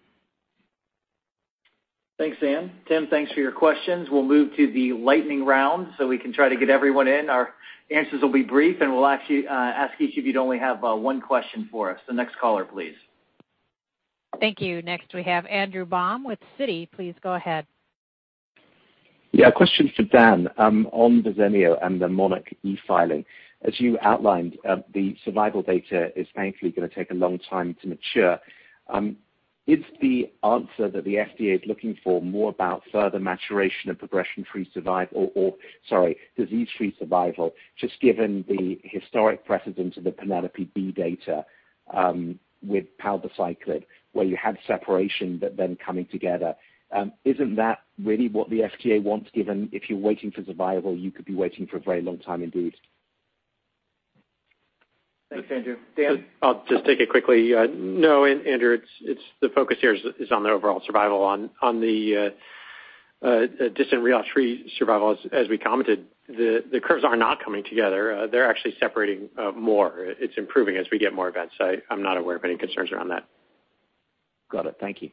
Thanks, 2.20 2.38
Anne. 2.46 2.70
Tim, 2.90 3.08
thanks 3.08 3.32
for 3.32 3.40
your 3.40 3.54
questions. 3.54 4.10
We'll 4.12 4.26
move 4.26 4.54
to 4.58 4.70
the 4.74 4.92
lightning 4.92 5.46
round 5.46 5.88
so 5.98 6.06
we 6.06 6.18
can 6.18 6.34
try 6.34 6.50
to 6.50 6.58
get 6.58 6.70
everyone 6.70 7.08
in. 7.08 7.30
Our 7.30 7.54
answers 7.90 8.22
will 8.22 8.32
be 8.32 8.44
brief, 8.44 8.82
and 8.82 8.94
we'll 8.94 9.06
actually 9.06 9.48
uh, 9.48 9.54
ask 9.54 10.00
each 10.02 10.18
of 10.18 10.26
you 10.26 10.34
to 10.34 10.40
only 10.40 10.60
have 10.60 10.84
uh, 10.84 10.94
one 10.96 11.22
question 11.22 11.70
for 11.72 11.90
us. 11.90 12.00
The 12.10 12.14
next 12.14 12.36
caller, 12.38 12.66
please. 12.66 12.96
Thank 14.42 14.60
you. 14.60 14.82
Next 14.82 15.14
we 15.14 15.24
have 15.24 15.46
Andrew 15.46 15.86
Baum 15.86 16.26
with 16.26 16.40
Citi. 16.60 16.92
Please 16.92 17.16
go 17.24 17.36
ahead. 17.36 17.66
Yeah, 19.32 19.48
a 19.48 19.52
question 19.54 19.90
for 19.96 20.04
Dan 20.04 20.50
um, 20.58 20.90
on 20.92 21.24
Verzenio 21.24 21.78
and 21.82 22.02
the 22.02 22.08
monarchE 22.08 22.80
filing. 22.86 23.24
as 23.62 23.80
you 23.80 23.98
outlined, 24.02 24.58
uh, 24.68 24.78
the 24.94 25.16
survival 25.24 25.62
data 25.62 26.12
is 26.20 26.28
thankfully 26.36 26.72
going 26.72 26.90
to 26.90 26.94
take 26.94 27.12
a 27.12 27.14
long 27.16 27.40
time 27.50 27.78
to 27.82 27.88
mature. 27.88 28.40
Um, 28.90 29.16
Is 29.70 29.86
the 30.02 30.32
answer 30.44 30.90
that 30.90 31.04
the 31.04 31.14
FDA 31.14 31.54
is 31.54 31.62
looking 31.68 31.96
for 32.04 32.24
more 32.24 32.50
about 32.50 32.82
further 32.92 33.20
maturation 33.20 33.92
of 33.92 34.00
progression-free 34.00 34.72
survival 34.74 35.32
or, 35.36 35.54
sorry, 35.88 36.18
disease-free 36.36 36.96
survival, 36.98 37.54
just 37.80 38.02
given 38.02 38.44
the 38.48 38.80
historic 38.84 39.46
precedent 39.46 39.96
of 39.96 40.06
the 40.06 40.12
PENELOPE-B 40.12 40.94
data 40.94 41.46
um, 41.94 42.40
with 42.64 42.86
palbociclib, 43.00 43.84
where 44.14 44.26
you 44.26 44.36
had 44.36 44.58
separation 44.66 45.38
but 45.38 45.56
then 45.56 45.78
coming 45.86 46.08
together? 46.12 46.56
Um, 46.92 47.14
isn't 47.24 47.56
that 47.58 47.82
really 48.04 48.28
what 48.28 48.50
the 48.50 48.62
FDA 48.62 49.00
wants, 49.00 49.30
given 49.36 49.70
if 49.72 49.88
you're 49.88 50.00
waiting 50.00 50.32
for 50.32 50.44
survival, 50.46 50.98
you 50.98 51.12
could 51.12 51.26
be 51.26 51.36
waiting 51.36 51.68
for 51.68 51.78
a 51.78 51.82
very 51.82 52.02
long 52.02 52.18
time 52.18 52.42
indeed? 52.42 52.74
Thanks, 55.30 55.48
Andrew. 55.52 55.78
Dan? 55.96 56.26
I'll 56.42 56.64
just 56.68 56.86
take 56.86 57.00
it 57.00 57.10
quickly. 57.10 57.54
Uh, 57.54 57.68
no, 57.72 58.26
Andrew, 58.26 58.80
it's 59.02 59.22
the 59.42 59.50
focus 59.50 59.78
here 59.80 59.94
is 59.94 60.32
on 60.32 60.44
the 60.44 60.50
overall 60.50 60.82
survival. 60.86 61.22
On 61.22 61.50
the 61.62 62.34
uh, 63.24 63.28
uh, 63.28 63.46
distant 63.76 64.02
relapse-free 64.02 64.74
survival, 64.78 65.16
as 65.32 65.48
we 65.48 65.58
commented, 65.58 66.06
the 66.28 66.82
curves 66.84 67.04
are 67.04 67.16
not 67.16 67.44
coming 67.44 67.64
together. 67.64 68.28
They're 68.32 68.50
actually 68.50 68.76
separating 68.80 69.30
more. 69.56 69.94
It's 69.98 70.34
improving 70.38 70.78
as 70.78 70.88
we 70.92 70.98
get 70.98 71.14
more 71.14 71.30
events. 71.30 71.54
I'm 71.90 72.02
not 72.02 72.18
aware 72.18 72.38
of 72.38 72.44
any 72.44 72.58
concerns 72.58 72.92
around 72.92 73.10
that. 73.10 73.28
Got 74.52 74.66
it. 74.66 74.78
Thank 74.80 75.04
you. 75.04 75.12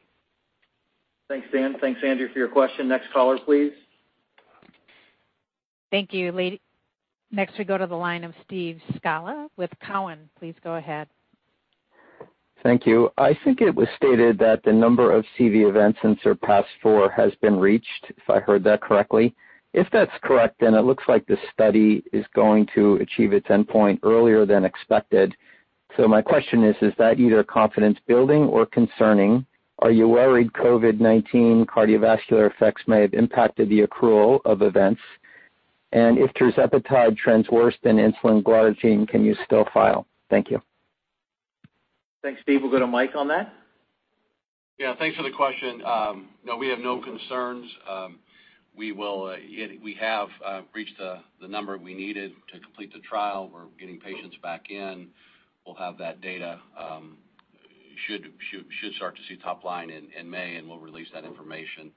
Thanks, 1.29 1.47
Dan. 1.51 1.75
Thanks, 1.79 1.99
Andrew, 2.03 2.31
for 2.31 2.39
your 2.39 2.47
question. 2.47 2.87
Next 2.87 3.11
caller, 3.13 3.37
please. 3.37 3.73
Thank 5.91 6.13
you. 6.13 6.59
Next 7.31 7.57
we 7.57 7.65
go 7.65 7.77
to 7.77 7.87
the 7.87 7.95
line 7.95 8.23
of 8.23 8.33
Steve 8.45 8.79
Scala 8.95 9.47
with 9.57 9.69
Cowen. 9.85 10.29
Please 10.39 10.55
go 10.63 10.75
ahead. 10.75 11.07
Thank 12.63 12.85
you. 12.85 13.09
I 13.17 13.37
think 13.43 13.61
it 13.61 13.75
was 13.75 13.87
stated 13.95 14.39
that 14.39 14.63
the 14.63 14.73
number 14.73 15.11
of 15.11 15.25
CV 15.37 15.69
events 15.69 15.99
in 16.03 16.17
SURPASS-4 16.23 17.13
has 17.13 17.31
been 17.41 17.59
reached, 17.59 18.05
if 18.09 18.29
I 18.29 18.39
heard 18.39 18.63
that 18.63 18.81
correctly. 18.81 19.35
If 19.73 19.87
that's 19.91 20.11
correct, 20.23 20.55
then 20.59 20.73
it 20.73 20.81
looks 20.81 21.03
like 21.07 21.25
the 21.27 21.37
study 21.53 22.03
is 22.11 22.25
going 22.33 22.67
to 22.73 22.95
achieve 22.95 23.33
its 23.33 23.47
endpoint 23.47 23.99
earlier 24.03 24.45
than 24.45 24.65
expected. 24.65 25.35
So 25.95 26.07
my 26.07 26.21
question 26.21 26.63
is, 26.63 26.75
is 26.81 26.93
that 26.97 27.19
either 27.19 27.43
confidence 27.43 27.99
building 28.07 28.43
or 28.43 28.65
concerning? 28.65 29.45
Are 29.79 29.91
you 29.91 30.07
worried 30.07 30.51
COVID-19 30.53 31.65
cardiovascular 31.65 32.49
effects 32.49 32.81
may 32.87 33.01
have 33.01 33.13
impacted 33.13 33.69
the 33.69 33.85
accrual 33.85 34.39
of 34.45 34.63
events? 34.63 35.01
And 35.93 36.17
if 36.17 36.31
tirzepatide 36.33 37.17
trends 37.17 37.49
worse 37.49 37.75
than 37.83 37.97
insulin 37.97 38.43
glargine, 38.43 39.07
can 39.07 39.23
you 39.23 39.35
still 39.45 39.65
file? 39.73 40.05
Thank 40.29 40.51
you. 40.51 40.61
Thanks, 42.21 42.41
Steve. 42.41 42.61
We'll 42.61 42.71
go 42.71 42.79
to 42.79 42.87
Mike 42.87 43.15
on 43.15 43.29
that. 43.29 43.53
Yeah, 44.77 44.95
thanks 44.99 45.15
for 45.17 45.23
the 45.23 45.31
question. 45.31 45.81
Um, 45.83 46.27
no, 46.45 46.57
we 46.57 46.67
have 46.67 46.79
no 46.79 47.01
concerns. 47.01 47.71
Um, 47.89 48.19
uh, 48.77 49.35
we 49.81 49.97
have 49.99 50.27
uh, 50.45 50.61
reached 50.75 50.97
the 50.99 51.47
number 51.47 51.77
we 51.77 51.95
needed 51.95 52.33
to 52.53 52.59
complete 52.59 52.93
the 52.93 52.99
trial. 52.99 53.49
We're 53.51 53.65
getting 53.79 53.99
patients 53.99 54.35
back 54.43 54.69
in. 54.69 55.07
We'll 55.65 55.75
have 55.75 55.97
that 55.97 56.21
data. 56.21 56.59
Um, 56.77 57.17
should 58.07 58.93
start 58.95 59.15
to 59.15 59.21
see 59.27 59.37
top 59.41 59.63
line 59.63 59.89
in 59.89 60.29
May, 60.29 60.57
and 60.57 60.67
we'll 60.67 60.79
release 60.79 61.07
that 61.13 61.25
information 61.25 61.91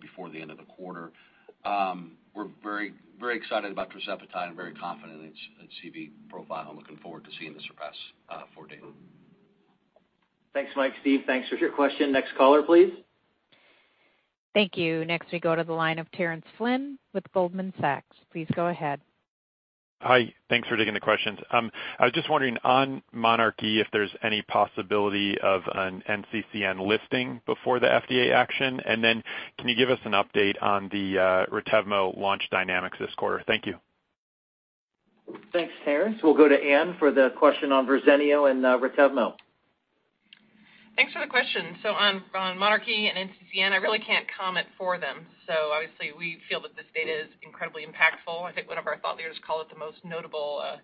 before 0.00 0.30
the 0.30 0.40
end 0.40 0.50
of 0.50 0.56
the 0.56 0.64
quarter. 0.64 1.12
Um, 1.64 2.12
we're 2.34 2.48
very 2.62 2.92
excited 3.36 3.72
about 3.72 3.90
tirzepatide 3.90 4.48
and 4.48 4.56
very 4.56 4.74
confident 4.74 5.20
in 5.20 5.28
its 5.28 5.72
CV 5.82 6.10
profile 6.28 6.66
and 6.68 6.78
looking 6.78 6.98
forward 6.98 7.24
to 7.24 7.30
seeing 7.38 7.54
the 7.54 7.60
SURPASS-4 7.60 8.64
uh, 8.64 8.66
data. 8.68 8.86
Thanks, 10.52 10.70
Mike. 10.76 10.92
Steve, 11.00 11.20
thanks 11.26 11.48
for 11.48 11.56
your 11.56 11.72
question. 11.72 12.12
Next 12.12 12.30
caller, 12.36 12.62
please. 12.62 12.92
Thank 14.54 14.76
you. 14.76 15.04
Next 15.04 15.30
we 15.32 15.38
go 15.38 15.54
to 15.54 15.64
the 15.64 15.72
line 15.72 15.98
of 15.98 16.10
Terence 16.12 16.46
Flynn 16.56 16.98
with 17.12 17.24
Goldman 17.34 17.74
Sachs. 17.78 18.16
Please 18.32 18.48
go 18.54 18.68
ahead. 18.68 19.00
Hi. 20.06 20.32
Thanks 20.48 20.68
for 20.68 20.76
taking 20.76 20.94
the 20.94 21.00
questions. 21.00 21.40
Um, 21.50 21.68
I 21.98 22.04
was 22.04 22.12
just 22.12 22.30
wondering 22.30 22.56
on 22.62 23.02
monarchE, 23.12 23.80
if 23.80 23.88
there's 23.92 24.14
any 24.22 24.40
possibility 24.42 25.36
of 25.40 25.62
an 25.74 26.00
NCCN 26.08 26.86
listing 26.86 27.40
before 27.44 27.80
the 27.80 27.88
FDA 27.88 28.32
action. 28.32 28.80
And 28.86 29.02
then 29.02 29.24
can 29.58 29.68
you 29.68 29.74
give 29.74 29.90
us 29.90 29.98
an 30.04 30.12
update 30.12 30.62
on 30.62 30.88
the 30.92 31.18
uh, 31.18 31.46
Retevmo 31.52 32.16
launch 32.16 32.46
dynamics 32.52 32.96
this 33.00 33.12
quarter? 33.16 33.42
Thank 33.48 33.66
you. 33.66 33.74
Thanks, 35.52 35.72
Terence. 35.84 36.20
We'll 36.22 36.36
go 36.36 36.46
to 36.46 36.54
Anne 36.54 36.94
for 37.00 37.10
the 37.10 37.32
question 37.36 37.72
on 37.72 37.84
Verzenio 37.84 38.48
and 38.48 38.64
uh, 38.64 38.78
Retevmo. 38.78 39.34
Thanks 40.96 41.12
for 41.12 41.20
the 41.20 41.28
question. 41.28 41.76
So 41.82 41.90
on 41.90 42.24
monarchE 42.32 42.88
and 42.88 43.28
NCCN, 43.28 43.72
I 43.72 43.76
really 43.76 43.98
can't 43.98 44.24
comment 44.32 44.66
for 44.78 44.98
them. 44.98 45.26
So 45.46 45.52
obviously 45.76 46.16
we 46.16 46.38
feel 46.48 46.62
that 46.62 46.74
this 46.74 46.88
data 46.94 47.12
is 47.12 47.28
incredibly 47.44 47.84
impactful. 47.84 48.32
I 48.44 48.52
think 48.52 48.66
one 48.66 48.78
of 48.78 48.86
our 48.86 48.96
thought 49.00 49.18
leaders 49.18 49.36
called 49.46 49.66
it 49.66 49.72
the 49.72 49.78
most 49.78 49.98
notable 50.04 50.64
uh, 50.64 50.80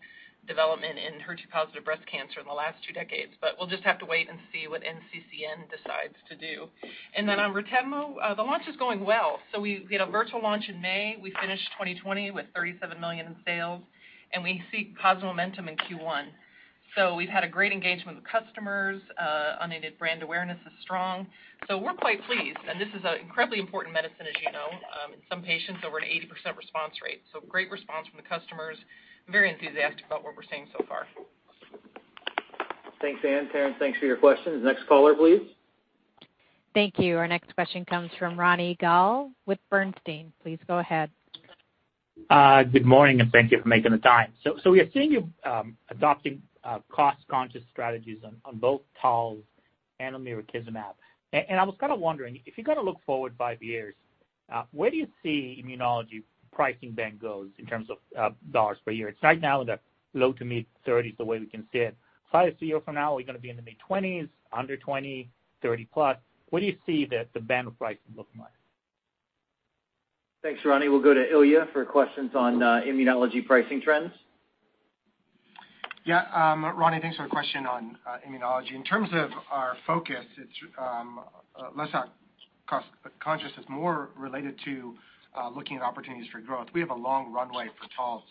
development 0.46 0.98
in 0.98 1.16
HER2-positive 1.24 1.82
breast 1.82 2.04
cancer 2.04 2.40
in 2.40 2.46
the 2.46 2.52
last 2.52 2.76
two 2.86 2.92
decades. 2.92 3.32
But 3.40 3.56
we'll 3.56 3.72
just 3.72 3.84
have 3.84 3.98
to 4.00 4.04
wait 4.04 4.28
and 4.28 4.38
see 4.52 4.68
what 4.68 4.82
NCCN 4.82 5.72
decides 5.72 6.20
to 6.28 6.36
do. 6.36 6.68
And 7.16 7.26
then 7.26 7.40
on 7.40 7.54
Retevmo, 7.56 8.20
uh, 8.22 8.34
the 8.34 8.42
launch 8.42 8.68
is 8.68 8.76
going 8.76 9.04
well. 9.06 9.38
So 9.48 9.60
we 9.60 9.88
had 9.90 10.02
a 10.02 10.10
virtual 10.12 10.42
launch 10.42 10.68
in 10.68 10.78
May. 10.80 11.16
We 11.22 11.32
finished 11.40 11.64
2020 11.80 12.32
with 12.32 12.46
37 12.54 13.00
million 13.00 13.32
in 13.32 13.36
sales, 13.46 13.80
and 14.34 14.44
we 14.44 14.62
see 14.70 14.92
positive 15.00 15.24
momentum 15.24 15.68
in 15.68 15.76
Q1. 15.76 16.28
So 16.96 17.14
we've 17.14 17.28
had 17.28 17.42
a 17.42 17.48
great 17.48 17.72
engagement 17.72 18.18
with 18.18 18.26
customers. 18.26 19.00
Uh, 19.18 19.56
unaided 19.60 19.98
brand 19.98 20.22
awareness 20.22 20.58
is 20.66 20.72
strong. 20.82 21.26
So 21.68 21.78
we're 21.78 21.94
quite 21.94 22.22
pleased, 22.26 22.58
and 22.68 22.80
this 22.80 22.88
is 22.88 23.02
an 23.04 23.20
incredibly 23.20 23.60
important 23.60 23.94
medicine, 23.94 24.26
as 24.28 24.34
you 24.44 24.52
know. 24.52 24.68
Um, 24.68 25.14
in 25.14 25.20
some 25.30 25.42
patients, 25.42 25.80
over 25.86 25.96
an 25.98 26.04
80% 26.04 26.56
response 26.56 26.94
rate. 27.02 27.22
So 27.32 27.40
great 27.48 27.70
response 27.70 28.08
from 28.08 28.18
the 28.18 28.28
customers. 28.28 28.76
Very 29.30 29.50
enthusiastic 29.50 30.04
about 30.06 30.22
what 30.22 30.36
we're 30.36 30.42
seeing 30.50 30.66
so 30.76 30.84
far. 30.86 31.06
Thanks, 33.00 33.20
Anne. 33.26 33.48
Terence, 33.50 33.76
thanks 33.78 33.98
for 33.98 34.06
your 34.06 34.16
questions. 34.16 34.62
Next 34.64 34.86
caller, 34.86 35.14
please. 35.14 35.40
Thank 36.74 36.98
you. 36.98 37.16
Our 37.16 37.28
next 37.28 37.54
question 37.54 37.84
comes 37.84 38.10
from 38.18 38.38
Ronny 38.38 38.76
Gal 38.80 39.30
with 39.46 39.58
Bernstein. 39.70 40.32
Please 40.42 40.58
go 40.66 40.78
ahead. 40.78 41.10
Uh, 42.28 42.62
good 42.62 42.84
morning, 42.84 43.20
and 43.20 43.32
thank 43.32 43.50
you 43.50 43.60
for 43.60 43.68
making 43.68 43.92
the 43.92 43.98
time. 43.98 44.32
So 44.44 44.56
so 44.62 44.70
we 44.70 44.80
are 44.80 44.90
seeing 44.92 45.10
you 45.10 45.28
um, 45.44 45.76
adopting 45.90 46.40
Uh, 46.64 46.78
cost-conscious 46.90 47.62
strategies 47.72 48.18
on 48.44 48.58
both 48.58 48.82
Taltz 49.02 49.42
and 49.98 50.14
on 50.14 50.22
mirikizumab. 50.22 50.94
I 51.32 51.64
was 51.64 51.74
kind 51.80 51.92
of 51.92 51.98
wondering, 51.98 52.38
if 52.46 52.56
you're 52.56 52.64
going 52.64 52.78
to 52.78 52.84
look 52.84 52.98
forward 53.04 53.34
five 53.36 53.60
years, 53.60 53.94
uh, 54.52 54.62
where 54.70 54.88
do 54.88 54.96
you 54.96 55.08
see 55.24 55.60
immunology 55.64 56.22
pricing 56.52 56.92
then 56.96 57.18
goes 57.20 57.48
in 57.58 57.66
terms 57.66 57.88
of 57.90 57.96
uh, 58.16 58.30
dollars 58.52 58.78
per 58.84 58.92
year? 58.92 59.08
It's 59.08 59.20
right 59.24 59.40
now 59.40 59.62
in 59.62 59.66
the 59.66 59.80
low 60.14 60.32
to 60.34 60.44
mid-30s, 60.44 61.16
the 61.16 61.24
way 61.24 61.40
we 61.40 61.46
can 61.46 61.66
see 61.72 61.78
it. 61.78 61.96
Five 62.30 62.54
years 62.60 62.82
from 62.84 62.94
now, 62.94 63.12
are 63.12 63.16
we 63.16 63.24
going 63.24 63.36
to 63.36 63.42
be 63.42 63.50
in 63.50 63.56
the 63.56 63.62
mid-20s, 63.62 64.28
under 64.52 64.76
20, 64.76 65.28
30+? 65.64 66.16
Where 66.50 66.60
do 66.60 66.66
you 66.66 66.76
see 66.86 67.06
the 67.06 67.40
band 67.40 67.66
of 67.66 67.76
pricing 67.76 68.00
looking 68.16 68.40
like? 68.40 68.52
Thanks, 70.42 70.60
Ronny. 70.64 70.88
We'll 70.88 71.02
go 71.02 71.14
to 71.14 71.28
Ilya 71.28 71.68
for 71.72 71.84
questions 71.84 72.32
on 72.34 72.60
immunology 72.60 73.44
pricing 73.44 73.80
trends. 73.80 74.12
Yeah. 76.04 76.24
Um, 76.34 76.64
Ronny, 76.64 76.98
thanks 77.00 77.16
for 77.16 77.22
the 77.22 77.28
question 77.28 77.64
on 77.64 77.96
uh, 78.04 78.16
immunology. 78.28 78.74
In 78.74 78.82
terms 78.82 79.08
of 79.12 79.30
our 79.52 79.76
focus, 79.86 80.24
it's 80.36 80.50
um, 80.76 81.20
uh, 81.54 81.68
less 81.76 81.90
cost-conscious. 82.68 83.52
It's 83.56 83.68
more 83.68 84.10
related 84.16 84.58
to 84.64 84.94
uh, 85.38 85.48
looking 85.50 85.76
at 85.76 85.82
opportunities 85.84 86.28
for 86.32 86.40
growth. 86.40 86.66
We 86.74 86.80
have 86.80 86.90
a 86.90 86.94
long 86.94 87.32
runway 87.32 87.68
for 87.78 87.86
Taltz. 87.96 88.22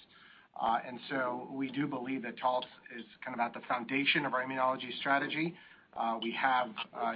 And 0.86 1.00
so 1.10 1.48
we 1.50 1.72
do 1.72 1.88
believe 1.88 2.24
that 2.24 2.38
Taltz 2.38 2.68
is 2.98 3.06
kind 3.24 3.34
of 3.34 3.40
at 3.40 3.54
the 3.54 3.62
foundation 3.70 4.26
of 4.26 4.34
our 4.34 4.44
immunology 4.44 4.94
strategy. 5.00 5.56
We 6.22 6.34
have 6.34 6.68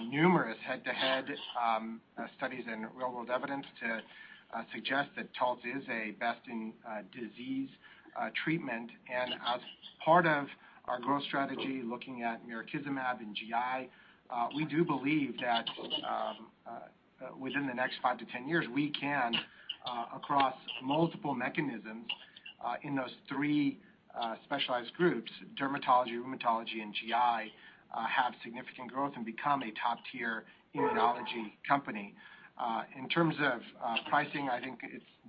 numerous 0.09 0.57
head-to-head 0.65 1.25
um, 1.61 1.99
studies 2.37 2.63
and 2.71 2.85
real-world 2.95 3.29
evidence 3.29 3.65
to 3.81 3.99
suggest 4.73 5.09
that 5.17 5.27
Taltz 5.35 5.59
is 5.65 5.83
a 5.89 6.11
best-in-disease 6.11 7.69
Uh, 8.15 8.29
treatment. 8.45 8.89
And 9.13 9.33
as 9.33 9.59
part 10.03 10.25
of 10.25 10.45
our 10.87 11.01
growth 11.01 11.23
strategy, 11.23 11.81
looking 11.83 12.23
at 12.23 12.39
mirikizumab 12.47 13.19
in 13.19 13.35
GI, 13.35 13.89
uh, 14.29 14.47
we 14.55 14.63
do 14.63 14.85
believe 14.85 15.35
that 15.41 15.65
um, 16.07 16.47
uh, 16.65 17.27
within 17.37 17.67
the 17.67 17.73
next 17.73 17.95
5 18.01 18.17
to 18.19 18.25
10 18.25 18.47
years, 18.47 18.67
we 18.73 18.89
can, 18.91 19.33
across 20.15 20.53
multiple 20.81 21.35
mechanisms 21.35 22.05
in 22.83 22.95
those 22.95 23.11
three 23.27 23.79
specialized 24.45 24.93
groups, 24.93 25.29
dermatology, 25.59 26.13
rheumatology, 26.13 26.81
and 26.81 26.93
GI, 26.93 27.51
have 27.91 28.33
significant 28.45 28.93
growth 28.93 29.11
and 29.17 29.25
become 29.25 29.61
a 29.61 29.71
top-tier 29.71 30.45
immunology 30.73 31.51
company. 31.67 32.15
Uh, 32.57 32.83
in 32.97 33.09
terms 33.09 33.35
of 33.39 33.59
uh, 33.83 33.95
pricing, 34.09 34.49
I 34.49 34.61
think 34.61 34.79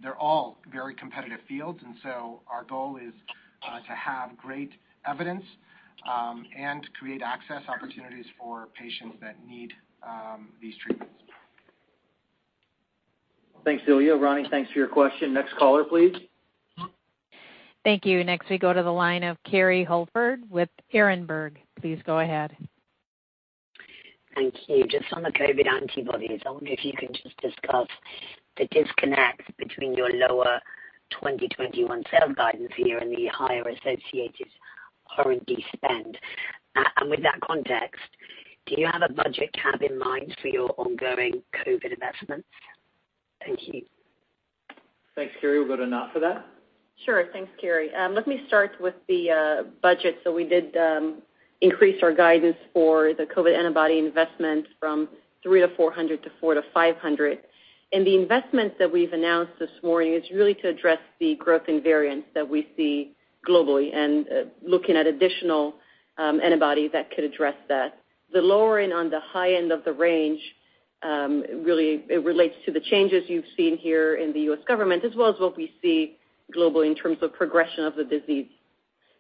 they're 0.00 0.16
all 0.16 0.58
very 0.72 0.94
competitive 0.94 1.40
fields, 1.48 1.80
and 1.84 1.96
so 2.02 2.40
our 2.48 2.64
goal 2.64 2.98
is 2.98 3.12
uh, 3.68 3.80
to 3.80 3.94
have 3.94 4.36
great 4.36 4.70
evidence 5.08 5.42
um, 6.08 6.46
and 6.56 6.86
create 6.98 7.22
access 7.22 7.62
opportunities 7.68 8.26
for 8.38 8.68
patients 8.78 9.16
that 9.20 9.36
need 9.46 9.72
um, 10.06 10.48
these 10.62 10.74
treatments. 10.84 11.12
Thanks, 13.64 13.82
Ilya. 13.88 14.14
Ronny, 14.14 14.46
thanks 14.48 14.70
for 14.70 14.78
your 14.78 14.86
question. 14.86 15.34
Next 15.34 15.56
caller, 15.58 15.82
please. 15.82 16.14
Thank 17.82 18.04
you. 18.04 18.22
Next 18.22 18.48
we 18.48 18.58
go 18.58 18.72
to 18.72 18.82
the 18.82 18.92
line 18.92 19.24
of 19.24 19.36
Kerry 19.44 19.82
Holford 19.82 20.42
with 20.50 20.68
Berenberg. 20.92 21.56
Please 21.80 21.98
go 22.04 22.20
ahead. 22.20 22.56
Thank 24.36 24.54
you. 24.68 24.86
Just 24.86 25.06
on 25.12 25.22
the 25.22 25.32
COVID 25.32 25.66
antibodies, 25.66 26.40
I 26.44 26.50
wonder 26.50 26.70
if 26.70 26.84
you 26.84 26.92
can 26.92 27.08
just 27.14 27.36
discuss 27.38 27.88
the 28.58 28.66
disconnect 28.70 29.56
between 29.56 29.94
your 29.94 30.10
lower 30.10 30.60
2021 31.10 32.02
sales 32.10 32.34
guidance 32.36 32.70
here 32.76 32.98
and 32.98 33.10
the 33.10 33.28
higher 33.32 33.62
associated 33.62 34.48
R&D 35.16 35.64
spend. 35.74 36.18
Uh, 36.76 36.84
and 36.98 37.10
with 37.10 37.22
that 37.22 37.40
context, 37.40 38.02
do 38.66 38.74
you 38.76 38.86
have 38.86 39.02
a 39.08 39.12
budget 39.12 39.50
cap 39.54 39.80
in 39.80 39.98
mind 39.98 40.36
for 40.42 40.48
your 40.48 40.70
ongoing 40.76 41.42
COVID 41.54 41.94
investments? 41.94 42.48
Thank 43.40 43.60
you. 43.68 43.82
Thanks, 45.14 45.32
Kerry. 45.40 45.58
We'll 45.58 45.68
go 45.68 45.76
to 45.76 45.84
Anat 45.84 46.12
for 46.12 46.20
that. 46.20 46.44
Sure. 47.06 47.24
Thanks, 47.32 47.50
Kerry. 47.58 47.94
Um, 47.94 48.14
let 48.14 48.26
me 48.26 48.42
start 48.48 48.72
with 48.80 48.94
the 49.08 49.30
uh, 49.30 49.62
budget. 49.80 50.18
So 50.24 50.34
we 50.34 50.44
did 50.44 50.76
um, 50.76 51.22
increase 51.60 52.02
our 52.02 52.12
guidance 52.12 52.56
for 52.72 53.12
the 53.14 53.24
COVID 53.24 53.56
antibody 53.56 53.98
investment 53.98 54.66
from 54.78 55.08
$300 55.44 55.76
million-$400 55.78 55.96
million 55.96 56.22
to 56.22 56.30
$400 56.42 56.62
million-$500 56.74 57.18
million. 57.18 57.38
The 57.92 58.16
investments 58.16 58.76
that 58.78 58.92
we've 58.92 59.12
announced 59.12 59.52
this 59.58 59.70
morning 59.82 60.14
is 60.14 60.24
really 60.34 60.54
to 60.54 60.68
address 60.68 60.98
the 61.20 61.36
growth 61.36 61.62
in 61.68 61.82
variants 61.82 62.26
that 62.34 62.48
we 62.48 62.68
see 62.76 63.12
globally 63.48 63.94
and 63.94 64.26
uh, 64.28 64.32
looking 64.62 64.96
at 64.96 65.06
additional 65.06 65.74
um, 66.18 66.40
antibodies 66.40 66.90
that 66.92 67.10
could 67.10 67.24
address 67.24 67.54
that. 67.68 67.98
The 68.32 68.40
lowering 68.40 68.92
on 68.92 69.08
the 69.08 69.20
high 69.20 69.54
end 69.54 69.70
of 69.70 69.84
the 69.84 69.92
range, 69.92 70.40
um, 71.02 71.44
really 71.64 72.04
it 72.08 72.24
relates 72.24 72.54
to 72.66 72.72
the 72.72 72.80
changes 72.80 73.24
you've 73.28 73.44
seen 73.56 73.78
here 73.78 74.16
in 74.16 74.32
the 74.32 74.40
U.S. 74.40 74.58
government, 74.66 75.04
as 75.04 75.14
well 75.14 75.32
as 75.32 75.38
what 75.38 75.56
we 75.56 75.72
see 75.80 76.16
globally 76.56 76.86
in 76.86 76.94
terms 76.94 77.18
of 77.22 77.32
progression 77.32 77.84
of 77.84 77.94
the 77.94 78.04
disease. 78.04 78.46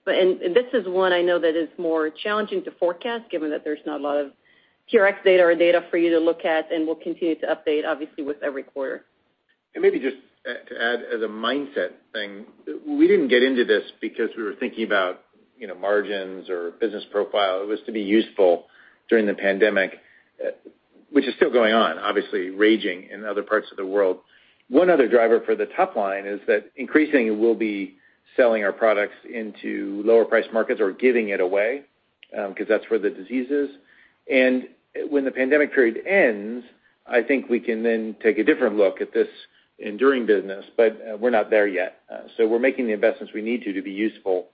This 0.06 0.66
is 0.72 0.86
one 0.86 1.12
I 1.12 1.20
know 1.22 1.38
that 1.38 1.56
is 1.56 1.68
more 1.78 2.10
challenging 2.10 2.64
to 2.64 2.70
forecast, 2.72 3.30
given 3.30 3.50
that 3.50 3.64
there's 3.64 3.80
not 3.84 4.00
a 4.00 4.02
lot 4.02 4.16
of 4.16 4.32
TRx 4.92 5.24
data 5.24 5.42
or 5.42 5.54
data 5.54 5.84
for 5.90 5.96
you 5.96 6.10
to 6.10 6.18
look 6.18 6.44
at, 6.44 6.70
and 6.72 6.86
we'll 6.86 6.96
continue 6.96 7.34
to 7.40 7.46
update, 7.46 7.82
obviously, 7.86 8.22
with 8.22 8.36
every 8.42 8.62
quarter. 8.62 9.04
And 9.74 9.82
maybe 9.82 9.98
just 9.98 10.16
uh, 10.48 10.64
to 10.68 10.82
add 10.82 11.00
as 11.12 11.22
a 11.22 11.28
mindset 11.28 11.90
thing, 12.12 12.46
we 12.86 13.08
didn't 13.08 13.28
get 13.28 13.42
into 13.42 13.64
this 13.64 13.82
because 14.00 14.30
we 14.36 14.44
were 14.44 14.54
thinking 14.54 14.84
about 14.84 15.22
you 15.58 15.66
know, 15.66 15.74
margins 15.74 16.48
or 16.48 16.72
business 16.72 17.04
profile. 17.10 17.62
It 17.62 17.66
was 17.66 17.80
to 17.86 17.92
be 17.92 18.00
useful 18.00 18.66
during 19.08 19.26
the 19.26 19.34
pandemic, 19.34 19.98
uh, 20.44 20.50
which 21.10 21.26
is 21.26 21.34
still 21.36 21.50
going 21.50 21.72
on, 21.72 21.98
obviously 21.98 22.50
raging 22.50 23.08
in 23.10 23.24
other 23.24 23.42
parts 23.42 23.68
of 23.70 23.76
the 23.76 23.86
world. 23.86 24.18
One 24.68 24.90
other 24.90 25.08
driver 25.08 25.40
for 25.44 25.54
the 25.54 25.66
top 25.66 25.96
line 25.96 26.26
is 26.26 26.40
that 26.46 26.70
increasingly 26.76 27.30
we'll 27.30 27.54
be 27.54 27.96
selling 28.36 28.64
our 28.64 28.72
products 28.72 29.14
into 29.32 30.02
lower 30.04 30.24
price 30.24 30.46
markets 30.52 30.80
or 30.80 30.92
giving 30.92 31.30
it 31.30 31.40
away, 31.40 31.82
um, 32.36 32.50
because 32.50 32.68
that's 32.68 32.88
where 32.90 32.98
the 32.98 33.10
disease 33.10 33.50
is. 33.50 33.70
And 34.30 34.68
when 35.08 35.24
the 35.24 35.30
pandemic 35.30 35.74
period 35.74 36.06
ends, 36.06 36.64
I 37.06 37.22
think 37.22 37.48
we 37.48 37.60
can 37.60 37.82
then 37.82 38.16
take 38.22 38.38
a 38.38 38.44
different 38.44 38.76
look 38.76 39.00
at 39.00 39.12
this 39.12 39.28
enduring 39.78 40.26
business, 40.26 40.64
but 40.76 40.92
uh, 40.92 41.16
we're 41.16 41.30
not 41.30 41.50
there 41.50 41.66
yet. 41.66 42.00
Uh, 42.10 42.22
so 42.36 42.48
we're 42.48 42.58
making 42.58 42.86
the 42.86 42.92
investments 42.92 43.32
we 43.34 43.42
need 43.42 43.62
to 43.62 43.82
be 43.82 43.90
useful 43.90 44.46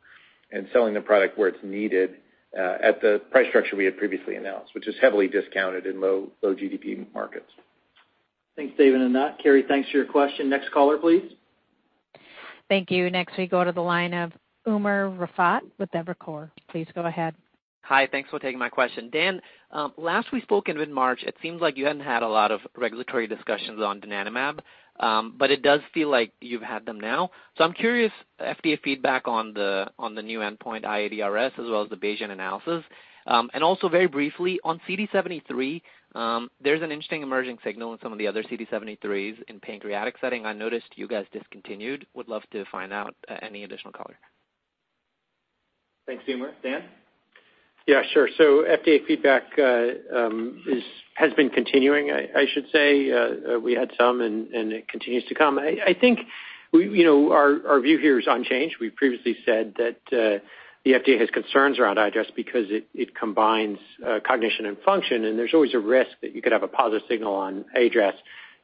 and 0.50 0.66
selling 0.72 0.94
the 0.94 1.00
product 1.00 1.38
where 1.38 1.48
it's 1.48 1.62
needed 1.62 2.16
uh, 2.58 2.76
at 2.82 3.00
the 3.00 3.22
price 3.30 3.48
structure 3.48 3.76
we 3.76 3.84
had 3.84 3.96
previously 3.96 4.36
announced, 4.36 4.74
which 4.74 4.86
is 4.86 4.94
heavily 5.00 5.28
discounted 5.28 5.86
in 5.86 6.00
low 6.00 6.28
GDP 6.44 7.06
markets. 7.14 7.50
Thanks, 8.56 8.74
David 8.76 9.00
and 9.00 9.16
Anat. 9.16 9.38
Kerry, 9.42 9.64
thanks 9.66 9.88
for 9.90 9.96
your 9.96 10.06
question. 10.06 10.50
Next 10.50 10.70
caller, 10.72 10.98
please. 10.98 11.32
Thank 12.72 12.90
you. 12.90 13.10
Next 13.10 13.36
we 13.36 13.46
go 13.46 13.64
to 13.64 13.70
the 13.70 13.82
line 13.82 14.14
of 14.14 14.32
Umer 14.66 15.14
Raffat 15.18 15.60
with 15.78 15.90
Evercore. 15.90 16.50
Please 16.70 16.86
go 16.94 17.04
ahead. 17.04 17.34
Hi. 17.82 18.08
Thanks 18.10 18.30
for 18.30 18.38
taking 18.38 18.58
my 18.58 18.70
question. 18.70 19.10
Dan, 19.10 19.42
um, 19.72 19.92
last 19.98 20.32
we 20.32 20.40
spoke 20.40 20.70
in 20.70 20.78
mid-March, 20.78 21.22
it 21.22 21.36
seems 21.42 21.60
like 21.60 21.76
you 21.76 21.84
hadn't 21.84 22.00
had 22.00 22.22
a 22.22 22.26
lot 22.26 22.50
of 22.50 22.60
regulatory 22.74 23.26
discussions 23.26 23.82
on 23.82 24.00
donanemab, 24.00 24.60
Um, 25.02 25.34
but 25.36 25.50
it 25.50 25.62
does 25.62 25.80
feel 25.92 26.08
like 26.08 26.32
you've 26.40 26.62
had 26.62 26.86
them 26.86 26.98
now. 27.00 27.30
So 27.58 27.64
I'm 27.64 27.72
curious, 27.72 28.12
FDA 28.40 28.80
feedback 28.82 29.26
on 29.26 29.52
the 29.52 29.90
on 29.98 30.14
the 30.14 30.22
new 30.22 30.38
endpoint 30.38 30.84
iADRS 30.84 31.58
as 31.58 31.68
well 31.68 31.82
as 31.82 31.90
the 31.90 31.96
Bayesian 31.96 32.30
analysis. 32.30 32.84
Um 33.26 33.50
and 33.52 33.62
also 33.64 33.88
very 33.88 34.06
briefly 34.06 34.60
on 34.64 34.80
CD73, 34.88 35.82
um, 36.14 36.50
there's 36.62 36.82
an 36.82 36.92
interesting 36.92 37.22
emerging 37.22 37.58
signal 37.64 37.92
in 37.92 37.98
some 38.02 38.12
of 38.12 38.18
the 38.18 38.26
other 38.26 38.42
CD73s 38.42 39.42
in 39.48 39.60
pancreatic 39.60 40.16
setting. 40.20 40.46
I 40.46 40.52
noticed 40.52 40.86
you 40.96 41.08
guys 41.08 41.26
discontinued. 41.32 42.06
Would 42.14 42.28
love 42.28 42.42
to 42.52 42.64
find 42.70 42.92
out 42.92 43.14
uh, 43.28 43.36
any 43.42 43.64
additional 43.64 43.92
color. 43.92 44.18
Thanks, 46.06 46.24
Umer. 46.28 46.52
Dan? 46.62 46.82
Yeah, 47.86 48.02
sure. 48.12 48.28
So 48.38 48.64
FDA 48.64 49.04
feedback 49.06 49.58
um, 49.58 50.62
has 51.14 51.32
been 51.32 51.50
continuing, 51.50 52.10
I 52.12 52.46
should 52.52 52.66
say. 52.72 53.10
Uh, 53.10 53.58
we 53.58 53.74
had 53.74 53.90
some, 53.98 54.20
and 54.20 54.72
it 54.72 54.88
continues 54.88 55.24
to 55.26 55.34
come. 55.34 55.58
I 55.58 55.94
think 56.00 56.20
we 56.72 56.88
you 56.88 57.04
know 57.04 57.32
our 57.32 57.80
view 57.80 57.98
here 57.98 58.18
is 58.18 58.26
unchanged. 58.28 58.76
We've 58.80 58.94
previously 58.94 59.36
said 59.44 59.74
that 59.78 59.98
uh, 60.12 60.44
the 60.84 60.92
FDA 60.92 61.18
has 61.20 61.30
concerns 61.30 61.78
around 61.78 61.96
iADRS 61.96 62.34
because 62.34 62.66
it 62.70 63.16
combines 63.16 63.78
uh, 64.06 64.20
cognition 64.26 64.66
and 64.66 64.78
function, 64.78 65.24
and 65.24 65.38
there's 65.38 65.54
always 65.54 65.74
a 65.74 65.78
risk 65.78 66.10
that 66.22 66.34
you 66.34 66.42
could 66.42 66.52
have 66.52 66.62
a 66.62 66.68
positive 66.68 67.06
signal 67.08 67.34
on 67.34 67.64
iADRS 67.76 68.14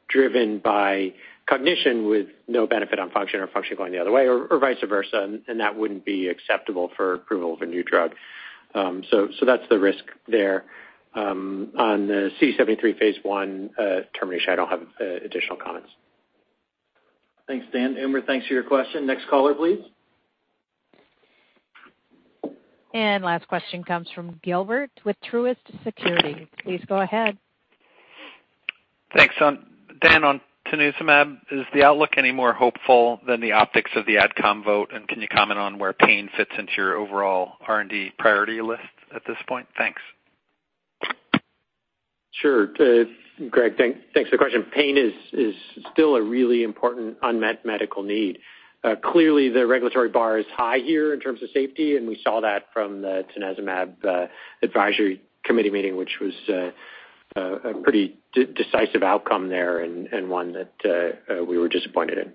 driven 0.09 0.59
by 0.59 1.13
cognition 1.49 2.09
with 2.09 2.27
no 2.47 2.67
benefit 2.67 2.99
on 2.99 3.11
function 3.11 3.41
or 3.41 3.47
function 3.47 3.77
going 3.77 3.93
the 3.93 3.99
other 3.99 4.13
way, 4.13 4.27
or 4.27 4.59
vice 4.59 4.77
versa, 4.89 5.39
and 5.47 5.61
that 5.61 5.77
wouldn't 5.77 6.05
be 6.05 6.29
acceptable 6.29 6.91
for 6.97 7.15
approval 7.15 7.55
of 7.55 7.63
a 7.63 7.67
new 7.67 7.83
drug. 7.83 8.13
Um, 8.75 9.03
that's 9.47 9.63
the 9.71 9.79
risk 9.79 10.05
there. 10.27 10.65
Um, 11.15 11.73
on 11.77 12.07
the 12.07 12.31
CD73 12.41 12.99
phase 12.99 13.17
I 13.25 13.83
uh, 13.83 14.01
termination, 14.19 14.53
I 14.53 14.57
don't 14.57 14.69
have 14.69 14.83
uh, 15.01 15.05
additional 15.25 15.57
comments. 15.57 15.89
Thanks, 17.47 17.67
Dan. 17.73 17.95
Umer, 17.95 18.25
thanks 18.25 18.47
for 18.47 18.55
your 18.55 18.63
question. 18.63 19.07
Next 19.07 19.27
caller, 19.29 19.55
please. 19.55 19.81
And 22.95 23.25
last 23.25 23.49
question 23.49 23.85
comes 23.85 24.09
from 24.15 24.39
Gilbert 24.43 24.91
with 25.05 25.17
Truist 25.31 25.57
Securities. 25.85 26.47
Please 26.63 26.83
go 26.87 27.01
ahead. 27.01 27.37
Thanks. 29.17 29.35
Dan, 30.01 30.25
on 30.25 30.41
tanezumab, 30.73 31.39
is 31.51 31.67
the 31.75 31.83
outlook 31.83 32.11
any 32.17 32.33
more 32.33 32.53
hopeful 32.53 33.21
than 33.27 33.41
the 33.41 33.53
optics 33.53 33.91
of 33.97 34.07
the 34.07 34.17
AdCom 34.17 34.65
vote? 34.65 34.91
And 34.93 35.07
can 35.09 35.21
you 35.21 35.29
comment 35.29 35.59
on 35.59 35.79
where 35.79 35.93
pain 35.93 36.29
fits 36.37 36.51
into 36.59 36.73
your 36.77 36.97
overall 36.97 37.55
R&D 37.67 38.13
priority 38.19 38.61
list 38.61 38.83
at 39.15 39.23
this 39.27 39.37
point? 39.47 39.67
Thanks. 39.77 40.01
Sure. 42.33 42.69
Uh, 42.79 43.05
Greg, 43.51 43.77
thanks 43.77 44.01
for 44.13 44.31
the 44.31 44.39
question. 44.39 44.65
Pain 44.75 44.97
is 44.97 45.55
still 45.93 46.17
a 46.17 46.23
really 46.23 46.63
important 46.63 47.17
unmet 47.23 47.65
medical 47.65 48.03
need. 48.03 48.39
Uh, 48.85 48.95
clearly, 49.03 49.49
the 49.49 49.67
regulatory 49.67 50.09
bar 50.09 50.39
is 50.39 50.47
high 50.57 50.79
here 50.79 51.13
in 51.13 51.19
terms 51.19 51.43
of 51.43 51.49
safety, 51.53 51.97
and 51.97 52.07
we 52.07 52.21
saw 52.23 52.41
that 52.41 52.67
from 52.73 53.03
the 53.03 53.25
tanezumab 53.37 54.05
uh, 54.05 54.27
advisory 54.63 55.21
committee 55.45 55.71
meeting, 55.71 55.97
which 55.97 56.21
was 56.21 56.33
a 57.37 57.75
pretty 57.83 58.19
decisive 58.35 59.03
outcome 59.03 59.49
there 59.49 59.81
and 59.81 60.29
one 60.29 60.53
that 60.53 61.17
uh, 61.31 61.45
we 61.45 61.59
were 61.59 61.69
disappointed 61.69 62.19
in. 62.19 62.33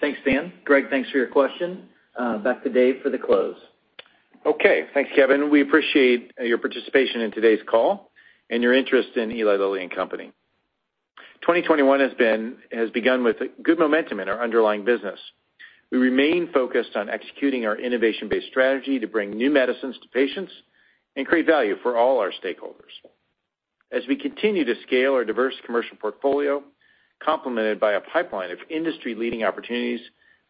Thanks, 0.00 0.18
Dan. 0.26 0.52
Greg, 0.64 0.86
thanks 0.90 1.08
for 1.10 1.18
your 1.18 1.28
question. 1.28 1.88
Uh, 2.18 2.38
back 2.38 2.62
to 2.64 2.68
Dave 2.68 3.00
for 3.02 3.08
the 3.08 3.18
close. 3.18 3.56
Okay. 4.44 4.86
Thanks, 4.92 5.10
Kevin. 5.14 5.50
We 5.50 5.62
appreciate 5.62 6.32
uh, 6.40 6.42
your 6.42 6.58
participation 6.58 7.20
in 7.20 7.30
today's 7.30 7.60
call 7.70 8.10
and 8.50 8.62
your 8.62 8.74
interest 8.74 9.10
in 9.16 9.30
Eli 9.30 9.56
Lilly 9.56 9.82
and 9.82 9.94
Company. 9.94 10.32
2021 11.42 12.00
has 12.00 12.12
been 12.14 12.56
has 12.72 12.90
begun 12.90 13.24
with 13.24 13.36
good 13.62 13.78
momentum 13.78 14.20
in 14.20 14.28
our 14.28 14.42
underlying 14.42 14.84
business. 14.84 15.18
We 15.90 15.98
remain 15.98 16.50
focused 16.52 16.96
on 16.96 17.08
executing 17.08 17.66
our 17.66 17.76
innovation-based 17.76 18.46
strategy 18.48 18.98
to 18.98 19.06
bring 19.06 19.30
new 19.30 19.50
medicines 19.50 19.96
to 20.02 20.08
patients 20.08 20.52
and 21.16 21.26
create 21.26 21.46
value 21.46 21.76
for 21.82 21.96
all 21.96 22.18
our 22.18 22.32
stakeholders. 22.32 22.92
As 23.90 24.02
we 24.08 24.16
continue 24.16 24.64
to 24.64 24.74
scale 24.86 25.12
our 25.12 25.24
diverse 25.24 25.54
commercial 25.66 25.96
portfolio, 25.96 26.62
complemented 27.22 27.78
by 27.78 27.92
a 27.92 28.00
pipeline 28.00 28.50
of 28.50 28.58
industry-leading 28.70 29.44
opportunities, 29.44 30.00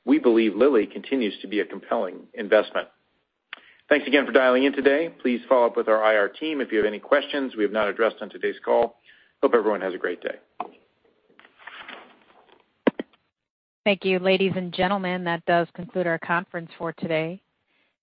we 0.05 0.19
believe 0.19 0.55
Lilly 0.55 0.87
continues 0.87 1.35
to 1.41 1.49
be 1.49 1.61
a 1.61 1.65
compelling 1.65 2.21
investment. 2.35 2.89
Thanks 3.89 4.07
again 4.07 4.25
for 4.25 4.33
dialing 4.33 4.65
in 4.65 4.73
today. 4.73 5.13
Please 5.21 5.41
follow 5.49 5.67
up 5.67 5.77
with 5.77 5.89
our 5.89 6.13
IR 6.13 6.29
team 6.29 6.61
if 6.61 6.73
you 6.73 6.79
have 6.79 6.87
any 6.87 6.99
questions 6.99 7.55
we 7.57 7.63
have 7.63 7.73
not 7.73 7.89
addressed 7.89 8.17
on 8.21 8.31
today's 8.31 8.57
call. 8.65 8.97
Hope 9.43 9.55
everyone 9.55 9.81
has 9.81 9.93
a 9.93 9.99
great 9.99 10.23
day. 10.23 10.37
Thank 13.85 14.05
you. 14.05 14.21
Ladies 14.21 14.53
and 14.55 14.73
gentlemen, 14.73 15.25
that 15.25 15.45
does 15.45 15.67
conclude 15.75 16.07
our 16.07 16.19
conference 16.19 16.71
for 16.79 16.93
today. 16.93 17.43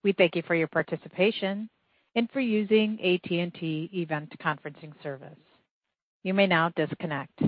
We 0.03 0.11
thank 0.11 0.35
you 0.35 0.43
for 0.45 0.53
your 0.53 0.67
participation 0.67 1.69
and 2.15 2.29
for 2.31 2.39
using 2.39 2.99
AT&T 3.01 3.89
Event 3.93 4.33
Conferencing 4.41 4.93
Service. 5.03 5.37
You 6.23 6.33
may 6.33 6.47
now 6.47 6.71
disconnect. 6.75 7.41